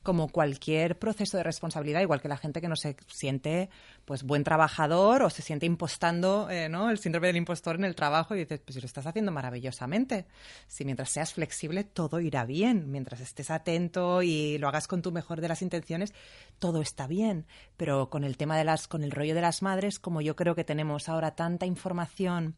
como 0.06 0.30
cualquier 0.30 0.98
proceso 0.98 1.36
de 1.36 1.44
responsabilidad, 1.44 2.00
igual 2.00 2.22
que 2.22 2.30
la 2.30 2.38
gente 2.38 2.62
que 2.62 2.70
no 2.70 2.78
se 2.78 2.96
siente 3.08 3.70
pues 4.06 4.24
buen 4.24 4.46
trabajador 4.46 5.24
o 5.24 5.30
se 5.30 5.42
siente 5.42 5.66
impostando 5.66 6.50
eh, 6.50 6.70
¿no? 6.70 6.90
el 6.90 7.00
síndrome 7.00 7.28
del 7.28 7.36
impostor 7.36 7.76
en 7.76 7.84
el 7.84 7.96
trabajo 7.96 8.36
y 8.36 8.40
dices, 8.40 8.62
pues 8.64 8.78
lo 8.78 8.86
estás 8.86 9.08
haciendo 9.08 9.34
maravillosamente, 9.34 10.28
si 10.68 10.86
mientras 10.86 11.10
seas 11.10 11.34
flexible 11.34 11.84
todo 11.84 12.22
irá 12.22 12.46
bien, 12.46 12.92
mientras 12.92 13.20
estés 13.20 13.50
atento 13.50 14.22
y 14.22 14.58
lo 14.60 14.68
hagas 14.68 14.88
con 14.88 15.02
tu 15.02 15.12
mejor 15.12 15.42
de 15.42 15.50
las 15.50 15.62
intenciones, 15.62 16.14
todo 16.60 16.82
está 16.82 17.08
bien. 17.08 17.48
Pero 17.76 18.10
con 18.10 18.24
el 18.24 18.38
tema 18.38 18.58
de 18.58 18.64
las, 18.64 18.88
con 18.88 19.04
el 19.04 19.12
rollo 19.12 19.36
de 19.36 19.42
las 19.42 19.62
madres, 19.62 20.00
como 20.00 20.22
yo 20.22 20.36
creo 20.36 20.56
que 20.56 20.64
tenemos 20.64 21.10
ahora 21.10 21.36
tanta 21.36 21.66
información 21.66 22.56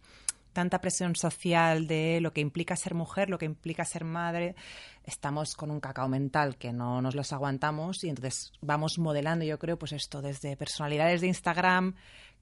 tanta 0.58 0.82
presión 0.82 1.16
social 1.16 1.86
de 1.86 2.20
lo 2.20 2.34
que 2.34 2.42
implica 2.42 2.76
ser 2.76 2.96
mujer, 2.96 3.30
lo 3.30 3.38
que 3.38 3.46
implica 3.46 3.86
ser 3.86 4.04
madre, 4.04 4.56
estamos 5.04 5.56
con 5.56 5.70
un 5.70 5.80
cacao 5.80 6.08
mental 6.08 6.58
que 6.58 6.74
no 6.74 7.00
nos 7.00 7.14
los 7.14 7.32
aguantamos 7.32 8.04
y 8.04 8.10
entonces 8.10 8.54
vamos 8.60 8.98
modelando, 8.98 9.46
yo 9.46 9.60
creo, 9.60 9.78
pues 9.78 9.92
esto 9.92 10.20
desde 10.20 10.58
personalidades 10.58 11.22
de 11.22 11.28
Instagram 11.28 11.94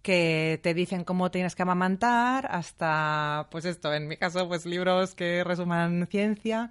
que 0.02 0.62
te 0.64 0.74
dicen 0.74 1.04
cómo 1.04 1.30
tienes 1.30 1.56
que 1.56 1.64
amamantar 1.64 2.48
hasta, 2.50 3.50
pues 3.52 3.66
esto, 3.66 3.94
en 3.94 4.08
mi 4.08 4.16
caso, 4.16 4.48
pues 4.48 4.66
libros 4.66 5.14
que 5.14 5.44
resuman 5.44 6.08
ciencia 6.10 6.70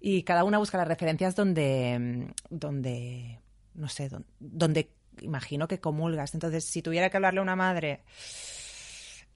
y 0.00 0.22
cada 0.22 0.44
una 0.44 0.58
busca 0.58 0.76
las 0.76 0.88
referencias 0.88 1.34
donde, 1.34 2.28
donde 2.50 3.40
no 3.72 3.88
sé, 3.88 4.10
donde, 4.10 4.28
donde 4.38 4.90
imagino 5.22 5.66
que 5.66 5.80
comulgas. 5.80 6.34
Entonces, 6.34 6.66
si 6.66 6.82
tuviera 6.82 7.08
que 7.08 7.16
hablarle 7.16 7.40
a 7.40 7.42
una 7.42 7.56
madre 7.56 8.02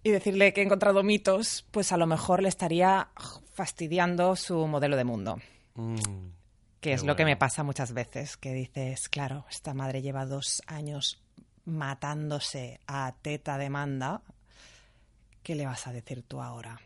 y 0.02 0.10
decirle 0.10 0.52
que 0.52 0.60
he 0.60 0.64
encontrado 0.64 1.02
mitos, 1.02 1.66
pues 1.70 1.92
a 1.92 1.96
lo 1.96 2.06
mejor 2.06 2.42
le 2.42 2.48
estaría 2.48 3.08
fastidiando 3.52 4.36
su 4.36 4.66
modelo 4.66 4.96
de 4.96 5.04
mundo. 5.04 5.38
Mm, 5.74 5.96
que 6.80 6.92
es 6.92 7.04
lo 7.04 7.16
que 7.16 7.24
me 7.24 7.36
pasa 7.36 7.64
muchas 7.64 7.92
veces, 7.92 8.36
que 8.36 8.52
dices, 8.52 9.08
claro, 9.08 9.44
esta 9.50 9.74
madre 9.74 10.02
lleva 10.02 10.26
dos 10.26 10.62
años 10.66 11.20
matándose 11.64 12.80
a 12.86 13.14
teta 13.20 13.58
demanda, 13.58 14.22
¿qué 15.42 15.54
le 15.54 15.66
vas 15.66 15.86
a 15.86 15.92
decir 15.92 16.22
tú 16.22 16.40
ahora? 16.40 16.80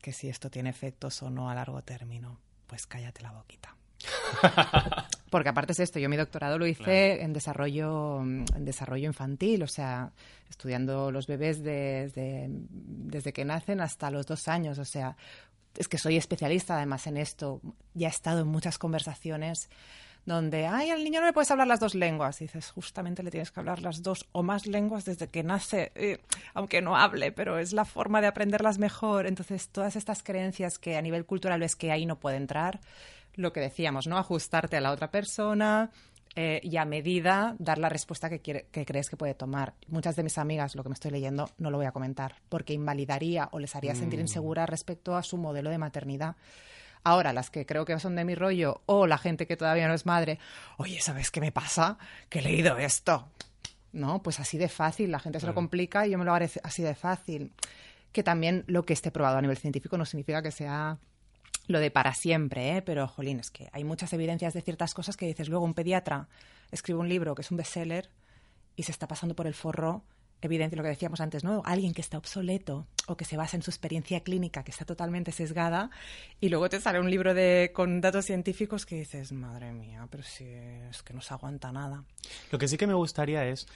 Que 0.00 0.12
si 0.12 0.28
esto 0.28 0.50
tiene 0.50 0.70
efectos 0.70 1.22
o 1.22 1.30
no 1.30 1.48
a 1.48 1.54
largo 1.54 1.82
término, 1.82 2.38
pues 2.66 2.86
cállate 2.86 3.22
la 3.22 3.32
boquita. 3.32 3.76
Porque 5.34 5.48
aparte 5.48 5.72
es 5.72 5.80
esto, 5.80 5.98
yo 5.98 6.08
mi 6.08 6.16
doctorado 6.16 6.58
lo 6.58 6.64
hice 6.64 7.20
en 7.24 7.32
desarrollo 7.32 8.20
en 8.22 8.64
desarrollo 8.64 9.06
infantil, 9.08 9.64
o 9.64 9.66
sea, 9.66 10.12
estudiando 10.48 11.10
los 11.10 11.26
bebés 11.26 11.60
desde, 11.60 12.46
desde 12.48 13.32
que 13.32 13.44
nacen 13.44 13.80
hasta 13.80 14.12
los 14.12 14.26
dos 14.26 14.46
años, 14.46 14.78
o 14.78 14.84
sea, 14.84 15.16
es 15.76 15.88
que 15.88 15.98
soy 15.98 16.18
especialista 16.18 16.76
además 16.76 17.08
en 17.08 17.16
esto, 17.16 17.60
ya 17.94 18.06
he 18.06 18.10
estado 18.12 18.42
en 18.42 18.46
muchas 18.46 18.78
conversaciones 18.78 19.70
donde, 20.24 20.66
ay, 20.66 20.90
al 20.90 21.04
niño 21.04 21.20
no 21.20 21.26
le 21.26 21.32
puedes 21.32 21.50
hablar 21.50 21.66
las 21.66 21.80
dos 21.80 21.94
lenguas. 21.94 22.40
Y 22.40 22.44
dices, 22.44 22.70
justamente 22.70 23.22
le 23.22 23.30
tienes 23.30 23.50
que 23.50 23.60
hablar 23.60 23.82
las 23.82 24.02
dos 24.02 24.26
o 24.32 24.42
más 24.42 24.66
lenguas 24.66 25.04
desde 25.04 25.28
que 25.28 25.42
nace, 25.42 25.92
eh, 25.94 26.18
aunque 26.54 26.80
no 26.80 26.96
hable, 26.96 27.32
pero 27.32 27.58
es 27.58 27.72
la 27.72 27.84
forma 27.84 28.20
de 28.20 28.28
aprenderlas 28.28 28.78
mejor. 28.78 29.26
Entonces, 29.26 29.68
todas 29.68 29.96
estas 29.96 30.22
creencias 30.22 30.78
que 30.78 30.96
a 30.96 31.02
nivel 31.02 31.26
cultural 31.26 31.62
es 31.62 31.76
que 31.76 31.92
ahí 31.92 32.06
no 32.06 32.18
puede 32.18 32.36
entrar, 32.36 32.80
lo 33.36 33.52
que 33.52 33.60
decíamos, 33.60 34.06
¿no? 34.06 34.18
Ajustarte 34.18 34.76
a 34.76 34.80
la 34.80 34.90
otra 34.90 35.10
persona 35.10 35.90
eh, 36.36 36.60
y 36.64 36.76
a 36.78 36.84
medida 36.84 37.54
dar 37.58 37.78
la 37.78 37.88
respuesta 37.88 38.28
que, 38.28 38.40
que 38.40 38.86
crees 38.86 39.08
que 39.08 39.16
puede 39.16 39.34
tomar. 39.34 39.74
Muchas 39.88 40.16
de 40.16 40.24
mis 40.24 40.38
amigas, 40.38 40.74
lo 40.74 40.82
que 40.82 40.88
me 40.88 40.94
estoy 40.94 41.10
leyendo, 41.10 41.50
no 41.58 41.70
lo 41.70 41.76
voy 41.76 41.86
a 41.86 41.92
comentar 41.92 42.36
porque 42.48 42.72
invalidaría 42.72 43.48
o 43.52 43.58
les 43.58 43.76
haría 43.76 43.94
sentir 43.94 44.18
mm. 44.18 44.22
insegura 44.22 44.66
respecto 44.66 45.16
a 45.16 45.22
su 45.22 45.36
modelo 45.36 45.70
de 45.70 45.78
maternidad. 45.78 46.36
Ahora, 47.04 47.34
las 47.34 47.50
que 47.50 47.66
creo 47.66 47.84
que 47.84 47.98
son 47.98 48.16
de 48.16 48.24
mi 48.24 48.34
rollo 48.34 48.80
o 48.86 49.06
la 49.06 49.18
gente 49.18 49.46
que 49.46 49.58
todavía 49.58 49.86
no 49.86 49.94
es 49.94 50.06
madre, 50.06 50.38
oye, 50.78 51.00
¿sabes 51.00 51.30
qué 51.30 51.40
me 51.40 51.52
pasa? 51.52 51.98
Que 52.30 52.38
he 52.38 52.42
leído 52.42 52.78
esto. 52.78 53.28
No, 53.92 54.22
pues 54.22 54.40
así 54.40 54.58
de 54.58 54.68
fácil, 54.68 55.12
la 55.12 55.20
gente 55.20 55.38
se 55.38 55.46
lo 55.46 55.54
complica 55.54 56.06
y 56.06 56.10
yo 56.10 56.18
me 56.18 56.24
lo 56.24 56.34
haré 56.34 56.50
así 56.64 56.82
de 56.82 56.94
fácil. 56.94 57.52
Que 58.10 58.22
también 58.22 58.64
lo 58.66 58.84
que 58.84 58.94
esté 58.94 59.10
probado 59.10 59.36
a 59.38 59.42
nivel 59.42 59.58
científico 59.58 59.98
no 59.98 60.06
significa 60.06 60.42
que 60.42 60.50
sea 60.50 60.98
lo 61.66 61.80
de 61.80 61.90
para 61.90 62.14
siempre, 62.14 62.76
¿eh? 62.76 62.82
pero 62.82 63.08
jolín, 63.08 63.40
es 63.40 63.50
que 63.50 63.68
hay 63.72 63.84
muchas 63.84 64.12
evidencias 64.12 64.54
de 64.54 64.62
ciertas 64.62 64.94
cosas 64.94 65.16
que 65.16 65.26
dices, 65.26 65.48
luego 65.48 65.64
un 65.64 65.74
pediatra 65.74 66.28
escribe 66.70 67.00
un 67.00 67.08
libro 67.08 67.34
que 67.34 67.42
es 67.42 67.50
un 67.50 67.56
bestseller 67.56 68.10
y 68.76 68.82
se 68.82 68.92
está 68.92 69.06
pasando 69.06 69.34
por 69.34 69.46
el 69.46 69.54
forro 69.54 70.04
evidencia 70.44 70.76
lo 70.76 70.82
que 70.82 70.90
decíamos 70.90 71.20
antes, 71.20 71.44
¿no? 71.44 71.62
Alguien 71.64 71.94
que 71.94 72.00
está 72.00 72.18
obsoleto 72.18 72.86
o 73.06 73.16
que 73.16 73.24
se 73.24 73.36
basa 73.36 73.56
en 73.56 73.62
su 73.62 73.70
experiencia 73.70 74.20
clínica 74.20 74.62
que 74.62 74.70
está 74.70 74.84
totalmente 74.84 75.32
sesgada 75.32 75.90
y 76.40 76.48
luego 76.48 76.68
te 76.68 76.80
sale 76.80 77.00
un 77.00 77.10
libro 77.10 77.34
de 77.34 77.70
con 77.74 78.00
datos 78.00 78.26
científicos 78.26 78.86
que 78.86 78.96
dices, 78.96 79.32
madre 79.32 79.72
mía, 79.72 80.06
pero 80.10 80.22
si 80.22 80.44
es 80.44 81.02
que 81.02 81.14
no 81.14 81.20
se 81.20 81.34
aguanta 81.34 81.72
nada. 81.72 82.04
Lo 82.50 82.58
que 82.58 82.68
sí 82.68 82.76
que 82.76 82.86
me 82.86 82.94
gustaría 82.94 83.46
es 83.46 83.66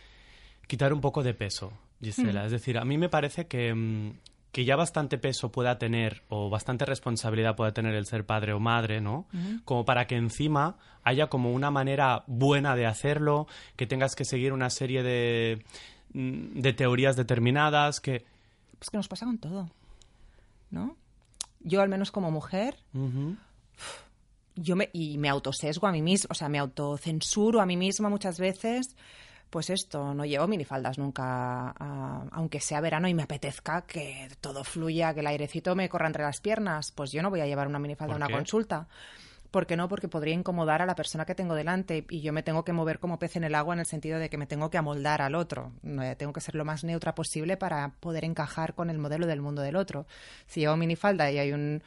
quitar 0.66 0.92
un 0.92 1.00
poco 1.00 1.22
de 1.22 1.34
peso, 1.34 1.72
Gisela. 2.00 2.44
Es 2.44 2.52
decir, 2.52 2.78
a 2.78 2.84
mí 2.84 2.98
me 2.98 3.08
parece 3.08 3.46
que, 3.46 3.74
mm, 3.74 4.12
que 4.52 4.64
ya 4.64 4.76
bastante 4.76 5.18
peso 5.18 5.50
pueda 5.50 5.78
tener 5.78 6.22
o 6.28 6.48
bastante 6.48 6.84
responsabilidad 6.84 7.56
pueda 7.56 7.72
tener 7.72 7.94
el 7.94 8.06
ser 8.06 8.24
padre 8.24 8.52
o 8.52 8.60
madre, 8.60 9.00
¿no? 9.00 9.26
Como 9.64 9.84
para 9.84 10.06
que 10.06 10.16
encima 10.16 10.76
haya 11.04 11.28
como 11.28 11.52
una 11.52 11.70
manera 11.70 12.24
buena 12.26 12.74
de 12.74 12.86
hacerlo, 12.86 13.46
que 13.76 13.86
tengas 13.86 14.16
que 14.16 14.24
seguir 14.24 14.52
una 14.52 14.70
serie 14.70 15.02
de, 15.02 15.64
mm, 16.12 16.60
de 16.60 16.72
teorías 16.72 17.16
determinadas, 17.16 18.00
que... 18.00 18.24
Pues 18.78 18.90
que 18.90 18.96
nos 18.96 19.08
pasa 19.08 19.26
con 19.26 19.38
todo, 19.38 19.70
¿no? 20.70 20.96
Yo 21.60 21.82
al 21.82 21.88
menos 21.88 22.10
como 22.10 22.30
mujer, 22.30 22.76
yo 24.54 24.76
me, 24.76 24.90
y 24.92 25.18
me 25.18 25.28
autosesgo 25.28 25.86
a 25.86 25.92
mí 25.92 26.02
misma, 26.02 26.28
o 26.30 26.34
sea, 26.34 26.48
me 26.48 26.58
autocensuro 26.58 27.60
a 27.60 27.66
mí 27.66 27.76
misma 27.76 28.08
muchas 28.08 28.38
veces. 28.38 28.96
Pues 29.50 29.70
esto, 29.70 30.12
no 30.12 30.24
llevo 30.26 30.46
minifaldas 30.46 30.98
nunca, 30.98 31.70
a- 31.70 32.24
aunque 32.32 32.60
sea 32.60 32.80
verano 32.82 33.08
y 33.08 33.14
me 33.14 33.22
apetezca 33.22 33.82
que 33.82 34.28
todo 34.40 34.62
fluya, 34.62 35.14
que 35.14 35.20
el 35.20 35.26
airecito 35.26 35.74
me 35.74 35.88
corra 35.88 36.06
entre 36.06 36.22
las 36.22 36.40
piernas, 36.40 36.92
pues 36.92 37.12
yo 37.12 37.22
no 37.22 37.30
voy 37.30 37.40
a 37.40 37.46
llevar 37.46 37.66
una 37.66 37.78
minifalda 37.78 38.12
a 38.12 38.16
¿Por 38.16 38.20
una 38.20 38.26
qué? 38.26 38.32
consulta. 38.34 38.88
¿Por 39.50 39.66
qué 39.66 39.78
no? 39.78 39.88
Porque 39.88 40.08
podría 40.08 40.34
incomodar 40.34 40.82
a 40.82 40.86
la 40.86 40.94
persona 40.94 41.24
que 41.24 41.34
tengo 41.34 41.54
delante 41.54 42.04
y 42.10 42.20
yo 42.20 42.34
me 42.34 42.42
tengo 42.42 42.64
que 42.66 42.74
mover 42.74 42.98
como 42.98 43.18
pez 43.18 43.36
en 43.36 43.44
el 43.44 43.54
agua 43.54 43.72
en 43.72 43.80
el 43.80 43.86
sentido 43.86 44.18
de 44.18 44.28
que 44.28 44.36
me 44.36 44.46
tengo 44.46 44.68
que 44.68 44.76
amoldar 44.76 45.22
al 45.22 45.34
otro. 45.34 45.72
Eh, 45.82 46.14
Tengo 46.18 46.34
que 46.34 46.42
ser 46.42 46.54
lo 46.54 46.66
más 46.66 46.84
neutra 46.84 47.14
posible 47.14 47.56
para 47.56 47.92
poder 48.00 48.26
encajar 48.26 48.74
con 48.74 48.90
el 48.90 48.98
modelo 48.98 49.26
del 49.26 49.40
mundo 49.40 49.62
del 49.62 49.76
otro. 49.76 50.06
Si 50.46 50.60
llevo 50.60 50.76
minifalda 50.76 51.30
y 51.30 51.38
hay 51.38 51.52
un, 51.52 51.82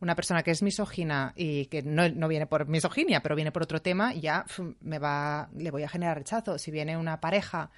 una 0.00 0.14
persona 0.14 0.42
que 0.42 0.50
es 0.50 0.62
misógina 0.62 1.32
y 1.36 1.66
que 1.66 1.82
no, 1.82 2.08
no 2.08 2.28
viene 2.28 2.46
por 2.46 2.68
misoginia, 2.68 3.20
pero 3.22 3.34
viene 3.34 3.50
por 3.52 3.62
otro 3.62 3.80
tema, 3.80 4.12
ya 4.12 4.44
me 4.80 4.98
va, 4.98 5.48
le 5.56 5.70
voy 5.70 5.84
a 5.84 5.88
generar 5.88 6.18
rechazo. 6.18 6.58
Si 6.58 6.70
viene 6.70 6.96
una 6.98 7.20
pareja 7.20 7.70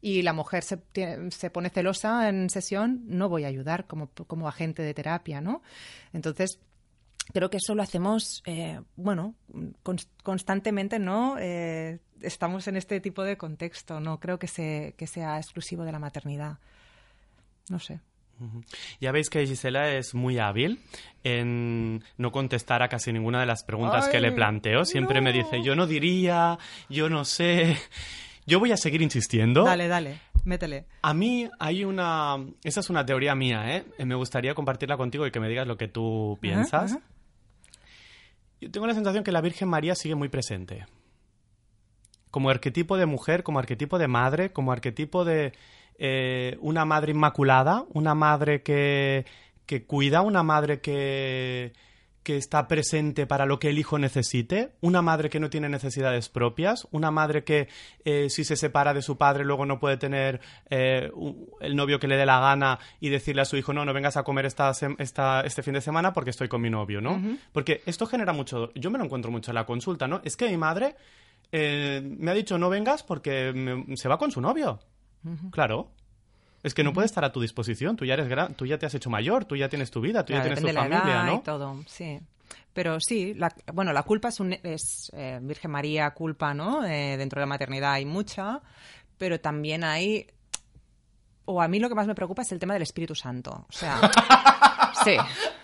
y 0.00 0.22
la 0.22 0.32
mujer 0.32 0.62
se, 0.64 0.80
se 1.30 1.50
pone 1.50 1.68
celosa 1.70 2.28
en 2.30 2.48
sesión, 2.48 3.02
no 3.06 3.28
voy 3.28 3.44
a 3.44 3.48
ayudar 3.48 3.86
como, 3.86 4.08
como 4.26 4.48
agente 4.48 4.82
de 4.82 4.94
terapia, 4.94 5.40
¿no? 5.42 5.62
Entonces, 6.14 6.60
creo 7.34 7.50
que 7.50 7.58
eso 7.58 7.74
lo 7.74 7.82
hacemos, 7.82 8.42
eh, 8.46 8.80
bueno, 8.96 9.34
cons- 9.84 10.08
constantemente, 10.22 10.98
¿no? 10.98 11.36
Eh, 11.38 11.98
estamos 12.22 12.66
en 12.68 12.76
este 12.76 13.00
tipo 13.00 13.22
de 13.22 13.36
contexto, 13.36 14.00
no 14.00 14.18
creo 14.18 14.38
que, 14.38 14.46
se, 14.48 14.94
que 14.96 15.06
sea 15.06 15.36
exclusivo 15.36 15.84
de 15.84 15.92
la 15.92 15.98
maternidad. 15.98 16.58
No 17.68 17.78
sé. 17.80 18.00
Ya 19.00 19.12
veis 19.12 19.30
que 19.30 19.46
Gisela 19.46 19.90
es 19.92 20.14
muy 20.14 20.38
hábil 20.38 20.80
en 21.24 22.02
no 22.18 22.32
contestar 22.32 22.82
a 22.82 22.88
casi 22.88 23.12
ninguna 23.12 23.40
de 23.40 23.46
las 23.46 23.64
preguntas 23.64 24.08
que 24.08 24.20
le 24.20 24.32
planteo. 24.32 24.84
Siempre 24.84 25.20
me 25.20 25.32
dice, 25.32 25.62
yo 25.62 25.74
no 25.74 25.86
diría, 25.86 26.58
yo 26.88 27.08
no 27.08 27.24
sé. 27.24 27.76
Yo 28.46 28.60
voy 28.60 28.70
a 28.70 28.76
seguir 28.76 29.02
insistiendo. 29.02 29.64
Dale, 29.64 29.88
dale, 29.88 30.20
métele. 30.44 30.84
A 31.02 31.12
mí 31.12 31.50
hay 31.58 31.84
una... 31.84 32.36
Esa 32.62 32.78
es 32.78 32.90
una 32.90 33.04
teoría 33.04 33.34
mía, 33.34 33.76
¿eh? 33.76 33.84
Me 34.04 34.14
gustaría 34.14 34.54
compartirla 34.54 34.96
contigo 34.96 35.26
y 35.26 35.32
que 35.32 35.40
me 35.40 35.48
digas 35.48 35.66
lo 35.66 35.76
que 35.76 35.88
tú 35.88 36.38
piensas. 36.40 36.92
ajá. 36.92 37.02
Yo 38.60 38.70
tengo 38.70 38.86
la 38.86 38.94
sensación 38.94 39.22
que 39.22 39.32
la 39.32 39.40
Virgen 39.40 39.68
María 39.68 39.94
sigue 39.94 40.14
muy 40.14 40.28
presente. 40.28 40.86
Como 42.30 42.50
arquetipo 42.50 42.96
de 42.96 43.06
mujer, 43.06 43.42
como 43.42 43.58
arquetipo 43.58 43.98
de 43.98 44.08
madre, 44.08 44.52
como 44.52 44.72
arquetipo 44.72 45.24
de 45.24 45.52
eh, 45.98 46.56
una 46.60 46.84
madre 46.84 47.12
inmaculada, 47.12 47.84
una 47.94 48.14
madre 48.14 48.62
que, 48.62 49.24
que 49.66 49.84
cuida, 49.84 50.22
una 50.22 50.42
madre 50.42 50.80
que, 50.80 51.72
que 52.22 52.36
está 52.36 52.66
presente 52.66 53.24
para 53.26 53.46
lo 53.46 53.58
que 53.60 53.68
el 53.68 53.78
hijo 53.78 53.98
necesite, 53.98 54.72
una 54.80 55.00
madre 55.00 55.30
que 55.30 55.38
no 55.38 55.48
tiene 55.48 55.68
necesidades 55.68 56.28
propias, 56.28 56.88
una 56.90 57.10
madre 57.12 57.44
que 57.44 57.68
eh, 58.04 58.28
si 58.30 58.42
se 58.44 58.56
separa 58.56 58.92
de 58.94 59.02
su 59.02 59.16
padre 59.16 59.44
luego 59.44 59.64
no 59.64 59.78
puede 59.78 59.96
tener 59.96 60.40
eh, 60.68 61.10
un- 61.14 61.48
el 61.60 61.76
novio 61.76 62.00
que 62.00 62.08
le 62.08 62.16
dé 62.16 62.26
la 62.26 62.40
gana 62.40 62.78
y 63.00 63.10
decirle 63.10 63.42
a 63.42 63.44
su 63.44 63.56
hijo, 63.56 63.72
no, 63.72 63.84
no 63.84 63.92
vengas 63.94 64.16
a 64.16 64.24
comer 64.24 64.44
esta, 64.44 64.72
esta- 64.98 65.42
este 65.42 65.62
fin 65.62 65.74
de 65.74 65.80
semana 65.80 66.12
porque 66.12 66.30
estoy 66.30 66.48
con 66.48 66.60
mi 66.62 66.68
novio, 66.70 67.00
¿no? 67.00 67.22
Porque 67.52 67.82
esto 67.86 68.06
genera 68.06 68.32
mucho, 68.32 68.72
yo 68.74 68.90
me 68.90 68.98
lo 68.98 69.04
encuentro 69.04 69.30
mucho 69.30 69.52
en 69.52 69.54
la 69.54 69.64
consulta, 69.66 70.08
¿no? 70.08 70.20
Es 70.24 70.36
que 70.36 70.48
mi 70.50 70.56
madre 70.56 70.96
eh, 71.52 72.02
me 72.04 72.32
ha 72.32 72.34
dicho 72.34 72.58
no 72.58 72.68
vengas 72.68 73.04
porque 73.04 73.52
me- 73.54 73.96
se 73.96 74.08
va 74.08 74.18
con 74.18 74.32
su 74.32 74.40
novio. 74.40 74.80
Claro. 75.50 75.90
Es 76.62 76.74
que 76.74 76.82
no 76.82 76.92
puede 76.92 77.06
estar 77.06 77.24
a 77.24 77.32
tu 77.32 77.40
disposición. 77.40 77.96
Tú 77.96 78.04
ya 78.04 78.14
eres 78.14 78.28
gran, 78.28 78.54
tú 78.54 78.66
ya 78.66 78.78
te 78.78 78.86
has 78.86 78.94
hecho 78.94 79.10
mayor, 79.10 79.44
tú 79.44 79.56
ya 79.56 79.68
tienes 79.68 79.90
tu 79.90 80.00
vida, 80.00 80.24
tú 80.24 80.32
ya 80.32 80.42
tienes 80.42 80.60
tu 80.60 80.66
de 80.66 80.72
la 80.72 80.82
familia, 80.82 81.04
edad 81.04 81.26
¿no? 81.26 81.34
y 81.34 81.40
todo, 81.42 81.84
sí. 81.86 82.20
Pero 82.72 82.98
sí, 83.00 83.34
la, 83.34 83.54
bueno, 83.72 83.92
la 83.92 84.02
culpa 84.02 84.28
es, 84.28 84.40
un, 84.40 84.52
es 84.52 85.10
eh, 85.14 85.38
Virgen 85.40 85.70
María, 85.70 86.10
culpa, 86.10 86.52
¿no? 86.54 86.84
Eh, 86.84 87.16
dentro 87.16 87.40
de 87.40 87.42
la 87.42 87.48
maternidad 87.48 87.92
hay 87.92 88.04
mucha, 88.04 88.60
pero 89.16 89.40
también 89.40 89.84
hay... 89.84 90.26
O 91.46 91.62
a 91.62 91.68
mí 91.68 91.78
lo 91.78 91.88
que 91.88 91.94
más 91.94 92.06
me 92.08 92.14
preocupa 92.14 92.42
es 92.42 92.50
el 92.52 92.58
tema 92.58 92.74
del 92.74 92.82
Espíritu 92.82 93.14
Santo. 93.14 93.66
O 93.68 93.72
sea, 93.72 94.00
sí. 95.04 95.16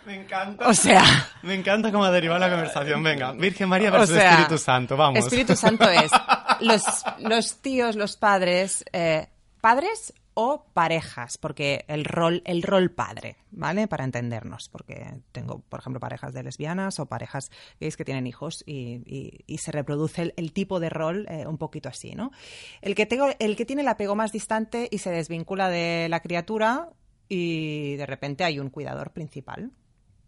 Me 0.06 0.14
encanta. 0.14 0.68
O 0.68 0.74
sea, 0.74 1.02
Me 1.42 1.54
encanta 1.54 1.92
cómo 1.92 2.04
ha 2.04 2.10
derivado 2.10 2.40
la 2.40 2.50
conversación. 2.50 3.02
Venga, 3.02 3.32
Virgen 3.38 3.68
María 3.68 3.88
o 3.90 3.92
versus 3.92 4.16
sea, 4.16 4.30
Espíritu 4.30 4.58
Santo, 4.58 4.96
vamos. 4.96 5.18
Espíritu 5.18 5.54
Santo 5.56 5.88
es 5.88 6.10
los, 6.60 6.82
los 7.18 7.56
tíos, 7.58 7.96
los 7.96 8.16
padres, 8.16 8.84
eh, 8.92 9.28
padres 9.62 10.12
o 10.34 10.66
parejas, 10.74 11.38
porque 11.38 11.84
el 11.86 12.04
rol, 12.04 12.42
el 12.46 12.62
rol 12.62 12.90
padre, 12.90 13.36
¿vale? 13.52 13.86
Para 13.86 14.04
entendernos, 14.04 14.68
porque 14.68 15.20
tengo, 15.30 15.60
por 15.60 15.80
ejemplo, 15.80 16.00
parejas 16.00 16.34
de 16.34 16.42
lesbianas 16.42 16.98
o 16.98 17.06
parejas 17.06 17.50
gays 17.78 17.96
que 17.96 18.04
tienen 18.04 18.26
hijos 18.26 18.64
y, 18.66 19.44
se 19.58 19.70
reproduce 19.70 20.22
el, 20.22 20.34
el 20.36 20.52
tipo 20.52 20.80
de 20.80 20.90
rol 20.90 21.26
eh, 21.28 21.46
un 21.46 21.58
poquito 21.58 21.88
así, 21.88 22.14
¿no? 22.16 22.32
El 22.80 22.96
que, 22.96 23.06
tengo, 23.06 23.28
el 23.38 23.54
que 23.56 23.64
tiene 23.64 23.82
el 23.82 23.88
apego 23.88 24.16
más 24.16 24.32
distante 24.32 24.88
y 24.90 24.98
se 24.98 25.10
desvincula 25.10 25.68
de 25.68 26.08
la 26.08 26.20
criatura 26.20 26.90
y 27.28 27.94
de 27.94 28.06
repente 28.06 28.42
hay 28.42 28.58
un 28.58 28.68
cuidador 28.68 29.12
principal 29.12 29.70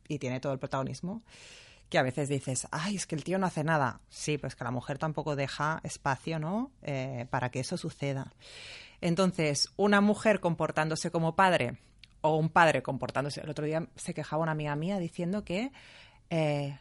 y 0.06 0.18
tiene 0.20 0.38
todo 0.38 0.52
el 0.52 0.60
protagonismo 0.60 1.22
que 1.88 1.98
a 1.98 2.02
veces 2.02 2.28
dices, 2.28 2.66
ay, 2.70 2.96
es 2.96 3.06
que 3.06 3.14
el 3.14 3.24
tío 3.24 3.38
no 3.38 3.46
hace 3.46 3.62
nada. 3.62 4.00
Sí, 4.08 4.38
pues 4.38 4.56
que 4.56 4.64
la 4.64 4.70
mujer 4.70 4.98
tampoco 4.98 5.36
deja 5.36 5.80
espacio, 5.84 6.38
¿no? 6.38 6.72
Eh, 6.82 7.26
para 7.30 7.50
que 7.50 7.60
eso 7.60 7.76
suceda. 7.76 8.32
Entonces, 9.04 9.68
una 9.76 10.00
mujer 10.00 10.40
comportándose 10.40 11.10
como 11.10 11.36
padre 11.36 11.76
o 12.22 12.36
un 12.36 12.48
padre 12.48 12.82
comportándose. 12.82 13.42
El 13.42 13.50
otro 13.50 13.66
día 13.66 13.86
se 13.96 14.14
quejaba 14.14 14.42
una 14.42 14.52
amiga 14.52 14.74
mía 14.76 14.98
diciendo 14.98 15.44
que 15.44 15.72
eh, 16.30 16.78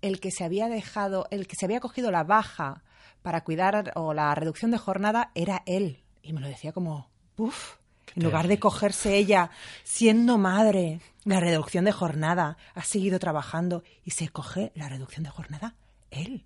el 0.00 0.18
que 0.18 0.32
se 0.32 0.42
había 0.42 0.68
dejado, 0.68 1.28
el 1.30 1.46
que 1.46 1.54
se 1.54 1.66
había 1.66 1.78
cogido 1.78 2.10
la 2.10 2.24
baja 2.24 2.82
para 3.22 3.44
cuidar 3.44 3.92
o 3.94 4.12
la 4.12 4.34
reducción 4.34 4.72
de 4.72 4.78
jornada 4.78 5.30
era 5.36 5.62
él. 5.64 6.02
Y 6.20 6.32
me 6.32 6.40
lo 6.40 6.48
decía 6.48 6.72
como, 6.72 7.08
uff, 7.36 7.76
en 8.16 8.24
lugar 8.24 8.48
de 8.48 8.58
cogerse 8.58 9.16
ella 9.16 9.52
siendo 9.84 10.38
madre 10.38 11.00
la 11.22 11.38
reducción 11.38 11.84
de 11.84 11.92
jornada, 11.92 12.56
ha 12.74 12.82
seguido 12.82 13.20
trabajando 13.20 13.84
y 14.02 14.10
se 14.10 14.28
coge 14.30 14.72
la 14.74 14.88
reducción 14.88 15.22
de 15.22 15.30
jornada 15.30 15.76
él. 16.10 16.44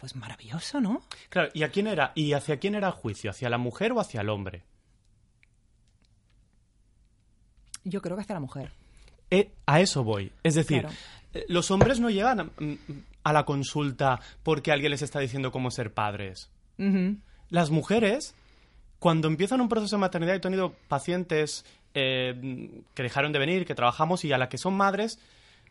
Pues 0.00 0.16
maravilloso, 0.16 0.80
¿no? 0.80 1.02
Claro, 1.28 1.50
¿y 1.52 1.62
a 1.62 1.68
quién 1.70 1.86
era? 1.86 2.12
¿Y 2.14 2.32
hacia 2.32 2.58
quién 2.58 2.74
era 2.74 2.88
el 2.88 2.94
juicio? 2.94 3.30
¿Hacia 3.30 3.50
la 3.50 3.58
mujer 3.58 3.92
o 3.92 4.00
hacia 4.00 4.22
el 4.22 4.30
hombre? 4.30 4.64
Yo 7.84 8.02
creo 8.02 8.16
que 8.16 8.22
hacia 8.22 8.34
la 8.34 8.40
mujer. 8.40 8.72
Eh, 9.30 9.52
a 9.66 9.80
eso 9.80 10.02
voy. 10.04 10.32
Es 10.42 10.54
decir, 10.54 10.80
Claro. 10.82 10.94
eh, 11.34 11.44
los 11.48 11.70
hombres 11.70 12.00
no 12.00 12.10
llegan 12.10 12.40
a, 12.40 12.44
mm, 12.44 12.76
a 13.24 13.32
la 13.32 13.44
consulta 13.44 14.20
porque 14.42 14.72
alguien 14.72 14.90
les 14.90 15.02
está 15.02 15.20
diciendo 15.20 15.52
cómo 15.52 15.70
ser 15.70 15.92
padres. 15.92 16.50
Las 17.50 17.68
mujeres, 17.68 18.34
cuando 18.98 19.28
empiezan 19.28 19.60
un 19.60 19.68
proceso 19.68 19.96
de 19.96 20.00
maternidad, 20.00 20.34
he 20.36 20.40
tenido 20.40 20.72
pacientes 20.88 21.66
eh, 21.92 22.82
que 22.94 23.02
dejaron 23.02 23.32
de 23.32 23.38
venir, 23.38 23.66
que 23.66 23.74
trabajamos 23.74 24.24
y 24.24 24.32
a 24.32 24.38
la 24.38 24.48
que 24.48 24.56
son 24.56 24.74
madres, 24.74 25.18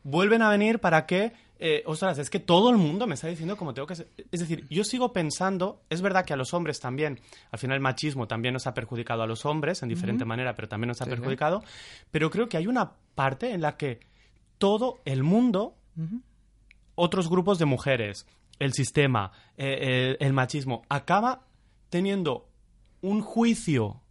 vuelven 0.04 0.44
a 0.44 0.50
venir 0.52 0.78
para 0.78 1.08
que, 1.08 1.34
eh, 1.60 1.84
ostras, 1.86 2.18
es 2.18 2.30
que 2.30 2.40
todo 2.40 2.70
el 2.70 2.78
mundo 2.78 3.06
me 3.06 3.16
está 3.16 3.28
diciendo 3.28 3.58
cómo 3.58 3.74
tengo 3.74 3.86
que 3.88 3.96
ser. 3.96 4.08
Es 4.32 4.40
decir, 4.40 4.66
yo 4.70 4.84
sigo 4.84 5.12
pensando, 5.12 5.82
es 5.90 6.02
verdad 6.02 6.24
que 6.26 6.34
a 6.34 6.38
los 6.38 6.54
hombres 6.54 6.80
también, 6.80 7.20
al 7.52 7.60
final 7.60 7.76
el 7.76 7.82
machismo 7.82 8.28
también 8.28 8.54
nos 8.54 8.66
ha 8.66 8.74
perjudicado 8.74 9.24
a 9.24 9.28
los 9.28 9.46
hombres 9.46 9.84
en 9.84 9.90
diferente 9.90 10.24
manera, 10.26 10.56
pero 10.56 10.70
también 10.70 10.88
nos 10.88 11.02
ha 11.02 11.06
Sí, 11.06 11.12
sí. 11.12 11.16
perjudicado, 11.18 11.62
pero 12.12 12.30
creo 12.30 12.48
que 12.48 12.58
hay 12.58 12.68
una 12.68 12.94
parte 13.14 13.52
en 13.52 13.62
la 13.62 13.76
que 13.78 14.00
todo 14.58 15.00
el 15.06 15.24
mundo 15.24 15.76
otros 16.96 17.30
grupos 17.30 17.60
de 17.60 17.66
mujeres, 17.66 18.26
el 18.60 18.74
sistema, 18.74 19.32
eh, 19.58 19.78
eh, 19.82 20.18
el 20.20 20.34
machismo, 20.34 20.84
acaba 20.90 21.46
teniendo 21.90 22.48
un 23.02 23.22
juicio 23.22 24.02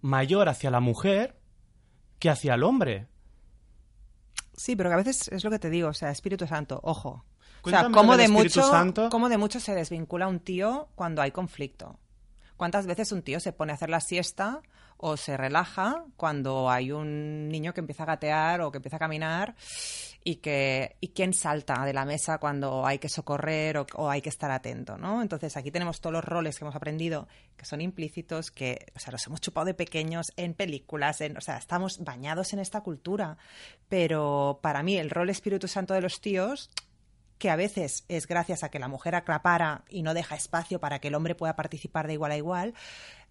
mayor 0.00 0.48
hacia 0.48 0.70
la 0.70 0.80
mujer 0.80 1.36
que 2.18 2.30
hacia 2.30 2.54
el 2.54 2.62
hombre. 2.64 3.06
Sí, 4.58 4.74
pero 4.74 4.90
que 4.90 4.94
a 4.94 4.98
veces 4.98 5.28
es 5.28 5.44
lo 5.44 5.50
que 5.50 5.60
te 5.60 5.70
digo, 5.70 5.88
o 5.88 5.94
sea, 5.94 6.10
Espíritu 6.10 6.46
Santo, 6.46 6.80
ojo. 6.82 7.24
O 7.62 7.70
sea, 7.70 7.88
cómo 7.90 8.16
de, 8.16 8.28
mucho, 8.28 8.62
Santo. 8.62 9.08
cómo 9.08 9.28
de 9.28 9.38
mucho 9.38 9.60
se 9.60 9.74
desvincula 9.74 10.26
un 10.26 10.40
tío 10.40 10.88
cuando 10.96 11.22
hay 11.22 11.30
conflicto. 11.30 11.96
¿Cuántas 12.56 12.86
veces 12.86 13.12
un 13.12 13.22
tío 13.22 13.38
se 13.38 13.52
pone 13.52 13.70
a 13.72 13.76
hacer 13.76 13.88
la 13.88 14.00
siesta 14.00 14.62
o 14.96 15.16
se 15.16 15.36
relaja 15.36 16.04
cuando 16.16 16.70
hay 16.70 16.90
un 16.90 17.48
niño 17.48 17.72
que 17.72 17.80
empieza 17.80 18.02
a 18.02 18.06
gatear 18.06 18.60
o 18.62 18.72
que 18.72 18.78
empieza 18.78 18.96
a 18.96 18.98
caminar 18.98 19.54
y 20.28 20.36
que 20.36 20.96
y 21.00 21.08
quién 21.08 21.32
salta 21.32 21.86
de 21.86 21.94
la 21.94 22.04
mesa 22.04 22.36
cuando 22.36 22.84
hay 22.84 22.98
que 22.98 23.08
socorrer 23.08 23.78
o, 23.78 24.10
hay 24.10 24.20
que 24.20 24.28
estar 24.28 24.50
atento, 24.50 24.98
¿no? 24.98 25.22
Entonces 25.22 25.56
aquí 25.56 25.70
tenemos 25.70 26.02
todos 26.02 26.12
los 26.12 26.22
roles 26.22 26.58
que 26.58 26.64
hemos 26.66 26.76
aprendido 26.76 27.28
que 27.56 27.64
son 27.64 27.80
implícitos, 27.80 28.50
que 28.50 28.92
o 28.94 28.98
sea 28.98 29.10
los 29.10 29.26
hemos 29.26 29.40
chupado 29.40 29.64
de 29.64 29.72
pequeños 29.72 30.26
en 30.36 30.52
películas, 30.52 31.22
en, 31.22 31.38
o 31.38 31.40
sea 31.40 31.56
estamos 31.56 32.04
bañados 32.04 32.52
en 32.52 32.58
esta 32.58 32.82
cultura, 32.82 33.38
pero 33.88 34.58
para 34.60 34.82
mí 34.82 34.98
el 34.98 35.08
rol 35.08 35.30
Espíritu 35.30 35.66
Santo 35.66 35.94
de 35.94 36.02
los 36.02 36.20
tíos 36.20 36.68
que 37.38 37.50
a 37.50 37.56
veces 37.56 38.04
es 38.08 38.26
gracias 38.26 38.62
a 38.64 38.70
que 38.70 38.78
la 38.78 38.88
mujer 38.88 39.14
aclapara 39.14 39.84
y 39.88 40.02
no 40.02 40.12
deja 40.14 40.34
espacio 40.34 40.80
para 40.80 40.98
que 40.98 41.08
el 41.08 41.14
hombre 41.14 41.34
pueda 41.34 41.54
participar 41.56 42.06
de 42.06 42.14
igual 42.14 42.32
a 42.32 42.36
igual, 42.36 42.74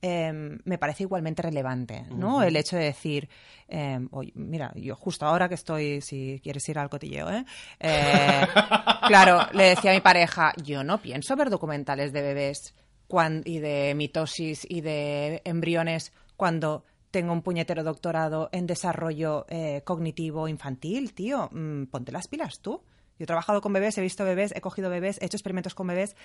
eh, 0.02 0.32
me 0.64 0.78
parece 0.78 1.04
igualmente 1.04 1.42
relevante, 1.42 2.06
¿no? 2.10 2.44
El 2.44 2.56
hecho 2.56 2.78
de 2.78 2.84
decir, 2.86 3.28
eh, 3.68 4.00
oye, 4.12 4.32
mira, 4.36 4.72
yo 4.76 4.96
justo 4.96 5.26
ahora 5.26 5.50
que 5.50 5.56
estoy, 5.56 6.02
si 6.02 6.40
quieres 6.44 6.68
ir 6.70 6.78
al 6.80 6.90
cotilleo, 6.90 7.30
¿eh? 7.32 7.46
Eh, 7.80 8.48
claro, 9.08 9.40
le 9.54 9.70
decía 9.70 9.92
a 9.92 9.94
mi 9.96 10.02
pareja, 10.02 10.54
yo 10.64 10.84
no 10.84 11.00
pienso 11.02 11.36
ver 11.36 11.50
documentales 11.50 12.14
de 12.14 12.22
bebés 12.22 12.76
cuan- 13.08 13.42
y 13.46 13.60
de 13.60 13.94
mitosis 13.96 14.66
y 14.70 14.82
de 14.82 15.42
embriones 15.46 16.14
cuando 16.36 16.84
tengo 17.10 17.34
un 17.34 17.42
puñetero 17.42 17.84
doctorado 17.84 18.50
en 18.52 18.68
desarrollo 18.68 19.46
eh, 19.50 19.82
cognitivo 19.84 20.48
infantil, 20.48 21.14
tío. 21.14 21.50
Mm, 21.52 21.86
ponte 21.86 22.12
las 22.12 22.28
pilas 22.28 22.60
tú. 22.62 22.84
Yo 23.18 23.24
he 23.24 23.26
trabajado 23.26 23.62
con 23.62 23.74
bebés, 23.74 23.98
he 23.98 24.02
visto 24.02 24.24
bebés, 24.24 24.54
he 24.56 24.62
cogido 24.62 24.90
bebés, 24.90 25.18
he 25.22 25.26
hecho 25.26 25.38
experimentos 25.38 25.74
con 25.74 25.88
bebés. 25.88 26.16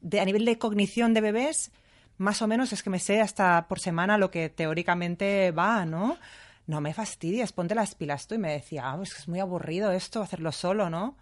De, 0.00 0.20
a 0.20 0.24
nivel 0.24 0.44
de 0.44 0.58
cognición 0.58 1.14
de 1.14 1.20
bebés, 1.20 1.70
más 2.18 2.42
o 2.42 2.46
menos 2.46 2.72
es 2.72 2.82
que 2.82 2.90
me 2.90 2.98
sé 2.98 3.20
hasta 3.20 3.66
por 3.68 3.80
semana 3.80 4.18
lo 4.18 4.30
que 4.30 4.48
teóricamente 4.48 5.50
va, 5.50 5.84
¿no? 5.86 6.18
No 6.66 6.80
me 6.80 6.94
fastidies, 6.94 7.52
ponte 7.52 7.74
las 7.74 7.94
pilas 7.94 8.26
tú. 8.26 8.34
Y 8.34 8.38
me 8.38 8.52
decía, 8.52 8.90
ah, 8.90 8.96
pues 8.96 9.16
es 9.18 9.28
muy 9.28 9.40
aburrido 9.40 9.90
esto, 9.92 10.22
hacerlo 10.22 10.52
solo, 10.52 10.90
¿no? 10.90 11.16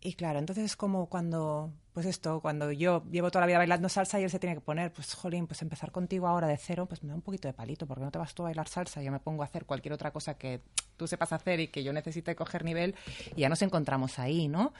Y 0.00 0.14
claro, 0.14 0.38
entonces 0.38 0.64
es 0.64 0.76
como 0.76 1.06
cuando, 1.06 1.72
pues 1.92 2.06
esto, 2.06 2.40
cuando 2.40 2.72
yo 2.72 3.04
llevo 3.10 3.30
toda 3.30 3.42
la 3.42 3.46
vida 3.46 3.58
bailando 3.58 3.88
salsa 3.88 4.18
y 4.18 4.24
él 4.24 4.30
se 4.30 4.38
tiene 4.38 4.54
que 4.54 4.62
poner, 4.62 4.92
pues 4.92 5.14
jolín, 5.14 5.46
pues 5.46 5.60
empezar 5.60 5.92
contigo 5.92 6.26
ahora 6.26 6.46
de 6.46 6.56
cero, 6.56 6.86
pues 6.86 7.02
me 7.02 7.10
da 7.10 7.14
un 7.14 7.22
poquito 7.22 7.48
de 7.48 7.54
palito, 7.54 7.86
porque 7.86 8.04
no 8.04 8.10
te 8.10 8.18
vas 8.18 8.34
tú 8.34 8.42
a 8.42 8.46
bailar 8.46 8.68
salsa, 8.68 9.02
yo 9.02 9.12
me 9.12 9.20
pongo 9.20 9.42
a 9.42 9.46
hacer 9.46 9.66
cualquier 9.66 9.92
otra 9.92 10.10
cosa 10.10 10.38
que 10.38 10.62
tú 10.96 11.06
sepas 11.06 11.32
hacer 11.32 11.60
y 11.60 11.68
que 11.68 11.84
yo 11.84 11.92
necesite 11.92 12.34
coger 12.34 12.64
nivel 12.64 12.94
y 13.36 13.42
ya 13.42 13.48
nos 13.48 13.60
encontramos 13.60 14.18
ahí, 14.18 14.48
¿no? 14.48 14.72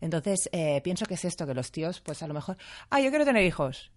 Entonces, 0.00 0.48
eh, 0.52 0.80
pienso 0.82 1.06
que 1.06 1.14
es 1.14 1.24
esto, 1.24 1.46
que 1.46 1.54
los 1.54 1.72
tíos, 1.72 2.00
pues 2.00 2.22
a 2.22 2.28
lo 2.28 2.34
mejor, 2.34 2.56
ah, 2.90 3.00
yo 3.00 3.10
quiero 3.10 3.24
tener 3.24 3.44
hijos. 3.44 3.90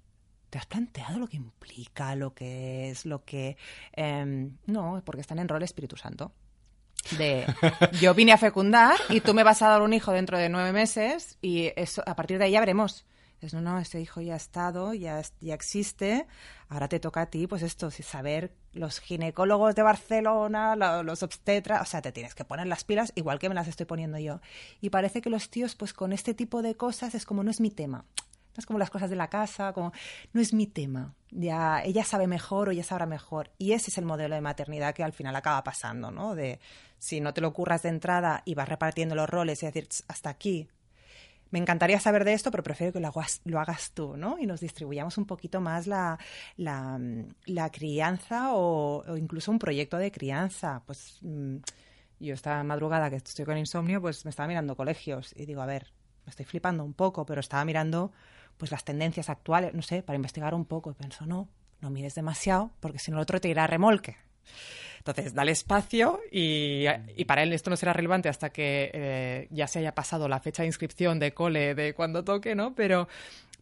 ¿Te 0.49 0.59
has 0.59 0.65
planteado 0.67 1.17
lo 1.17 1.27
que 1.27 1.37
implica, 1.37 2.15
lo 2.15 2.33
que 2.33 2.91
es, 2.91 3.05
lo 3.05 3.23
que... 3.23 3.57
em, 3.91 4.57
no, 4.67 5.01
porque 5.03 5.21
están 5.21 5.39
en 5.39 5.47
rol 5.47 5.63
Espíritu 5.63 5.97
Santo 5.97 6.31
de 7.17 7.45
yo 8.01 8.13
vine 8.13 8.31
a 8.33 8.37
fecundar 8.37 8.95
y 9.09 9.21
tú 9.21 9.33
me 9.33 9.43
vas 9.43 9.61
a 9.61 9.67
dar 9.69 9.81
un 9.81 9.93
hijo 9.93 10.11
dentro 10.11 10.37
de 10.37 10.49
nueve 10.49 10.71
meses 10.71 11.37
y 11.41 11.71
eso 11.75 12.03
a 12.05 12.15
partir 12.15 12.37
de 12.37 12.45
ahí 12.45 12.51
ya 12.51 12.59
veremos. 12.59 13.05
Es, 13.41 13.53
no, 13.53 13.59
no, 13.59 13.77
este 13.77 13.99
hijo 13.99 14.21
ya 14.21 14.35
ha 14.35 14.37
estado, 14.37 14.93
ya, 14.93 15.21
ya 15.41 15.53
existe, 15.53 16.25
ahora 16.69 16.87
te 16.87 17.01
toca 17.01 17.21
a 17.23 17.25
ti, 17.25 17.45
pues 17.45 17.61
esto, 17.61 17.91
saber 17.91 18.53
los 18.71 19.01
ginecólogos 19.01 19.75
de 19.75 19.81
Barcelona, 19.83 20.77
lo- 20.77 21.03
los 21.03 21.23
obstetras, 21.23 21.81
o 21.81 21.85
sea, 21.85 22.01
te 22.01 22.13
tienes 22.13 22.35
que 22.35 22.45
poner 22.45 22.67
las 22.67 22.85
pilas 22.85 23.11
igual 23.15 23.39
que 23.39 23.49
me 23.49 23.55
las 23.55 23.67
estoy 23.67 23.85
poniendo 23.85 24.17
yo. 24.17 24.39
Y 24.79 24.91
parece 24.91 25.19
que 25.19 25.29
los 25.29 25.49
tíos, 25.49 25.75
pues 25.75 25.93
con 25.93 26.13
este 26.13 26.33
tipo 26.33 26.61
de 26.61 26.75
cosas 26.75 27.15
es 27.15 27.25
como 27.25 27.43
no 27.43 27.51
es 27.51 27.59
mi 27.59 27.69
tema. 27.69 28.05
Es 28.57 28.65
como 28.65 28.79
las 28.79 28.89
cosas 28.89 29.09
de 29.09 29.15
la 29.15 29.29
casa, 29.29 29.73
como 29.73 29.91
no 30.31 30.41
es 30.41 30.53
mi 30.53 30.67
tema. 30.67 31.15
Ya 31.31 31.81
ella 31.83 32.03
sabe 32.03 32.27
mejor 32.27 32.69
o 32.69 32.71
ella 32.71 32.83
sabrá 32.83 33.05
mejor. 33.05 33.51
Y 33.57 33.71
ese 33.71 33.89
es 33.89 33.97
el 33.97 34.05
modelo 34.05 34.35
de 34.35 34.41
maternidad 34.41 34.93
que 34.93 35.03
al 35.03 35.13
final 35.13 35.35
acaba 35.35 35.63
pasando, 35.63 36.11
¿no? 36.11 36.35
De 36.35 36.59
si 36.99 37.19
no 37.19 37.33
te 37.33 37.41
lo 37.41 37.53
curras 37.53 37.81
de 37.83 37.89
entrada 37.89 38.43
y 38.45 38.53
vas 38.55 38.69
repartiendo 38.69 39.15
los 39.15 39.29
roles 39.29 39.63
y 39.63 39.65
decir 39.65 39.87
"Ch, 39.87 40.03
hasta 40.07 40.29
aquí. 40.29 40.67
Me 41.49 41.59
encantaría 41.59 41.99
saber 41.99 42.25
de 42.25 42.33
esto, 42.33 42.49
pero 42.49 42.63
prefiero 42.63 42.93
que 42.93 42.99
lo 42.99 43.09
hagas, 43.09 43.41
lo 43.45 43.59
hagas 43.59 43.91
tú, 43.91 44.17
¿no? 44.17 44.39
Y 44.39 44.47
nos 44.47 44.59
distribuyamos 44.59 45.19
un 45.19 45.25
poquito 45.25 45.61
más 45.61 45.85
la, 45.85 46.17
la, 46.57 47.69
crianza 47.71 48.55
o, 48.55 49.03
o 49.05 49.17
incluso 49.17 49.51
un 49.51 49.59
proyecto 49.59 49.97
de 49.97 50.11
crianza. 50.11 50.81
Pues 50.87 51.19
mm, 51.21 51.57
yo 52.19 52.33
esta 52.33 52.63
madrugada 52.63 53.09
que 53.09 53.17
estoy 53.17 53.45
con 53.45 53.57
insomnio, 53.57 54.01
pues 54.01 54.25
me 54.25 54.29
estaba 54.29 54.47
mirando 54.47 54.75
colegios 54.75 55.33
y 55.35 55.45
digo, 55.45 55.61
a 55.61 55.67
ver, 55.67 55.93
me 56.25 56.29
estoy 56.29 56.45
flipando 56.45 56.83
un 56.83 56.93
poco, 56.93 57.25
pero 57.25 57.41
estaba 57.41 57.65
mirando 57.65 58.11
pues 58.57 58.71
las 58.71 58.83
tendencias 58.83 59.29
actuales, 59.29 59.73
no 59.73 59.81
sé, 59.81 60.03
para 60.03 60.15
investigar 60.15 60.53
un 60.53 60.65
poco. 60.65 60.91
Y 60.91 60.93
pienso, 60.93 61.25
no, 61.25 61.47
no 61.81 61.89
mires 61.89 62.15
demasiado, 62.15 62.71
porque 62.79 62.99
si 62.99 63.11
no 63.11 63.17
el 63.17 63.23
otro 63.23 63.39
te 63.39 63.49
irá 63.49 63.65
a 63.65 63.67
remolque. 63.67 64.17
Entonces, 65.05 65.33
dale 65.33 65.51
espacio 65.51 66.21
y, 66.31 66.85
y 67.17 67.25
para 67.25 67.43
él 67.43 67.51
esto 67.51 67.69
no 67.69 67.75
será 67.75 67.91
relevante 67.91 68.29
hasta 68.29 68.51
que 68.51 68.89
eh, 68.93 69.47
ya 69.51 69.67
se 69.67 69.79
haya 69.79 69.93
pasado 69.93 70.29
la 70.29 70.39
fecha 70.39 70.63
de 70.63 70.67
inscripción 70.67 71.19
de 71.19 71.33
cole 71.33 71.75
de 71.75 71.93
cuando 71.93 72.23
toque, 72.23 72.55
¿no? 72.55 72.73
Pero, 72.73 73.09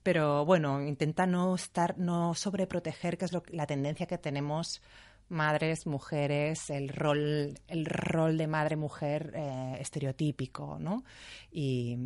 pero 0.03 0.45
bueno, 0.45 0.83
intenta 0.83 1.25
no 1.25 1.55
estar, 1.55 1.97
no 1.97 2.35
sobreproteger, 2.35 3.17
que 3.17 3.25
es 3.25 3.33
lo, 3.33 3.41
la 3.49 3.65
tendencia 3.65 4.05
que 4.05 4.19
tenemos 4.19 4.83
madres, 5.29 5.87
mujeres, 5.87 6.69
el 6.69 6.89
rol, 6.89 7.55
el 7.67 7.85
rol 7.85 8.37
de 8.37 8.45
madre-mujer 8.45 9.31
eh, 9.33 9.77
estereotípico, 9.79 10.77
¿no? 10.79 11.03
Y, 11.51 11.97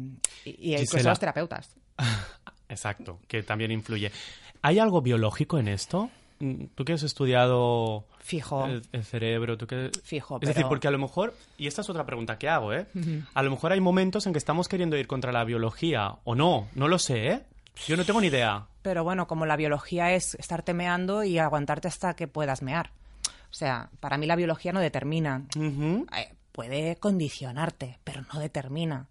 y, 0.46 0.72
y 0.72 0.76
incluso 0.78 1.10
los 1.10 1.20
terapeutas. 1.20 1.76
Exacto, 2.70 3.20
que 3.28 3.44
también 3.44 3.72
influye. 3.72 4.12
¿Hay 4.62 4.80
algo 4.80 5.02
biológico 5.02 5.60
en 5.60 5.68
esto? 5.68 6.10
Mm, 6.40 6.66
Tú 6.76 6.84
que 6.84 6.94
has 6.94 7.04
estudiado 7.04 8.06
Fijo. 8.20 8.66
el, 8.66 8.82
el 8.92 9.04
cerebro, 9.06 9.58
tú 9.58 9.68
que... 9.68 9.90
Fijo, 10.04 10.40
Es 10.42 10.50
decir, 10.50 10.66
porque 10.68 10.88
a 10.88 10.92
lo 10.92 10.98
mejor, 10.98 11.34
y 11.58 11.68
esta 11.68 11.82
es 11.82 11.90
otra 11.90 12.06
pregunta 12.06 12.38
que 12.38 12.50
hago, 12.50 12.74
¿eh? 12.74 12.88
A 13.34 13.44
lo 13.44 13.52
mejor 13.52 13.72
hay 13.72 13.80
momentos 13.80 14.26
en 14.28 14.34
que 14.34 14.40
estamos 14.40 14.68
queriendo 14.68 14.98
ir 14.98 15.08
contra 15.08 15.32
la 15.32 15.44
biología, 15.46 16.16
o 16.24 16.36
no, 16.36 16.68
no 16.76 16.88
lo 16.88 17.00
sé, 17.00 17.28
¿eh? 17.28 17.42
Yo 17.88 17.96
no 17.98 18.06
tengo 18.06 18.22
ni 18.22 18.28
idea. 18.28 18.66
Pero 18.82 19.04
bueno, 19.04 19.28
como 19.28 19.46
la 19.46 19.56
biología 19.58 20.14
es 20.14 20.36
estarte 20.36 20.74
meando 20.74 21.24
y 21.24 21.38
aguantarte 21.40 21.88
hasta 21.88 22.16
que 22.16 22.28
puedas 22.28 22.62
mear. 22.62 22.92
O 23.52 23.54
sea, 23.54 23.90
para 24.00 24.18
mí 24.18 24.26
la 24.26 24.36
biología 24.36 24.72
no 24.74 24.80
determina. 24.80 25.44
Eh, 25.56 26.34
puede 26.52 26.96
condicionarte, 26.98 28.00
pero 28.04 28.24
no 28.34 28.40
determina. 28.40 29.08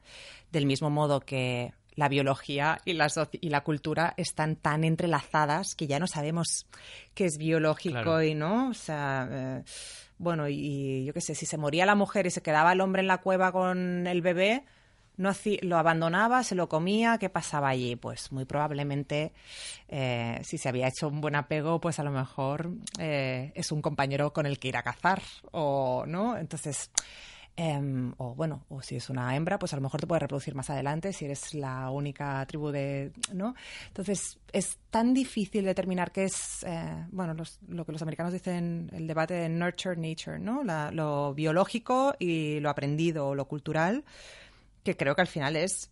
Del 0.50 0.66
mismo 0.66 0.88
modo 0.90 1.20
que 1.20 1.72
la 1.96 2.08
biología 2.08 2.80
y 2.84 2.94
la, 2.94 3.06
soci- 3.06 3.38
y 3.40 3.48
la 3.50 3.62
cultura 3.62 4.14
están 4.16 4.56
tan 4.56 4.84
entrelazadas 4.84 5.74
que 5.74 5.86
ya 5.86 5.98
no 5.98 6.06
sabemos 6.06 6.66
qué 7.14 7.26
es 7.26 7.38
biológico 7.38 8.02
Claro. 8.02 8.22
y 8.22 8.34
no. 8.34 8.68
O 8.70 8.74
sea, 8.74 9.28
eh, 9.30 9.62
bueno, 10.18 10.48
y, 10.48 11.04
yo 11.04 11.12
qué 11.12 11.20
sé, 11.20 11.34
si 11.34 11.46
se 11.46 11.58
moría 11.58 11.86
la 11.86 11.94
mujer 11.94 12.26
y 12.26 12.30
se 12.30 12.42
quedaba 12.42 12.72
el 12.72 12.80
hombre 12.80 13.00
en 13.02 13.08
la 13.08 13.18
cueva 13.18 13.52
con 13.52 14.06
el 14.06 14.22
bebé, 14.22 14.64
no 15.16 15.30
lo 15.62 15.78
abandonaba, 15.78 16.42
se 16.42 16.56
lo 16.56 16.68
comía, 16.68 17.18
¿qué 17.18 17.28
pasaba 17.28 17.68
allí? 17.68 17.94
Pues 17.94 18.32
muy 18.32 18.44
probablemente, 18.44 19.32
eh, 19.86 20.40
si 20.42 20.58
se 20.58 20.68
había 20.68 20.88
hecho 20.88 21.06
un 21.06 21.20
buen 21.20 21.36
apego, 21.36 21.80
pues 21.80 22.00
a 22.00 22.02
lo 22.02 22.10
mejor 22.10 22.70
eh, 22.98 23.52
es 23.54 23.70
un 23.70 23.80
compañero 23.80 24.32
con 24.32 24.46
el 24.46 24.58
que 24.58 24.66
ir 24.68 24.76
a 24.76 24.82
cazar, 24.82 25.22
o 25.52 26.04
no. 26.08 26.36
Entonces, 26.36 26.90
em, 27.56 28.12
o 28.18 28.34
bueno, 28.34 28.64
o 28.68 28.82
si 28.82 28.96
es 28.96 29.10
una 29.10 29.36
hembra, 29.36 29.58
pues 29.58 29.72
a 29.72 29.76
lo 29.76 29.82
mejor 29.82 30.00
te 30.00 30.06
puede 30.06 30.18
reproducir 30.20 30.54
más 30.54 30.70
adelante, 30.70 31.12
si 31.12 31.24
eres 31.24 31.54
la 31.54 31.88
única 31.90 32.44
tribu 32.46 32.70
de, 32.70 33.12
¿no? 33.32 33.54
Entonces, 33.88 34.38
es 34.52 34.78
tan 34.90 35.14
difícil 35.14 35.64
determinar 35.64 36.10
qué 36.12 36.24
es, 36.24 36.64
eh, 36.66 37.06
bueno, 37.12 37.34
lo 37.68 37.84
que 37.84 37.92
los 37.92 38.02
americanos 38.02 38.32
dicen, 38.32 38.90
el 38.92 39.06
debate 39.06 39.34
de 39.34 39.48
nurture, 39.48 39.96
nature, 39.96 40.38
¿no? 40.38 40.64
La- 40.64 40.90
lo 40.90 41.32
biológico 41.34 42.14
y 42.18 42.58
lo 42.60 42.70
aprendido, 42.70 43.28
o 43.28 43.34
lo 43.34 43.46
cultural 43.46 44.04
que 44.82 44.96
creo 44.96 45.14
que 45.14 45.22
al 45.22 45.28
final 45.28 45.56
es, 45.56 45.90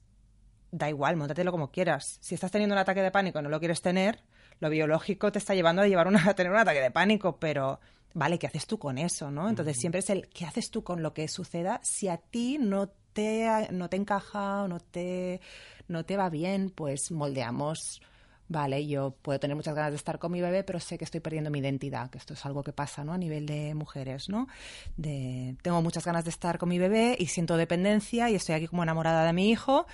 da 0.71 0.89
igual, 0.89 1.17
montatelo 1.17 1.51
como 1.53 1.71
quieras. 1.71 2.19
Si 2.21 2.35
estás 2.35 2.51
teniendo 2.51 2.75
un 2.75 2.79
ataque 2.81 3.03
de 3.03 3.11
pánico 3.11 3.39
y 3.39 3.43
no 3.43 3.49
lo 3.49 3.59
quieres 3.59 3.81
tener, 3.83 4.21
lo 4.63 4.71
biológico 4.71 5.33
te 5.33 5.41
está 5.41 5.57
llevando 5.57 5.83
a, 5.83 5.89
llevar 5.89 6.07
una, 6.07 6.25
a 6.31 6.35
tener 6.35 6.53
un 6.53 6.59
ataque 6.59 6.81
de 6.81 6.93
pánico, 6.93 7.37
pero 7.37 7.81
vale, 8.15 8.39
¿qué 8.39 8.47
haces 8.47 8.67
tú 8.67 8.79
con 8.79 8.97
eso? 8.97 9.31
¿no? 9.31 9.49
Entonces 9.49 9.77
siempre 9.77 9.99
es 9.99 10.09
el, 10.09 10.29
¿qué 10.29 10.47
haces 10.47 10.71
tú 10.71 10.85
con 10.85 11.03
lo 11.03 11.13
que 11.13 11.27
suceda 11.27 11.81
si 11.83 12.07
a 12.07 12.17
ti 12.17 12.59
no 12.61 12.89
te, 13.13 13.69
no 13.73 13.91
te 13.91 13.97
encaja 13.97 14.63
o 14.63 14.69
no 14.69 14.79
te, 14.79 15.41
no 15.89 16.05
te 16.05 16.17
va 16.17 16.31
bien? 16.31 16.71
Pues 16.71 17.11
moldeamos 17.11 18.01
vale, 18.49 18.87
yo 18.87 19.17
puedo 19.23 19.41
tener 19.41 19.57
muchas 19.57 19.75
ganas 19.75 19.93
de 19.93 19.97
estar 19.97 20.19
con 20.19 20.31
mi 20.31 20.43
bebé, 20.43 20.63
pero 20.63 20.79
sé 20.79 20.99
que 20.99 21.05
estoy 21.05 21.21
perdiendo 21.21 21.51
mi 21.51 21.61
identidad, 21.61 22.11
que 22.11 22.19
esto 22.19 22.35
es 22.35 22.45
algo 22.45 22.63
que 22.63 22.75
pasa, 22.75 23.03
¿no? 23.03 23.15
A 23.15 23.19
nivel 23.19 23.47
de 23.47 23.75
mujeres, 23.75 24.29
¿no? 24.29 24.47
De, 24.99 25.57
tengo 25.63 25.81
muchas 25.81 26.05
ganas 26.05 26.25
de 26.25 26.31
estar 26.31 26.59
con 26.59 26.69
mi 26.69 26.79
bebé 26.79 27.17
y 27.19 27.27
siento 27.29 27.57
dependencia 27.57 28.29
y 28.29 28.35
estoy 28.35 28.55
aquí 28.55 28.69
como 28.69 28.83
enamorada 28.83 29.25
de 29.25 29.33
mi 29.33 29.51
hijo 29.51 29.87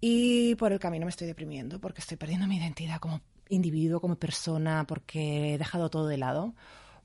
y 0.00 0.54
por 0.54 0.72
el 0.72 0.78
camino 0.78 1.04
me 1.04 1.10
estoy 1.10 1.26
deprimiendo 1.26 1.78
porque 1.78 2.00
estoy 2.00 2.16
perdiendo 2.16 2.46
mi 2.46 2.56
identidad 2.56 2.98
como 2.98 3.20
individuo, 3.50 4.00
como 4.00 4.16
persona, 4.16 4.86
porque 4.86 5.54
he 5.54 5.58
dejado 5.58 5.90
todo 5.90 6.06
de 6.06 6.16
lado. 6.16 6.54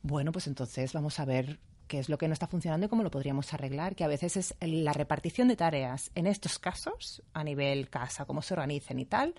Bueno, 0.01 0.31
pues 0.31 0.47
entonces 0.47 0.93
vamos 0.93 1.19
a 1.19 1.25
ver 1.25 1.59
qué 1.87 1.99
es 1.99 2.09
lo 2.09 2.17
que 2.17 2.27
no 2.27 2.33
está 2.33 2.47
funcionando 2.47 2.85
y 2.85 2.89
cómo 2.89 3.03
lo 3.03 3.11
podríamos 3.11 3.53
arreglar, 3.53 3.95
que 3.95 4.03
a 4.03 4.07
veces 4.07 4.37
es 4.37 4.55
la 4.61 4.93
repartición 4.93 5.47
de 5.47 5.55
tareas 5.55 6.11
en 6.15 6.27
estos 6.27 6.59
casos, 6.59 7.21
a 7.33 7.43
nivel 7.43 7.89
casa, 7.89 8.25
cómo 8.25 8.41
se 8.41 8.53
organicen 8.53 8.99
y 8.99 9.05
tal, 9.05 9.35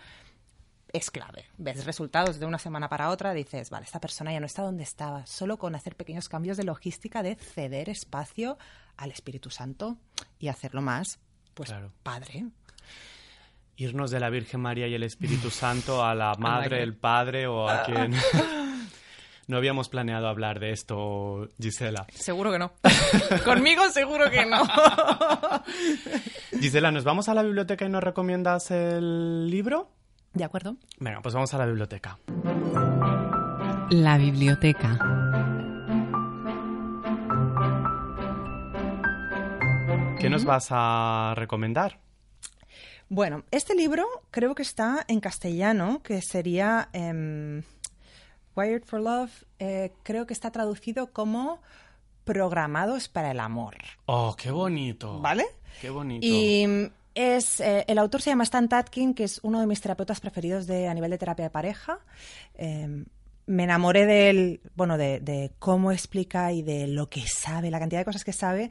es 0.93 1.11
clave. 1.11 1.45
Ves 1.59 1.85
resultados 1.85 2.39
de 2.39 2.47
una 2.47 2.59
semana 2.59 2.89
para 2.89 3.11
otra, 3.11 3.35
dices, 3.35 3.71
vale, 3.71 3.85
esta 3.85 4.01
persona 4.01 4.33
ya 4.33 4.41
no 4.41 4.47
está 4.47 4.63
donde 4.63 4.85
estaba, 4.85 5.27
solo 5.27 5.59
con 5.59 5.75
hacer 5.75 5.97
pequeños 5.97 6.29
cambios 6.29 6.57
de 6.57 6.65
logística, 6.65 7.23
de 7.23 7.37
ceder 7.37 7.89
espacio 7.89 8.59
al 8.97 9.11
Espíritu 9.11 9.51
Santo 9.51 9.99
y 10.39 10.49
hacerlo 10.49 10.83
más, 10.83 11.19
pues 11.55 11.75
padre. 12.03 12.47
Irnos 13.77 14.11
de 14.11 14.21
la 14.21 14.31
Virgen 14.31 14.61
María 14.61 14.87
y 14.89 14.95
el 14.95 15.03
Espíritu 15.03 15.51
Santo 15.51 16.05
a 16.05 16.15
la 16.15 16.35
Madre, 16.39 16.83
el 16.83 16.97
Padre 16.97 17.47
o 17.47 17.69
a 17.69 17.83
quien... 17.83 18.15
No 19.49 19.59
habíamos 19.59 19.89
planeado 19.89 20.27
hablar 20.27 20.59
de 20.59 20.73
esto, 20.73 21.49
Gisela. 21.61 22.09
Seguro 22.13 22.51
que 22.51 22.59
no. 22.59 22.73
Conmigo 23.45 23.89
seguro 23.91 24.29
que 24.29 24.45
no. 24.45 24.61
Gisela, 26.61 26.91
¿nos 26.91 27.05
vamos 27.05 27.29
a 27.29 27.35
la 27.35 27.45
biblioteca 27.45 27.85
y 27.85 27.89
nos 27.89 28.03
recomiendas 28.03 28.73
el 28.73 29.49
libro? 29.49 29.93
De 30.35 30.43
acuerdo. 30.43 30.77
Venga, 30.99 31.21
pues 31.23 31.33
vamos 31.33 31.55
a 31.55 31.59
la 31.59 31.67
biblioteca. 31.67 32.19
La 33.91 34.19
biblioteca. 34.19 34.99
¿Qué 40.19 40.29
nos 40.29 40.45
vas 40.45 40.67
a 40.71 41.35
recomendar? 41.37 42.01
Bueno, 43.09 43.45
este 43.51 43.75
libro 43.75 44.05
creo 44.31 44.55
que 44.55 44.63
está 44.63 45.05
en 45.09 45.21
castellano, 45.21 46.03
que 46.03 46.21
sería 46.23 46.89
em, 46.93 47.63
Wired 48.57 48.85
for 48.85 49.01
Love. 49.01 49.45
Eh, 49.59 49.93
creo 50.03 50.27
que 50.27 50.33
está 50.33 50.51
traducido 50.51 51.13
como 51.13 51.61
Programados 52.25 53.09
para 53.09 53.31
el 53.31 53.39
Amor. 53.39 53.77
Oh, 54.07 54.35
qué 54.37 54.51
bonito. 54.51 55.21
¿Vale? 55.21 55.47
Qué 55.81 55.91
bonito. 55.91 56.27
Y 56.27 56.91
es, 57.15 57.61
eh, 57.61 57.85
el 57.87 57.99
autor 57.99 58.21
se 58.21 58.31
llama 58.31 58.43
Stan 58.45 58.69
Tatkin, 58.69 59.15
que 59.15 59.25
es 59.25 59.41
uno 59.43 59.61
de 59.61 59.67
mis 59.67 59.81
terapeutas 59.81 60.21
preferidos 60.21 60.67
de, 60.67 60.89
a 60.89 60.95
nivel 60.95 61.11
de 61.11 61.19
terapia 61.19 61.45
de 61.45 61.51
pareja. 61.51 62.01
Em, 62.55 63.07
me 63.47 63.65
enamoré 63.65 64.07
de 64.07 64.31
él, 64.31 64.61
bueno, 64.75 64.99
de, 64.99 65.53
cómo 65.59 65.93
explica 65.93 66.53
y 66.53 66.63
de 66.63 66.89
lo 66.89 67.09
que 67.09 67.27
sabe, 67.27 67.71
la 67.71 67.79
cantidad 67.79 68.01
de 68.01 68.05
cosas 68.05 68.25
que 68.25 68.33
sabe. 68.33 68.71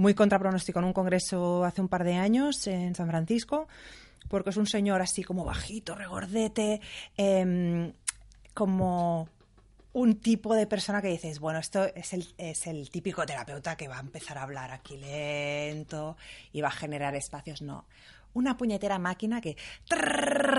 Muy 0.00 0.14
contrapronóstico 0.14 0.78
en 0.78 0.86
un 0.86 0.94
congreso 0.94 1.62
hace 1.62 1.82
un 1.82 1.88
par 1.88 2.04
de 2.04 2.14
años 2.14 2.66
en 2.66 2.94
San 2.94 3.06
Francisco, 3.06 3.68
porque 4.30 4.48
es 4.48 4.56
un 4.56 4.66
señor 4.66 5.02
así 5.02 5.22
como 5.22 5.44
bajito, 5.44 5.94
regordete, 5.94 6.80
em, 7.18 7.92
como 8.54 9.28
un 9.92 10.14
tipo 10.20 10.54
de 10.54 10.66
persona 10.66 11.02
que 11.02 11.08
dices, 11.08 11.38
bueno, 11.38 11.58
esto 11.58 11.84
es 11.94 12.14
el, 12.14 12.26
es 12.38 12.66
el 12.66 12.88
típico 12.88 13.26
terapeuta 13.26 13.76
que 13.76 13.88
va 13.88 13.98
a 13.98 14.00
empezar 14.00 14.38
a 14.38 14.44
hablar 14.44 14.70
aquí 14.70 14.96
lento 14.96 16.16
y 16.50 16.62
va 16.62 16.68
a 16.68 16.70
generar 16.70 17.14
espacios. 17.14 17.60
No, 17.60 17.84
una 18.32 18.56
puñetera 18.56 18.98
máquina 18.98 19.40
que 19.40 19.56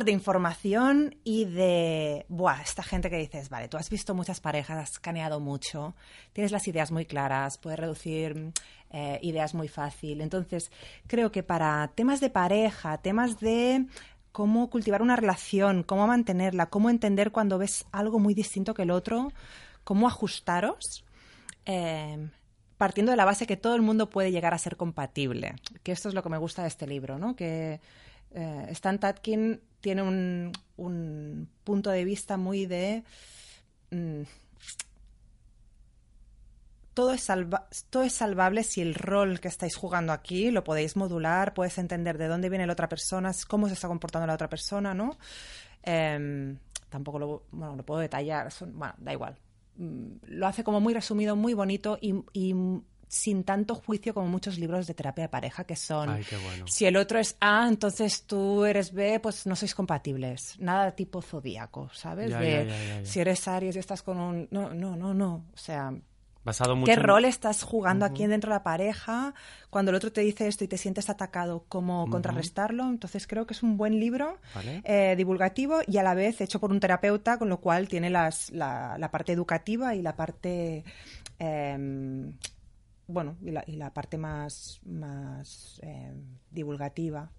de 0.04 0.12
información 0.12 1.16
y 1.24 1.46
de 1.46 2.26
buah, 2.30 2.62
esta 2.62 2.84
gente 2.84 3.10
que 3.10 3.18
dices, 3.18 3.50
vale, 3.50 3.68
tú 3.68 3.78
has 3.78 3.90
visto 3.90 4.14
muchas 4.14 4.40
parejas, 4.40 4.78
has 4.78 4.92
escaneado 4.92 5.40
mucho, 5.40 5.96
tienes 6.34 6.52
las 6.52 6.68
ideas 6.68 6.92
muy 6.92 7.06
claras, 7.06 7.58
puedes 7.58 7.80
reducir 7.80 8.52
eh, 8.90 9.20
ideas 9.22 9.54
muy 9.54 9.68
fácil. 9.68 10.22
Entonces, 10.22 10.72
creo 11.08 11.32
que 11.32 11.44
para 11.44 11.92
temas 11.96 12.20
de 12.20 12.30
pareja, 12.30 12.98
temas 12.98 13.40
de 13.40 13.86
cómo 14.32 14.70
cultivar 14.70 15.02
una 15.02 15.16
relación, 15.16 15.84
cómo 15.84 16.08
mantenerla, 16.08 16.68
cómo 16.68 16.90
entender 16.90 17.32
cuando 17.32 17.58
ves 17.58 17.86
algo 17.92 18.20
muy 18.20 18.34
distinto 18.34 18.74
que 18.74 18.84
el 18.84 18.92
otro, 18.92 19.32
cómo 19.84 20.08
ajustaros, 20.08 21.06
eh, 21.66 22.30
partiendo 22.82 23.12
de 23.12 23.16
la 23.16 23.26
base 23.26 23.46
que 23.46 23.58
todo 23.58 23.76
el 23.76 23.84
mundo 23.84 24.10
puede 24.10 24.32
llegar 24.32 24.56
a 24.56 24.58
ser 24.58 24.76
compatible. 24.76 25.54
Que 25.84 25.92
esto 25.92 26.10
es 26.10 26.16
lo 26.16 26.24
que 26.24 26.30
me 26.30 26.40
gusta 26.40 26.64
de 26.64 26.68
este 26.68 26.88
libro, 26.88 27.20
¿no? 27.20 27.36
Que 27.36 27.80
eh, 28.32 28.66
Stan 28.70 29.00
Tatkin 29.00 29.62
tiene 29.82 30.02
un, 30.02 31.48
punto 31.64 31.92
de 31.92 32.04
vista 32.04 32.38
muy 32.38 32.66
de... 32.66 33.04
Mm, 33.92 34.24
todo 36.96 37.14
es, 37.14 37.28
todo 37.92 38.02
es 38.02 38.14
salvable 38.14 38.64
si 38.64 38.82
el 38.82 38.96
rol 38.96 39.40
que 39.40 39.50
estáis 39.50 39.76
jugando 39.76 40.12
aquí 40.12 40.50
lo 40.50 40.64
podéis 40.64 40.96
modular, 40.96 41.54
puedes 41.54 41.78
entender 41.78 42.18
de 42.18 42.30
dónde 42.30 42.50
viene 42.50 42.66
la 42.66 42.74
otra 42.74 42.90
persona, 42.90 43.32
cómo 43.48 43.68
se 43.68 43.76
está 43.76 43.90
comportando 43.90 44.26
la 44.26 44.34
otra 44.34 44.50
persona, 44.50 44.96
¿no? 44.96 45.20
Em, 45.84 46.58
tampoco 46.90 47.20
lo, 47.20 47.44
bueno, 47.52 47.76
lo 47.76 47.86
puedo 47.86 48.00
detallar, 48.00 48.52
bueno, 48.74 48.96
da 48.98 49.14
igual. 49.14 49.38
Mm, 49.82 50.18
lo 50.28 50.46
hace 50.46 50.64
como 50.64 50.80
muy 50.80 50.94
resumido, 50.94 51.36
muy 51.36 51.56
bonito 51.56 51.98
y, 52.00 52.14
sin 53.08 53.44
tanto 53.44 53.76
juicio 53.76 54.14
como 54.14 54.28
muchos 54.28 54.58
libros 54.58 54.88
de 54.88 54.94
terapia 54.94 55.24
de 55.24 55.30
pareja 55.30 55.66
que 55.66 55.76
son 55.76 56.24
si 56.66 56.86
el 56.86 56.96
otro 56.96 57.20
es 57.20 57.36
A, 57.42 57.68
entonces 57.68 58.24
tú 58.24 58.64
eres 58.64 58.94
B, 58.94 59.20
pues 59.20 59.46
no 59.48 59.56
sois 59.56 59.76
compatibles. 59.76 60.56
Nada 60.60 60.92
tipo 60.92 61.22
zodíaco, 61.22 61.90
¿sabes? 61.94 62.32
si 63.04 63.20
eres 63.20 63.48
Aries 63.48 63.76
y 63.76 63.80
estás 63.80 64.04
con 64.04 64.18
un 64.18 64.48
no, 64.52 64.74
no, 64.74 64.96
no, 64.96 65.14
no, 65.14 65.46
o 65.52 65.58
sea, 65.58 65.92
¿Qué 66.86 66.96
rol 66.96 67.26
estás 67.26 67.62
jugando 67.62 68.04
aquí 68.04 68.26
dentro 68.26 68.50
de 68.50 68.56
la 68.56 68.64
pareja? 68.64 69.34
Cuando 69.70 69.92
el 69.92 69.96
otro 69.96 70.12
te 70.12 70.22
dice 70.22 70.48
esto 70.48 70.64
y 70.64 70.68
te 70.68 70.78
sientes 70.78 71.10
atacado, 71.10 71.66
¿cómo 71.70 72.10
contrarrestarlo? 72.10 72.90
Entonces 72.90 73.28
creo 73.28 73.46
que 73.46 73.54
es 73.54 73.62
un 73.62 73.78
buen 73.78 74.00
libro 74.00 74.40
eh, 74.84 75.14
divulgativo 75.16 75.82
y 75.88 75.98
a 75.98 76.04
la 76.04 76.16
vez 76.16 76.42
hecho 76.42 76.60
por 76.60 76.72
un 76.72 76.80
terapeuta, 76.80 77.38
con 77.38 77.48
lo 77.50 77.60
cual 77.60 77.88
tiene 77.88 78.10
las, 78.10 78.50
la, 78.52 79.10
parte 79.12 79.32
educativa 79.32 79.94
y 79.96 80.02
la 80.02 80.16
parte... 80.16 80.84
Em, 81.38 82.34
bueno, 83.08 83.36
y 83.42 83.76
la, 83.76 83.94
parte 83.94 84.18
más, 84.18 84.80
más 84.86 85.80
em, 85.84 86.38
divulgativa. 86.50 87.30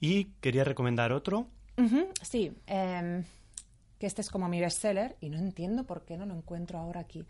Y 0.00 0.26
quería 0.40 0.64
recomendar 0.64 1.12
otro. 1.12 1.48
sí. 2.22 2.52
Que 3.98 4.06
este 4.06 4.20
es 4.20 4.30
como 4.30 4.48
mi 4.48 4.60
bestseller 4.60 5.16
y 5.20 5.28
no 5.28 5.38
entiendo 5.38 5.84
por 5.84 6.04
qué 6.04 6.16
no 6.16 6.26
lo 6.26 6.34
encuentro 6.34 6.78
ahora 6.78 7.00
aquí. 7.00 7.24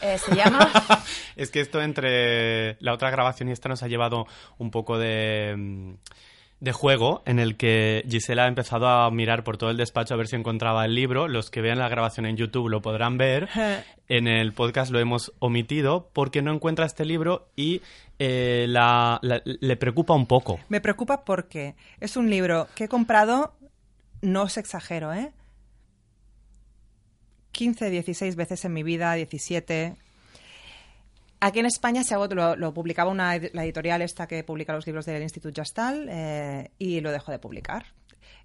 Eh, 0.00 0.18
se 0.18 0.34
llama... 0.34 0.70
es 1.36 1.50
que 1.50 1.60
esto 1.60 1.82
entre 1.82 2.76
la 2.80 2.94
otra 2.94 3.10
grabación 3.10 3.48
y 3.48 3.52
esta 3.52 3.68
nos 3.68 3.82
ha 3.82 3.88
llevado 3.88 4.26
un 4.58 4.70
poco 4.70 4.98
de, 4.98 5.54
mm, 5.56 5.94
de 6.60 6.72
juego 6.72 7.22
en 7.26 7.38
el 7.38 7.56
que 7.56 8.04
Gisela 8.08 8.44
ha 8.44 8.48
empezado 8.48 8.88
a 8.88 9.10
mirar 9.10 9.44
por 9.44 9.58
todo 9.58 9.70
el 9.70 9.76
despacho 9.76 10.14
a 10.14 10.16
ver 10.16 10.28
si 10.28 10.36
encontraba 10.36 10.84
el 10.86 10.94
libro. 10.94 11.28
Los 11.28 11.50
que 11.50 11.60
vean 11.60 11.78
la 11.78 11.88
grabación 11.88 12.24
en 12.26 12.36
YouTube 12.36 12.68
lo 12.68 12.80
podrán 12.80 13.18
ver. 13.18 13.48
en 14.08 14.26
el 14.26 14.52
podcast 14.54 14.90
lo 14.90 14.98
hemos 14.98 15.32
omitido 15.38 16.08
porque 16.12 16.42
no 16.42 16.52
encuentra 16.52 16.86
este 16.86 17.04
libro 17.04 17.48
y 17.54 17.82
eh, 18.18 18.66
le 18.68 19.76
preocupa 19.76 20.14
un 20.14 20.26
poco. 20.26 20.58
Me 20.68 20.80
preocupa 20.80 21.24
porque 21.24 21.74
es 22.00 22.16
un 22.16 22.30
libro 22.30 22.68
que 22.74 22.84
he 22.84 22.88
comprado, 22.88 23.54
no 24.22 24.42
os 24.42 24.56
exagero, 24.56 25.12
¿eh? 25.12 25.32
15, 27.54 27.88
16 27.88 28.36
veces 28.36 28.64
en 28.64 28.72
mi 28.74 28.82
vida, 28.82 29.14
17. 29.14 29.96
Aquí 31.40 31.58
en 31.60 31.66
España 31.66 32.02
se 32.02 32.16
lo, 32.16 32.56
lo 32.56 32.74
publicaba 32.74 33.10
una, 33.10 33.38
la 33.52 33.64
editorial 33.64 34.02
esta 34.02 34.26
que 34.26 34.44
publica 34.44 34.72
los 34.72 34.86
libros 34.86 35.06
del 35.06 35.22
Instituto 35.22 35.62
Jastal 35.62 36.08
eh, 36.10 36.70
y 36.78 37.00
lo 37.00 37.12
dejó 37.12 37.32
de 37.32 37.38
publicar. 37.38 37.86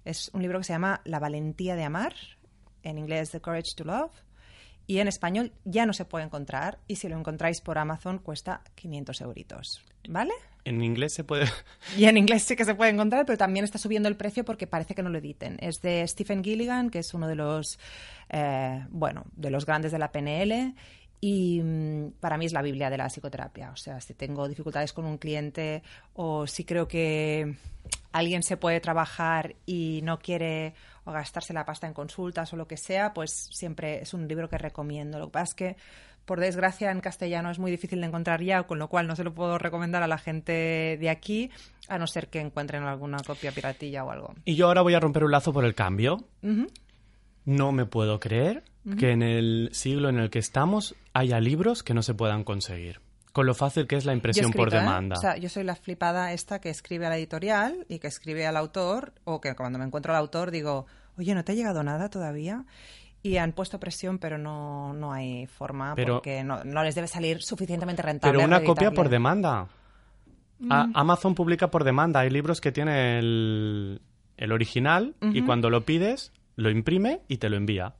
Es 0.04 0.30
un 0.32 0.42
libro 0.42 0.58
que 0.58 0.64
se 0.64 0.72
llama 0.72 1.00
La 1.04 1.18
valentía 1.18 1.76
de 1.76 1.84
amar, 1.84 2.14
en 2.82 2.98
inglés 2.98 3.30
The 3.30 3.40
Courage 3.40 3.74
to 3.76 3.84
Love, 3.84 4.12
y 4.86 4.98
en 4.98 5.08
español 5.08 5.52
ya 5.64 5.86
no 5.86 5.92
se 5.92 6.04
puede 6.04 6.24
encontrar 6.24 6.78
y 6.86 6.96
si 6.96 7.08
lo 7.08 7.18
encontráis 7.18 7.60
por 7.60 7.78
Amazon 7.78 8.18
cuesta 8.18 8.62
500 8.76 9.20
euritos. 9.20 9.84
¿Vale? 10.08 10.32
En 10.64 10.82
inglés 10.82 11.14
se 11.14 11.24
puede. 11.24 11.46
Y 11.96 12.04
en 12.04 12.16
inglés 12.16 12.44
sí 12.44 12.56
que 12.56 12.64
se 12.64 12.74
puede 12.74 12.90
encontrar, 12.90 13.26
pero 13.26 13.38
también 13.38 13.64
está 13.64 13.78
subiendo 13.78 14.08
el 14.08 14.16
precio 14.16 14.44
porque 14.44 14.66
parece 14.66 14.94
que 14.94 15.02
no 15.02 15.10
lo 15.10 15.18
editen. 15.18 15.56
Es 15.60 15.80
de 15.80 16.06
Stephen 16.06 16.44
Gilligan, 16.44 16.90
que 16.90 17.00
es 17.00 17.14
uno 17.14 17.26
de 17.26 17.34
los, 17.34 17.78
eh, 18.28 18.84
bueno, 18.90 19.24
de 19.36 19.50
los 19.50 19.66
grandes 19.66 19.92
de 19.92 19.98
la 19.98 20.12
PNL. 20.12 20.74
Y 21.20 21.60
mm, 21.62 22.12
para 22.20 22.38
mí 22.38 22.46
es 22.46 22.52
la 22.52 22.62
Biblia 22.62 22.90
de 22.90 22.98
la 22.98 23.08
psicoterapia. 23.08 23.70
O 23.72 23.76
sea, 23.76 24.00
si 24.00 24.14
tengo 24.14 24.48
dificultades 24.48 24.92
con 24.92 25.04
un 25.04 25.18
cliente 25.18 25.82
o 26.14 26.46
si 26.46 26.64
creo 26.64 26.88
que 26.88 27.56
alguien 28.12 28.42
se 28.42 28.56
puede 28.56 28.80
trabajar 28.80 29.54
y 29.66 30.00
no 30.02 30.18
quiere 30.18 30.74
o 31.04 31.12
gastarse 31.12 31.52
la 31.52 31.64
pasta 31.64 31.86
en 31.86 31.94
consultas 31.94 32.52
o 32.52 32.56
lo 32.56 32.66
que 32.66 32.76
sea, 32.76 33.12
pues 33.12 33.48
siempre 33.50 34.00
es 34.02 34.14
un 34.14 34.28
libro 34.28 34.48
que 34.48 34.58
recomiendo. 34.58 35.18
Lo 35.18 35.26
que 35.26 35.32
pasa 35.32 35.44
es 35.44 35.54
que 35.54 35.76
por 36.30 36.38
desgracia, 36.38 36.92
en 36.92 37.00
castellano 37.00 37.50
es 37.50 37.58
muy 37.58 37.72
difícil 37.72 38.00
de 38.00 38.06
encontrar 38.06 38.40
ya, 38.40 38.62
con 38.62 38.78
lo 38.78 38.86
cual 38.86 39.08
no 39.08 39.16
se 39.16 39.24
lo 39.24 39.34
puedo 39.34 39.58
recomendar 39.58 40.04
a 40.04 40.06
la 40.06 40.16
gente 40.16 40.96
de 41.00 41.10
aquí, 41.10 41.50
a 41.88 41.98
no 41.98 42.06
ser 42.06 42.28
que 42.28 42.38
encuentren 42.38 42.84
alguna 42.84 43.16
copia 43.26 43.50
piratilla 43.50 44.04
o 44.04 44.12
algo. 44.12 44.34
Y 44.44 44.54
yo 44.54 44.68
ahora 44.68 44.82
voy 44.82 44.94
a 44.94 45.00
romper 45.00 45.24
un 45.24 45.32
lazo 45.32 45.52
por 45.52 45.64
el 45.64 45.74
cambio. 45.74 46.18
No 47.44 47.72
me 47.72 47.84
puedo 47.84 48.20
creer 48.20 48.62
que 48.96 49.10
en 49.10 49.22
el 49.22 49.70
siglo 49.72 50.08
en 50.08 50.20
el 50.20 50.30
que 50.30 50.38
estamos 50.38 50.94
haya 51.14 51.40
libros 51.40 51.82
que 51.82 51.94
no 51.94 52.02
se 52.02 52.14
puedan 52.14 52.44
conseguir. 52.44 53.00
Con 53.32 53.46
lo 53.46 53.54
fácil 53.54 53.88
que 53.88 53.96
es 53.96 54.04
la 54.04 54.12
impresión 54.12 54.52
por 54.52 54.72
¿eh? 54.72 54.78
demanda. 54.78 55.16
O 55.18 55.20
sea, 55.20 55.36
yo 55.36 55.48
soy 55.48 55.64
la 55.64 55.74
flipada 55.74 56.32
esta 56.32 56.60
que 56.60 56.70
escribe 56.70 57.06
a 57.06 57.08
la 57.08 57.18
editorial 57.18 57.86
y 57.88 57.98
que 57.98 58.06
escribe 58.06 58.46
al 58.46 58.56
autor, 58.56 59.14
o 59.24 59.40
que 59.40 59.56
cuando 59.56 59.80
me 59.80 59.84
encuentro 59.84 60.12
al 60.12 60.20
autor 60.20 60.52
digo, 60.52 60.86
oye, 61.18 61.34
¿no 61.34 61.42
te 61.42 61.50
ha 61.50 61.54
llegado 61.56 61.82
nada 61.82 62.08
todavía? 62.08 62.66
Y 63.22 63.36
han 63.36 63.52
puesto 63.52 63.78
presión, 63.78 64.18
pero 64.18 64.38
no, 64.38 64.94
no 64.94 65.12
hay 65.12 65.46
forma 65.46 65.94
Pero- 65.94 66.14
porque 66.16 66.42
no, 66.42 66.64
no 66.64 66.82
les 66.82 66.94
debe 66.94 67.06
salir 67.06 67.42
suficientemente 67.42 68.00
rentable. 68.02 68.38
Pero 68.38 68.46
una 68.46 68.62
copia 68.64 68.90
por 68.92 69.08
demanda. 69.10 69.68
A- 70.70 70.88
Amazon 70.94 71.34
publica 71.34 71.70
por 71.70 71.84
demanda. 71.84 72.20
Hay 72.20 72.30
libros 72.30 72.60
que 72.60 72.72
tienen 72.72 72.94
el, 72.94 74.00
el 74.36 74.52
original 74.52 75.14
y 75.20 75.42
cuando 75.42 75.68
lo 75.70 75.84
pides, 75.84 76.32
lo 76.56 76.70
imprime 76.70 77.20
y 77.28 77.36
te 77.38 77.48
lo 77.50 77.56
envía. 77.56 77.94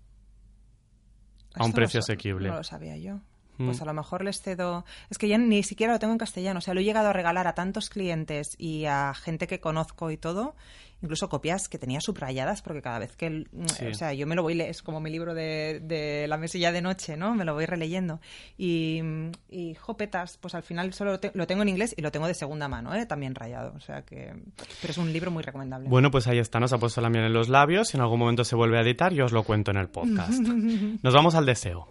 a 1.55 1.65
un 1.65 1.67
Esto 1.71 1.75
precio 1.77 1.99
no 1.99 2.05
asequible. 2.05 2.49
No 2.49 2.57
lo 2.57 2.65
sabía 2.65 2.97
yo. 2.97 3.21
Mm. 3.61 3.67
Pues 3.67 3.83
a 3.83 3.85
lo 3.85 3.93
mejor 3.95 4.25
les 4.25 4.41
cedo. 4.43 4.85
Es 5.11 5.19
que 5.19 5.29
ya 5.29 5.39
ni 5.39 5.63
siquiera 5.63 5.93
lo 5.93 5.99
tengo 5.99 6.13
en 6.13 6.19
castellano. 6.19 6.59
O 6.59 6.61
sea, 6.63 6.75
lo 6.75 6.81
he 6.81 6.85
llegado 6.85 7.09
a 7.09 7.13
regalar 7.13 7.47
a 7.47 7.55
tantos 7.55 7.91
clientes 7.91 8.55
y 8.59 8.87
a 8.87 9.13
gente 9.15 9.47
que 9.47 9.61
conozco 9.61 10.11
y 10.11 10.17
todo. 10.17 10.55
Incluso 11.03 11.31
copias 11.31 11.71
que 11.71 11.79
tenía 11.79 11.99
subrayadas, 12.03 12.61
porque 12.61 12.83
cada 12.83 12.99
vez 12.99 13.17
que. 13.17 13.27
el- 13.27 13.49
Sí. 13.79 13.87
O 13.87 13.95
sea, 13.95 14.13
yo 14.13 14.27
me 14.27 14.35
lo 14.35 14.43
voy. 14.43 14.61
Es 14.61 14.83
como 14.83 15.01
mi 15.01 15.09
libro 15.11 15.33
de, 15.33 15.81
de 15.83 16.27
la 16.29 16.37
mesilla 16.37 16.73
de 16.73 16.83
noche, 16.83 17.17
¿no? 17.17 17.35
Me 17.35 17.47
lo 17.47 17.55
voy 17.55 17.65
releyendo. 17.65 18.21
Y, 18.59 19.01
y 19.49 19.75
jopetas, 19.77 20.37
pues 20.37 20.55
al 20.55 20.63
final 20.63 20.93
solo 20.93 21.19
te- 21.19 21.31
lo 21.33 21.47
tengo 21.47 21.63
en 21.63 21.71
inglés 21.71 21.95
y 21.97 22.03
lo 22.03 22.13
tengo 22.13 22.27
de 22.27 22.35
segunda 22.35 22.69
mano, 22.69 22.95
¿eh? 22.95 23.07
También 23.07 23.35
rayado. 23.35 23.73
O 23.77 23.81
sea 23.81 24.03
que. 24.03 24.35
Pero 24.83 24.91
es 24.91 24.99
un 24.99 25.11
libro 25.11 25.31
muy 25.31 25.43
recomendable. 25.43 25.89
Bueno, 25.89 26.11
pues 26.11 26.27
ahí 26.27 26.39
está, 26.39 26.61
nos 26.61 26.75
ha 26.75 26.79
puesto 26.79 27.01
la 27.01 27.09
miel 27.09 27.25
en 27.25 27.33
los 27.33 27.49
labios. 27.49 27.89
Si 27.89 27.97
en 27.97 28.03
algún 28.03 28.19
momento 28.19 28.45
se 28.45 28.55
vuelve 28.55 28.77
a 28.77 28.83
editar, 28.83 29.15
yo 29.15 29.25
os 29.25 29.33
lo 29.33 29.43
cuento 29.43 29.71
en 29.71 29.79
el 29.79 29.89
podcast. 29.89 30.39
Nos 31.03 31.15
vamos 31.15 31.35
al 31.35 31.47
deseo. 31.47 31.89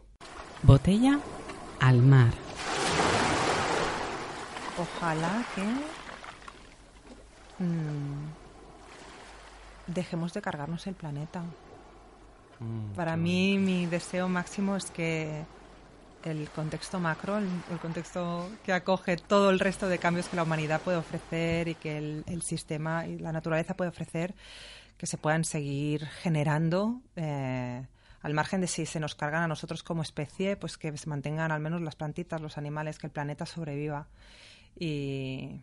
Botella 0.62 1.20
al 1.80 2.02
mar. 2.02 2.32
Ojalá 4.78 5.44
que 5.56 5.64
mm, 7.64 8.28
dejemos 9.88 10.34
de 10.34 10.42
cargarnos 10.42 10.88
el 10.88 10.96
planeta. 10.96 11.42
Mm, 12.60 12.94
Para 12.96 13.18
mí, 13.18 13.58
mi 13.58 13.86
deseo 13.86 14.28
máximo 14.30 14.76
es 14.76 14.90
que 14.92 15.44
el 16.24 16.50
contexto 16.50 17.00
macro, 17.00 17.38
el, 17.38 17.48
el 17.72 17.80
contexto 17.80 18.50
que 18.64 18.74
acoge 18.74 19.16
todo 19.18 19.50
el 19.50 19.60
resto 19.60 19.88
de 19.88 20.00
cambios 20.00 20.28
que 20.28 20.36
la 20.36 20.44
humanidad 20.44 20.82
puede 20.82 20.98
ofrecer 20.98 21.68
y 21.70 21.76
que 21.76 21.98
el, 21.98 22.24
el 22.28 22.42
sistema 22.42 23.08
y 23.08 23.18
la 23.20 23.32
naturaleza 23.32 23.74
puede 23.74 23.90
ofrecer, 23.90 24.36
que 24.98 25.08
se 25.08 25.18
puedan 25.18 25.44
seguir 25.46 26.06
generando. 26.08 27.02
eh, 27.16 27.86
al 28.22 28.34
margen 28.34 28.62
de 28.62 28.68
si 28.68 28.86
se 28.86 29.00
nos 29.00 29.16
cargan 29.16 29.44
a 29.44 29.48
nosotros 29.48 29.84
como 29.84 30.02
especie, 30.02 30.58
pues 30.58 30.78
que 30.78 30.96
se 30.98 31.10
mantengan 31.10 31.52
al 31.52 31.60
menos 31.60 31.82
las 31.82 31.96
plantitas, 31.96 32.42
los 32.42 32.58
animales, 32.58 32.98
que 33.00 33.08
el 33.08 33.12
planeta 33.12 33.46
sobreviva. 33.46 34.08
Y 34.78 35.62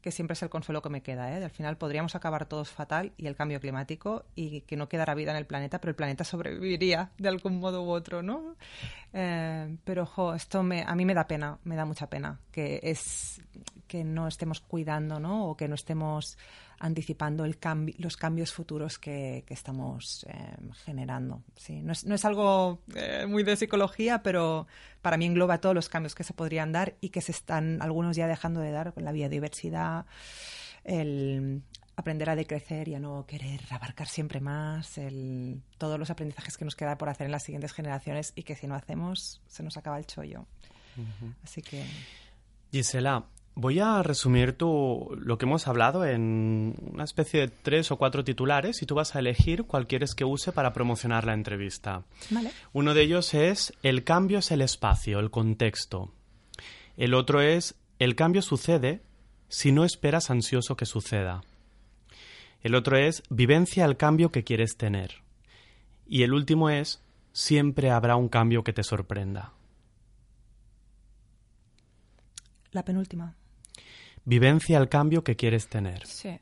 que 0.00 0.10
siempre 0.10 0.32
es 0.32 0.42
el 0.42 0.48
consuelo 0.48 0.82
que 0.82 0.88
me 0.88 1.02
queda. 1.02 1.36
¿eh? 1.36 1.44
Al 1.44 1.50
final 1.50 1.76
podríamos 1.76 2.14
acabar 2.14 2.46
todos 2.46 2.70
fatal 2.70 3.12
y 3.16 3.26
el 3.26 3.36
cambio 3.36 3.60
climático 3.60 4.24
y 4.34 4.62
que 4.62 4.76
no 4.76 4.88
quedara 4.88 5.14
vida 5.14 5.30
en 5.30 5.36
el 5.36 5.46
planeta, 5.46 5.80
pero 5.80 5.90
el 5.90 5.96
planeta 5.96 6.24
sobreviviría 6.24 7.10
de 7.18 7.28
algún 7.28 7.60
modo 7.60 7.82
u 7.82 7.90
otro, 7.90 8.22
¿no? 8.22 8.56
Eh, 9.12 9.76
pero, 9.84 10.06
jo, 10.06 10.34
esto 10.34 10.62
me, 10.62 10.82
a 10.82 10.94
mí 10.94 11.04
me 11.04 11.14
da 11.14 11.26
pena, 11.26 11.58
me 11.64 11.76
da 11.76 11.84
mucha 11.84 12.08
pena 12.08 12.40
que 12.50 12.80
es 12.82 13.42
que 13.90 14.04
no 14.04 14.28
estemos 14.28 14.60
cuidando, 14.60 15.18
¿no? 15.18 15.46
O 15.48 15.56
que 15.56 15.66
no 15.66 15.74
estemos 15.74 16.38
anticipando 16.78 17.44
el 17.44 17.58
cambi- 17.58 17.96
los 17.98 18.16
cambios 18.16 18.52
futuros 18.52 19.00
que, 19.00 19.42
que 19.46 19.52
estamos 19.54 20.24
eh, 20.30 20.56
generando. 20.84 21.42
Sí, 21.56 21.82
no 21.82 21.90
es, 21.90 22.06
no 22.06 22.14
es 22.14 22.24
algo 22.24 22.78
eh, 22.94 23.26
muy 23.28 23.42
de 23.42 23.56
psicología, 23.56 24.22
pero 24.22 24.68
para 25.02 25.16
mí 25.16 25.26
engloba 25.26 25.58
todos 25.58 25.74
los 25.74 25.88
cambios 25.88 26.14
que 26.14 26.22
se 26.22 26.34
podrían 26.34 26.70
dar 26.70 26.94
y 27.00 27.08
que 27.08 27.20
se 27.20 27.32
están 27.32 27.82
algunos 27.82 28.14
ya 28.14 28.28
dejando 28.28 28.60
de 28.60 28.70
dar 28.70 28.94
con 28.94 29.04
la 29.04 29.10
biodiversidad, 29.10 30.06
el 30.84 31.62
aprender 31.96 32.30
a 32.30 32.36
decrecer 32.36 32.86
y 32.86 32.94
a 32.94 33.00
no 33.00 33.26
querer 33.26 33.60
abarcar 33.70 34.06
siempre 34.06 34.40
más, 34.40 34.96
el, 34.98 35.60
todos 35.78 35.98
los 35.98 36.10
aprendizajes 36.10 36.56
que 36.56 36.64
nos 36.64 36.76
queda 36.76 36.96
por 36.96 37.08
hacer 37.08 37.26
en 37.26 37.32
las 37.32 37.42
siguientes 37.42 37.72
generaciones 37.72 38.32
y 38.36 38.44
que 38.44 38.54
si 38.54 38.68
no 38.68 38.76
hacemos 38.76 39.42
se 39.48 39.64
nos 39.64 39.76
acaba 39.76 39.98
el 39.98 40.06
chollo. 40.06 40.46
Así 41.42 41.60
que 41.60 41.84
Gisela, 42.72 43.24
voy 43.54 43.78
a 43.78 44.02
resumir 44.02 44.52
tu, 44.52 45.16
lo 45.18 45.38
que 45.38 45.44
hemos 45.44 45.68
hablado 45.68 46.04
en 46.04 46.74
una 46.92 47.04
especie 47.04 47.40
de 47.40 47.48
tres 47.48 47.90
o 47.90 47.96
cuatro 47.96 48.24
titulares 48.24 48.82
y 48.82 48.86
tú 48.86 48.94
vas 48.94 49.14
a 49.14 49.18
elegir 49.18 49.64
cuál 49.64 49.86
quieres 49.86 50.14
que 50.14 50.24
use 50.24 50.52
para 50.52 50.72
promocionar 50.72 51.24
la 51.24 51.34
entrevista. 51.34 52.04
vale. 52.30 52.52
Uno 52.72 52.94
de 52.94 53.02
ellos 53.02 53.34
es 53.34 53.72
el 53.82 54.04
cambio 54.04 54.38
es 54.38 54.50
el 54.50 54.62
espacio, 54.62 55.18
el 55.18 55.30
contexto. 55.30 56.12
El 56.96 57.14
otro 57.14 57.40
es 57.40 57.76
el 57.98 58.14
cambio 58.14 58.42
sucede 58.42 59.02
si 59.48 59.72
no 59.72 59.84
esperas 59.84 60.30
ansioso 60.30 60.76
que 60.76 60.86
suceda. 60.86 61.42
El 62.62 62.74
otro 62.74 62.96
es 62.96 63.22
vivencia 63.30 63.84
el 63.84 63.96
cambio 63.96 64.30
que 64.30 64.44
quieres 64.44 64.76
tener. 64.76 65.22
Y 66.06 66.22
el 66.22 66.32
último 66.32 66.70
es 66.70 67.02
siempre 67.32 67.90
habrá 67.90 68.16
un 68.16 68.28
cambio 68.28 68.64
que 68.64 68.72
te 68.72 68.82
sorprenda. 68.82 69.52
La 72.72 72.84
penúltima. 72.84 73.36
Vivencia 74.24 74.78
el 74.78 74.88
cambio 74.88 75.24
que 75.24 75.36
quieres 75.36 75.68
tener. 75.68 76.06
Sí. 76.06 76.38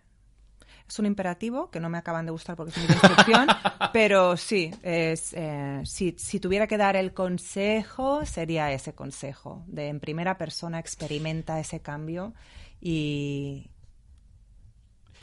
Es 0.89 0.99
un 0.99 1.05
imperativo 1.07 1.71
que 1.71 1.81
no 1.81 1.91
me 1.91 1.99
acaban 1.99 2.25
de 2.25 2.33
gustar 2.33 2.57
porque 2.57 2.71
es 2.73 2.79
mi 2.79 2.85
instrucción, 2.85 3.47
pero 3.93 4.37
sí, 4.39 4.71
es, 4.83 5.35
eh, 5.35 5.83
si, 5.85 6.15
si 6.19 6.41
tuviera 6.41 6.67
que 6.67 6.79
dar 6.79 6.97
el 6.97 7.13
consejo, 7.13 8.25
sería 8.25 8.73
ese 8.73 8.95
consejo, 8.95 9.63
de 9.67 9.89
en 9.89 10.01
primera 10.01 10.39
persona 10.39 10.79
experimenta 10.79 11.61
ese 11.61 11.81
cambio 11.81 12.33
y, 12.81 13.67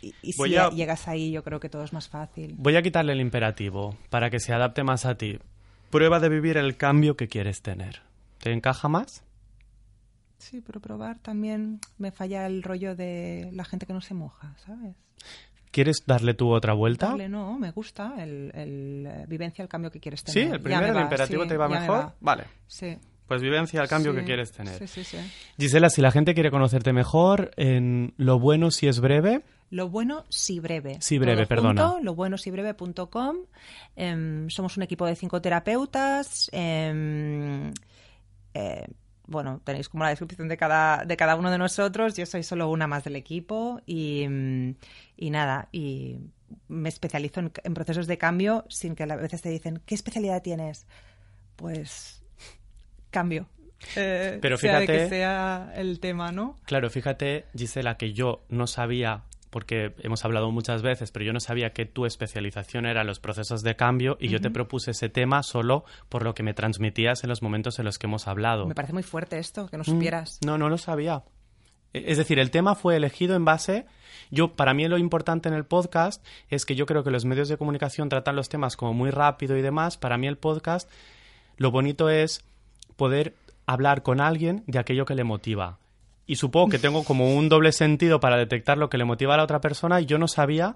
y, 0.01 0.13
y 0.21 0.33
si 0.33 0.55
a- 0.55 0.69
llegas 0.69 1.07
ahí 1.07 1.31
yo 1.31 1.43
creo 1.43 1.59
que 1.59 1.69
todo 1.69 1.83
es 1.83 1.93
más 1.93 2.09
fácil. 2.09 2.53
Voy 2.59 2.75
a 2.75 2.83
quitarle 2.83 3.13
el 3.13 3.21
imperativo 3.21 3.97
para 4.11 4.29
que 4.29 4.39
se 4.39 4.53
adapte 4.53 4.83
más 4.83 5.05
a 5.05 5.15
ti. 5.17 5.39
Prueba 5.89 6.19
de 6.19 6.29
vivir 6.29 6.57
el 6.57 6.77
cambio 6.77 7.15
que 7.17 7.27
quieres 7.27 7.61
tener. 7.63 8.01
¿Te 8.39 8.51
encaja 8.51 8.87
más? 8.87 9.23
Sí, 10.49 10.61
pero 10.61 10.79
probar 10.79 11.17
también 11.19 11.79
me 11.97 12.11
falla 12.11 12.45
el 12.45 12.61
rollo 12.63 12.95
de 12.95 13.49
la 13.53 13.65
gente 13.65 13.85
que 13.85 13.93
no 13.93 14.01
se 14.01 14.13
moja, 14.13 14.55
¿sabes? 14.65 14.95
¿Quieres 15.71 16.03
darle 16.05 16.33
tu 16.35 16.51
otra 16.53 16.73
vuelta? 16.73 17.07
Darle, 17.07 17.27
no, 17.27 17.57
me 17.59 17.71
gusta 17.71 18.13
el, 18.23 18.51
el, 18.53 19.05
eh, 19.07 19.25
vivencia 19.27 19.61
el 19.63 19.67
cambio 19.67 19.91
que 19.91 19.99
quieres 19.99 20.21
Sí, 20.25 20.33
tener. 20.33 20.47
el 20.47 20.57
Ya 20.59 20.63
primero, 20.63 20.83
me 20.83 20.89
el 20.89 20.95
va, 20.97 21.01
imperativo 21.01 21.43
sí, 21.43 21.49
te 21.49 21.57
va 21.57 21.67
me 21.67 21.79
mejor. 21.79 21.97
va. 21.97 22.15
Vale. 22.21 22.43
Sí. 22.67 22.95
Pues 23.27 23.41
vivencia 23.41 23.81
el 23.81 23.87
cambio 23.89 24.11
Sí, 24.13 24.19
que 24.19 24.23
quieres 24.23 24.51
tener. 24.51 24.77
Sí, 24.77 24.87
sí, 24.87 25.03
sí. 25.03 25.17
Gisela, 25.57 25.89
si 25.89 26.01
la 26.01 26.11
gente 26.11 26.33
quiere 26.35 26.51
conocerte 26.51 26.93
mejor, 26.93 27.51
en 27.57 28.13
lo 28.17 28.39
bueno 28.39 28.69
si 28.71 28.87
es 28.87 28.99
breve, 28.99 29.41
Lo 29.71 29.89
bueno 29.89 30.25
si 30.29 30.59
breve. 30.59 30.97
Sí, 31.01 31.17
breve, 31.17 31.47
perdona. 31.47 31.95
Lo 32.01 32.13
bueno 32.13 32.37
si 32.37 32.51
breve.com. 32.51 33.35
Em, 33.95 34.47
somos 34.49 34.77
un 34.77 34.83
equipo 34.83 35.07
de 35.07 35.15
cinco 35.15 35.41
terapeutas. 35.41 36.49
em, 36.53 37.73
eh, 38.53 38.85
bueno, 39.27 39.61
tenéis 39.63 39.89
como 39.89 40.03
la 40.03 40.09
descripción 40.11 40.47
de 40.47 40.57
cada, 40.57 41.05
de 41.05 41.17
cada 41.17 41.35
uno 41.35 41.49
de 41.51 41.57
nosotros. 41.57 42.15
Yo 42.15 42.25
soy 42.25 42.43
solo 42.43 42.69
una 42.69 42.87
más 42.87 43.03
del 43.03 43.15
equipo 43.15 43.81
y, 43.85 44.25
mm, 44.27 44.75
y 45.17 45.29
nada, 45.29 45.67
y 45.71 46.17
me 46.67 46.89
especializo 46.89 47.39
en, 47.39 47.51
en 47.63 47.73
procesos 47.73 48.07
de 48.07 48.17
cambio 48.17 48.65
sin 48.69 48.95
que 48.95 49.03
a 49.03 49.15
veces 49.15 49.41
te 49.41 49.49
dicen, 49.49 49.81
¿qué 49.85 49.95
especialidad 49.95 50.41
tienes? 50.41 50.85
Pues 51.55 52.23
cambio. 53.09 53.47
Eh, 53.95 54.39
Pero 54.41 54.57
sea 54.57 54.79
de 54.79 54.87
que 54.87 54.93
fíjate- 54.93 55.09
sea 55.09 55.71
el 55.75 55.99
tema, 55.99 56.31
¿no? 56.31 56.57
claro, 56.65 56.89
fíjate, 56.89 57.45
Gisela, 57.55 57.97
que 57.97 58.13
yo 58.13 58.43
no 58.49 58.67
sabía, 58.67 59.23
porque 59.55 59.93
hemos 59.99 60.25
hablado 60.25 60.51
muchas 60.51 60.81
veces, 60.81 61.11
pero 61.13 61.23
yo 61.23 61.31
no 61.31 61.39
sabía 61.39 61.69
que 61.71 61.85
tu 61.85 62.05
especialización 62.05 62.85
era 62.85 63.05
los 63.05 63.21
procesos 63.21 63.61
de 63.63 63.77
cambio 63.77 64.17
y 64.19 64.27
yo 64.27 64.41
te 64.41 64.49
propuse 64.51 64.91
ese 64.91 65.07
tema 65.07 65.43
solo 65.43 65.85
por 66.09 66.23
lo 66.25 66.35
que 66.35 66.43
me 66.43 66.53
transmitías 66.53 67.23
en 67.23 67.29
los 67.29 67.41
momentos 67.41 67.79
en 67.79 67.85
los 67.85 67.97
que 67.97 68.05
hemos 68.07 68.27
hablado. 68.27 68.65
Me 68.65 68.75
parece 68.75 68.91
muy 68.91 69.03
fuerte 69.03 69.39
esto, 69.39 69.67
que 69.69 69.77
no 69.77 69.83
Mm, 69.83 69.85
supieras. 69.85 70.39
No, 70.45 70.57
no 70.57 70.67
lo 70.67 70.77
sabía. 70.77 71.23
E- 71.93 72.03
Es 72.11 72.17
decir, 72.17 72.37
el 72.37 72.51
tema 72.51 72.75
fue 72.75 72.97
elegido 72.97 73.33
en 73.33 73.45
base. 73.45 73.85
Yo, 74.29 74.57
para 74.57 74.73
mí, 74.73 74.89
lo 74.89 74.97
importante 74.97 75.47
en 75.47 75.55
el 75.55 75.63
podcast 75.63 76.21
es 76.49 76.65
que 76.65 76.75
yo 76.75 76.85
creo 76.85 77.05
que 77.05 77.11
los 77.11 77.23
medios 77.23 77.47
de 77.47 77.55
comunicación 77.55 78.09
tratan 78.09 78.35
los 78.35 78.49
temas 78.49 78.75
como 78.75 78.93
muy 78.93 79.09
rápido 79.09 79.55
y 79.55 79.61
demás. 79.61 79.95
Para 79.95 80.17
mí, 80.17 80.27
el 80.27 80.37
podcast, 80.37 80.91
lo 81.55 81.71
bonito 81.71 82.09
es 82.09 82.43
poder 82.97 83.35
hablar 83.67 84.03
con 84.03 84.19
alguien 84.19 84.65
de 84.67 84.79
aquello 84.79 85.05
que 85.05 85.15
le 85.15 85.23
motiva. 85.23 85.77
Y 86.27 86.37
supongo 86.37 86.69
que 86.69 86.79
tengo 86.79 87.03
como 87.03 87.35
un 87.35 87.49
doble 87.49 87.71
sentido 87.71 88.19
para 88.19 88.37
detectar 88.37 88.77
lo 88.77 88.89
que 88.89 88.97
le 88.97 89.05
motiva 89.05 89.35
a 89.35 89.37
la 89.37 89.43
otra 89.43 89.61
persona 89.61 90.01
y 90.01 90.05
yo 90.05 90.17
no 90.17 90.27
sabía 90.27 90.75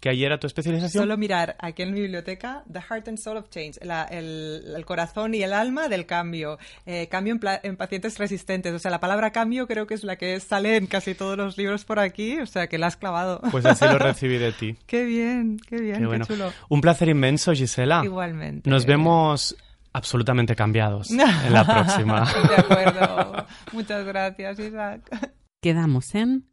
que 0.00 0.08
ahí 0.08 0.24
era 0.24 0.38
tu 0.38 0.46
especialización. 0.46 1.02
Solo 1.02 1.16
mirar 1.18 1.56
aquí 1.58 1.82
en 1.82 1.92
mi 1.92 2.00
biblioteca 2.00 2.62
The 2.72 2.80
Heart 2.80 3.08
and 3.08 3.18
Soul 3.18 3.36
of 3.38 3.50
Change, 3.50 3.80
la- 3.84 4.04
el, 4.04 4.62
el 4.76 4.84
corazón 4.86 5.34
y 5.34 5.42
el 5.42 5.52
alma 5.52 5.88
del 5.88 6.06
cambio. 6.06 6.56
Eh, 6.86 7.08
cambio 7.10 7.34
en, 7.34 7.40
en 7.64 7.76
pacientes 7.76 8.16
resistentes. 8.16 8.72
O 8.72 8.78
sea, 8.78 8.92
la 8.92 9.00
palabra 9.00 9.32
cambio 9.32 9.66
creo 9.66 9.88
que 9.88 9.94
es 9.94 10.04
la 10.04 10.14
que 10.14 10.38
sale 10.38 10.76
en 10.76 10.86
casi 10.86 11.14
todos 11.16 11.36
los 11.36 11.58
libros 11.58 11.84
por 11.84 11.98
aquí. 11.98 12.38
O 12.38 12.46
sea, 12.46 12.68
que 12.68 12.78
la 12.78 12.86
has 12.86 12.96
clavado. 12.96 13.40
Pues 13.50 13.64
así 13.66 13.84
lo 13.86 13.98
recibí 13.98 14.38
de 14.38 14.52
ti. 14.52 14.76
qué 14.86 15.04
bien, 15.04 15.58
qué 15.68 15.80
bien, 15.80 15.94
Qué 15.96 16.00
qué, 16.02 16.06
bueno. 16.06 16.24
chulo. 16.26 16.52
Un 16.68 16.80
placer 16.80 17.08
inmenso, 17.08 17.52
Gisela. 17.52 18.02
Igualmente. 18.04 18.70
Nos 18.70 18.86
vemos 18.86 19.56
absolutamente 19.98 20.56
cambiados 20.56 21.10
en 21.10 21.52
la 21.52 21.64
próxima. 21.64 22.24
de 22.24 22.56
acuerdo. 22.56 23.46
Muchas 23.72 24.04
gracias, 24.04 24.58
Isaac. 24.58 25.32
Quedamos 25.60 26.14
en 26.14 26.48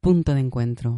punto 0.00 0.34
de 0.34 0.40
encuentro. 0.40 0.96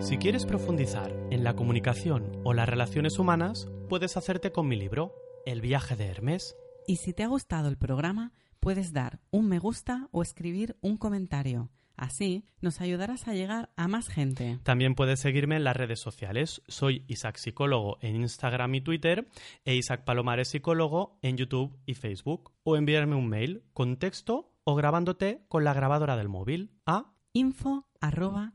Si 0.00 0.18
quieres 0.18 0.44
profundizar 0.46 1.10
en 1.30 1.44
la 1.44 1.54
comunicación 1.54 2.30
o 2.44 2.52
las 2.52 2.68
relaciones 2.68 3.18
humanas, 3.18 3.68
puedes 3.88 4.16
hacerte 4.16 4.52
con 4.52 4.68
mi 4.68 4.76
libro, 4.76 5.14
El 5.46 5.60
viaje 5.60 5.96
de 5.96 6.06
Hermes. 6.06 6.54
Y 6.86 6.96
si 6.96 7.12
te 7.14 7.22
ha 7.22 7.28
gustado 7.28 7.68
el 7.68 7.78
programa, 7.78 8.32
puedes 8.60 8.92
dar 8.92 9.20
un 9.30 9.48
me 9.48 9.58
gusta 9.58 10.08
o 10.12 10.22
escribir 10.22 10.76
un 10.82 10.96
comentario. 10.96 11.70
Así 11.96 12.44
nos 12.60 12.80
ayudarás 12.80 13.28
a 13.28 13.34
llegar 13.34 13.70
a 13.76 13.88
más 13.88 14.08
gente. 14.08 14.58
También 14.62 14.94
puedes 14.94 15.20
seguirme 15.20 15.56
en 15.56 15.64
las 15.64 15.76
redes 15.76 16.00
sociales. 16.00 16.62
Soy 16.66 17.04
Isaac 17.06 17.36
Psicólogo 17.36 17.98
en 18.00 18.16
Instagram 18.16 18.74
y 18.74 18.80
Twitter 18.80 19.28
e 19.64 19.74
Isaac 19.74 20.04
Palomares 20.04 20.48
Psicólogo 20.48 21.18
en 21.22 21.36
YouTube 21.36 21.78
y 21.86 21.94
Facebook. 21.94 22.52
O 22.64 22.76
enviarme 22.76 23.16
un 23.16 23.28
mail 23.28 23.62
con 23.72 23.96
texto 23.96 24.52
o 24.64 24.74
grabándote 24.74 25.44
con 25.48 25.64
la 25.64 25.74
grabadora 25.74 26.16
del 26.16 26.28
móvil 26.28 26.70
a 26.86 27.12
info 27.32 27.86
arroba. 28.00 28.54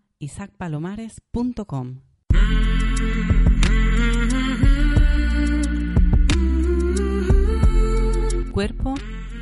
Cuerpo 8.52 8.96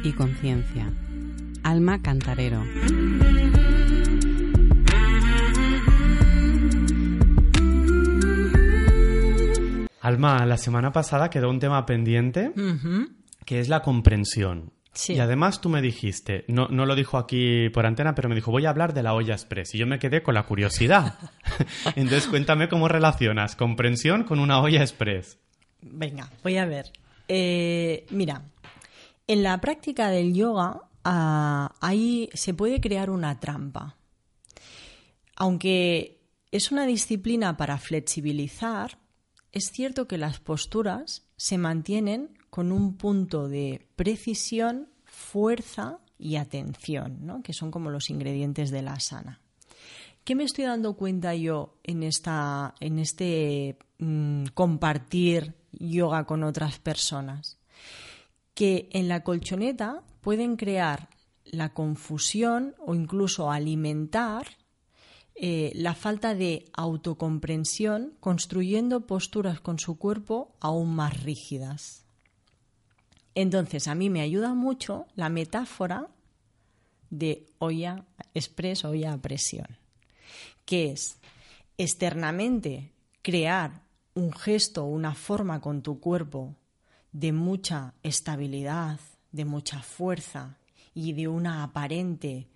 y 0.04 0.12
conciencia. 0.14 1.07
Alma 1.68 2.02
Cantarero. 2.02 2.64
Alma, 10.00 10.46
la 10.46 10.58
semana 10.58 10.94
pasada 10.94 11.30
quedó 11.30 11.50
un 11.50 11.60
tema 11.60 11.86
pendiente 11.86 12.54
que 13.44 13.60
es 13.60 13.68
la 13.68 13.82
comprensión. 13.82 14.72
Sí. 14.94 15.16
Y 15.16 15.20
además 15.20 15.60
tú 15.60 15.68
me 15.68 15.82
dijiste, 15.82 16.46
no, 16.48 16.70
no 16.70 16.86
lo 16.86 16.96
dijo 16.96 17.18
aquí 17.18 17.68
por 17.72 17.86
antena, 17.86 18.16
pero 18.16 18.30
me 18.30 18.36
dijo, 18.36 18.50
voy 18.50 18.66
a 18.66 18.70
hablar 18.70 18.94
de 18.94 19.04
la 19.04 19.14
olla 19.14 19.34
express. 19.34 19.76
Y 19.76 19.78
yo 19.78 19.88
me 19.88 20.00
quedé 20.00 20.24
con 20.24 20.36
la 20.36 20.44
curiosidad. 20.44 21.20
Entonces 21.98 22.28
cuéntame 22.28 22.70
cómo 22.70 22.88
relacionas 22.88 23.58
comprensión 23.58 24.24
con 24.24 24.40
una 24.40 24.62
olla 24.62 24.80
express. 24.80 25.38
Venga, 25.82 26.32
voy 26.44 26.56
a 26.60 26.66
ver. 26.66 26.94
Eh, 27.28 28.06
mira, 28.10 28.44
en 29.28 29.44
la 29.44 29.60
práctica 29.60 30.10
del 30.10 30.34
yoga 30.34 30.87
ah, 31.08 31.76
ahí 31.80 32.30
se 32.34 32.54
puede 32.54 32.82
crear 32.82 33.10
una 33.10 33.40
trampa. 33.40 33.98
Aunque 35.36 36.20
es 36.52 36.72
una 36.72 36.86
disciplina 36.86 37.58
para 37.58 37.78
flexibilizar, 37.78 39.00
es 39.52 39.72
cierto 39.72 40.08
que 40.08 40.18
las 40.18 40.40
posturas 40.40 41.24
se 41.38 41.58
mantienen 41.58 42.38
con 42.50 42.72
un 42.72 42.98
punto 42.98 43.48
de 43.48 43.88
precisión, 43.96 44.90
fuerza 45.06 46.00
y 46.18 46.36
atención, 46.36 47.26
¿no? 47.26 47.42
que 47.42 47.54
son 47.54 47.72
como 47.72 47.90
los 47.90 48.10
ingredientes 48.10 48.72
de 48.72 48.82
la 48.82 49.00
sana. 49.00 49.40
¿Qué 50.24 50.36
me 50.36 50.44
estoy 50.44 50.66
dando 50.66 50.98
cuenta 50.98 51.36
yo 51.36 51.80
en, 51.84 52.04
esta, 52.04 52.76
en 52.82 53.00
este 53.00 53.78
mm, 54.00 54.48
compartir 54.54 55.56
yoga 55.72 56.26
con 56.26 56.44
otras 56.44 56.80
personas? 56.80 57.58
Que 58.54 58.90
en 58.92 59.08
la 59.08 59.24
colchoneta 59.24 60.04
pueden 60.22 60.56
crear 60.56 61.10
la 61.46 61.74
confusión 61.74 62.76
o 62.80 62.96
incluso 62.96 63.52
alimentar 63.52 64.48
eh, 65.36 65.72
la 65.76 65.94
falta 65.94 66.34
de 66.34 66.66
autocomprensión 66.74 68.14
construyendo 68.20 69.06
posturas 69.06 69.62
con 69.62 69.78
su 69.78 69.98
cuerpo 69.98 70.56
aún 70.60 70.96
más 70.96 71.24
rígidas. 71.24 72.06
Entonces, 73.36 73.88
a 73.88 73.94
mí 73.94 74.10
me 74.10 74.22
ayuda 74.22 74.56
mucho 74.56 75.06
la 75.16 75.30
metáfora 75.30 76.08
de 77.12 77.46
olla 77.60 78.04
express, 78.34 78.84
olla 78.84 79.14
a 79.14 79.22
presión, 79.22 79.78
que 80.66 80.92
es 80.92 81.20
externamente 81.78 82.92
crear 83.22 83.84
un 84.16 84.34
gesto, 84.34 84.86
una 84.86 85.14
forma 85.14 85.62
con 85.62 85.84
tu 85.84 86.00
cuerpo 86.00 86.56
de 87.12 87.32
mucha 87.32 87.94
estabilidad, 88.02 89.00
de 89.32 89.46
mucha 89.46 89.82
fuerza 89.82 90.58
y 90.94 91.14
de 91.14 91.28
una 91.28 91.64
aparente 91.64 92.48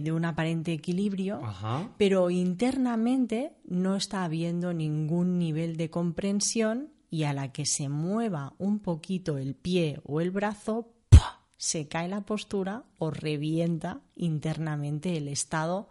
de 0.00 0.12
un 0.12 0.24
aparente 0.24 0.72
equilibrio, 0.72 1.40
Ajá. 1.44 1.90
pero 1.98 2.30
internamente 2.30 3.52
no 3.66 3.96
está 3.96 4.24
habiendo 4.24 4.72
ningún 4.72 5.38
nivel 5.38 5.76
de 5.76 5.90
comprensión 5.90 6.90
y 7.10 7.24
a 7.24 7.32
la 7.32 7.52
que 7.52 7.64
se 7.64 7.88
mueva 7.88 8.54
un 8.58 8.80
poquito 8.80 9.38
el 9.38 9.54
pie 9.54 10.00
o 10.04 10.20
el 10.20 10.30
brazo, 10.30 10.88
¡pua! 11.08 11.42
se 11.56 11.86
cae 11.86 12.08
la 12.08 12.22
postura 12.22 12.84
o 12.98 13.10
revienta 13.10 14.00
internamente 14.16 15.16
el 15.16 15.28
estado 15.28 15.88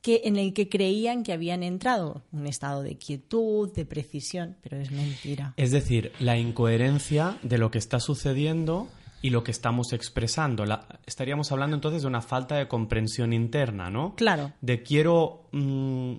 que, 0.00 0.22
en 0.24 0.36
el 0.36 0.54
que 0.54 0.68
creían 0.68 1.24
que 1.24 1.32
habían 1.32 1.62
entrado, 1.62 2.22
un 2.32 2.46
estado 2.46 2.82
de 2.82 2.96
quietud, 2.96 3.72
de 3.72 3.84
precisión, 3.84 4.56
pero 4.62 4.78
es 4.78 4.90
mentira. 4.90 5.52
Es 5.56 5.72
decir, 5.72 6.12
la 6.20 6.38
incoherencia 6.38 7.38
de 7.42 7.58
lo 7.58 7.70
que 7.70 7.78
está 7.78 8.00
sucediendo 8.00 8.88
y 9.22 9.30
lo 9.30 9.42
que 9.44 9.50
estamos 9.50 9.92
expresando. 9.92 10.64
La- 10.64 10.86
estaríamos 11.06 11.52
hablando 11.52 11.76
entonces 11.76 12.02
de 12.02 12.08
una 12.08 12.22
falta 12.22 12.56
de 12.56 12.68
comprensión 12.68 13.32
interna, 13.32 13.90
¿no? 13.90 14.14
Claro, 14.16 14.52
De 14.60 14.82
quiero. 14.82 15.48
mm, 15.52 16.14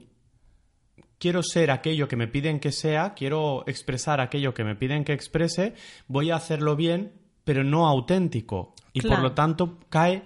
quiero 1.17 1.43
ser 1.43 1.71
aquello 1.71 2.07
que 2.07 2.15
me 2.15 2.27
piden 2.27 2.59
que 2.59 2.71
sea, 2.71 3.13
quiero 3.13 3.63
expresar 3.67 4.19
aquello 4.21 4.53
que 4.53 4.63
me 4.63 4.75
piden 4.75 5.03
que 5.03 5.13
exprese, 5.13 5.73
voy 6.07 6.31
a 6.31 6.35
hacerlo 6.35 6.75
bien, 6.75 7.13
pero 7.43 7.63
no 7.63 7.87
auténtico. 7.87 8.73
Y 8.93 9.01
por 9.01 9.19
lo 9.19 9.33
tanto 9.33 9.77
cae 9.89 10.23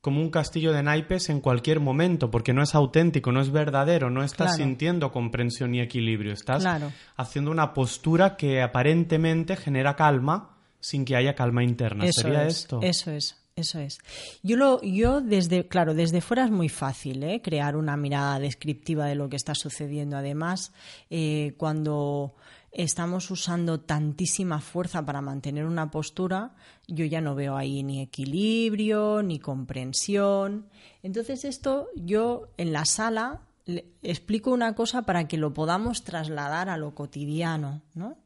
como 0.00 0.20
un 0.20 0.30
castillo 0.30 0.72
de 0.74 0.82
naipes 0.82 1.30
en 1.30 1.40
cualquier 1.40 1.80
momento, 1.80 2.30
porque 2.30 2.52
no 2.52 2.62
es 2.62 2.74
auténtico, 2.74 3.32
no 3.32 3.40
es 3.40 3.50
verdadero, 3.50 4.10
no 4.10 4.22
estás 4.22 4.48
Claro. 4.56 4.64
sintiendo 4.64 5.10
comprensión 5.12 5.74
y 5.74 5.80
equilibrio, 5.80 6.34
estás 6.34 6.62
Claro. 6.62 6.92
haciendo 7.16 7.50
una 7.50 7.72
postura 7.72 8.36
que 8.36 8.60
aparentemente 8.60 9.56
genera 9.56 9.96
calma 9.96 10.53
sin 10.84 11.06
que 11.06 11.16
haya 11.16 11.34
calma 11.34 11.64
interna. 11.64 12.04
Eso 12.04 12.20
¿Sería 12.20 12.46
es, 12.46 12.58
esto? 12.58 12.80
Eso 12.82 13.10
es, 13.10 13.36
eso 13.56 13.78
es. 13.78 13.98
Yo 14.42 14.58
lo, 14.58 14.82
yo 14.82 15.22
desde, 15.22 15.66
claro, 15.66 15.94
desde 15.94 16.20
fuera 16.20 16.44
es 16.44 16.50
muy 16.50 16.68
fácil, 16.68 17.22
¿eh? 17.22 17.40
crear 17.42 17.74
una 17.74 17.96
mirada 17.96 18.38
descriptiva 18.38 19.06
de 19.06 19.14
lo 19.14 19.30
que 19.30 19.36
está 19.36 19.54
sucediendo. 19.54 20.18
Además, 20.18 20.72
eh, 21.08 21.54
cuando 21.56 22.34
estamos 22.70 23.30
usando 23.30 23.80
tantísima 23.80 24.60
fuerza 24.60 25.06
para 25.06 25.22
mantener 25.22 25.64
una 25.64 25.90
postura, 25.90 26.54
yo 26.86 27.06
ya 27.06 27.22
no 27.22 27.34
veo 27.34 27.56
ahí 27.56 27.82
ni 27.82 28.02
equilibrio, 28.02 29.22
ni 29.22 29.38
comprensión. 29.38 30.68
Entonces 31.02 31.46
esto 31.46 31.88
yo 31.96 32.48
en 32.58 32.74
la 32.74 32.84
sala 32.84 33.40
le 33.64 33.86
explico 34.02 34.50
una 34.50 34.74
cosa 34.74 35.02
para 35.02 35.28
que 35.28 35.38
lo 35.38 35.54
podamos 35.54 36.04
trasladar 36.04 36.68
a 36.68 36.76
lo 36.76 36.94
cotidiano, 36.94 37.80
¿no? 37.94 38.18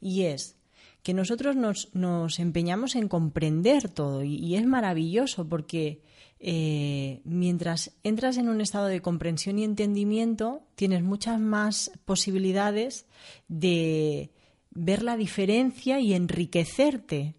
Y 0.00 0.22
es 0.22 0.56
que 1.04 1.12
nosotros 1.12 1.54
nos, 1.54 1.94
nos 1.94 2.38
empeñamos 2.38 2.96
en 2.96 3.08
comprender 3.08 3.90
todo 3.90 4.24
y, 4.24 4.56
es 4.56 4.66
maravilloso 4.66 5.46
porque 5.46 6.00
eh, 6.40 7.20
mientras 7.24 7.92
entras 8.02 8.38
en 8.38 8.48
un 8.48 8.62
estado 8.62 8.86
de 8.86 9.02
comprensión 9.02 9.58
y 9.58 9.64
entendimiento 9.64 10.62
tienes 10.74 11.02
muchas 11.02 11.38
más 11.38 11.92
posibilidades 12.06 13.06
de 13.48 14.32
ver 14.70 15.02
la 15.02 15.18
diferencia 15.18 16.00
y 16.00 16.14
enriquecerte. 16.14 17.34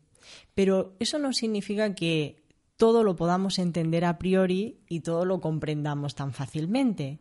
Pero 0.54 0.96
eso 1.00 1.18
no 1.18 1.34
significa 1.34 1.96
que 1.96 2.44
todo 2.78 3.04
lo 3.04 3.16
podamos 3.16 3.58
entender 3.58 4.06
a 4.06 4.20
priori 4.20 4.78
y 4.88 5.00
todo 5.00 5.26
lo 5.26 5.42
comprendamos 5.42 6.14
tan 6.14 6.34
fácilmente. 6.34 7.20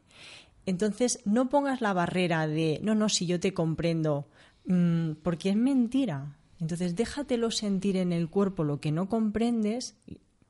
Entonces, 0.66 1.21
no 1.25 1.49
pongas 1.49 1.81
la 1.81 1.95
barrera 1.95 2.47
de, 2.47 2.81
no, 2.83 2.95
no, 2.95 3.09
si 3.09 3.27
yo 3.27 3.41
te 3.41 3.55
comprendo, 3.55 4.29
mm, 4.66 5.12
porque 5.23 5.51
es 5.51 5.57
mentira. 5.57 6.36
Entonces, 6.61 6.97
déjatelo 6.97 7.51
sentir 7.51 7.97
en 7.97 8.12
el 8.12 8.28
cuerpo 8.28 8.65
lo 8.65 8.81
que 8.81 8.93
no 8.93 9.09
comprendes 9.09 9.97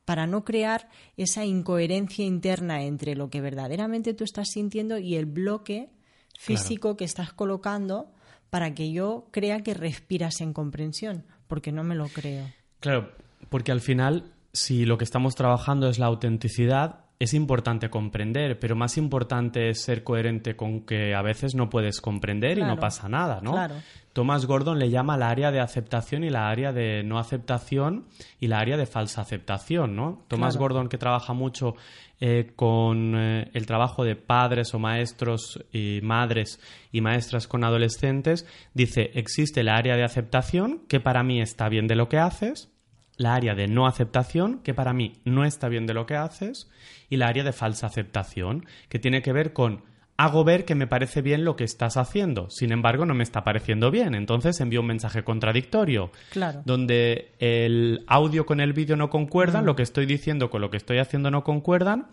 para 0.05 0.27
no 0.27 0.45
crear 0.45 0.89
esa 1.16 1.45
incoherencia 1.45 2.24
interna 2.24 2.82
entre 2.82 3.15
lo 3.15 3.31
que 3.31 3.41
verdaderamente 3.41 4.15
tú 4.15 4.24
estás 4.24 4.51
sintiendo 4.51 4.99
y 4.99 5.16
el 5.16 5.27
bloque 5.27 5.91
físico 6.39 6.97
que 6.97 7.05
estás 7.05 7.32
colocando 7.32 8.12
para 8.51 8.74
que 8.74 8.93
yo 8.93 9.27
crea 9.31 9.62
que 9.62 9.74
respiras 9.74 10.41
en 10.41 10.53
comprensión, 10.53 11.24
porque 11.47 11.73
no 11.73 11.85
me 11.85 11.95
lo 11.95 12.09
creo. 12.09 12.45
Claro, 12.81 13.11
porque 13.49 13.73
al 13.73 13.81
final, 13.81 14.32
si 14.53 14.85
lo 14.85 14.99
que 14.99 15.05
estamos 15.05 15.35
trabajando 15.35 15.89
es 15.89 15.99
la 15.99 16.07
autenticidad, 16.07 17.04
es 17.19 17.35
importante 17.35 17.91
comprender, 17.91 18.59
pero 18.59 18.77
más 18.77 18.97
importante 18.97 19.69
es 19.69 19.82
ser 19.82 20.03
coherente 20.03 20.57
con 20.57 20.81
que 20.85 21.15
a 21.15 21.23
veces 21.23 21.55
no 21.55 21.70
puedes 21.70 22.01
comprender 22.01 22.59
y 22.59 22.62
no 22.62 22.77
pasa 22.77 23.09
nada, 23.09 23.41
¿no? 23.41 23.53
claro. 23.53 23.77
Thomas 24.12 24.47
Gordon 24.47 24.78
le 24.78 24.91
llama 24.91 25.16
la 25.16 25.28
área 25.28 25.51
de 25.51 25.59
aceptación 25.59 26.23
y 26.23 26.31
la 26.31 26.49
área 26.49 26.73
de 26.73 27.03
no 27.03 27.19
aceptación 27.19 28.07
y 28.39 28.47
la 28.47 28.61
área 28.61 28.77
de 28.77 28.86
falsa 28.86 29.23
aceptación, 29.23 29.97
¿no? 29.97 30.23
Thomas 30.28 30.55
Claro. 30.55 30.62
Gordon, 30.62 30.89
que 30.89 30.99
trabaja 30.99 31.32
mucho 31.32 31.74
eh, 32.20 32.53
con 32.55 33.16
eh, 33.16 33.51
el 33.55 33.66
trabajo 33.66 34.05
de 34.05 34.15
padres 34.15 34.73
o 34.73 34.78
maestros 34.78 35.65
y 35.73 35.99
madres 36.03 36.61
y 36.93 37.01
maestras 37.01 37.49
con 37.49 37.65
adolescentes, 37.65 38.47
dice, 38.73 39.11
existe 39.15 39.65
la 39.65 39.74
área 39.74 39.97
de 39.97 40.05
aceptación, 40.05 40.82
que 40.89 41.01
para 41.01 41.24
mí 41.24 41.41
está 41.41 41.69
bien 41.69 41.89
de 41.89 41.97
lo 41.97 42.09
que 42.09 42.19
haces, 42.19 42.70
la 43.16 43.35
área 43.35 43.55
de 43.55 43.69
no 43.69 43.86
aceptación, 43.86 44.61
que 44.61 44.74
para 44.74 44.93
mí 44.93 45.12
no 45.24 45.45
está 45.45 45.69
bien 45.69 45.86
de 45.86 45.95
lo 45.95 46.07
que 46.07 46.16
haces, 46.16 46.70
y 47.09 47.16
la 47.16 47.28
área 47.28 47.45
de 47.45 47.53
falsa 47.53 47.86
aceptación, 47.86 48.66
que 48.89 48.99
tiene 48.99 49.23
que 49.23 49.32
ver 49.32 49.53
con 49.53 49.82
hago 50.16 50.45
ver 50.45 50.65
que 50.65 50.77
me 50.77 50.86
parece 50.86 51.23
bien 51.23 51.45
lo 51.45 51.57
que 51.57 51.65
estás 51.65 51.97
haciendo. 51.97 52.49
Sin 52.49 52.70
embargo, 52.70 53.05
no 53.05 53.15
me 53.15 53.24
está 53.24 53.43
pareciendo 53.43 53.91
bien. 53.91 54.15
Entonces 54.15 54.61
envío 54.61 54.81
un 54.81 54.86
mensaje 54.86 55.24
contradictorio. 55.24 56.12
Claro. 56.31 56.62
Donde 56.65 57.32
el 57.41 58.05
audio 58.07 58.47
con 58.47 58.61
el 58.61 58.73
vídeo 58.73 58.97
no 58.97 59.11
concuerdan, 59.11 59.66
lo 59.66 59.74
que 59.74 59.82
estoy 59.82 60.07
diciendo 60.07 60.51
con 60.51 60.61
lo 60.61 60.70
que 60.70 60.77
estoy 60.77 60.99
haciendo 60.99 61.32
no 61.32 61.43
concuerdan. 61.43 62.12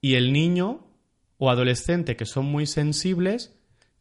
Y 0.00 0.14
el 0.14 0.32
niño 0.32 0.86
o 1.36 1.50
adolescente 1.50 2.16
que 2.16 2.24
son 2.24 2.46
muy 2.46 2.66
sensibles 2.66 3.54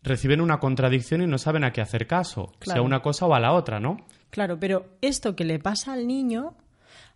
reciben 0.04 0.40
una 0.40 0.60
contradicción 0.60 1.22
y 1.22 1.28
no 1.28 1.38
saben 1.38 1.66
a 1.66 1.74
qué 1.74 1.82
hacer 1.82 2.08
caso, 2.08 2.54
sea 2.62 2.76
Claro. 2.76 2.84
una 2.84 3.02
cosa 3.02 3.26
o 3.26 3.34
a 3.34 3.42
la 3.42 3.52
otra, 3.52 3.82
¿no? 3.82 3.98
Claro, 4.30 4.60
pero 4.60 4.98
esto 5.02 5.36
que 5.36 5.46
le 5.46 5.60
pasa 5.60 5.94
al 5.94 6.08
niño, 6.08 6.56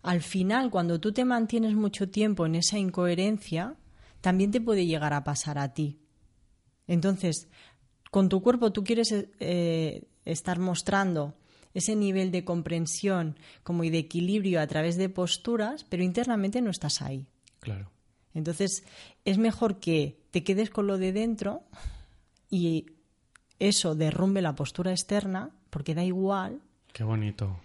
al 0.02 0.22
final, 0.22 0.70
cuando 0.70 1.00
tú 1.00 1.12
te 1.12 1.24
mantienes 1.24 1.74
mucho 1.74 2.08
tiempo 2.08 2.46
en 2.46 2.54
esa 2.54 2.78
incoherencia, 2.78 3.76
también 4.20 4.50
te 4.50 4.60
puede 4.60 4.86
llegar 4.86 5.12
a 5.12 5.24
pasar 5.24 5.58
a 5.58 5.74
ti. 5.74 5.98
Entonces, 6.86 7.48
con 8.10 8.28
tu 8.28 8.42
cuerpo 8.42 8.72
tú 8.72 8.84
quieres 8.84 9.12
eh, 9.12 10.08
estar 10.24 10.58
mostrando 10.58 11.34
ese 11.74 11.96
nivel 11.96 12.30
de 12.30 12.44
comprensión 12.44 13.38
como 13.62 13.84
y 13.84 13.90
de 13.90 13.98
equilibrio 13.98 14.60
a 14.60 14.66
través 14.66 14.96
de 14.96 15.08
posturas, 15.08 15.84
pero 15.84 16.02
internamente 16.02 16.60
no 16.60 16.70
estás 16.70 17.00
ahí. 17.02 17.26
Claro. 17.60 17.90
Entonces, 18.34 18.84
es 19.24 19.38
mejor 19.38 19.78
que 19.78 20.18
te 20.30 20.42
quedes 20.42 20.70
con 20.70 20.86
lo 20.86 20.98
de 20.98 21.12
dentro 21.12 21.64
y 22.50 22.86
eso 23.58 23.94
derrumbe 23.94 24.42
la 24.42 24.54
postura 24.54 24.90
externa, 24.90 25.50
porque 25.70 25.94
da 25.94 26.04
igual, 26.04 26.60
Qué 26.92 27.04
bonito. 27.04 27.58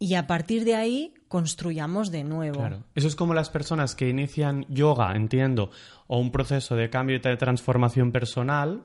y 0.00 0.14
a 0.14 0.26
partir 0.28 0.64
de 0.64 0.76
ahí 0.76 1.12
construyamos 1.26 2.10
de 2.12 2.22
nuevo. 2.22 2.58
Claro. 2.60 2.84
Eso 2.94 3.08
es 3.08 3.16
como 3.16 3.34
las 3.34 3.50
personas 3.50 3.94
que 3.96 4.08
inician 4.08 4.64
yoga, 4.68 5.12
entiendo, 5.16 5.70
o 6.06 6.18
un 6.20 6.30
proceso 6.30 6.76
de 6.76 6.88
cambio 6.88 7.16
y 7.16 7.18
de 7.18 7.36
transformación 7.36 8.12
personal 8.12 8.84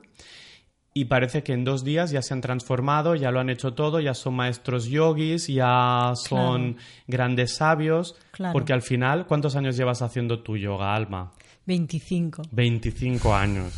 y 0.92 1.04
parece 1.06 1.42
que 1.44 1.52
en 1.52 1.64
dos 1.64 1.84
días 1.84 2.10
ya 2.10 2.20
se 2.22 2.34
han 2.34 2.40
transformado, 2.40 3.14
ya 3.14 3.30
lo 3.30 3.38
han 3.40 3.48
hecho 3.50 3.74
todo, 3.74 4.00
ya 4.00 4.14
son 4.14 4.34
maestros 4.34 4.86
yogis, 4.86 5.46
ya 5.48 6.12
son 6.16 6.76
grandes 7.06 7.54
sabios, 7.56 8.16
Claro. 8.32 8.52
porque 8.52 8.72
al 8.72 8.82
final, 8.82 9.26
¿cuántos 9.26 9.54
años 9.56 9.76
llevas 9.76 10.02
haciendo 10.02 10.42
tu 10.42 10.56
yoga, 10.56 10.94
Alma? 10.94 11.32
25. 11.66 12.42
25 12.52 13.34
años. 13.34 13.72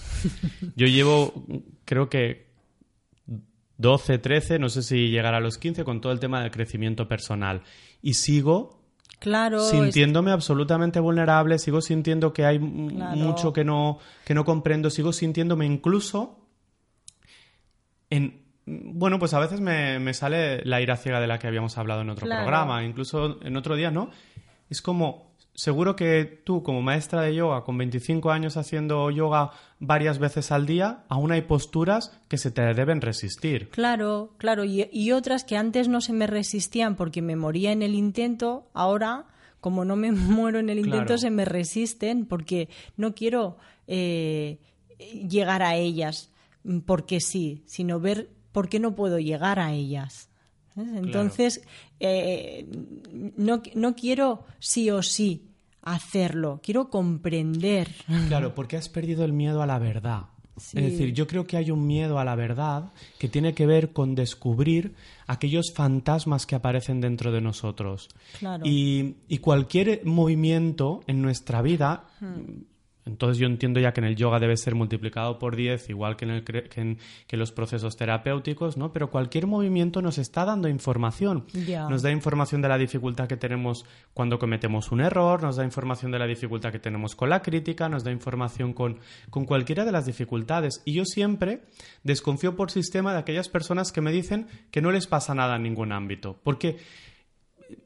Yo 0.74 0.86
llevo, 0.86 1.44
creo 1.84 2.08
que 2.10 2.45
12, 3.78 4.18
13, 4.18 4.58
no 4.58 4.68
sé 4.68 4.82
si 4.82 5.08
llegará 5.10 5.36
a 5.38 5.40
los 5.40 5.58
15 5.58 5.84
con 5.84 6.00
todo 6.00 6.12
el 6.12 6.20
tema 6.20 6.40
del 6.42 6.50
crecimiento 6.50 7.08
personal. 7.08 7.62
Y 8.02 8.14
sigo 8.14 8.80
Claro, 9.18 9.58
es- 9.58 9.70
sintiéndome 9.70 10.30
absolutamente 10.30 11.00
vulnerable, 11.00 11.58
sigo 11.58 11.80
sintiendo 11.80 12.32
que 12.32 12.44
hay 12.44 12.58
Claro. 12.58 13.16
mucho 13.16 13.52
que 13.52 13.64
no, 13.64 13.98
que 14.24 14.34
no 14.34 14.44
comprendo, 14.44 14.90
sigo 14.90 15.12
sintiéndome 15.12 15.66
incluso 15.66 16.38
en... 18.10 18.44
Bueno, 18.68 19.20
pues 19.20 19.32
a 19.32 19.38
veces 19.38 19.60
me, 19.60 20.00
me 20.00 20.12
sale 20.12 20.64
la 20.64 20.80
ira 20.80 20.96
ciega 20.96 21.20
de 21.20 21.28
la 21.28 21.38
que 21.38 21.46
habíamos 21.46 21.78
hablado 21.78 22.00
en 22.00 22.10
otro 22.10 22.26
Claro. 22.26 22.42
programa, 22.42 22.82
incluso 22.84 23.40
en 23.42 23.56
otro 23.56 23.76
día, 23.76 23.92
¿no? 23.92 24.10
Es 24.68 24.82
como, 24.82 25.25
seguro 25.56 25.96
que 25.96 26.24
tú 26.44 26.62
como 26.62 26.82
maestra 26.82 27.22
de 27.22 27.34
yoga, 27.34 27.64
con 27.64 27.76
25 27.78 28.30
años 28.30 28.56
haciendo 28.56 29.10
yoga 29.10 29.50
varias 29.80 30.18
veces 30.18 30.52
al 30.52 30.66
día, 30.66 31.04
aún 31.08 31.32
hay 31.32 31.42
posturas 31.42 32.16
que 32.28 32.38
se 32.38 32.50
te 32.50 32.62
deben 32.74 33.00
resistir. 33.00 33.70
Claro, 33.70 34.34
claro. 34.38 34.64
Y, 34.64 34.88
y 34.92 35.12
otras 35.12 35.44
que 35.44 35.56
antes 35.56 35.88
no 35.88 36.00
se 36.00 36.12
me 36.12 36.26
resistían 36.26 36.94
porque 36.94 37.22
me 37.22 37.36
moría 37.36 37.72
en 37.72 37.82
el 37.82 37.94
intento, 37.94 38.68
ahora, 38.74 39.26
como 39.60 39.84
no 39.84 39.96
me 39.96 40.12
muero 40.12 40.58
en 40.60 40.68
el 40.70 40.78
intento, 40.78 41.06
Claro. 41.06 41.18
se 41.18 41.30
me 41.30 41.44
resisten 41.44 42.26
porque 42.26 42.68
no 42.96 43.14
quiero 43.14 43.56
eh, 43.86 44.58
llegar 45.28 45.62
a 45.62 45.74
ellas 45.76 46.30
porque 46.84 47.20
sí, 47.20 47.62
sino 47.66 48.00
ver 48.00 48.28
por 48.52 48.68
qué 48.68 48.80
no 48.80 48.94
puedo 48.94 49.18
llegar 49.18 49.58
a 49.58 49.72
ellas. 49.72 50.28
¿Ves? 50.74 50.88
Entonces, 50.96 51.62
eh, 52.00 52.66
no, 53.36 53.62
no 53.74 53.94
quiero 53.94 54.44
sí 54.58 54.90
o 54.90 55.02
sí 55.02 55.45
hacerlo, 55.86 56.60
quiero 56.62 56.90
comprender. 56.90 57.88
Claro, 58.28 58.54
porque 58.54 58.76
has 58.76 58.88
perdido 58.88 59.24
el 59.24 59.32
miedo 59.32 59.62
a 59.62 59.66
la 59.66 59.78
verdad. 59.78 60.24
Sí. 60.58 60.78
Es 60.78 60.84
decir, 60.84 61.12
yo 61.12 61.26
creo 61.26 61.46
que 61.46 61.58
hay 61.58 61.70
un 61.70 61.86
miedo 61.86 62.18
a 62.18 62.24
la 62.24 62.34
verdad 62.34 62.92
que 63.18 63.28
tiene 63.28 63.52
que 63.54 63.66
ver 63.66 63.92
con 63.92 64.14
descubrir 64.14 64.94
aquellos 65.26 65.72
fantasmas 65.74 66.46
que 66.46 66.54
aparecen 66.54 67.00
dentro 67.00 67.30
de 67.30 67.42
nosotros. 67.42 68.08
Claro. 68.38 68.64
Y, 68.66 69.16
y 69.28 69.38
cualquier 69.38 70.04
movimiento 70.04 71.02
en 71.06 71.22
nuestra 71.22 71.62
vida, 71.62 72.04
Hmm. 72.20 72.62
Entonces 73.06 73.38
yo 73.38 73.46
entiendo 73.46 73.78
ya 73.78 73.92
que 73.92 74.00
en 74.00 74.06
el 74.06 74.16
yoga 74.16 74.40
debe 74.40 74.56
ser 74.56 74.74
multiplicado 74.74 75.38
por 75.38 75.54
10, 75.54 75.90
igual 75.90 76.16
que 76.16 76.24
en, 76.24 76.30
el, 76.32 76.44
que 76.44 76.80
en 76.80 76.98
que 77.28 77.36
los 77.36 77.52
procesos 77.52 77.96
terapéuticos, 77.96 78.76
¿no? 78.76 78.92
Pero 78.92 79.10
cualquier 79.10 79.46
movimiento 79.46 80.02
nos 80.02 80.18
está 80.18 80.44
dando 80.44 80.68
información. 80.68 81.46
Nos 81.88 82.02
da 82.02 82.10
información 82.10 82.62
de 82.62 82.68
la 82.68 82.78
dificultad 82.78 83.28
que 83.28 83.36
tenemos 83.36 83.84
cuando 84.12 84.38
cometemos 84.38 84.90
un 84.90 85.00
error, 85.00 85.42
nos 85.42 85.56
da 85.56 85.64
información 85.64 86.10
de 86.10 86.18
la 86.18 86.26
dificultad 86.26 86.72
que 86.72 86.80
tenemos 86.80 87.14
con 87.14 87.30
la 87.30 87.42
crítica, 87.42 87.88
nos 87.88 88.02
da 88.02 88.10
información 88.10 88.72
con, 88.72 88.98
con 89.30 89.44
cualquiera 89.44 89.84
de 89.84 89.92
las 89.92 90.06
dificultades. 90.06 90.82
Y 90.84 90.92
yo 90.92 91.04
siempre 91.04 91.62
desconfío 92.02 92.56
por 92.56 92.72
sistema 92.72 93.12
de 93.12 93.20
aquellas 93.20 93.48
personas 93.48 93.92
que 93.92 94.00
me 94.00 94.10
dicen 94.10 94.48
que 94.72 94.82
no 94.82 94.90
les 94.90 95.06
pasa 95.06 95.34
nada 95.34 95.56
en 95.56 95.62
ningún 95.62 95.92
ámbito. 95.92 96.40
Porque, 96.42 96.78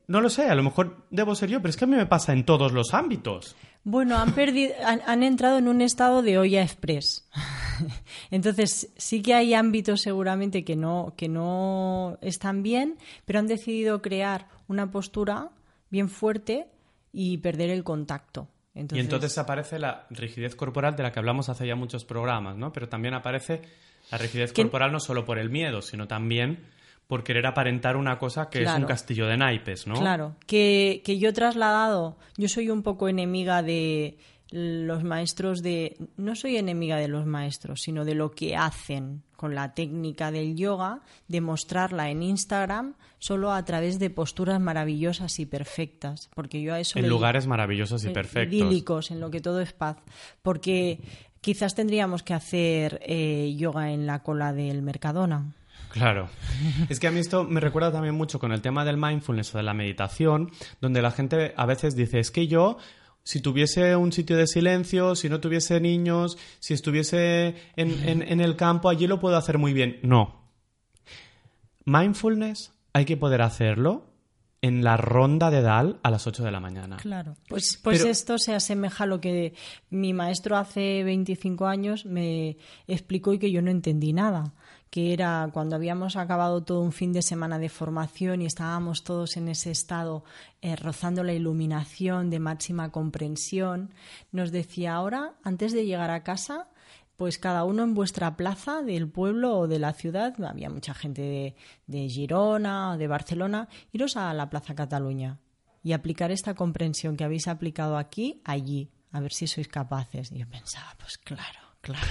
no 0.07 0.23
lo 0.23 0.31
sé, 0.31 0.45
a 0.45 0.55
lo 0.55 0.63
mejor 0.63 1.05
debo 1.11 1.35
ser 1.35 1.51
yo, 1.51 1.61
pero 1.61 1.71
es 1.71 1.77
que 1.77 1.85
a 1.85 1.89
mí 1.89 1.97
me 1.97 2.07
pasa 2.07 2.33
en 2.33 2.45
todos 2.45 2.73
los 2.73 2.95
ámbitos. 2.95 3.57
Bueno, 3.85 4.17
han 4.19 4.33
perdido, 4.35 4.75
han, 4.85 5.01
han 5.07 5.23
entrado 5.23 5.59
en 5.59 5.67
un 5.69 5.81
estado 5.81 6.23
de 6.23 6.39
olla 6.39 6.63
express. 6.63 7.27
Entonces, 8.31 8.91
sí 8.97 9.23
que 9.23 9.35
hay 9.35 9.55
ámbitos 9.55 10.03
seguramente 10.03 10.65
que 10.65 10.77
no, 10.77 11.15
que 11.17 11.29
no 11.29 12.19
están 12.21 12.63
bien, 12.63 12.97
pero 13.25 13.39
han 13.39 13.47
decidido 13.47 14.03
crear 14.03 14.49
una 14.69 14.91
postura 14.91 15.49
bien 15.91 16.09
fuerte 16.09 16.67
y 17.13 17.39
perder 17.39 17.71
el 17.71 17.83
contacto. 17.85 18.49
Entonces, 18.75 18.99
Y 18.99 19.01
entonces 19.01 19.37
aparece 19.39 19.79
la 19.79 20.07
rigidez 20.11 20.55
corporal 20.55 20.95
de 20.95 21.03
la 21.03 21.11
que 21.13 21.19
hablamos 21.19 21.49
hace 21.49 21.67
ya 21.67 21.75
muchos 21.75 22.05
programas, 22.05 22.57
¿no? 22.57 22.73
Pero 22.73 22.89
también 22.89 23.15
aparece 23.15 23.63
la 24.13 24.19
rigidez 24.19 24.53
Que- 24.53 24.63
corporal 24.63 24.93
no 24.93 25.01
solo 25.01 25.25
por 25.25 25.39
el 25.39 25.51
miedo, 25.51 25.83
sino 25.83 26.07
también 26.07 26.59
por 27.11 27.25
querer 27.25 27.45
aparentar 27.45 27.97
una 27.97 28.21
cosa 28.21 28.49
que 28.49 28.63
es 28.63 28.71
un 28.71 28.85
castillo 28.85 29.27
de 29.27 29.37
naipes, 29.37 29.89
¿no? 29.89 29.95
Claro, 29.95 30.37
que, 30.47 31.03
que 31.05 31.19
yo 31.19 31.31
he 31.31 31.33
trasladado, 31.33 32.17
yo 32.37 32.49
soy 32.49 32.71
un 32.71 32.85
poco 32.85 33.09
enemiga 33.09 33.65
de 33.65 34.17
los 34.53 35.03
maestros 35.03 35.61
de, 35.61 35.97
no 36.17 36.37
soy 36.37 36.57
enemiga 36.57 36.99
de 36.99 37.09
los 37.09 37.27
maestros, 37.27 37.83
sino 37.83 38.05
de 38.05 38.15
lo 38.15 38.31
que 38.31 38.55
hacen 38.55 39.25
con 39.35 39.57
la 39.57 39.75
técnica 39.75 40.31
del 40.31 40.55
yoga, 40.55 41.01
de 41.27 41.41
mostrarla 41.41 42.11
en 42.11 42.23
Instagram 42.23 42.95
solo 43.19 43.53
a 43.53 43.65
través 43.65 43.99
de 43.99 44.11
posturas 44.11 44.61
maravillosas 44.61 45.41
y 45.41 45.47
perfectas, 45.47 46.31
porque 46.37 46.63
yo 46.63 46.75
a 46.75 46.79
eso 46.79 46.97
En 46.97 47.09
lugares 47.09 47.49
maravillosos 47.49 48.05
y 48.05 48.11
eh, 48.11 48.13
perfectos. 48.13 48.55
idílicos, 48.55 49.11
en 49.11 49.19
lo 49.19 49.33
que 49.33 49.41
todo 49.41 49.61
es 49.61 49.73
paz, 49.73 49.97
porque 50.43 51.01
quizás 51.41 51.75
tendríamos 51.75 52.23
que 52.23 52.35
hacer 52.35 53.01
eh, 53.05 53.53
yoga 53.57 53.91
en 53.91 54.07
la 54.07 54.23
cola 54.23 54.53
del 54.53 54.83
Mercadona. 54.83 55.57
Claro. 55.91 56.29
Es 56.89 56.99
que 57.01 57.07
a 57.07 57.11
mí 57.11 57.21
esto 57.21 57.45
me 57.45 57.61
recuerda 57.61 57.93
también 57.93 58.15
mucho 58.15 58.39
con 58.39 58.53
el 58.53 58.63
tema 58.63 58.85
del 58.85 58.97
mindfulness 58.97 59.55
o 59.55 59.59
de 59.59 59.65
la 59.65 59.75
meditación, 59.75 60.51
donde 60.81 61.03
la 61.03 61.11
gente 61.11 61.53
a 61.57 61.67
veces 61.67 61.95
dice, 61.97 62.19
es 62.21 62.31
que 62.31 62.47
yo, 62.47 62.79
si 63.23 63.41
tuviese 63.41 63.97
un 63.97 64.13
sitio 64.13 64.37
de 64.37 64.47
silencio, 64.47 65.15
si 65.15 65.29
no 65.29 65.41
tuviese 65.41 65.81
niños, 65.81 66.39
si 66.59 66.75
estuviese 66.75 67.55
en, 67.77 68.09
en- 68.09 68.23
en 68.23 68.41
el 68.41 68.57
campo, 68.57 68.89
allí 68.89 69.07
lo 69.07 69.21
puedo 69.21 69.37
hacer 69.37 69.59
muy 69.59 69.73
bien. 69.73 69.99
No. 70.03 70.41
Mindfulness 71.85 72.73
hay 72.93 73.05
que 73.05 73.17
poder 73.17 73.43
hacerlo 73.43 74.07
en 74.63 74.85
la 74.85 74.99
ronda 74.99 75.51
de 75.51 75.63
Dal 75.63 75.99
a 76.03 76.11
las 76.11 76.27
8 76.27 76.45
de 76.45 76.51
la 76.51 76.61
mañana. 76.61 76.99
Claro, 76.99 77.35
pues, 77.49 77.79
pues 77.83 78.01
Pero- 78.01 78.11
esto 78.11 78.39
se 78.39 78.55
asemeja 78.55 79.05
a 79.05 79.07
lo 79.07 79.19
que 79.21 79.55
mi 79.89 80.13
maestro 80.13 80.57
hace 80.59 81.03
25 81.03 81.67
años 81.67 82.05
me 82.05 82.59
explicó 82.87 83.33
y 83.33 83.39
que 83.39 83.51
yo 83.51 83.63
no 83.63 83.71
entendí 83.71 84.13
nada, 84.13 84.53
que 84.91 85.13
era 85.13 85.49
cuando 85.53 85.77
habíamos 85.77 86.17
acabado 86.17 86.63
todo 86.65 86.81
un 86.81 86.93
fin 86.93 87.13
de 87.13 87.23
semana 87.23 87.59
de 87.59 87.69
formación 87.69 88.43
y 88.43 88.47
estábamos 88.47 89.05
todos 89.05 89.37
en 89.37 89.49
ese 89.49 89.71
estado 89.71 90.25
eh, 90.61 90.75
rozando 90.75 91.23
la 91.23 91.33
iluminación 91.33 92.29
de 92.29 92.41
máxima 92.41 92.91
comprensión, 92.91 93.95
nos 94.33 94.51
decía 94.51 94.95
ahora, 94.95 95.35
antes 95.45 95.73
de 95.73 95.87
llegar 95.87 96.11
a 96.11 96.25
casa, 96.25 96.69
pues 97.17 97.39
cada 97.39 97.65
uno 97.65 97.85
en 97.85 97.95
vuestra 97.95 98.37
plaza 98.37 98.83
del 98.83 99.09
pueblo 99.09 99.59
o 99.59 99.69
de 99.69 99.79
la 99.79 99.93
ciudad, 99.93 100.35
había 100.43 100.71
mucha 100.71 100.93
gente 100.93 101.23
de, 101.23 101.57
de 101.87 102.09
Girona 102.09 102.93
o 102.93 102.97
de 102.99 103.07
Barcelona, 103.07 103.69
iros 103.93 104.17
a 104.17 104.35
la 104.35 104.51
Plaza 104.51 104.75
Cataluña 104.75 105.39
y 105.83 105.93
aplicar 105.93 106.33
esta 106.33 106.55
comprensión 106.55 107.17
que 107.17 107.25
habéis 107.25 107.47
aplicado 107.47 107.97
aquí, 107.97 108.43
allí, 108.45 108.91
a 109.13 109.21
ver 109.21 109.33
si 109.33 109.47
sois 109.47 109.69
capaces. 109.69 110.33
Y 110.33 110.39
yo 110.39 110.49
pensaba, 110.49 110.97
pues 110.99 111.19
claro, 111.19 111.61
claro. 111.81 112.07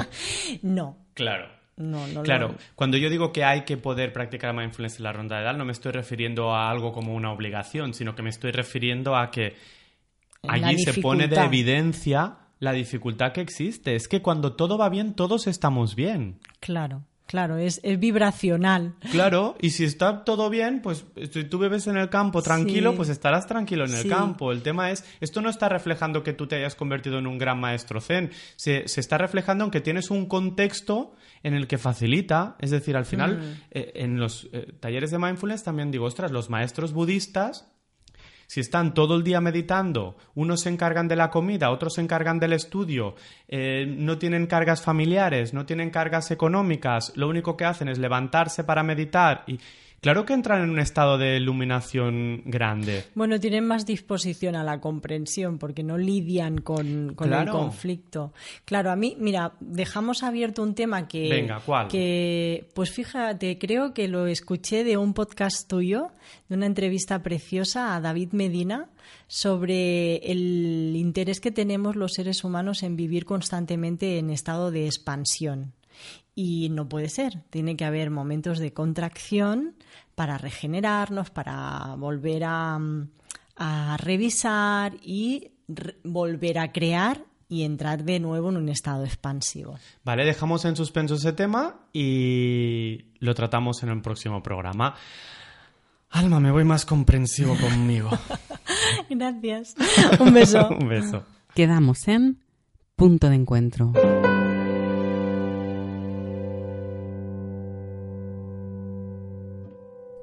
no, 0.62 0.96
Claro. 1.14 1.59
No, 1.80 2.06
no. 2.08 2.22
Claro, 2.22 2.48
lo- 2.48 2.54
cuando 2.74 2.96
yo 2.96 3.10
digo 3.10 3.32
que 3.32 3.44
hay 3.44 3.62
que 3.62 3.76
poder 3.76 4.12
practicar 4.12 4.54
mindfulness 4.54 4.98
en 4.98 5.04
la 5.04 5.12
ronda 5.12 5.38
de 5.38 5.44
Dal, 5.44 5.58
no 5.58 5.64
me 5.64 5.72
estoy 5.72 5.92
refiriendo 5.92 6.54
a 6.54 6.70
algo 6.70 6.92
como 6.92 7.14
una 7.14 7.32
obligación, 7.32 7.94
sino 7.94 8.14
que 8.14 8.22
me 8.22 8.30
estoy 8.30 8.52
refiriendo 8.52 9.16
a 9.16 9.30
que 9.30 9.54
allí 10.48 10.78
se 10.78 10.92
pone 11.02 11.28
de 11.28 11.36
evidencia 11.46 12.36
la 12.58 12.72
dificultad 12.72 13.32
que 13.32 13.40
existe. 13.40 13.94
Es 13.94 14.06
que 14.08 14.20
cuando 14.22 14.54
todo 14.54 14.76
va 14.76 14.88
bien, 14.88 15.14
todos 15.14 15.46
estamos 15.46 15.94
bien. 15.96 16.38
Claro. 16.60 17.02
Claro, 17.30 17.58
es, 17.58 17.78
es, 17.84 17.96
vibracional. 18.00 18.96
Claro, 19.12 19.54
y 19.60 19.70
si 19.70 19.84
está 19.84 20.24
todo 20.24 20.50
bien, 20.50 20.82
pues 20.82 21.04
si 21.30 21.44
tú 21.44 21.60
bebes 21.60 21.86
en 21.86 21.96
el 21.96 22.08
campo 22.08 22.42
tranquilo, 22.42 22.96
pues 22.96 23.08
estarás 23.08 23.46
tranquilo 23.46 23.84
en 23.84 23.94
el 23.94 24.08
campo. 24.08 24.50
El 24.50 24.62
tema 24.62 24.90
es, 24.90 25.04
esto 25.20 25.40
no 25.40 25.48
está 25.48 25.68
reflejando 25.68 26.24
que 26.24 26.32
tú 26.32 26.48
te 26.48 26.56
hayas 26.56 26.74
convertido 26.74 27.20
en 27.20 27.28
un 27.28 27.38
gran 27.38 27.60
maestro 27.60 28.00
zen, 28.00 28.32
se, 28.56 28.88
se 28.88 28.98
está 28.98 29.16
reflejando 29.16 29.64
en 29.64 29.70
que 29.70 29.80
tienes 29.80 30.10
un 30.10 30.26
contexto 30.26 31.14
en 31.44 31.54
el 31.54 31.68
que 31.68 31.78
facilita, 31.78 32.56
es 32.58 32.72
decir, 32.72 32.96
al 32.96 33.04
final, 33.04 33.38
mm. 33.38 33.62
eh, 33.70 33.92
en 33.94 34.18
los 34.18 34.48
eh, 34.52 34.72
talleres 34.80 35.12
de 35.12 35.20
mindfulness 35.20 35.62
también 35.62 35.92
digo, 35.92 36.06
ostras, 36.06 36.32
los 36.32 36.50
maestros 36.50 36.92
budistas 36.92 37.70
si 38.50 38.58
están 38.58 38.94
todo 38.94 39.14
el 39.14 39.22
día 39.22 39.40
meditando, 39.40 40.16
unos 40.34 40.62
se 40.62 40.70
encargan 40.70 41.06
de 41.06 41.14
la 41.14 41.30
comida, 41.30 41.70
otros 41.70 41.94
se 41.94 42.00
encargan 42.00 42.40
del 42.40 42.52
estudio, 42.52 43.14
eh, 43.46 43.86
no 43.86 44.18
tienen 44.18 44.48
cargas 44.48 44.82
familiares, 44.82 45.54
no 45.54 45.66
tienen 45.66 45.90
cargas 45.90 46.32
económicas, 46.32 47.12
lo 47.14 47.28
único 47.28 47.56
que 47.56 47.64
hacen 47.64 47.86
es 47.86 47.98
levantarse 47.98 48.64
para 48.64 48.82
meditar 48.82 49.44
y 49.46 49.60
Claro 50.00 50.24
que 50.24 50.32
entran 50.32 50.62
en 50.62 50.70
un 50.70 50.78
estado 50.78 51.18
de 51.18 51.36
iluminación 51.36 52.42
grande. 52.46 53.04
Bueno, 53.14 53.38
tienen 53.38 53.66
más 53.66 53.84
disposición 53.84 54.56
a 54.56 54.64
la 54.64 54.80
comprensión 54.80 55.58
porque 55.58 55.82
no 55.82 55.98
lidian 55.98 56.58
con, 56.58 57.14
el 57.18 57.48
conflicto. 57.50 58.32
Claro, 58.64 58.90
a 58.90 58.96
mí, 58.96 59.16
mira, 59.18 59.52
dejamos 59.60 60.22
abierto 60.22 60.62
un 60.62 60.74
tema 60.74 61.06
que... 61.06 61.28
Venga, 61.28 61.60
¿cuál? 61.60 61.88
Que, 61.88 62.66
pues 62.74 62.90
fíjate, 62.90 63.58
creo 63.58 63.92
que 63.92 64.08
lo 64.08 64.26
escuché 64.26 64.84
de 64.84 64.96
un 64.96 65.12
podcast 65.12 65.68
tuyo, 65.68 66.12
de 66.48 66.56
una 66.56 66.64
entrevista 66.64 67.22
preciosa 67.22 67.94
a 67.94 68.00
David 68.00 68.32
Medina 68.32 68.88
sobre 69.26 70.16
el 70.16 70.94
interés 70.96 71.40
que 71.40 71.50
tenemos 71.50 71.94
los 71.94 72.12
seres 72.14 72.42
humanos 72.42 72.82
en 72.82 72.96
vivir 72.96 73.26
constantemente 73.26 74.18
en 74.18 74.30
estado 74.30 74.70
de 74.70 74.86
expansión. 74.86 75.74
Y 76.34 76.68
no 76.70 76.88
puede 76.88 77.08
ser, 77.08 77.42
tiene 77.50 77.76
que 77.76 77.84
haber 77.84 78.10
momentos 78.10 78.58
de 78.58 78.72
contracción 78.72 79.74
para 80.14 80.38
regenerarnos, 80.38 81.30
para 81.30 81.94
volver 81.96 82.44
a, 82.44 82.78
revisar 83.98 84.94
y 85.02 85.50
volver 86.04 86.58
a 86.58 86.72
crear 86.72 87.24
y 87.48 87.64
entrar 87.64 88.04
de 88.04 88.20
nuevo 88.20 88.48
en 88.48 88.56
un 88.56 88.68
estado 88.68 89.04
expansivo. 89.04 89.78
Vale, 90.04 90.24
dejamos 90.24 90.64
en 90.64 90.76
suspenso 90.76 91.14
ese 91.14 91.32
tema 91.32 91.80
y 91.92 93.06
lo 93.18 93.34
tratamos 93.34 93.82
en 93.82 93.90
el 93.90 94.00
próximo 94.02 94.42
programa. 94.42 94.94
Alma, 96.10 96.40
me 96.40 96.50
voy 96.50 96.64
más 96.64 96.84
comprensivo 96.84 97.56
conmigo. 97.56 98.10
Gracias. 99.10 99.74
Un 100.18 100.32
beso. 100.32 100.68
Un 100.78 100.88
beso. 100.88 101.24
Quedamos 101.54 102.08
en 102.08 102.38
punto 102.96 103.28
de 103.28 103.36
encuentro. 103.36 103.92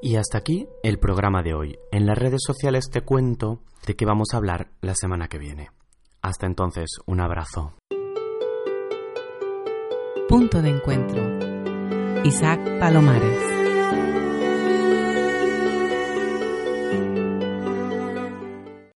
Y 0.08 0.16
hasta 0.16 0.38
aquí 0.38 0.70
el 0.84 1.00
programa 1.00 1.44
de 1.44 1.54
hoy. 1.54 1.80
En 1.92 2.06
las 2.06 2.18
redes 2.18 2.40
sociales 2.42 2.86
te 2.90 3.02
cuento 3.02 3.60
de 3.86 3.98
qué 3.98 4.06
vamos 4.06 4.30
a 4.32 4.38
hablar 4.38 4.70
la 4.80 4.96
semana 4.96 5.28
que 5.28 5.38
viene. 5.38 5.68
Hasta 6.22 6.46
entonces, 6.46 6.86
un 7.06 7.20
abrazo. 7.20 7.74
Punto 10.30 10.62
de 10.62 10.70
encuentro. 10.70 12.24
Isaac 12.24 12.80
Palomares. 12.80 13.67